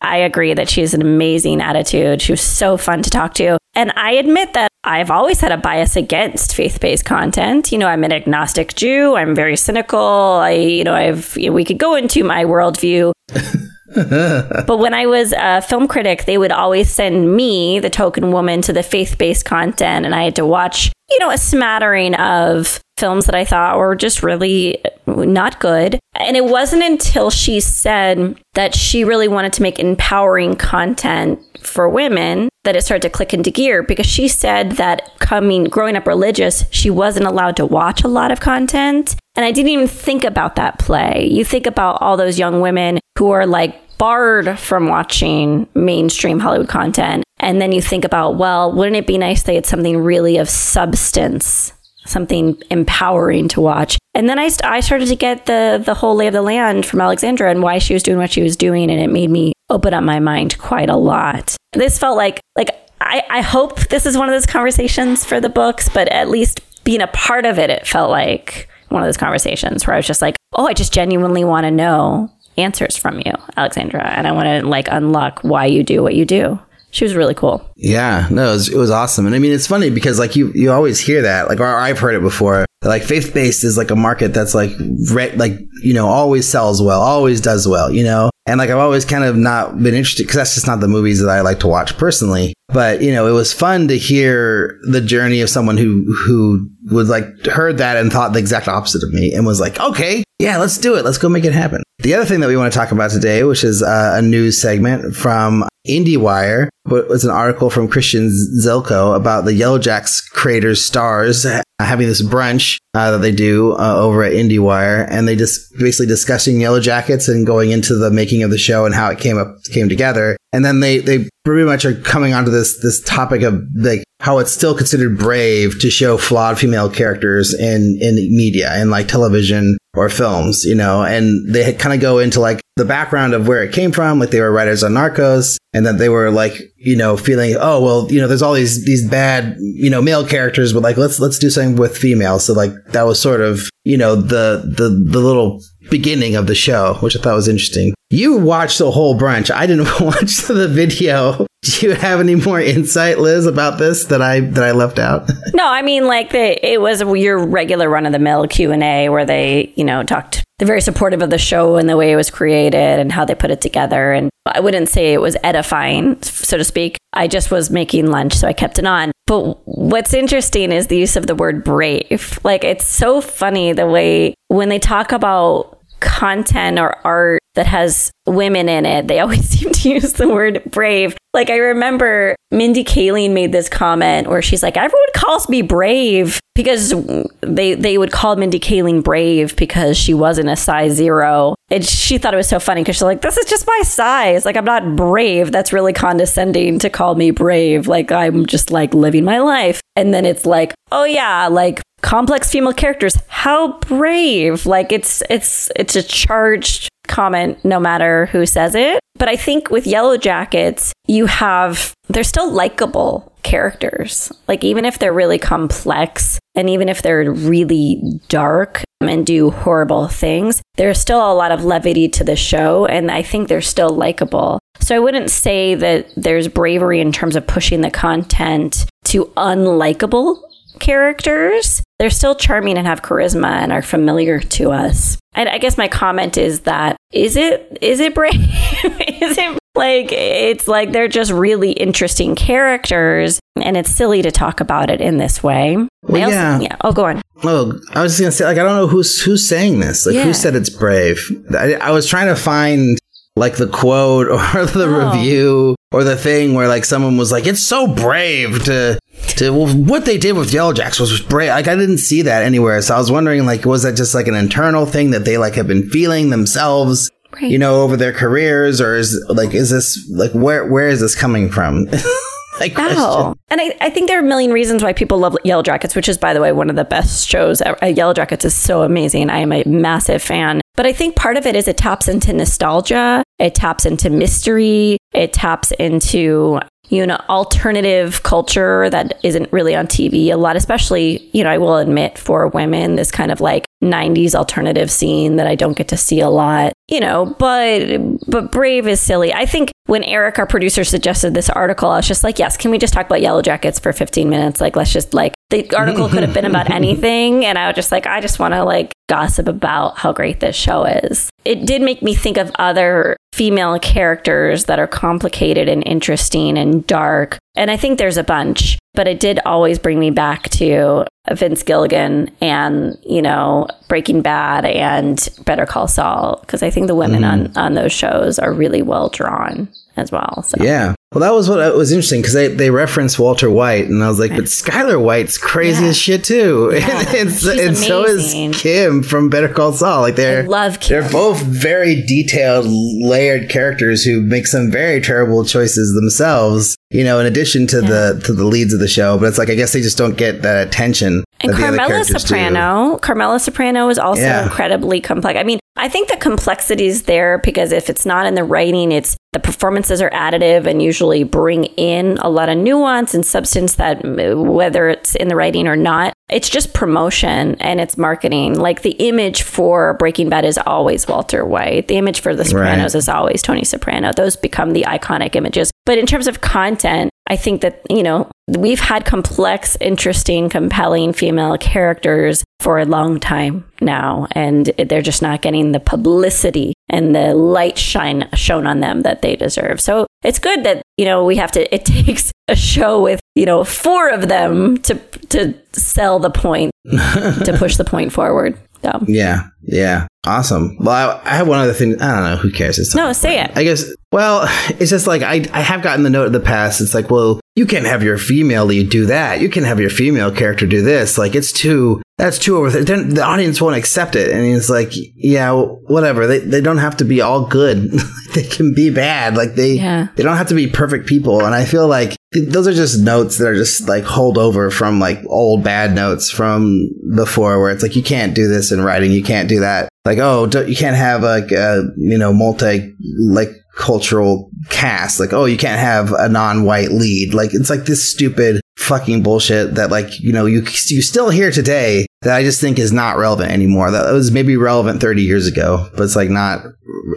I 0.01 0.19
agree 0.19 0.53
that 0.55 0.69
she 0.69 0.83
has 0.83 0.95
an 0.95 1.01
amazing 1.01 1.61
attitude. 1.61 2.21
She 2.21 2.33
was 2.33 2.41
so 2.41 2.77
fun 2.77 3.03
to 3.03 3.11
talk 3.11 3.35
to. 3.35 3.59
And 3.75 3.93
I 3.97 4.13
admit 4.13 4.53
that 4.53 4.69
I've 4.85 5.11
always 5.11 5.41
had 5.41 5.51
a 5.51 5.57
bias 5.57 5.97
against 5.97 6.55
faith-based 6.55 7.05
content. 7.05 7.73
You 7.73 7.79
know, 7.79 7.89
I'm 7.89 8.05
an 8.05 8.13
agnostic 8.13 8.75
Jew. 8.75 9.17
I'm 9.17 9.35
very 9.35 9.57
cynical. 9.57 9.99
I, 9.99 10.51
you 10.53 10.85
know, 10.85 10.95
I've 10.95 11.37
you 11.37 11.49
know, 11.49 11.55
we 11.55 11.65
could 11.65 11.79
go 11.79 11.95
into 11.95 12.23
my 12.23 12.45
worldview. 12.45 13.13
but 14.67 14.79
when 14.79 14.93
I 14.93 15.07
was 15.07 15.33
a 15.37 15.63
film 15.63 15.89
critic, 15.89 16.27
they 16.27 16.39
would 16.39 16.53
always 16.53 16.91
send 16.91 17.35
me, 17.35 17.81
the 17.81 17.91
token 17.91 18.31
woman, 18.31 18.61
to 18.63 18.73
the 18.73 18.83
faith 18.83 19.17
based 19.19 19.45
content, 19.45 20.05
and 20.05 20.15
I 20.15 20.25
had 20.25 20.37
to 20.37 20.47
watch, 20.47 20.93
you 21.11 21.19
know, 21.19 21.31
a 21.31 21.39
smattering 21.39 22.15
of 22.17 22.81
films 22.97 23.27
that 23.27 23.35
I 23.35 23.45
thought 23.45 23.79
were 23.79 23.97
just 23.97 24.23
really 24.23 24.83
not 25.07 25.61
good. 25.61 25.99
And 26.15 26.37
it 26.37 26.45
wasn't 26.45 26.83
until 26.83 27.31
she 27.31 27.61
said 27.61 28.41
that 28.55 28.75
she 28.75 29.05
really 29.05 29.29
wanted 29.29 29.53
to 29.55 29.63
make 29.63 29.79
empowering 29.79 30.57
content 30.57 31.41
for 31.59 31.89
women 31.89 32.49
that 32.65 32.77
it 32.77 32.83
started 32.83 33.03
to 33.03 33.11
click 33.11 33.35
into 33.35 33.51
gear 33.51 33.83
because 33.83 34.07
she 34.07 34.29
said 34.29 34.73
that 34.73 35.11
coming 35.19 35.65
growing 35.65 35.97
up 35.97 36.07
religious, 36.07 36.65
she 36.71 36.91
wasn't 36.91 37.27
allowed 37.27 37.57
to 37.57 37.67
watch 37.67 38.03
a 38.05 38.09
lot 38.09 38.31
of 38.31 38.41
content. 38.41 39.17
And 39.37 39.45
I 39.45 39.53
didn't 39.53 39.71
even 39.71 39.89
think 39.89 40.25
about 40.25 40.57
that 40.57 40.79
play. 40.79 41.29
You 41.31 41.45
think 41.45 41.67
about 41.67 42.01
all 42.01 42.17
those 42.17 42.39
young 42.39 42.61
women 42.61 43.01
who 43.19 43.31
are 43.31 43.47
like 43.47 43.99
barred 43.99 44.59
from 44.59 44.89
watching 44.89 45.67
mainstream 45.75 46.39
Hollywood 46.39 46.69
content. 46.69 47.25
And 47.39 47.61
then 47.61 47.73
you 47.73 47.83
think 47.83 48.05
about, 48.05 48.37
well, 48.37 48.73
wouldn't 48.73 48.97
it 48.97 49.07
be 49.07 49.19
nice 49.19 49.43
they 49.43 49.55
had 49.55 49.67
something 49.67 49.99
really 49.99 50.39
of 50.39 50.49
substance, 50.49 51.73
something 52.05 52.61
empowering 52.71 53.49
to 53.49 53.61
watch? 53.61 53.99
And 54.15 54.29
then 54.29 54.39
I, 54.39 54.49
st- 54.49 54.65
I 54.65 54.81
started 54.81 55.09
to 55.09 55.17
get 55.17 55.47
the, 55.47 55.83
the 55.85 55.95
whole 55.95 56.15
lay 56.15 56.27
of 56.27 56.33
the 56.33 56.43
land 56.43 56.87
from 56.87 57.01
Alexandra 57.01 57.51
and 57.51 57.63
why 57.63 57.79
she 57.79 57.95
was 57.95 58.03
doing 58.03 58.19
what 58.19 58.31
she 58.31 58.43
was 58.43 58.57
doing. 58.57 58.91
And 58.91 59.01
it 59.01 59.11
made 59.11 59.31
me 59.31 59.53
open 59.71 59.95
up 59.95 60.05
my 60.05 60.21
mind 60.21 60.59
quite 60.59 60.89
a 60.89 60.97
lot. 60.97 61.57
This 61.73 61.99
felt 61.99 62.17
like, 62.17 62.41
like, 62.57 62.71
I, 63.01 63.23
I 63.29 63.41
hope 63.43 63.89
this 63.89 64.07
is 64.07 64.17
one 64.17 64.29
of 64.29 64.35
those 64.35 64.47
conversations 64.47 65.25
for 65.25 65.41
the 65.41 65.49
books, 65.49 65.89
but 65.89 66.09
at 66.09 66.29
least 66.29 66.61
being 66.85 67.03
a 67.03 67.07
part 67.09 67.45
of 67.45 67.59
it, 67.59 67.71
it 67.71 67.87
felt 67.87 68.11
like 68.11 68.69
one 68.89 69.03
of 69.03 69.07
those 69.07 69.17
conversations 69.17 69.87
where 69.87 69.95
I 69.95 69.99
was 69.99 70.07
just 70.07 70.23
like, 70.23 70.37
oh, 70.55 70.67
I 70.67 70.73
just 70.75 70.93
genuinely 70.93 71.45
want 71.45 71.65
to 71.65 71.71
know 71.71 72.31
answers 72.57 72.97
from 72.97 73.19
you, 73.19 73.33
Alexandra, 73.57 74.05
and 74.11 74.27
I 74.27 74.33
want 74.33 74.47
to 74.47 74.69
like 74.69 74.89
unlock 74.91 75.41
why 75.41 75.67
you 75.67 75.83
do 75.83 76.03
what 76.03 76.15
you 76.15 76.25
do. 76.25 76.61
She 76.95 77.05
was 77.05 77.17
really 77.17 77.35
cool. 77.35 77.69
Yeah, 77.75 78.29
no, 78.31 78.51
it 78.51 78.53
was, 78.53 78.69
it 78.69 78.77
was 78.77 78.93
awesome. 78.93 79.27
And 79.27 79.35
I 79.35 79.41
mean, 79.41 79.51
it's 79.51 79.67
funny 79.67 79.91
because 79.91 80.21
like 80.21 80.37
you, 80.37 80.53
you 80.55 80.71
always 80.71 81.01
hear 81.01 81.23
that, 81.23 81.49
like, 81.49 81.59
or 81.59 81.67
I've 81.67 81.99
heard 81.99 82.15
it 82.15 82.23
before. 82.23 82.67
Like 82.85 83.03
faith 83.03 83.35
based 83.35 83.65
is 83.65 83.77
like 83.77 83.91
a 83.91 83.97
market 83.97 84.33
that's 84.33 84.55
like, 84.55 84.71
re- 85.11 85.35
like, 85.35 85.59
you 85.83 85.93
know, 85.93 86.07
always 86.07 86.47
sells 86.47 86.81
well, 86.81 87.01
always 87.03 87.41
does 87.41 87.67
well, 87.67 87.91
you 87.91 88.05
know? 88.05 88.31
And 88.47 88.59
like 88.59 88.69
I've 88.69 88.79
always 88.79 89.05
kind 89.05 89.25
of 89.25 89.37
not 89.37 89.83
been 89.83 89.95
interested 89.95 90.25
because 90.25 90.37
that's 90.37 90.55
just 90.55 90.67
not 90.67 90.81
the 90.81 90.89
movies 90.89 91.21
that 91.21 91.31
I 91.31 91.41
like 91.41 91.61
to 91.61 91.67
watch 91.67 91.97
personally. 91.97 92.53
But 92.69 93.01
you 93.03 93.13
know, 93.13 93.27
it 93.27 93.33
was 93.33 93.53
fun 93.53 93.89
to 93.89 93.97
hear 93.97 94.79
the 94.91 95.01
journey 95.01 95.41
of 95.41 95.49
someone 95.49 95.79
who 95.79 96.05
who 96.27 96.69
was 96.91 97.09
like 97.09 97.25
heard 97.47 97.79
that 97.79 97.97
and 97.97 98.13
thought 98.13 98.33
the 98.33 98.39
exact 98.39 98.69
opposite 98.69 99.03
of 99.03 99.13
me 99.13 99.33
and 99.33 99.47
was 99.47 99.61
like, 99.61 99.81
okay, 99.81 100.25
yeah, 100.39 100.59
let's 100.59 100.77
do 100.77 100.95
it. 100.97 101.05
Let's 101.05 101.19
go 101.19 101.29
make 101.29 101.45
it 101.45 101.53
happen. 101.55 101.83
The 102.01 102.15
other 102.15 102.25
thing 102.27 102.41
that 102.41 102.49
we 102.49 102.57
want 102.57 102.73
to 102.73 102.79
talk 102.79 102.91
about 102.91 103.13
today, 103.13 103.45
which 103.45 103.65
is 103.65 103.83
uh, 103.83 104.15
a 104.17 104.23
news 104.23 104.61
segment 104.61 105.15
from 105.15 105.65
IndieWire, 105.87 106.69
was 106.87 107.25
an 107.25 107.31
article 107.31 107.71
from 107.71 107.89
Christian 107.89 108.31
Zilko 108.61 109.17
about 109.17 109.45
the 109.45 109.53
Yellowjackets 109.53 110.31
creators 110.31 110.85
stars 110.85 111.47
having 111.81 112.07
this 112.07 112.23
brunch 112.23 112.79
uh, 112.95 113.13
that 113.13 113.19
they 113.19 113.33
do 113.33 113.73
uh, 113.73 113.97
over 113.97 114.23
at 114.23 114.33
IndieWire, 114.33 115.07
and 115.11 115.27
they 115.27 115.37
just 115.37 115.77
basically 115.79 116.07
discussing 116.07 116.59
Yellowjackets 116.59 117.29
and 117.29 117.47
going 117.47 117.71
into 117.71 117.97
the 117.97 118.11
making 118.11 118.43
of 118.43 118.51
the 118.51 118.59
show 118.59 118.87
and 118.87 118.95
how 118.95 119.11
it 119.11 119.19
came 119.19 119.39
up 119.39 119.57
came 119.73 119.89
together. 119.89 120.37
And 120.53 120.65
then 120.65 120.81
they 120.81 120.99
they 120.99 121.29
pretty 121.45 121.65
much 121.65 121.85
are 121.85 121.95
coming 121.95 122.33
onto 122.33 122.51
this 122.51 122.81
this 122.81 123.03
topic 123.03 123.43
of 123.43 123.63
like 123.77 124.05
how 124.21 124.39
it's 124.39 124.53
still 124.53 124.77
considered 124.77 125.19
brave 125.19 125.79
to 125.81 125.91
show 125.91 126.17
flawed 126.17 126.59
female 126.59 126.89
characters 126.89 127.53
in 127.53 127.99
in 128.01 128.15
media 128.15 128.71
and 128.73 128.91
like 128.91 129.09
television 129.09 129.77
or 129.95 130.09
films, 130.09 130.65
you 130.65 130.75
know, 130.75 131.03
and 131.03 131.53
they 131.55 131.73
kind 131.73 131.95
of 131.95 132.01
go 132.01 132.19
into 132.19 132.41
like 132.41 132.61
the 132.77 132.85
background 132.85 133.35
of 133.35 133.47
where 133.47 133.63
it 133.63 133.73
came 133.73 133.93
from, 133.93 134.19
like 134.19 134.31
they 134.31 134.41
were 134.41 134.51
writers 134.51 134.83
on 134.83 134.93
Narcos, 134.93 135.57
and 135.73 135.87
that 135.87 135.99
they 135.99 136.09
were 136.09 136.31
like, 136.31 136.61
you 136.77 136.97
know, 136.97 137.17
feeling, 137.17 137.55
oh 137.59 137.83
well, 137.83 138.11
you 138.11 138.21
know, 138.21 138.27
there's 138.27 138.43
all 138.43 138.55
these 138.55 138.85
these 138.85 139.09
bad, 139.09 139.57
you 139.59 139.91
know, 139.91 140.03
male 140.03 140.27
characters, 140.27 140.73
but 140.73 140.83
like 140.83 140.97
let's 140.97 141.21
let's 141.21 141.39
do 141.39 141.51
something 141.51 141.77
with 141.77 141.97
females. 141.97 142.45
So 142.45 142.53
like 142.53 142.73
that 142.89 143.05
was 143.05 143.21
sort 143.21 143.41
of, 143.41 143.69
you 143.85 143.97
know, 143.97 144.17
the 144.17 144.63
the 144.77 144.89
the 144.89 145.21
little 145.21 145.61
beginning 145.91 146.35
of 146.35 146.47
the 146.47 146.55
show, 146.55 146.95
which 147.01 147.17
I 147.17 147.21
thought 147.21 147.37
was 147.37 147.49
interesting. 147.49 147.95
You 148.15 148.37
watched 148.37 148.79
the 148.79 148.93
whole 148.93 149.19
brunch. 149.19 149.51
I 149.51 149.67
didn't 149.67 149.89
watch 150.01 150.37
the 150.47 150.69
video. 150.69 151.49
Do 151.63 151.87
you 151.87 151.95
have 151.95 152.21
any 152.21 152.37
more 152.37 152.61
insight, 152.61 153.19
Liz, 153.19 153.45
about 153.45 153.79
this 153.79 154.05
that 154.05 154.23
I 154.23 154.39
that 154.41 154.63
I 154.63 154.71
left 154.71 155.01
out? 155.01 155.29
no, 155.55 155.67
I 155.67 155.83
mean 155.83 156.07
like 156.07 156.31
the 156.31 156.65
it 156.65 156.81
was 156.81 157.01
your 157.01 157.45
regular 157.45 157.89
run 157.89 158.07
of 158.07 158.13
the 158.13 158.21
mill 158.21 158.47
Q 158.47 158.71
and 158.71 158.85
A 158.85 159.09
where 159.09 159.25
they 159.25 159.73
you 159.75 159.83
know 159.83 160.05
talked. 160.05 160.45
They're 160.59 160.67
very 160.67 160.81
supportive 160.81 161.23
of 161.23 161.31
the 161.31 161.39
show 161.39 161.75
and 161.77 161.89
the 161.89 161.97
way 161.97 162.13
it 162.13 162.17
was 162.17 162.31
created 162.31 163.01
and 163.01 163.11
how 163.11 163.25
they 163.25 163.35
put 163.35 163.51
it 163.51 163.61
together. 163.61 164.13
And 164.13 164.31
I 164.47 164.61
wouldn't 164.61 164.89
say 164.89 165.13
it 165.13 165.21
was 165.21 165.37
edifying, 165.43 166.23
so 166.23 166.57
to 166.57 166.63
speak. 166.63 166.97
I 167.13 167.27
just 167.27 167.51
was 167.51 167.71
making 167.71 168.07
lunch, 168.07 168.35
so 168.35 168.47
I 168.47 168.53
kept 168.53 168.79
it 168.79 168.87
on. 168.87 169.11
But 169.27 169.57
what's 169.67 170.15
interesting 170.15 170.71
is 170.71 170.87
the 170.87 170.99
use 170.99 171.17
of 171.17 171.27
the 171.27 171.35
word 171.35 171.65
brave. 171.65 172.39
Like 172.45 172.63
it's 172.63 172.87
so 172.87 173.21
funny 173.21 173.73
the 173.73 173.89
way 173.89 174.35
when 174.49 174.69
they 174.69 174.79
talk 174.79 175.11
about 175.11 175.74
content 176.15 176.79
or 176.79 176.97
art 177.05 177.41
that 177.55 177.67
has 177.67 178.13
women 178.27 178.69
in 178.69 178.87
it, 178.87 179.09
they 179.09 179.21
always 179.21 179.49
seem 179.51 179.73
to 179.73 179.91
use 179.91 180.15
the 180.15 180.29
word 180.29 180.63
brave. 180.71 181.17
Like 181.33 181.51
I 181.51 181.57
remember 181.57 182.37
Mindy 182.53 182.85
Kaling 182.85 183.33
made 183.33 183.51
this 183.51 183.69
comment 183.69 184.29
where 184.29 184.43
she's 184.43 184.63
like, 184.63 184.77
everyone 184.77 185.09
calls 185.17 185.49
me 185.49 185.63
brave 185.63 186.39
because 186.55 186.95
they 187.41 187.75
they 187.75 187.99
would 187.99 188.13
call 188.13 188.37
Mindy 188.37 188.61
Kaling 188.61 189.03
brave 189.03 189.57
because 189.57 189.97
she 189.97 190.15
wasn't 190.15 190.49
a 190.49 190.57
size 190.57 190.93
zero. 190.93 191.57
And 191.71 191.85
she 191.85 192.19
thought 192.19 192.35
it 192.35 192.37
was 192.37 192.49
so 192.49 192.61
funny 192.61 192.83
because 192.83 192.97
she's 192.97 193.03
like, 193.03 193.23
this 193.23 193.37
is 193.37 193.47
just 193.47 193.67
my 193.67 193.81
size. 193.85 194.45
Like 194.45 194.57
I'm 194.57 194.65
not 194.65 194.95
brave. 194.95 195.51
That's 195.51 195.73
really 195.73 195.93
condescending 195.93 196.79
to 196.81 196.91
call 196.91 197.17
me 197.17 197.33
brave. 197.33 197.89
Like 197.89 198.13
I'm 198.13 198.47
just 198.47 198.71
like 198.71 198.95
living 198.95 199.25
my 199.25 199.41
life. 199.41 199.81
And 199.97 200.15
then 200.15 200.25
it's 200.25 200.47
like, 200.47 200.75
oh 200.93 201.05
yeah, 201.05 201.49
like 201.49 201.83
complex 202.05 202.51
female 202.51 202.75
characters. 202.75 203.17
How 203.29 203.79
brave. 203.79 204.67
Like 204.67 204.93
it's 204.93 205.23
it's 205.31 205.71
it's 205.75 205.97
a 205.97 206.03
charged 206.03 206.89
comment 207.09 207.65
no 207.65 207.81
matter 207.81 208.27
who 208.27 208.47
says 208.47 208.75
it. 208.75 209.01
But 209.17 209.29
I 209.29 209.37
think 209.37 209.71
with 209.71 209.85
Yellowjackets, 209.85 210.93
you 211.07 211.27
have, 211.27 211.95
they're 212.09 212.25
still 212.25 212.51
likable 212.51 213.33
characters. 213.43 214.33
Like, 214.49 214.65
even 214.65 214.85
if 214.85 214.99
they're 214.99 215.13
really 215.13 215.39
complex 215.39 216.41
and 216.57 216.69
even 216.69 216.89
if 216.89 217.03
they're 217.03 217.31
really 217.31 218.21
dark 218.29 218.83
and 219.01 219.25
do 219.25 219.51
horrible 219.51 220.09
things, 220.09 220.63
there's 220.77 220.99
still 220.99 221.21
a 221.21 221.35
lot 221.35 221.53
of 221.53 221.65
levity 221.65 222.09
to 222.09 222.25
the 222.25 222.35
show. 222.35 222.87
And 222.87 223.11
I 223.11 223.23
think 223.23 223.49
they're 223.49 223.61
still 223.61 223.91
likable. 223.91 224.59
So 224.81 224.97
I 224.97 224.99
wouldn't 224.99 225.31
say 225.31 225.77
that 225.77 226.09
there's 226.17 226.49
bravery 226.49 227.01
in 227.01 227.13
terms 227.13 227.37
of 227.37 227.47
pushing 227.47 227.83
the 227.83 227.91
content 227.91 228.87
to 229.05 229.27
unlikable 229.37 230.43
characters. 230.81 231.83
They're 231.99 232.11
still 232.11 232.35
charming 232.35 232.79
and 232.79 232.87
have 232.87 233.03
charisma 233.03 233.51
and 233.51 233.73
are 233.73 233.83
familiar 233.83 234.41
to 234.41 234.73
us. 234.73 235.19
And 235.35 235.49
I 235.49 235.59
guess 235.59 235.79
my 235.79 235.89
comment 235.89 236.37
is 236.37 236.61
that 236.61 236.97
is 237.13 237.37
it 237.37 237.79
is 237.81 238.01
it 238.01 238.15
brave? 238.15 238.35
is 238.41 239.39
it 239.39 239.59
like 239.75 240.13
it's 240.13 240.69
like 240.69 240.93
they're 240.93 241.09
just 241.09 241.33
really 241.33 241.73
interesting 241.73 242.35
characters 242.37 243.41
and 243.57 243.77
it's 243.77 243.91
silly 243.91 244.23
to 244.23 244.31
talk 244.31 244.61
about 244.61 244.91
it 244.91 245.01
in 245.01 245.19
this 245.19 245.43
way. 245.43 245.77
Well, 246.03 246.31
yeah. 246.31 246.61
yeah. 246.61 246.77
Oh, 246.83 246.93
go 246.93 247.07
on. 247.07 247.23
Oh, 247.43 247.81
I 247.93 248.03
was 248.03 248.13
just 248.13 248.21
gonna 248.21 248.33
say, 248.33 248.45
like, 248.45 248.59
I 248.59 248.63
don't 248.63 248.77
know 248.77 248.87
who's 248.87 249.21
who's 249.21 249.49
saying 249.49 249.81
this. 249.81 250.07
Like, 250.07 250.15
yeah. 250.15 250.25
who 250.25 250.33
said 250.33 250.55
it's 250.55 250.71
brave? 250.71 251.21
I, 251.57 251.75
I 251.75 251.91
was 251.91 252.07
trying 252.07 252.29
to 252.29 252.37
find 252.37 252.99
like 253.37 253.57
the 253.57 253.67
quote 253.67 254.29
or 254.55 254.67
the 254.67 254.85
oh. 254.85 255.11
review 255.11 255.77
or 255.93 256.05
the 256.05 256.17
thing 256.17 256.55
where 256.55 256.69
like 256.69 256.85
someone 256.85 257.17
was 257.17 257.33
like, 257.33 257.47
"It's 257.47 257.67
so 257.67 257.87
brave 257.87 258.65
to 258.65 258.99
to 259.39 259.51
well, 259.51 259.75
what 259.75 260.05
they 260.05 260.19
did 260.19 260.33
with 260.37 260.51
Yellowjackets 260.53 261.01
was 261.01 261.21
great. 261.21 261.51
Like 261.51 261.69
I 261.69 261.75
didn't 261.75 261.99
see 261.99 262.23
that 262.23 262.43
anywhere, 262.43 262.81
so 262.83 262.95
I 262.95 262.99
was 262.99 263.11
wondering, 263.11 263.47
like, 263.47 263.65
was 263.65 263.83
that 263.83 263.97
just 263.97 264.15
like 264.15 264.27
an 264.29 264.35
internal 264.35 264.87
thing 264.87 265.11
that 265.11 265.25
they 265.25 265.39
like 265.39 265.55
have 265.55 265.67
been 265.67 265.89
feeling 265.91 266.31
themselves, 266.31 267.11
Right. 267.33 267.51
you 267.51 267.59
know, 267.59 267.83
over 267.83 267.97
their 267.97 268.13
careers, 268.13 268.81
or 268.81 268.95
is 268.97 269.23
like 269.29 269.55
is 269.55 269.71
this 269.71 269.99
like 270.15 270.33
where 270.33 270.71
where 270.71 270.89
is 270.89 271.01
this 271.01 271.15
coming 271.19 271.51
from? 271.51 271.85
like, 272.61 272.73
Oh, 272.77 273.35
and 273.49 273.61
I, 273.61 273.77
I 273.81 273.91
think 273.91 274.07
there 274.09 274.19
are 274.19 274.25
a 274.25 274.29
million 274.29 274.53
reasons 274.53 274.83
why 274.85 274.93
people 274.93 275.19
love 275.19 275.37
Yellowjackets, 275.45 275.97
which 275.97 276.09
is, 276.09 276.17
by 276.17 276.33
the 276.33 276.41
way, 276.41 276.53
one 276.53 276.71
of 276.71 276.77
the 276.77 276.85
best 276.85 277.29
shows. 277.29 277.61
ever. 277.63 277.77
Uh, 277.83 277.89
Yellowjackets 277.89 278.45
is 278.45 278.55
so 278.55 278.83
amazing. 278.83 279.31
I 279.31 279.39
am 279.39 279.53
a 279.53 279.65
massive 279.67 280.23
fan. 280.23 280.61
But 280.77 280.87
I 280.87 280.93
think 280.93 281.15
part 281.17 281.37
of 281.37 281.47
it 281.47 281.55
is 281.57 281.67
it 281.69 281.77
taps 281.77 282.09
into 282.09 282.33
nostalgia, 282.33 283.23
it 283.39 283.55
taps 283.55 283.87
into 283.87 284.11
mystery, 284.11 284.99
it 285.13 285.33
taps 285.33 285.71
into 285.73 286.59
you 286.89 287.07
know 287.07 287.21
alternative 287.29 288.23
culture 288.23 288.91
that 288.91 289.19
isn't 289.23 289.51
really 289.53 289.75
on 289.75 289.87
TV 289.87 290.29
a 290.29 290.37
lot 290.37 290.57
especially 290.57 291.29
you 291.33 291.43
know 291.43 291.51
I 291.51 291.59
will 291.59 291.77
admit 291.77 292.19
for 292.19 292.49
women 292.49 292.97
this 292.97 293.11
kind 293.11 293.31
of 293.31 293.41
like 293.41 293.67
90s 293.83 294.35
alternative 294.35 294.91
scene 294.91 295.37
that 295.37 295.47
I 295.47 295.55
don't 295.55 295.77
get 295.77 295.89
to 295.89 295.97
see 295.97 296.21
a 296.21 296.31
lot 296.31 296.73
you 296.89 297.01
know 297.01 297.35
but 297.39 297.99
but 298.29 298.53
Brave 298.53 298.87
is 298.87 299.01
silly. 299.01 299.33
I 299.33 299.47
think 299.47 299.71
when 299.87 300.05
Eric 300.05 300.39
our 300.39 300.47
producer 300.47 300.85
suggested 300.85 301.35
this 301.35 301.51
article 301.51 301.89
I 301.89 301.97
was 301.97 302.09
just 302.09 302.25
like 302.25 302.39
yes 302.39 302.57
can 302.57 302.71
we 302.71 302.79
just 302.79 302.93
talk 302.93 303.07
about 303.07 303.21
Yellowjackets 303.21 303.81
for 303.81 303.93
15 303.93 304.29
minutes? 304.29 304.61
Like 304.61 304.77
let's 304.77 304.93
just 304.93 305.15
like 305.15 305.35
the 305.51 305.75
article 305.75 306.09
could 306.09 306.23
have 306.23 306.35
been 306.35 306.45
about 306.45 306.71
anything 306.81 307.45
and 307.45 307.59
I 307.59 307.69
was 307.69 307.77
just 307.77 307.93
like 307.93 308.07
I 308.07 308.21
just 308.21 308.39
want 308.39 308.55
to 308.55 308.65
like 308.65 308.93
gossip 309.09 309.49
about 309.49 309.99
how 309.99 310.13
great 310.13 310.41
this 310.41 310.57
show 310.57 310.85
is. 310.85 311.31
It 311.45 311.67
did 311.67 311.83
make 311.83 312.03
me 312.03 312.15
think 312.15 312.37
of 312.37 312.51
other 312.59 313.17
female 313.35 313.81
characters 313.81 314.67
that 314.67 314.79
are 314.79 314.87
complicated 314.87 315.69
and 315.69 315.85
interesting 315.89 316.57
and 316.57 316.87
dark. 316.87 317.37
And 317.57 317.69
I 317.69 317.77
think 317.77 317.99
there's 317.99 318.17
a 318.17 318.23
bunch, 318.23 318.79
but 318.93 319.09
it 319.09 319.19
did 319.19 319.41
always 319.45 319.81
bring 319.81 319.99
me 319.99 320.13
back 320.13 320.49
to 320.51 321.05
Vince 321.33 321.65
Gilligan 321.65 322.31
and, 322.41 322.97
you 323.05 323.21
know, 323.21 323.67
Breaking 323.89 324.23
Bad 324.23 324.65
and 324.65 325.29
Better 325.45 325.67
Call 325.67 325.89
Saul, 325.89 326.39
because 326.43 326.63
I 326.63 326.71
think 326.71 326.87
the 326.87 326.95
women 326.95 327.23
mm. 327.23 327.33
on, 327.33 327.57
on 327.57 327.75
those 327.75 327.93
shows 327.93 328.39
are 328.39 328.53
really 328.53 328.83
well 328.83 329.09
drawn 329.09 329.69
as 329.97 330.13
well. 330.13 330.45
So. 330.45 330.63
Yeah. 330.63 330.95
Well, 331.15 331.21
that 331.21 331.33
was 331.33 331.49
what 331.49 331.77
was 331.77 331.93
interesting 331.93 332.21
because 332.21 332.35
they, 332.35 332.49
they 332.49 332.71
referenced 332.71 333.21
Walter 333.21 333.49
White, 333.49 333.87
and 333.89 334.03
I 334.03 334.09
was 334.09 334.19
like, 334.19 334.33
but 334.33 334.45
Skyler 334.47 335.01
White's 335.01 335.39
crazy 335.39 335.85
Yeah. 335.85 335.89
as 335.91 335.97
shit 335.99 336.25
too, 336.25 336.73
Yeah. 336.75 337.01
and, 337.17 337.29
and 337.29 337.77
so 337.77 338.05
is. 338.05 338.35
Kim 338.61 339.03
from 339.05 339.29
Better 339.31 339.49
Call 339.49 339.73
Saul. 339.73 340.01
Like 340.03 340.17
they're 340.17 340.43
love 340.43 340.81
Kim. 340.81 341.03
they're 341.03 341.11
both 341.13 341.41
very 341.43 342.03
detailed, 342.03 342.67
layered 342.67 343.49
characters 343.49 344.03
who 344.03 344.21
make 344.23 344.47
some 344.47 344.71
very 344.71 345.01
terrible 345.01 345.45
choices 345.45 345.95
themselves. 345.95 346.77
You 346.91 347.03
know, 347.05 347.19
in 347.21 347.27
addition 347.27 347.67
to 347.69 347.81
the 347.81 348.21
to 348.25 348.33
the 348.33 348.45
leads 348.45 348.73
of 348.73 348.81
the 348.81 348.89
show, 348.89 349.19
but 349.19 349.27
it's 349.27 349.39
like 349.39 349.51
I 349.51 349.55
guess 349.55 349.73
they 349.73 349.81
just 349.83 349.99
don't 349.99 350.17
get 350.17 350.43
that 350.43 350.67
attention. 350.67 351.25
And 351.45 351.53
that 351.55 351.61
the 351.61 351.67
other 351.69 351.77
Carmela 351.79 352.05
do. 352.05 352.19
Soprano, 352.19 352.99
Carmela 352.99 353.41
Soprano 353.41 353.89
is 353.89 353.99
also 353.99 354.23
Yeah. 354.23 354.45
incredibly 354.45 355.01
complex. 355.01 355.39
I 355.39 355.43
mean, 355.45 355.59
I 355.77 355.89
think 355.89 356.09
the 356.09 356.17
complexity 356.17 356.87
is 356.87 357.03
there 357.03 357.39
because 357.39 357.73
if 357.73 357.91
it's 357.91 358.07
not 358.07 358.27
in 358.27 358.35
the 358.35 358.45
writing, 358.45 358.93
it's 358.93 359.17
the 359.33 359.41
performances 359.41 360.01
are 360.01 360.11
additive 360.11 360.67
and 360.67 360.81
usually 360.81 361.25
bring 361.25 361.65
in 361.65 362.17
a 362.19 362.29
lot 362.31 362.49
of 362.49 362.57
nuance 362.57 363.13
and 363.13 363.27
substance 363.27 363.75
that 363.75 364.01
whether 364.05 364.89
it's 364.89 365.17
in 365.17 365.27
the 365.27 365.35
writing 365.35 365.67
or 365.67 365.75
not, 365.75 366.13
it's 366.31 366.49
just 366.49 366.73
promotion 366.75 367.57
and 367.59 367.81
it's 367.81 367.99
marketing. 367.99 368.57
Like 368.59 368.83
the 368.83 368.93
image 368.93 369.43
for 369.43 369.95
Breaking 369.95 370.29
Bad 370.29 370.45
is 370.45 370.59
always 370.65 371.09
Walter 371.09 371.45
White. 371.45 371.89
The 371.89 371.97
image 371.97 372.21
for 372.21 372.37
The 372.37 372.45
Sopranos 372.45 372.95
Right. 372.95 372.99
is 372.99 373.09
always 373.09 373.43
Tony 373.43 373.65
Soprano. 373.65 374.13
Those 374.15 374.37
become 374.37 374.73
the 374.75 374.85
iconic 374.87 375.35
images. 375.35 375.73
But 375.85 375.99
in 375.99 376.07
terms 376.07 376.29
of 376.29 376.41
content, 376.41 377.11
I 377.29 377.35
think 377.37 377.63
that, 377.63 377.81
you 377.91 378.03
know, 378.05 378.29
we've 378.49 378.81
had 378.81 379.05
complex, 379.05 379.77
interesting, 379.81 380.49
compelling 380.49 381.13
female 381.13 381.57
characters 381.59 382.45
for 382.61 382.79
a 382.79 382.85
long 382.85 383.21
time 383.21 383.65
now, 383.81 384.27
and 384.33 384.67
they're 384.79 385.03
just 385.03 385.23
not 385.23 385.43
getting 385.43 385.73
the 385.73 385.81
publicity 385.81 386.75
and 386.89 387.15
the 387.15 387.35
light 387.35 387.79
shine 387.79 388.29
shown 388.35 388.67
on 388.67 388.81
them 388.81 389.03
that 389.03 389.23
they 389.23 389.37
deserve. 389.37 389.81
So 389.81 390.07
it's 390.23 390.39
good 390.39 390.65
that, 390.65 390.83
you 390.97 391.05
know, 391.05 391.25
we 391.25 391.37
have 391.37 391.53
to, 391.53 391.75
it 391.75 391.85
takes 391.87 392.31
a 392.49 392.57
show 392.57 393.01
with, 393.03 393.21
you 393.35 393.47
know, 393.47 393.65
four 393.65 394.11
of 394.11 394.29
them 394.29 394.79
to, 394.79 394.95
to 395.29 395.55
sell 395.73 396.19
the 396.19 396.31
point, 396.31 396.71
to 396.85 397.55
push 397.59 397.77
the 397.77 397.85
point 397.85 398.13
forward. 398.13 398.59
So, 398.83 399.03
Yeah, 399.09 399.49
yeah, 399.63 400.07
awesome. 400.27 400.77
Well, 400.79 401.21
I, 401.25 401.31
I 401.31 401.37
have 401.37 401.49
one 401.49 401.59
other 401.59 401.73
thing. 401.73 402.01
I 402.03 402.15
don't 402.15 402.25
know. 402.25 402.37
Who 402.37 402.51
cares? 402.51 402.79
It's 402.79 402.95
no, 402.95 403.15
say 403.15 403.41
it. 403.41 403.51
I 403.55 403.65
guess. 403.65 403.85
Well, 404.13 404.43
it's 404.79 404.91
just 404.91 405.07
like 405.07 405.23
I, 405.23 405.47
I 405.53 405.63
have 405.63 405.83
gotten 405.83 406.03
the 406.03 406.11
note 406.11 406.27
in 406.27 406.33
the 406.33 406.41
past. 406.41 406.83
It's 406.83 406.95
like, 406.95 407.11
well, 407.11 407.41
you 407.57 407.67
can't 407.67 407.87
have 407.87 408.03
your 408.03 408.19
female 408.19 408.65
lead 408.67 408.91
do 408.91 409.07
that. 409.07 409.41
You 409.41 409.49
can 409.49 409.65
have 409.65 409.79
your 409.81 409.91
female 409.91 410.33
character 410.33 410.67
do 410.67 410.83
this. 410.83 411.17
Like 411.19 411.35
it's 411.35 411.53
too. 411.53 412.03
That's 412.17 412.39
too 412.39 412.57
over. 412.57 412.71
Then 412.71 413.15
the 413.15 413.25
audience 413.25 413.61
won't 413.61 413.75
accept 413.77 414.15
it, 414.15 414.31
and 414.31 414.45
it's 414.47 414.71
like, 414.71 414.93
yeah, 415.17 415.53
whatever. 415.53 416.29
They 416.29 416.39
they 416.39 416.61
don't 416.61 416.79
have 416.79 416.97
to 416.99 417.05
be 417.05 417.21
all 417.21 417.47
good. 417.47 417.91
they 418.35 418.45
can 418.45 418.73
be 418.73 418.91
bad. 418.91 419.37
Like 419.37 419.55
they 419.57 419.73
Yeah. 419.75 420.09
they 420.15 420.23
don't 420.23 420.37
have 420.37 420.49
to 420.49 420.55
be 420.55 420.69
perfect 420.69 421.07
people. 421.09 421.45
And 421.45 421.55
I 421.55 421.65
feel 421.65 421.89
like 421.89 422.17
th- 422.33 422.49
those 422.51 422.69
are 422.69 422.73
just 422.73 423.01
notes 423.01 423.39
that 423.39 423.49
are 423.49 423.57
just 423.57 423.89
like 423.89 424.05
holdover 424.05 424.73
from 424.73 425.01
like 425.01 425.19
old 425.27 425.65
bad 425.65 425.95
notes 425.95 426.31
from 426.31 426.89
before, 427.17 427.61
where 427.61 427.73
it's 427.73 427.83
like 427.83 427.97
you 427.97 428.03
can't 428.03 428.35
do 428.35 428.47
this 428.47 428.71
in 428.71 428.81
writing. 428.81 429.11
You 429.11 429.23
can't 429.25 429.49
do 429.49 429.61
that. 429.61 429.89
Like 430.05 430.19
oh, 430.19 430.47
don't, 430.47 430.69
you 430.69 430.77
can't 430.77 430.97
have 430.97 431.23
like 431.23 431.51
a 431.51 431.83
you 431.97 432.19
know 432.19 432.33
multi 432.33 432.95
like 433.21 433.51
cultural 433.77 434.51
cast. 434.71 435.21
Like 435.21 435.33
oh, 435.33 435.45
you 435.45 435.57
can't 435.57 435.81
have 435.81 436.13
a 436.13 436.29
non-white 436.29 436.91
lead. 436.91 437.35
Like 437.35 437.51
it's 437.53 437.71
like 437.71 437.85
this 437.85 438.09
stupid 438.09 438.61
fucking 438.77 439.23
bullshit 439.23 439.75
that 439.77 439.91
like 439.91 440.21
you 440.21 440.33
know 440.33 440.47
you 440.47 440.63
you 440.87 441.03
still 441.03 441.31
hear 441.31 441.51
today 441.51 442.07
that 442.23 442.35
I 442.35 442.43
just 442.43 442.61
think 442.61 442.79
is 442.79 442.93
not 442.93 443.17
relevant 443.17 443.51
anymore. 443.51 443.91
That 443.91 444.13
was 444.13 444.31
maybe 444.31 444.57
relevant 444.57 445.01
30 445.01 445.23
years 445.23 445.47
ago, 445.47 445.89
but 445.97 446.03
it's 446.05 446.17
like 446.17 446.31
not 446.31 446.65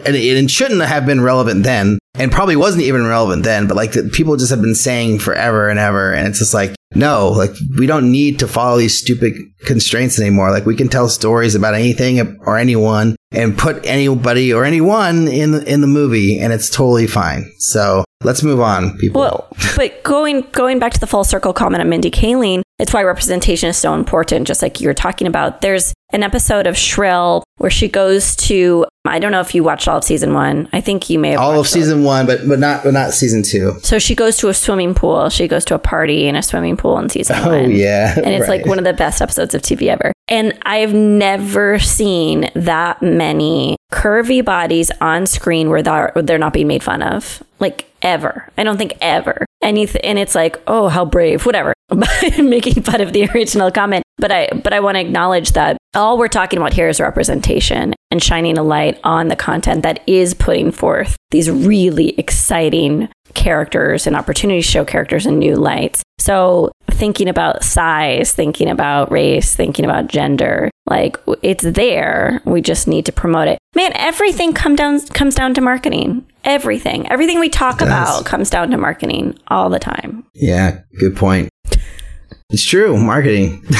and 0.04 0.16
it, 0.16 0.20
it 0.20 0.50
shouldn't 0.50 0.82
have 0.82 1.06
been 1.06 1.20
relevant 1.20 1.64
then 1.64 1.98
and 2.14 2.32
probably 2.32 2.56
wasn't 2.56 2.82
even 2.82 3.06
relevant 3.06 3.42
then 3.44 3.66
but 3.66 3.76
like 3.76 3.92
the, 3.92 4.04
people 4.12 4.36
just 4.36 4.50
have 4.50 4.60
been 4.60 4.74
saying 4.74 5.18
forever 5.18 5.68
and 5.68 5.78
ever 5.78 6.12
and 6.12 6.28
it's 6.28 6.38
just 6.38 6.54
like 6.54 6.74
no 6.94 7.28
like 7.28 7.50
we 7.78 7.86
don't 7.86 8.10
need 8.10 8.38
to 8.38 8.48
follow 8.48 8.78
these 8.78 8.98
stupid 8.98 9.34
constraints 9.66 10.18
anymore 10.18 10.50
like 10.50 10.64
we 10.64 10.74
can 10.74 10.88
tell 10.88 11.08
stories 11.08 11.54
about 11.54 11.74
anything 11.74 12.18
or 12.46 12.56
anyone 12.56 13.14
and 13.30 13.58
put 13.58 13.84
anybody 13.84 14.52
or 14.52 14.64
anyone 14.64 15.28
in 15.28 15.52
the, 15.52 15.72
in 15.72 15.80
the 15.82 15.86
movie 15.86 16.38
and 16.38 16.52
it's 16.52 16.70
totally 16.70 17.06
fine 17.06 17.44
so 17.58 18.04
let's 18.24 18.42
move 18.42 18.60
on 18.60 18.96
people 18.98 19.20
Well, 19.20 19.48
but 19.76 20.02
going 20.02 20.46
going 20.52 20.78
back 20.78 20.92
to 20.94 21.00
the 21.00 21.06
full 21.06 21.24
circle 21.24 21.52
comment 21.52 21.82
on 21.82 21.88
Mindy 21.88 22.10
Kaling, 22.10 22.62
it's 22.78 22.92
why 22.94 23.02
representation 23.02 23.68
is 23.68 23.76
so 23.76 23.94
important. 23.94 24.46
Just 24.46 24.62
like 24.62 24.80
you 24.80 24.88
were 24.88 24.94
talking 24.94 25.26
about, 25.26 25.60
there's 25.60 25.92
an 26.12 26.22
episode 26.22 26.66
of 26.66 26.76
Shrill 26.76 27.44
where 27.58 27.70
she 27.70 27.86
goes 27.88 28.34
to. 28.36 28.86
I 29.04 29.18
don't 29.20 29.32
know 29.32 29.40
if 29.40 29.54
you 29.54 29.64
watched 29.64 29.88
all 29.88 29.98
of 29.98 30.04
season 30.04 30.34
one. 30.34 30.68
I 30.72 30.80
think 30.82 31.08
you 31.08 31.18
may 31.18 31.30
have 31.30 31.40
all 31.40 31.58
of 31.60 31.66
season 31.66 32.04
one 32.04 32.26
but 32.26 32.46
but 32.46 32.58
not 32.58 32.84
but 32.84 32.92
not 32.92 33.12
season 33.12 33.42
two. 33.42 33.78
So 33.82 33.98
she 33.98 34.14
goes 34.14 34.36
to 34.38 34.48
a 34.48 34.54
swimming 34.54 34.94
pool. 34.94 35.30
She 35.30 35.48
goes 35.48 35.64
to 35.66 35.74
a 35.74 35.78
party 35.78 36.26
in 36.26 36.36
a 36.36 36.42
swimming 36.42 36.76
pool 36.76 36.98
in 36.98 37.08
season 37.08 37.36
Oh, 37.38 37.50
one. 37.62 37.70
yeah, 37.70 38.14
and 38.16 38.26
it's 38.34 38.48
like 38.48 38.66
one 38.66 38.78
of 38.78 38.84
the 38.84 38.92
best 38.92 39.22
episodes 39.22 39.54
of 39.54 39.62
TV 39.62 39.88
ever. 39.88 40.12
And 40.28 40.58
I've 40.62 40.92
never 40.92 41.78
seen 41.78 42.50
that 42.54 43.00
many 43.00 43.76
curvy 43.92 44.44
bodies 44.44 44.90
on 45.00 45.24
screen 45.26 45.70
where 45.70 45.82
they're, 45.82 46.12
they're 46.16 46.36
not 46.36 46.52
being 46.52 46.66
made 46.68 46.82
fun 46.82 47.00
of. 47.00 47.42
Like 47.60 47.90
ever. 48.02 48.48
I 48.58 48.62
don't 48.64 48.76
think 48.76 48.92
ever. 49.00 49.46
Th- 49.62 49.96
and 50.04 50.18
it's 50.18 50.34
like, 50.34 50.60
oh, 50.66 50.88
how 50.88 51.04
brave, 51.04 51.46
whatever. 51.46 51.72
Making 52.38 52.82
fun 52.82 53.00
of 53.00 53.12
the 53.12 53.28
original 53.30 53.70
comment. 53.70 54.04
But 54.18 54.32
I 54.32 54.48
but 54.48 54.72
I 54.72 54.80
want 54.80 54.96
to 54.96 55.00
acknowledge 55.00 55.52
that 55.52 55.78
all 55.94 56.18
we're 56.18 56.28
talking 56.28 56.58
about 56.58 56.72
here 56.72 56.88
is 56.88 57.00
representation 57.00 57.94
and 58.10 58.22
shining 58.22 58.58
a 58.58 58.62
light 58.62 58.98
on 59.04 59.28
the 59.28 59.36
content 59.36 59.82
that 59.84 60.02
is 60.06 60.34
putting 60.34 60.70
forth 60.70 61.16
these 61.30 61.50
really 61.50 62.10
exciting 62.18 63.08
characters 63.34 64.06
and 64.06 64.16
opportunities 64.16 64.66
to 64.66 64.72
show 64.72 64.84
characters 64.84 65.26
in 65.26 65.38
new 65.38 65.56
lights. 65.56 66.02
So 66.18 66.72
thinking 66.90 67.28
about 67.28 67.62
size, 67.62 68.32
thinking 68.32 68.68
about 68.68 69.10
race, 69.10 69.54
thinking 69.54 69.84
about 69.84 70.08
gender, 70.08 70.70
like 70.90 71.16
it's 71.42 71.64
there. 71.64 72.42
We 72.44 72.60
just 72.60 72.88
need 72.88 73.06
to 73.06 73.12
promote 73.12 73.48
it. 73.48 73.58
Man, 73.74 73.92
everything 73.94 74.52
come 74.52 74.76
down 74.76 75.00
comes 75.08 75.34
down 75.34 75.54
to 75.54 75.60
marketing. 75.60 76.26
Everything. 76.44 77.10
Everything 77.10 77.38
we 77.38 77.48
talk 77.48 77.80
about 77.80 78.24
comes 78.24 78.50
down 78.50 78.70
to 78.70 78.78
marketing 78.78 79.38
all 79.48 79.70
the 79.70 79.78
time. 79.78 80.24
yeah 80.34 80.80
good 80.98 81.16
point 81.16 81.48
it's 82.50 82.64
true 82.64 82.96
marketing 82.96 83.62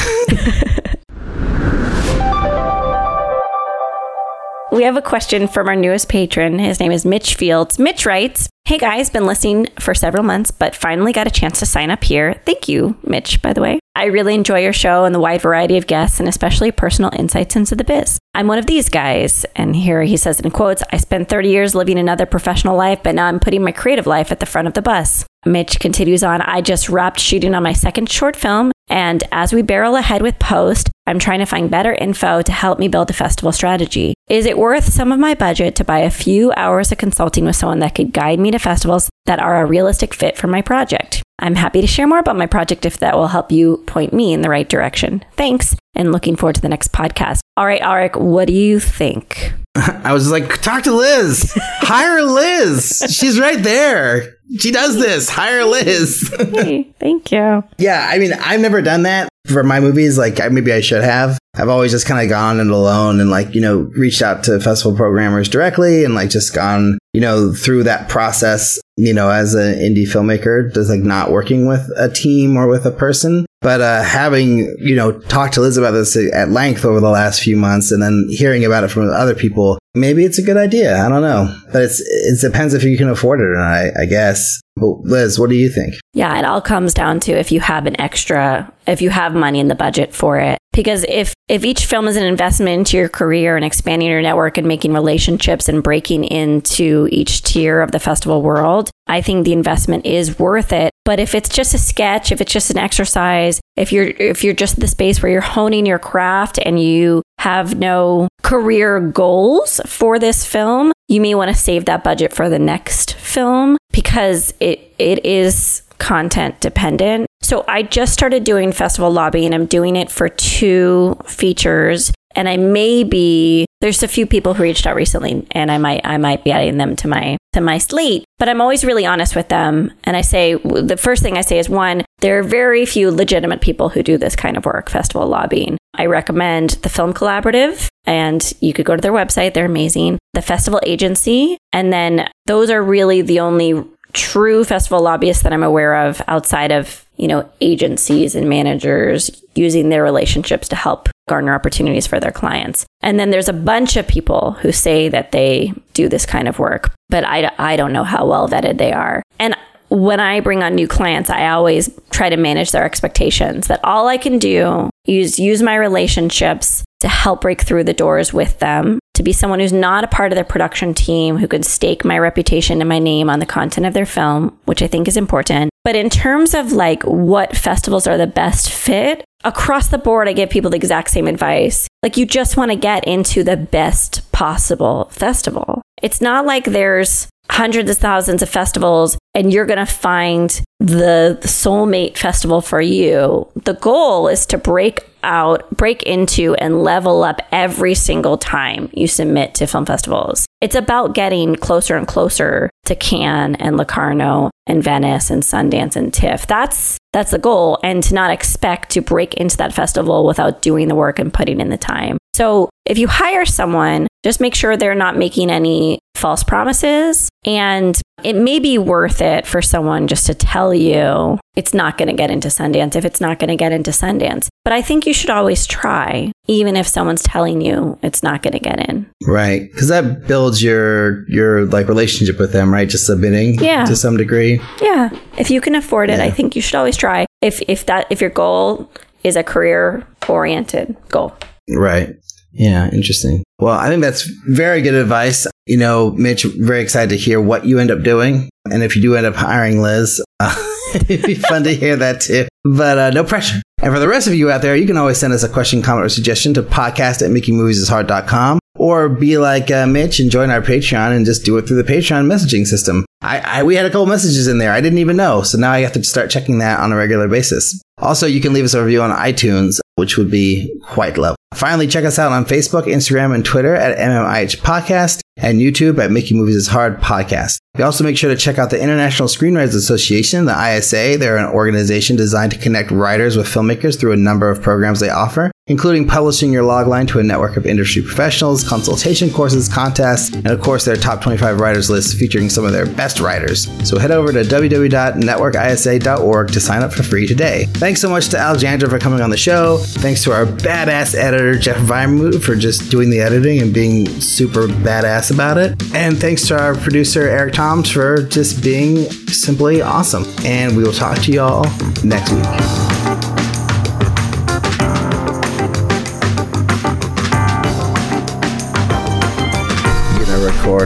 We 4.70 4.84
have 4.84 4.96
a 4.96 5.02
question 5.02 5.48
from 5.48 5.66
our 5.66 5.74
newest 5.74 6.08
patron. 6.08 6.58
His 6.60 6.78
name 6.78 6.92
is 6.92 7.04
Mitch 7.04 7.34
Fields. 7.34 7.78
Mitch 7.80 8.06
writes, 8.06 8.48
Hey 8.64 8.78
guys, 8.78 9.10
been 9.10 9.26
listening 9.26 9.66
for 9.80 9.92
several 9.92 10.22
months, 10.22 10.52
but 10.52 10.76
finally 10.76 11.12
got 11.12 11.26
a 11.26 11.30
chance 11.30 11.58
to 11.60 11.66
sign 11.66 11.90
up 11.90 12.04
here. 12.04 12.40
Thank 12.44 12.68
you, 12.68 12.96
Mitch, 13.02 13.42
by 13.42 13.54
the 13.54 13.62
way. 13.62 13.80
I 13.98 14.04
really 14.04 14.36
enjoy 14.36 14.60
your 14.60 14.72
show 14.72 15.06
and 15.06 15.12
the 15.12 15.18
wide 15.18 15.42
variety 15.42 15.76
of 15.76 15.88
guests 15.88 16.20
and 16.20 16.28
especially 16.28 16.70
personal 16.70 17.10
insights 17.18 17.56
into 17.56 17.74
the 17.74 17.82
biz. 17.82 18.16
I'm 18.32 18.46
one 18.46 18.58
of 18.58 18.66
these 18.66 18.88
guys. 18.88 19.44
And 19.56 19.74
here 19.74 20.02
he 20.02 20.16
says 20.16 20.38
in 20.38 20.52
quotes, 20.52 20.84
I 20.92 20.98
spent 20.98 21.28
30 21.28 21.48
years 21.48 21.74
living 21.74 21.98
another 21.98 22.24
professional 22.24 22.76
life, 22.76 23.00
but 23.02 23.16
now 23.16 23.26
I'm 23.26 23.40
putting 23.40 23.64
my 23.64 23.72
creative 23.72 24.06
life 24.06 24.30
at 24.30 24.38
the 24.38 24.46
front 24.46 24.68
of 24.68 24.74
the 24.74 24.82
bus. 24.82 25.26
Mitch 25.44 25.80
continues 25.80 26.22
on, 26.22 26.42
I 26.42 26.60
just 26.60 26.88
wrapped 26.88 27.18
shooting 27.18 27.56
on 27.56 27.64
my 27.64 27.72
second 27.72 28.08
short 28.08 28.36
film. 28.36 28.70
And 28.88 29.22
as 29.32 29.52
we 29.52 29.62
barrel 29.62 29.96
ahead 29.96 30.22
with 30.22 30.38
post, 30.38 30.90
I'm 31.06 31.18
trying 31.18 31.38
to 31.38 31.46
find 31.46 31.70
better 31.70 31.92
info 31.92 32.42
to 32.42 32.52
help 32.52 32.78
me 32.78 32.88
build 32.88 33.10
a 33.10 33.14
festival 33.14 33.52
strategy. 33.52 34.14
Is 34.28 34.46
it 34.46 34.58
worth 34.58 34.92
some 34.92 35.10
of 35.12 35.18
my 35.18 35.34
budget 35.34 35.74
to 35.76 35.84
buy 35.84 36.00
a 36.00 36.10
few 36.10 36.52
hours 36.56 36.92
of 36.92 36.98
consulting 36.98 37.44
with 37.44 37.56
someone 37.56 37.78
that 37.78 37.94
could 37.94 38.12
guide 38.12 38.38
me 38.38 38.50
to 38.50 38.58
festivals 38.58 39.08
that 39.26 39.40
are 39.40 39.60
a 39.62 39.66
realistic 39.66 40.14
fit 40.14 40.36
for 40.36 40.46
my 40.46 40.62
project? 40.62 41.22
I'm 41.38 41.54
happy 41.54 41.80
to 41.80 41.86
share 41.86 42.06
more 42.06 42.18
about 42.18 42.36
my 42.36 42.46
project 42.46 42.84
if 42.84 42.98
that 42.98 43.16
will 43.16 43.28
help 43.28 43.52
you 43.52 43.78
point 43.86 44.12
me 44.12 44.32
in 44.32 44.42
the 44.42 44.50
right 44.50 44.68
direction. 44.68 45.24
Thanks, 45.32 45.76
and 45.94 46.12
looking 46.12 46.36
forward 46.36 46.56
to 46.56 46.60
the 46.60 46.68
next 46.68 46.92
podcast. 46.92 47.40
All 47.56 47.66
right, 47.66 47.80
Alrik, 47.80 48.20
what 48.20 48.48
do 48.48 48.52
you 48.52 48.80
think? 48.80 49.54
I 49.78 50.12
was 50.12 50.30
like, 50.30 50.60
talk 50.60 50.84
to 50.84 50.92
Liz. 50.92 51.52
Hire 51.56 52.22
Liz. 52.22 53.04
She's 53.10 53.38
right 53.38 53.62
there. 53.62 54.36
She 54.58 54.70
does 54.70 54.96
this. 54.96 55.28
Hire 55.28 55.64
Liz. 55.64 56.34
hey, 56.52 56.88
thank 56.98 57.30
you. 57.30 57.62
Yeah, 57.78 58.06
I 58.10 58.18
mean, 58.18 58.32
I've 58.32 58.60
never 58.60 58.82
done 58.82 59.02
that 59.04 59.28
for 59.46 59.62
my 59.62 59.80
movies. 59.80 60.18
Like, 60.18 60.38
maybe 60.50 60.72
I 60.72 60.80
should 60.80 61.04
have. 61.04 61.38
I've 61.58 61.68
always 61.68 61.90
just 61.90 62.06
kind 62.06 62.22
of 62.22 62.30
gone 62.30 62.60
it 62.60 62.68
alone 62.68 63.20
and 63.20 63.30
like, 63.30 63.54
you 63.54 63.60
know, 63.60 63.90
reached 63.96 64.22
out 64.22 64.44
to 64.44 64.60
festival 64.60 64.96
programmers 64.96 65.48
directly 65.48 66.04
and 66.04 66.14
like 66.14 66.30
just 66.30 66.54
gone, 66.54 66.98
you 67.12 67.20
know, 67.20 67.52
through 67.52 67.82
that 67.82 68.08
process, 68.08 68.78
you 68.96 69.12
know, 69.12 69.28
as 69.28 69.54
an 69.54 69.74
indie 69.74 70.06
filmmaker, 70.06 70.72
just 70.72 70.88
like 70.88 71.00
not 71.00 71.32
working 71.32 71.66
with 71.66 71.90
a 71.96 72.08
team 72.08 72.56
or 72.56 72.68
with 72.68 72.86
a 72.86 72.92
person. 72.92 73.44
But 73.60 73.80
uh, 73.80 74.04
having, 74.04 74.72
you 74.78 74.94
know, 74.94 75.18
talked 75.18 75.54
to 75.54 75.60
Liz 75.60 75.76
about 75.76 75.90
this 75.90 76.16
at 76.32 76.50
length 76.50 76.84
over 76.84 77.00
the 77.00 77.10
last 77.10 77.42
few 77.42 77.56
months 77.56 77.90
and 77.90 78.00
then 78.00 78.26
hearing 78.30 78.64
about 78.64 78.84
it 78.84 78.88
from 78.88 79.10
other 79.10 79.34
people, 79.34 79.78
maybe 79.96 80.24
it's 80.24 80.38
a 80.38 80.44
good 80.44 80.56
idea. 80.56 81.04
I 81.04 81.08
don't 81.08 81.22
know. 81.22 81.52
But 81.72 81.82
it's 81.82 82.00
it 82.00 82.40
depends 82.40 82.72
if 82.72 82.84
you 82.84 82.96
can 82.96 83.08
afford 83.08 83.40
it 83.40 83.46
or 83.46 83.56
not, 83.56 83.64
I, 83.64 84.02
I 84.02 84.04
guess. 84.06 84.60
But 84.76 85.00
Liz, 85.00 85.40
what 85.40 85.50
do 85.50 85.56
you 85.56 85.70
think? 85.70 85.94
Yeah, 86.14 86.38
it 86.38 86.44
all 86.44 86.60
comes 86.60 86.94
down 86.94 87.18
to 87.20 87.32
if 87.32 87.50
you 87.50 87.58
have 87.58 87.86
an 87.86 88.00
extra, 88.00 88.72
if 88.86 89.02
you 89.02 89.10
have 89.10 89.34
money 89.34 89.58
in 89.58 89.66
the 89.66 89.74
budget 89.74 90.14
for 90.14 90.38
it. 90.38 90.58
Because 90.78 91.04
if 91.08 91.34
if 91.48 91.64
each 91.64 91.86
film 91.86 92.06
is 92.06 92.14
an 92.14 92.22
investment 92.22 92.78
into 92.78 92.96
your 92.96 93.08
career 93.08 93.56
and 93.56 93.64
expanding 93.64 94.08
your 94.08 94.22
network 94.22 94.58
and 94.58 94.68
making 94.68 94.92
relationships 94.92 95.68
and 95.68 95.82
breaking 95.82 96.22
into 96.22 97.08
each 97.10 97.42
tier 97.42 97.80
of 97.80 97.90
the 97.90 97.98
festival 97.98 98.42
world, 98.42 98.88
I 99.08 99.20
think 99.20 99.44
the 99.44 99.52
investment 99.52 100.06
is 100.06 100.38
worth 100.38 100.72
it. 100.72 100.92
But 101.04 101.18
if 101.18 101.34
it's 101.34 101.48
just 101.48 101.74
a 101.74 101.78
sketch, 101.78 102.30
if 102.30 102.40
it's 102.40 102.52
just 102.52 102.70
an 102.70 102.78
exercise, 102.78 103.60
if 103.74 103.90
you're 103.90 104.04
if 104.04 104.44
you're 104.44 104.54
just 104.54 104.78
the 104.78 104.86
space 104.86 105.20
where 105.20 105.32
you're 105.32 105.40
honing 105.40 105.84
your 105.84 105.98
craft 105.98 106.60
and 106.64 106.80
you 106.80 107.22
have 107.40 107.76
no 107.76 108.28
career 108.44 109.00
goals 109.00 109.80
for 109.84 110.20
this 110.20 110.46
film, 110.46 110.92
you 111.08 111.20
may 111.20 111.34
want 111.34 111.48
to 111.48 111.60
save 111.60 111.86
that 111.86 112.04
budget 112.04 112.32
for 112.32 112.48
the 112.48 112.60
next 112.60 113.14
film 113.14 113.76
because 113.90 114.54
it 114.60 114.94
it 114.96 115.26
is 115.26 115.82
content 115.98 116.60
dependent. 116.60 117.26
So 117.42 117.64
I 117.68 117.82
just 117.82 118.12
started 118.12 118.44
doing 118.44 118.72
festival 118.72 119.10
lobbying. 119.10 119.46
And 119.46 119.54
I'm 119.54 119.66
doing 119.66 119.96
it 119.96 120.10
for 120.10 120.28
two 120.28 121.16
features. 121.24 122.12
And 122.34 122.48
I 122.48 122.56
may 122.56 123.04
be 123.04 123.66
there's 123.80 124.02
a 124.02 124.08
few 124.08 124.26
people 124.26 124.54
who 124.54 124.62
reached 124.62 124.86
out 124.86 124.96
recently 124.96 125.46
and 125.52 125.70
I 125.70 125.78
might 125.78 126.00
I 126.04 126.18
might 126.18 126.44
be 126.44 126.50
adding 126.50 126.78
them 126.78 126.96
to 126.96 127.08
my 127.08 127.36
to 127.52 127.60
my 127.60 127.78
slate 127.78 128.24
but 128.38 128.48
I'm 128.48 128.60
always 128.60 128.84
really 128.84 129.04
honest 129.04 129.34
with 129.34 129.48
them. 129.48 129.92
And 130.04 130.16
I 130.16 130.20
say 130.20 130.54
the 130.54 130.96
first 130.96 131.22
thing 131.22 131.36
I 131.36 131.42
say 131.42 131.58
is 131.58 131.68
one 131.68 132.04
there 132.20 132.38
are 132.38 132.42
very 132.42 132.86
few 132.86 133.10
legitimate 133.10 133.60
people 133.60 133.88
who 133.88 134.02
do 134.02 134.18
this 134.18 134.36
kind 134.36 134.56
of 134.56 134.64
work 134.64 134.90
festival 134.90 135.26
lobbying. 135.26 135.78
I 135.94 136.06
recommend 136.06 136.70
the 136.82 136.88
Film 136.88 137.12
Collaborative 137.12 137.88
and 138.04 138.52
you 138.60 138.72
could 138.72 138.86
go 138.86 138.96
to 138.96 139.00
their 139.00 139.12
website. 139.12 139.54
They're 139.54 139.66
amazing. 139.66 140.18
The 140.34 140.42
festival 140.42 140.80
agency. 140.84 141.58
And 141.72 141.92
then 141.92 142.28
those 142.46 142.70
are 142.70 142.82
really 142.82 143.22
the 143.22 143.40
only 143.40 143.84
true 144.12 144.64
festival 144.64 145.00
lobbyists 145.00 145.42
that 145.42 145.52
I'm 145.52 145.62
aware 145.62 146.06
of 146.06 146.22
outside 146.28 146.72
of, 146.72 147.04
you 147.16 147.28
know, 147.28 147.48
agencies 147.60 148.34
and 148.34 148.48
managers 148.48 149.30
using 149.54 149.88
their 149.88 150.02
relationships 150.02 150.68
to 150.68 150.76
help 150.76 151.08
garner 151.28 151.54
opportunities 151.54 152.06
for 152.06 152.18
their 152.18 152.32
clients. 152.32 152.86
And 153.02 153.18
then 153.18 153.30
there's 153.30 153.48
a 153.48 153.52
bunch 153.52 153.96
of 153.96 154.08
people 154.08 154.52
who 154.52 154.72
say 154.72 155.08
that 155.08 155.32
they 155.32 155.72
do 155.92 156.08
this 156.08 156.26
kind 156.26 156.48
of 156.48 156.58
work, 156.58 156.92
but 157.08 157.24
I, 157.24 157.52
I 157.58 157.76
don't 157.76 157.92
know 157.92 158.04
how 158.04 158.26
well 158.26 158.48
vetted 158.48 158.78
they 158.78 158.92
are. 158.92 159.22
And 159.38 159.56
when 159.90 160.20
I 160.20 160.40
bring 160.40 160.62
on 160.62 160.74
new 160.74 160.86
clients, 160.86 161.30
I 161.30 161.48
always 161.48 161.90
try 162.10 162.28
to 162.28 162.36
manage 162.36 162.72
their 162.72 162.84
expectations 162.84 163.68
that 163.68 163.84
all 163.84 164.06
I 164.06 164.18
can 164.18 164.38
do 164.38 164.90
is 165.06 165.38
use 165.38 165.62
my 165.62 165.76
relationships 165.76 166.84
to 167.00 167.08
help 167.08 167.40
break 167.40 167.62
through 167.62 167.84
the 167.84 167.94
doors 167.94 168.32
with 168.32 168.58
them, 168.58 168.98
to 169.18 169.22
be 169.22 169.32
someone 169.32 169.60
who's 169.60 169.72
not 169.72 170.04
a 170.04 170.08
part 170.08 170.32
of 170.32 170.36
their 170.36 170.44
production 170.44 170.94
team, 170.94 171.36
who 171.36 171.46
could 171.46 171.64
stake 171.64 172.04
my 172.04 172.18
reputation 172.18 172.80
and 172.80 172.88
my 172.88 172.98
name 172.98 173.28
on 173.28 173.40
the 173.40 173.46
content 173.46 173.86
of 173.86 173.92
their 173.92 174.06
film, 174.06 174.58
which 174.64 174.80
I 174.80 174.86
think 174.86 175.06
is 175.06 175.16
important. 175.16 175.70
But 175.84 175.96
in 175.96 176.08
terms 176.08 176.54
of 176.54 176.72
like 176.72 177.02
what 177.02 177.56
festivals 177.56 178.06
are 178.06 178.16
the 178.16 178.26
best 178.26 178.70
fit, 178.70 179.24
across 179.44 179.88
the 179.88 179.98
board, 179.98 180.28
I 180.28 180.32
give 180.32 180.50
people 180.50 180.70
the 180.70 180.76
exact 180.76 181.10
same 181.10 181.26
advice. 181.26 181.86
Like, 182.02 182.16
you 182.16 182.26
just 182.26 182.56
want 182.56 182.70
to 182.70 182.76
get 182.76 183.06
into 183.06 183.42
the 183.42 183.56
best 183.56 184.30
possible 184.32 185.08
festival. 185.10 185.82
It's 186.00 186.20
not 186.20 186.46
like 186.46 186.64
there's 186.64 187.28
hundreds 187.50 187.90
of 187.90 187.98
thousands 187.98 188.42
of 188.42 188.48
festivals 188.48 189.18
and 189.34 189.52
you're 189.52 189.66
going 189.66 189.78
to 189.78 189.86
find 189.86 190.62
the, 190.80 191.38
soulmate 191.42 192.16
festival 192.16 192.60
for 192.60 192.80
you. 192.80 193.48
The 193.54 193.74
goal 193.74 194.28
is 194.28 194.46
to 194.46 194.58
break 194.58 195.08
out, 195.22 195.68
break 195.70 196.02
into, 196.02 196.54
and 196.54 196.82
level 196.82 197.22
up 197.22 197.40
every 197.52 197.94
single 197.94 198.38
time 198.38 198.90
you 198.92 199.06
submit 199.06 199.54
to 199.54 199.66
film 199.66 199.86
festivals. 199.86 200.46
It's 200.60 200.74
about 200.74 201.14
getting 201.14 201.56
closer 201.56 201.96
and 201.96 202.06
closer 202.06 202.70
to 202.86 202.96
Cannes 202.96 203.56
and 203.56 203.76
Locarno 203.76 204.50
and 204.66 204.82
Venice 204.82 205.30
and 205.30 205.42
Sundance 205.42 205.96
and 205.96 206.12
TIFF. 206.12 206.46
That's 206.46 206.98
that's 207.12 207.30
the 207.30 207.38
goal, 207.38 207.78
and 207.82 208.02
to 208.02 208.14
not 208.14 208.30
expect 208.30 208.90
to 208.90 209.00
break 209.00 209.34
into 209.34 209.56
that 209.56 209.72
festival 209.72 210.26
without 210.26 210.62
doing 210.62 210.88
the 210.88 210.94
work 210.94 211.18
and 211.18 211.32
putting 211.32 211.60
in 211.60 211.70
the 211.70 211.78
time. 211.78 212.18
So 212.38 212.70
if 212.84 212.98
you 212.98 213.08
hire 213.08 213.44
someone, 213.44 214.06
just 214.22 214.40
make 214.40 214.54
sure 214.54 214.76
they're 214.76 214.94
not 214.94 215.16
making 215.16 215.50
any 215.50 215.98
false 216.14 216.44
promises. 216.44 217.28
And 217.44 218.00
it 218.22 218.36
may 218.36 218.60
be 218.60 218.78
worth 218.78 219.20
it 219.20 219.44
for 219.44 219.60
someone 219.60 220.06
just 220.06 220.26
to 220.26 220.34
tell 220.34 220.72
you 220.72 221.40
it's 221.56 221.74
not 221.74 221.98
going 221.98 222.06
to 222.06 222.14
get 222.14 222.30
into 222.30 222.46
Sundance 222.46 222.94
if 222.94 223.04
it's 223.04 223.20
not 223.20 223.40
going 223.40 223.48
to 223.48 223.56
get 223.56 223.72
into 223.72 223.90
Sundance. 223.90 224.46
But 224.62 224.72
I 224.72 224.82
think 224.82 225.04
you 225.04 225.12
should 225.12 225.30
always 225.30 225.66
try, 225.66 226.30
even 226.46 226.76
if 226.76 226.86
someone's 226.86 227.24
telling 227.24 227.60
you 227.60 227.98
it's 228.02 228.22
not 228.22 228.44
going 228.44 228.52
to 228.52 228.60
get 228.60 228.88
in. 228.88 229.10
Right. 229.26 229.68
Because 229.72 229.88
that 229.88 230.28
builds 230.28 230.62
your, 230.62 231.28
your 231.28 231.64
like 231.66 231.88
relationship 231.88 232.38
with 232.38 232.52
them, 232.52 232.72
right? 232.72 232.88
Just 232.88 233.06
submitting 233.06 233.54
yeah. 233.54 233.84
to 233.84 233.96
some 233.96 234.16
degree. 234.16 234.60
Yeah. 234.80 235.10
If 235.38 235.50
you 235.50 235.60
can 235.60 235.74
afford 235.74 236.08
it, 236.08 236.20
yeah. 236.20 236.24
I 236.26 236.30
think 236.30 236.54
you 236.54 236.62
should 236.62 236.76
always 236.76 236.96
try. 236.96 237.26
If, 237.42 237.62
if 237.62 237.86
that, 237.86 238.06
if 238.10 238.20
your 238.20 238.30
goal 238.30 238.88
is 239.24 239.34
a 239.34 239.42
career 239.42 240.06
oriented 240.28 240.96
goal. 241.08 241.36
Right. 241.68 242.14
Yeah, 242.58 242.90
interesting. 242.90 243.44
Well, 243.60 243.78
I 243.78 243.88
think 243.88 244.02
that's 244.02 244.24
very 244.48 244.82
good 244.82 244.94
advice. 244.94 245.46
You 245.66 245.76
know, 245.76 246.10
Mitch, 246.10 246.44
very 246.44 246.82
excited 246.82 247.10
to 247.10 247.16
hear 247.16 247.40
what 247.40 247.64
you 247.64 247.78
end 247.78 247.90
up 247.90 248.02
doing. 248.02 248.50
And 248.70 248.82
if 248.82 248.96
you 248.96 249.02
do 249.02 249.16
end 249.16 249.26
up 249.26 249.36
hiring 249.36 249.80
Liz, 249.80 250.22
uh, 250.40 250.54
it'd 251.08 251.24
be 251.24 251.34
fun 251.34 251.64
to 251.64 251.74
hear 251.74 251.96
that 251.96 252.20
too. 252.20 252.48
But 252.64 252.98
uh, 252.98 253.10
no 253.10 253.22
pressure. 253.22 253.62
And 253.80 253.94
for 253.94 254.00
the 254.00 254.08
rest 254.08 254.26
of 254.26 254.34
you 254.34 254.50
out 254.50 254.60
there, 254.60 254.74
you 254.74 254.86
can 254.86 254.96
always 254.96 255.18
send 255.18 255.32
us 255.32 255.44
a 255.44 255.48
question, 255.48 255.82
comment, 255.82 256.04
or 256.04 256.08
suggestion 256.08 256.52
to 256.54 256.62
podcast 256.62 257.22
at 257.22 257.30
makingmoviesishard.com 257.30 258.58
or 258.76 259.08
be 259.08 259.38
like 259.38 259.70
uh, 259.70 259.86
Mitch 259.86 260.18
and 260.18 260.30
join 260.30 260.50
our 260.50 260.60
Patreon 260.60 261.14
and 261.14 261.24
just 261.24 261.44
do 261.44 261.56
it 261.58 261.66
through 261.66 261.80
the 261.80 261.92
Patreon 261.92 262.26
messaging 262.26 262.66
system. 262.66 263.04
I, 263.22 263.38
I, 263.38 263.62
we 263.62 263.76
had 263.76 263.86
a 263.86 263.90
couple 263.90 264.06
messages 264.06 264.48
in 264.48 264.58
there 264.58 264.72
I 264.72 264.80
didn't 264.80 264.98
even 264.98 265.16
know, 265.16 265.42
so 265.42 265.58
now 265.58 265.72
I 265.72 265.80
have 265.80 265.92
to 265.92 266.04
start 266.04 266.30
checking 266.30 266.58
that 266.58 266.80
on 266.80 266.92
a 266.92 266.96
regular 266.96 267.28
basis. 267.28 267.80
Also, 267.98 268.26
you 268.26 268.40
can 268.40 268.52
leave 268.52 268.64
us 268.64 268.74
a 268.74 268.82
review 268.82 269.02
on 269.02 269.10
iTunes, 269.10 269.80
which 269.96 270.16
would 270.16 270.30
be 270.30 270.72
quite 270.82 271.16
lovely. 271.18 271.36
Finally, 271.54 271.86
check 271.86 272.04
us 272.04 272.18
out 272.18 272.30
on 272.30 272.44
Facebook, 272.44 272.84
Instagram, 272.84 273.34
and 273.34 273.44
Twitter 273.44 273.74
at 273.74 273.98
MMIH 273.98 274.58
Podcast 274.58 275.20
and 275.38 275.60
YouTube 275.60 275.98
at 275.98 276.10
Making 276.10 276.38
Movies 276.38 276.56
is 276.56 276.68
Hard 276.68 277.00
Podcast. 277.00 277.58
We 277.76 277.84
also 277.84 278.02
make 278.02 278.16
sure 278.16 278.30
to 278.30 278.36
check 278.36 278.58
out 278.58 278.70
the 278.70 278.82
International 278.82 279.28
Screenwriters 279.28 279.76
Association, 279.76 280.46
the 280.46 280.76
ISA. 280.76 281.16
They're 281.16 281.36
an 281.36 281.44
organization 281.46 282.16
designed 282.16 282.50
to 282.52 282.58
connect 282.58 282.90
writers 282.90 283.36
with 283.36 283.46
filmmakers 283.46 284.00
through 284.00 284.10
a 284.12 284.16
number 284.16 284.50
of 284.50 284.60
programs 284.60 284.98
they 284.98 285.10
offer, 285.10 285.52
including 285.68 286.08
publishing 286.08 286.52
your 286.52 286.64
logline 286.64 287.06
to 287.08 287.20
a 287.20 287.22
network 287.22 287.56
of 287.56 287.66
industry 287.66 288.02
professionals, 288.02 288.68
consultation 288.68 289.30
courses, 289.30 289.68
contests, 289.68 290.34
and 290.34 290.48
of 290.48 290.60
course 290.60 290.84
their 290.84 290.96
top 290.96 291.22
25 291.22 291.60
writers 291.60 291.88
list 291.88 292.18
featuring 292.18 292.50
some 292.50 292.64
of 292.64 292.72
their 292.72 292.86
best 292.86 293.20
writers. 293.20 293.68
So 293.88 293.96
head 293.96 294.10
over 294.10 294.32
to 294.32 294.40
www.networkisa.org 294.40 296.48
to 296.48 296.60
sign 296.60 296.82
up 296.82 296.92
for 296.92 297.04
free 297.04 297.28
today. 297.28 297.66
Thanks 297.74 298.00
so 298.00 298.10
much 298.10 298.26
to 298.30 298.38
Alexandra 298.38 298.90
for 298.90 298.98
coming 298.98 299.20
on 299.20 299.30
the 299.30 299.36
show. 299.36 299.76
Thanks 299.78 300.24
to 300.24 300.32
our 300.32 300.46
badass 300.46 301.14
editor, 301.14 301.37
editor 301.38 301.58
Jeff 301.58 301.76
Weinmut 301.82 302.42
for 302.42 302.56
just 302.56 302.90
doing 302.90 303.10
the 303.10 303.20
editing 303.20 303.60
and 303.60 303.72
being 303.72 304.06
super 304.20 304.66
badass 304.66 305.32
about 305.32 305.56
it. 305.56 305.80
And 305.94 306.18
thanks 306.18 306.48
to 306.48 306.60
our 306.60 306.74
producer 306.74 307.28
Eric 307.28 307.54
Toms 307.54 307.90
for 307.90 308.22
just 308.22 308.62
being 308.62 309.08
simply 309.28 309.80
awesome. 309.80 310.24
And 310.44 310.76
we 310.76 310.82
will 310.82 310.92
talk 310.92 311.18
to 311.22 311.32
y'all 311.32 311.64
next 312.04 312.32
week. 312.32 312.44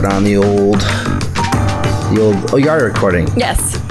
on 0.05 0.23
the 0.23 0.35
old 0.35 0.79
the 2.15 2.19
old 2.19 2.53
oh 2.53 2.57
you 2.57 2.67
are 2.67 2.83
recording 2.83 3.27
yes 3.37 3.82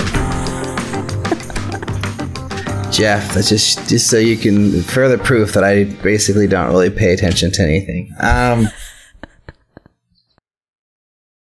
Jeff. 2.93 3.35
That's 3.35 3.49
just 3.49 3.89
just 3.89 4.09
so 4.09 4.19
you 4.19 4.37
can 4.37 4.83
further 4.83 5.17
proof 5.19 5.55
that 5.55 5.65
I 5.65 5.85
basically 5.85 6.47
don't 6.47 6.69
really 6.69 6.91
pay 6.91 7.13
attention 7.13 7.51
to 7.53 7.63
anything. 7.63 8.13
Um, 8.21 8.69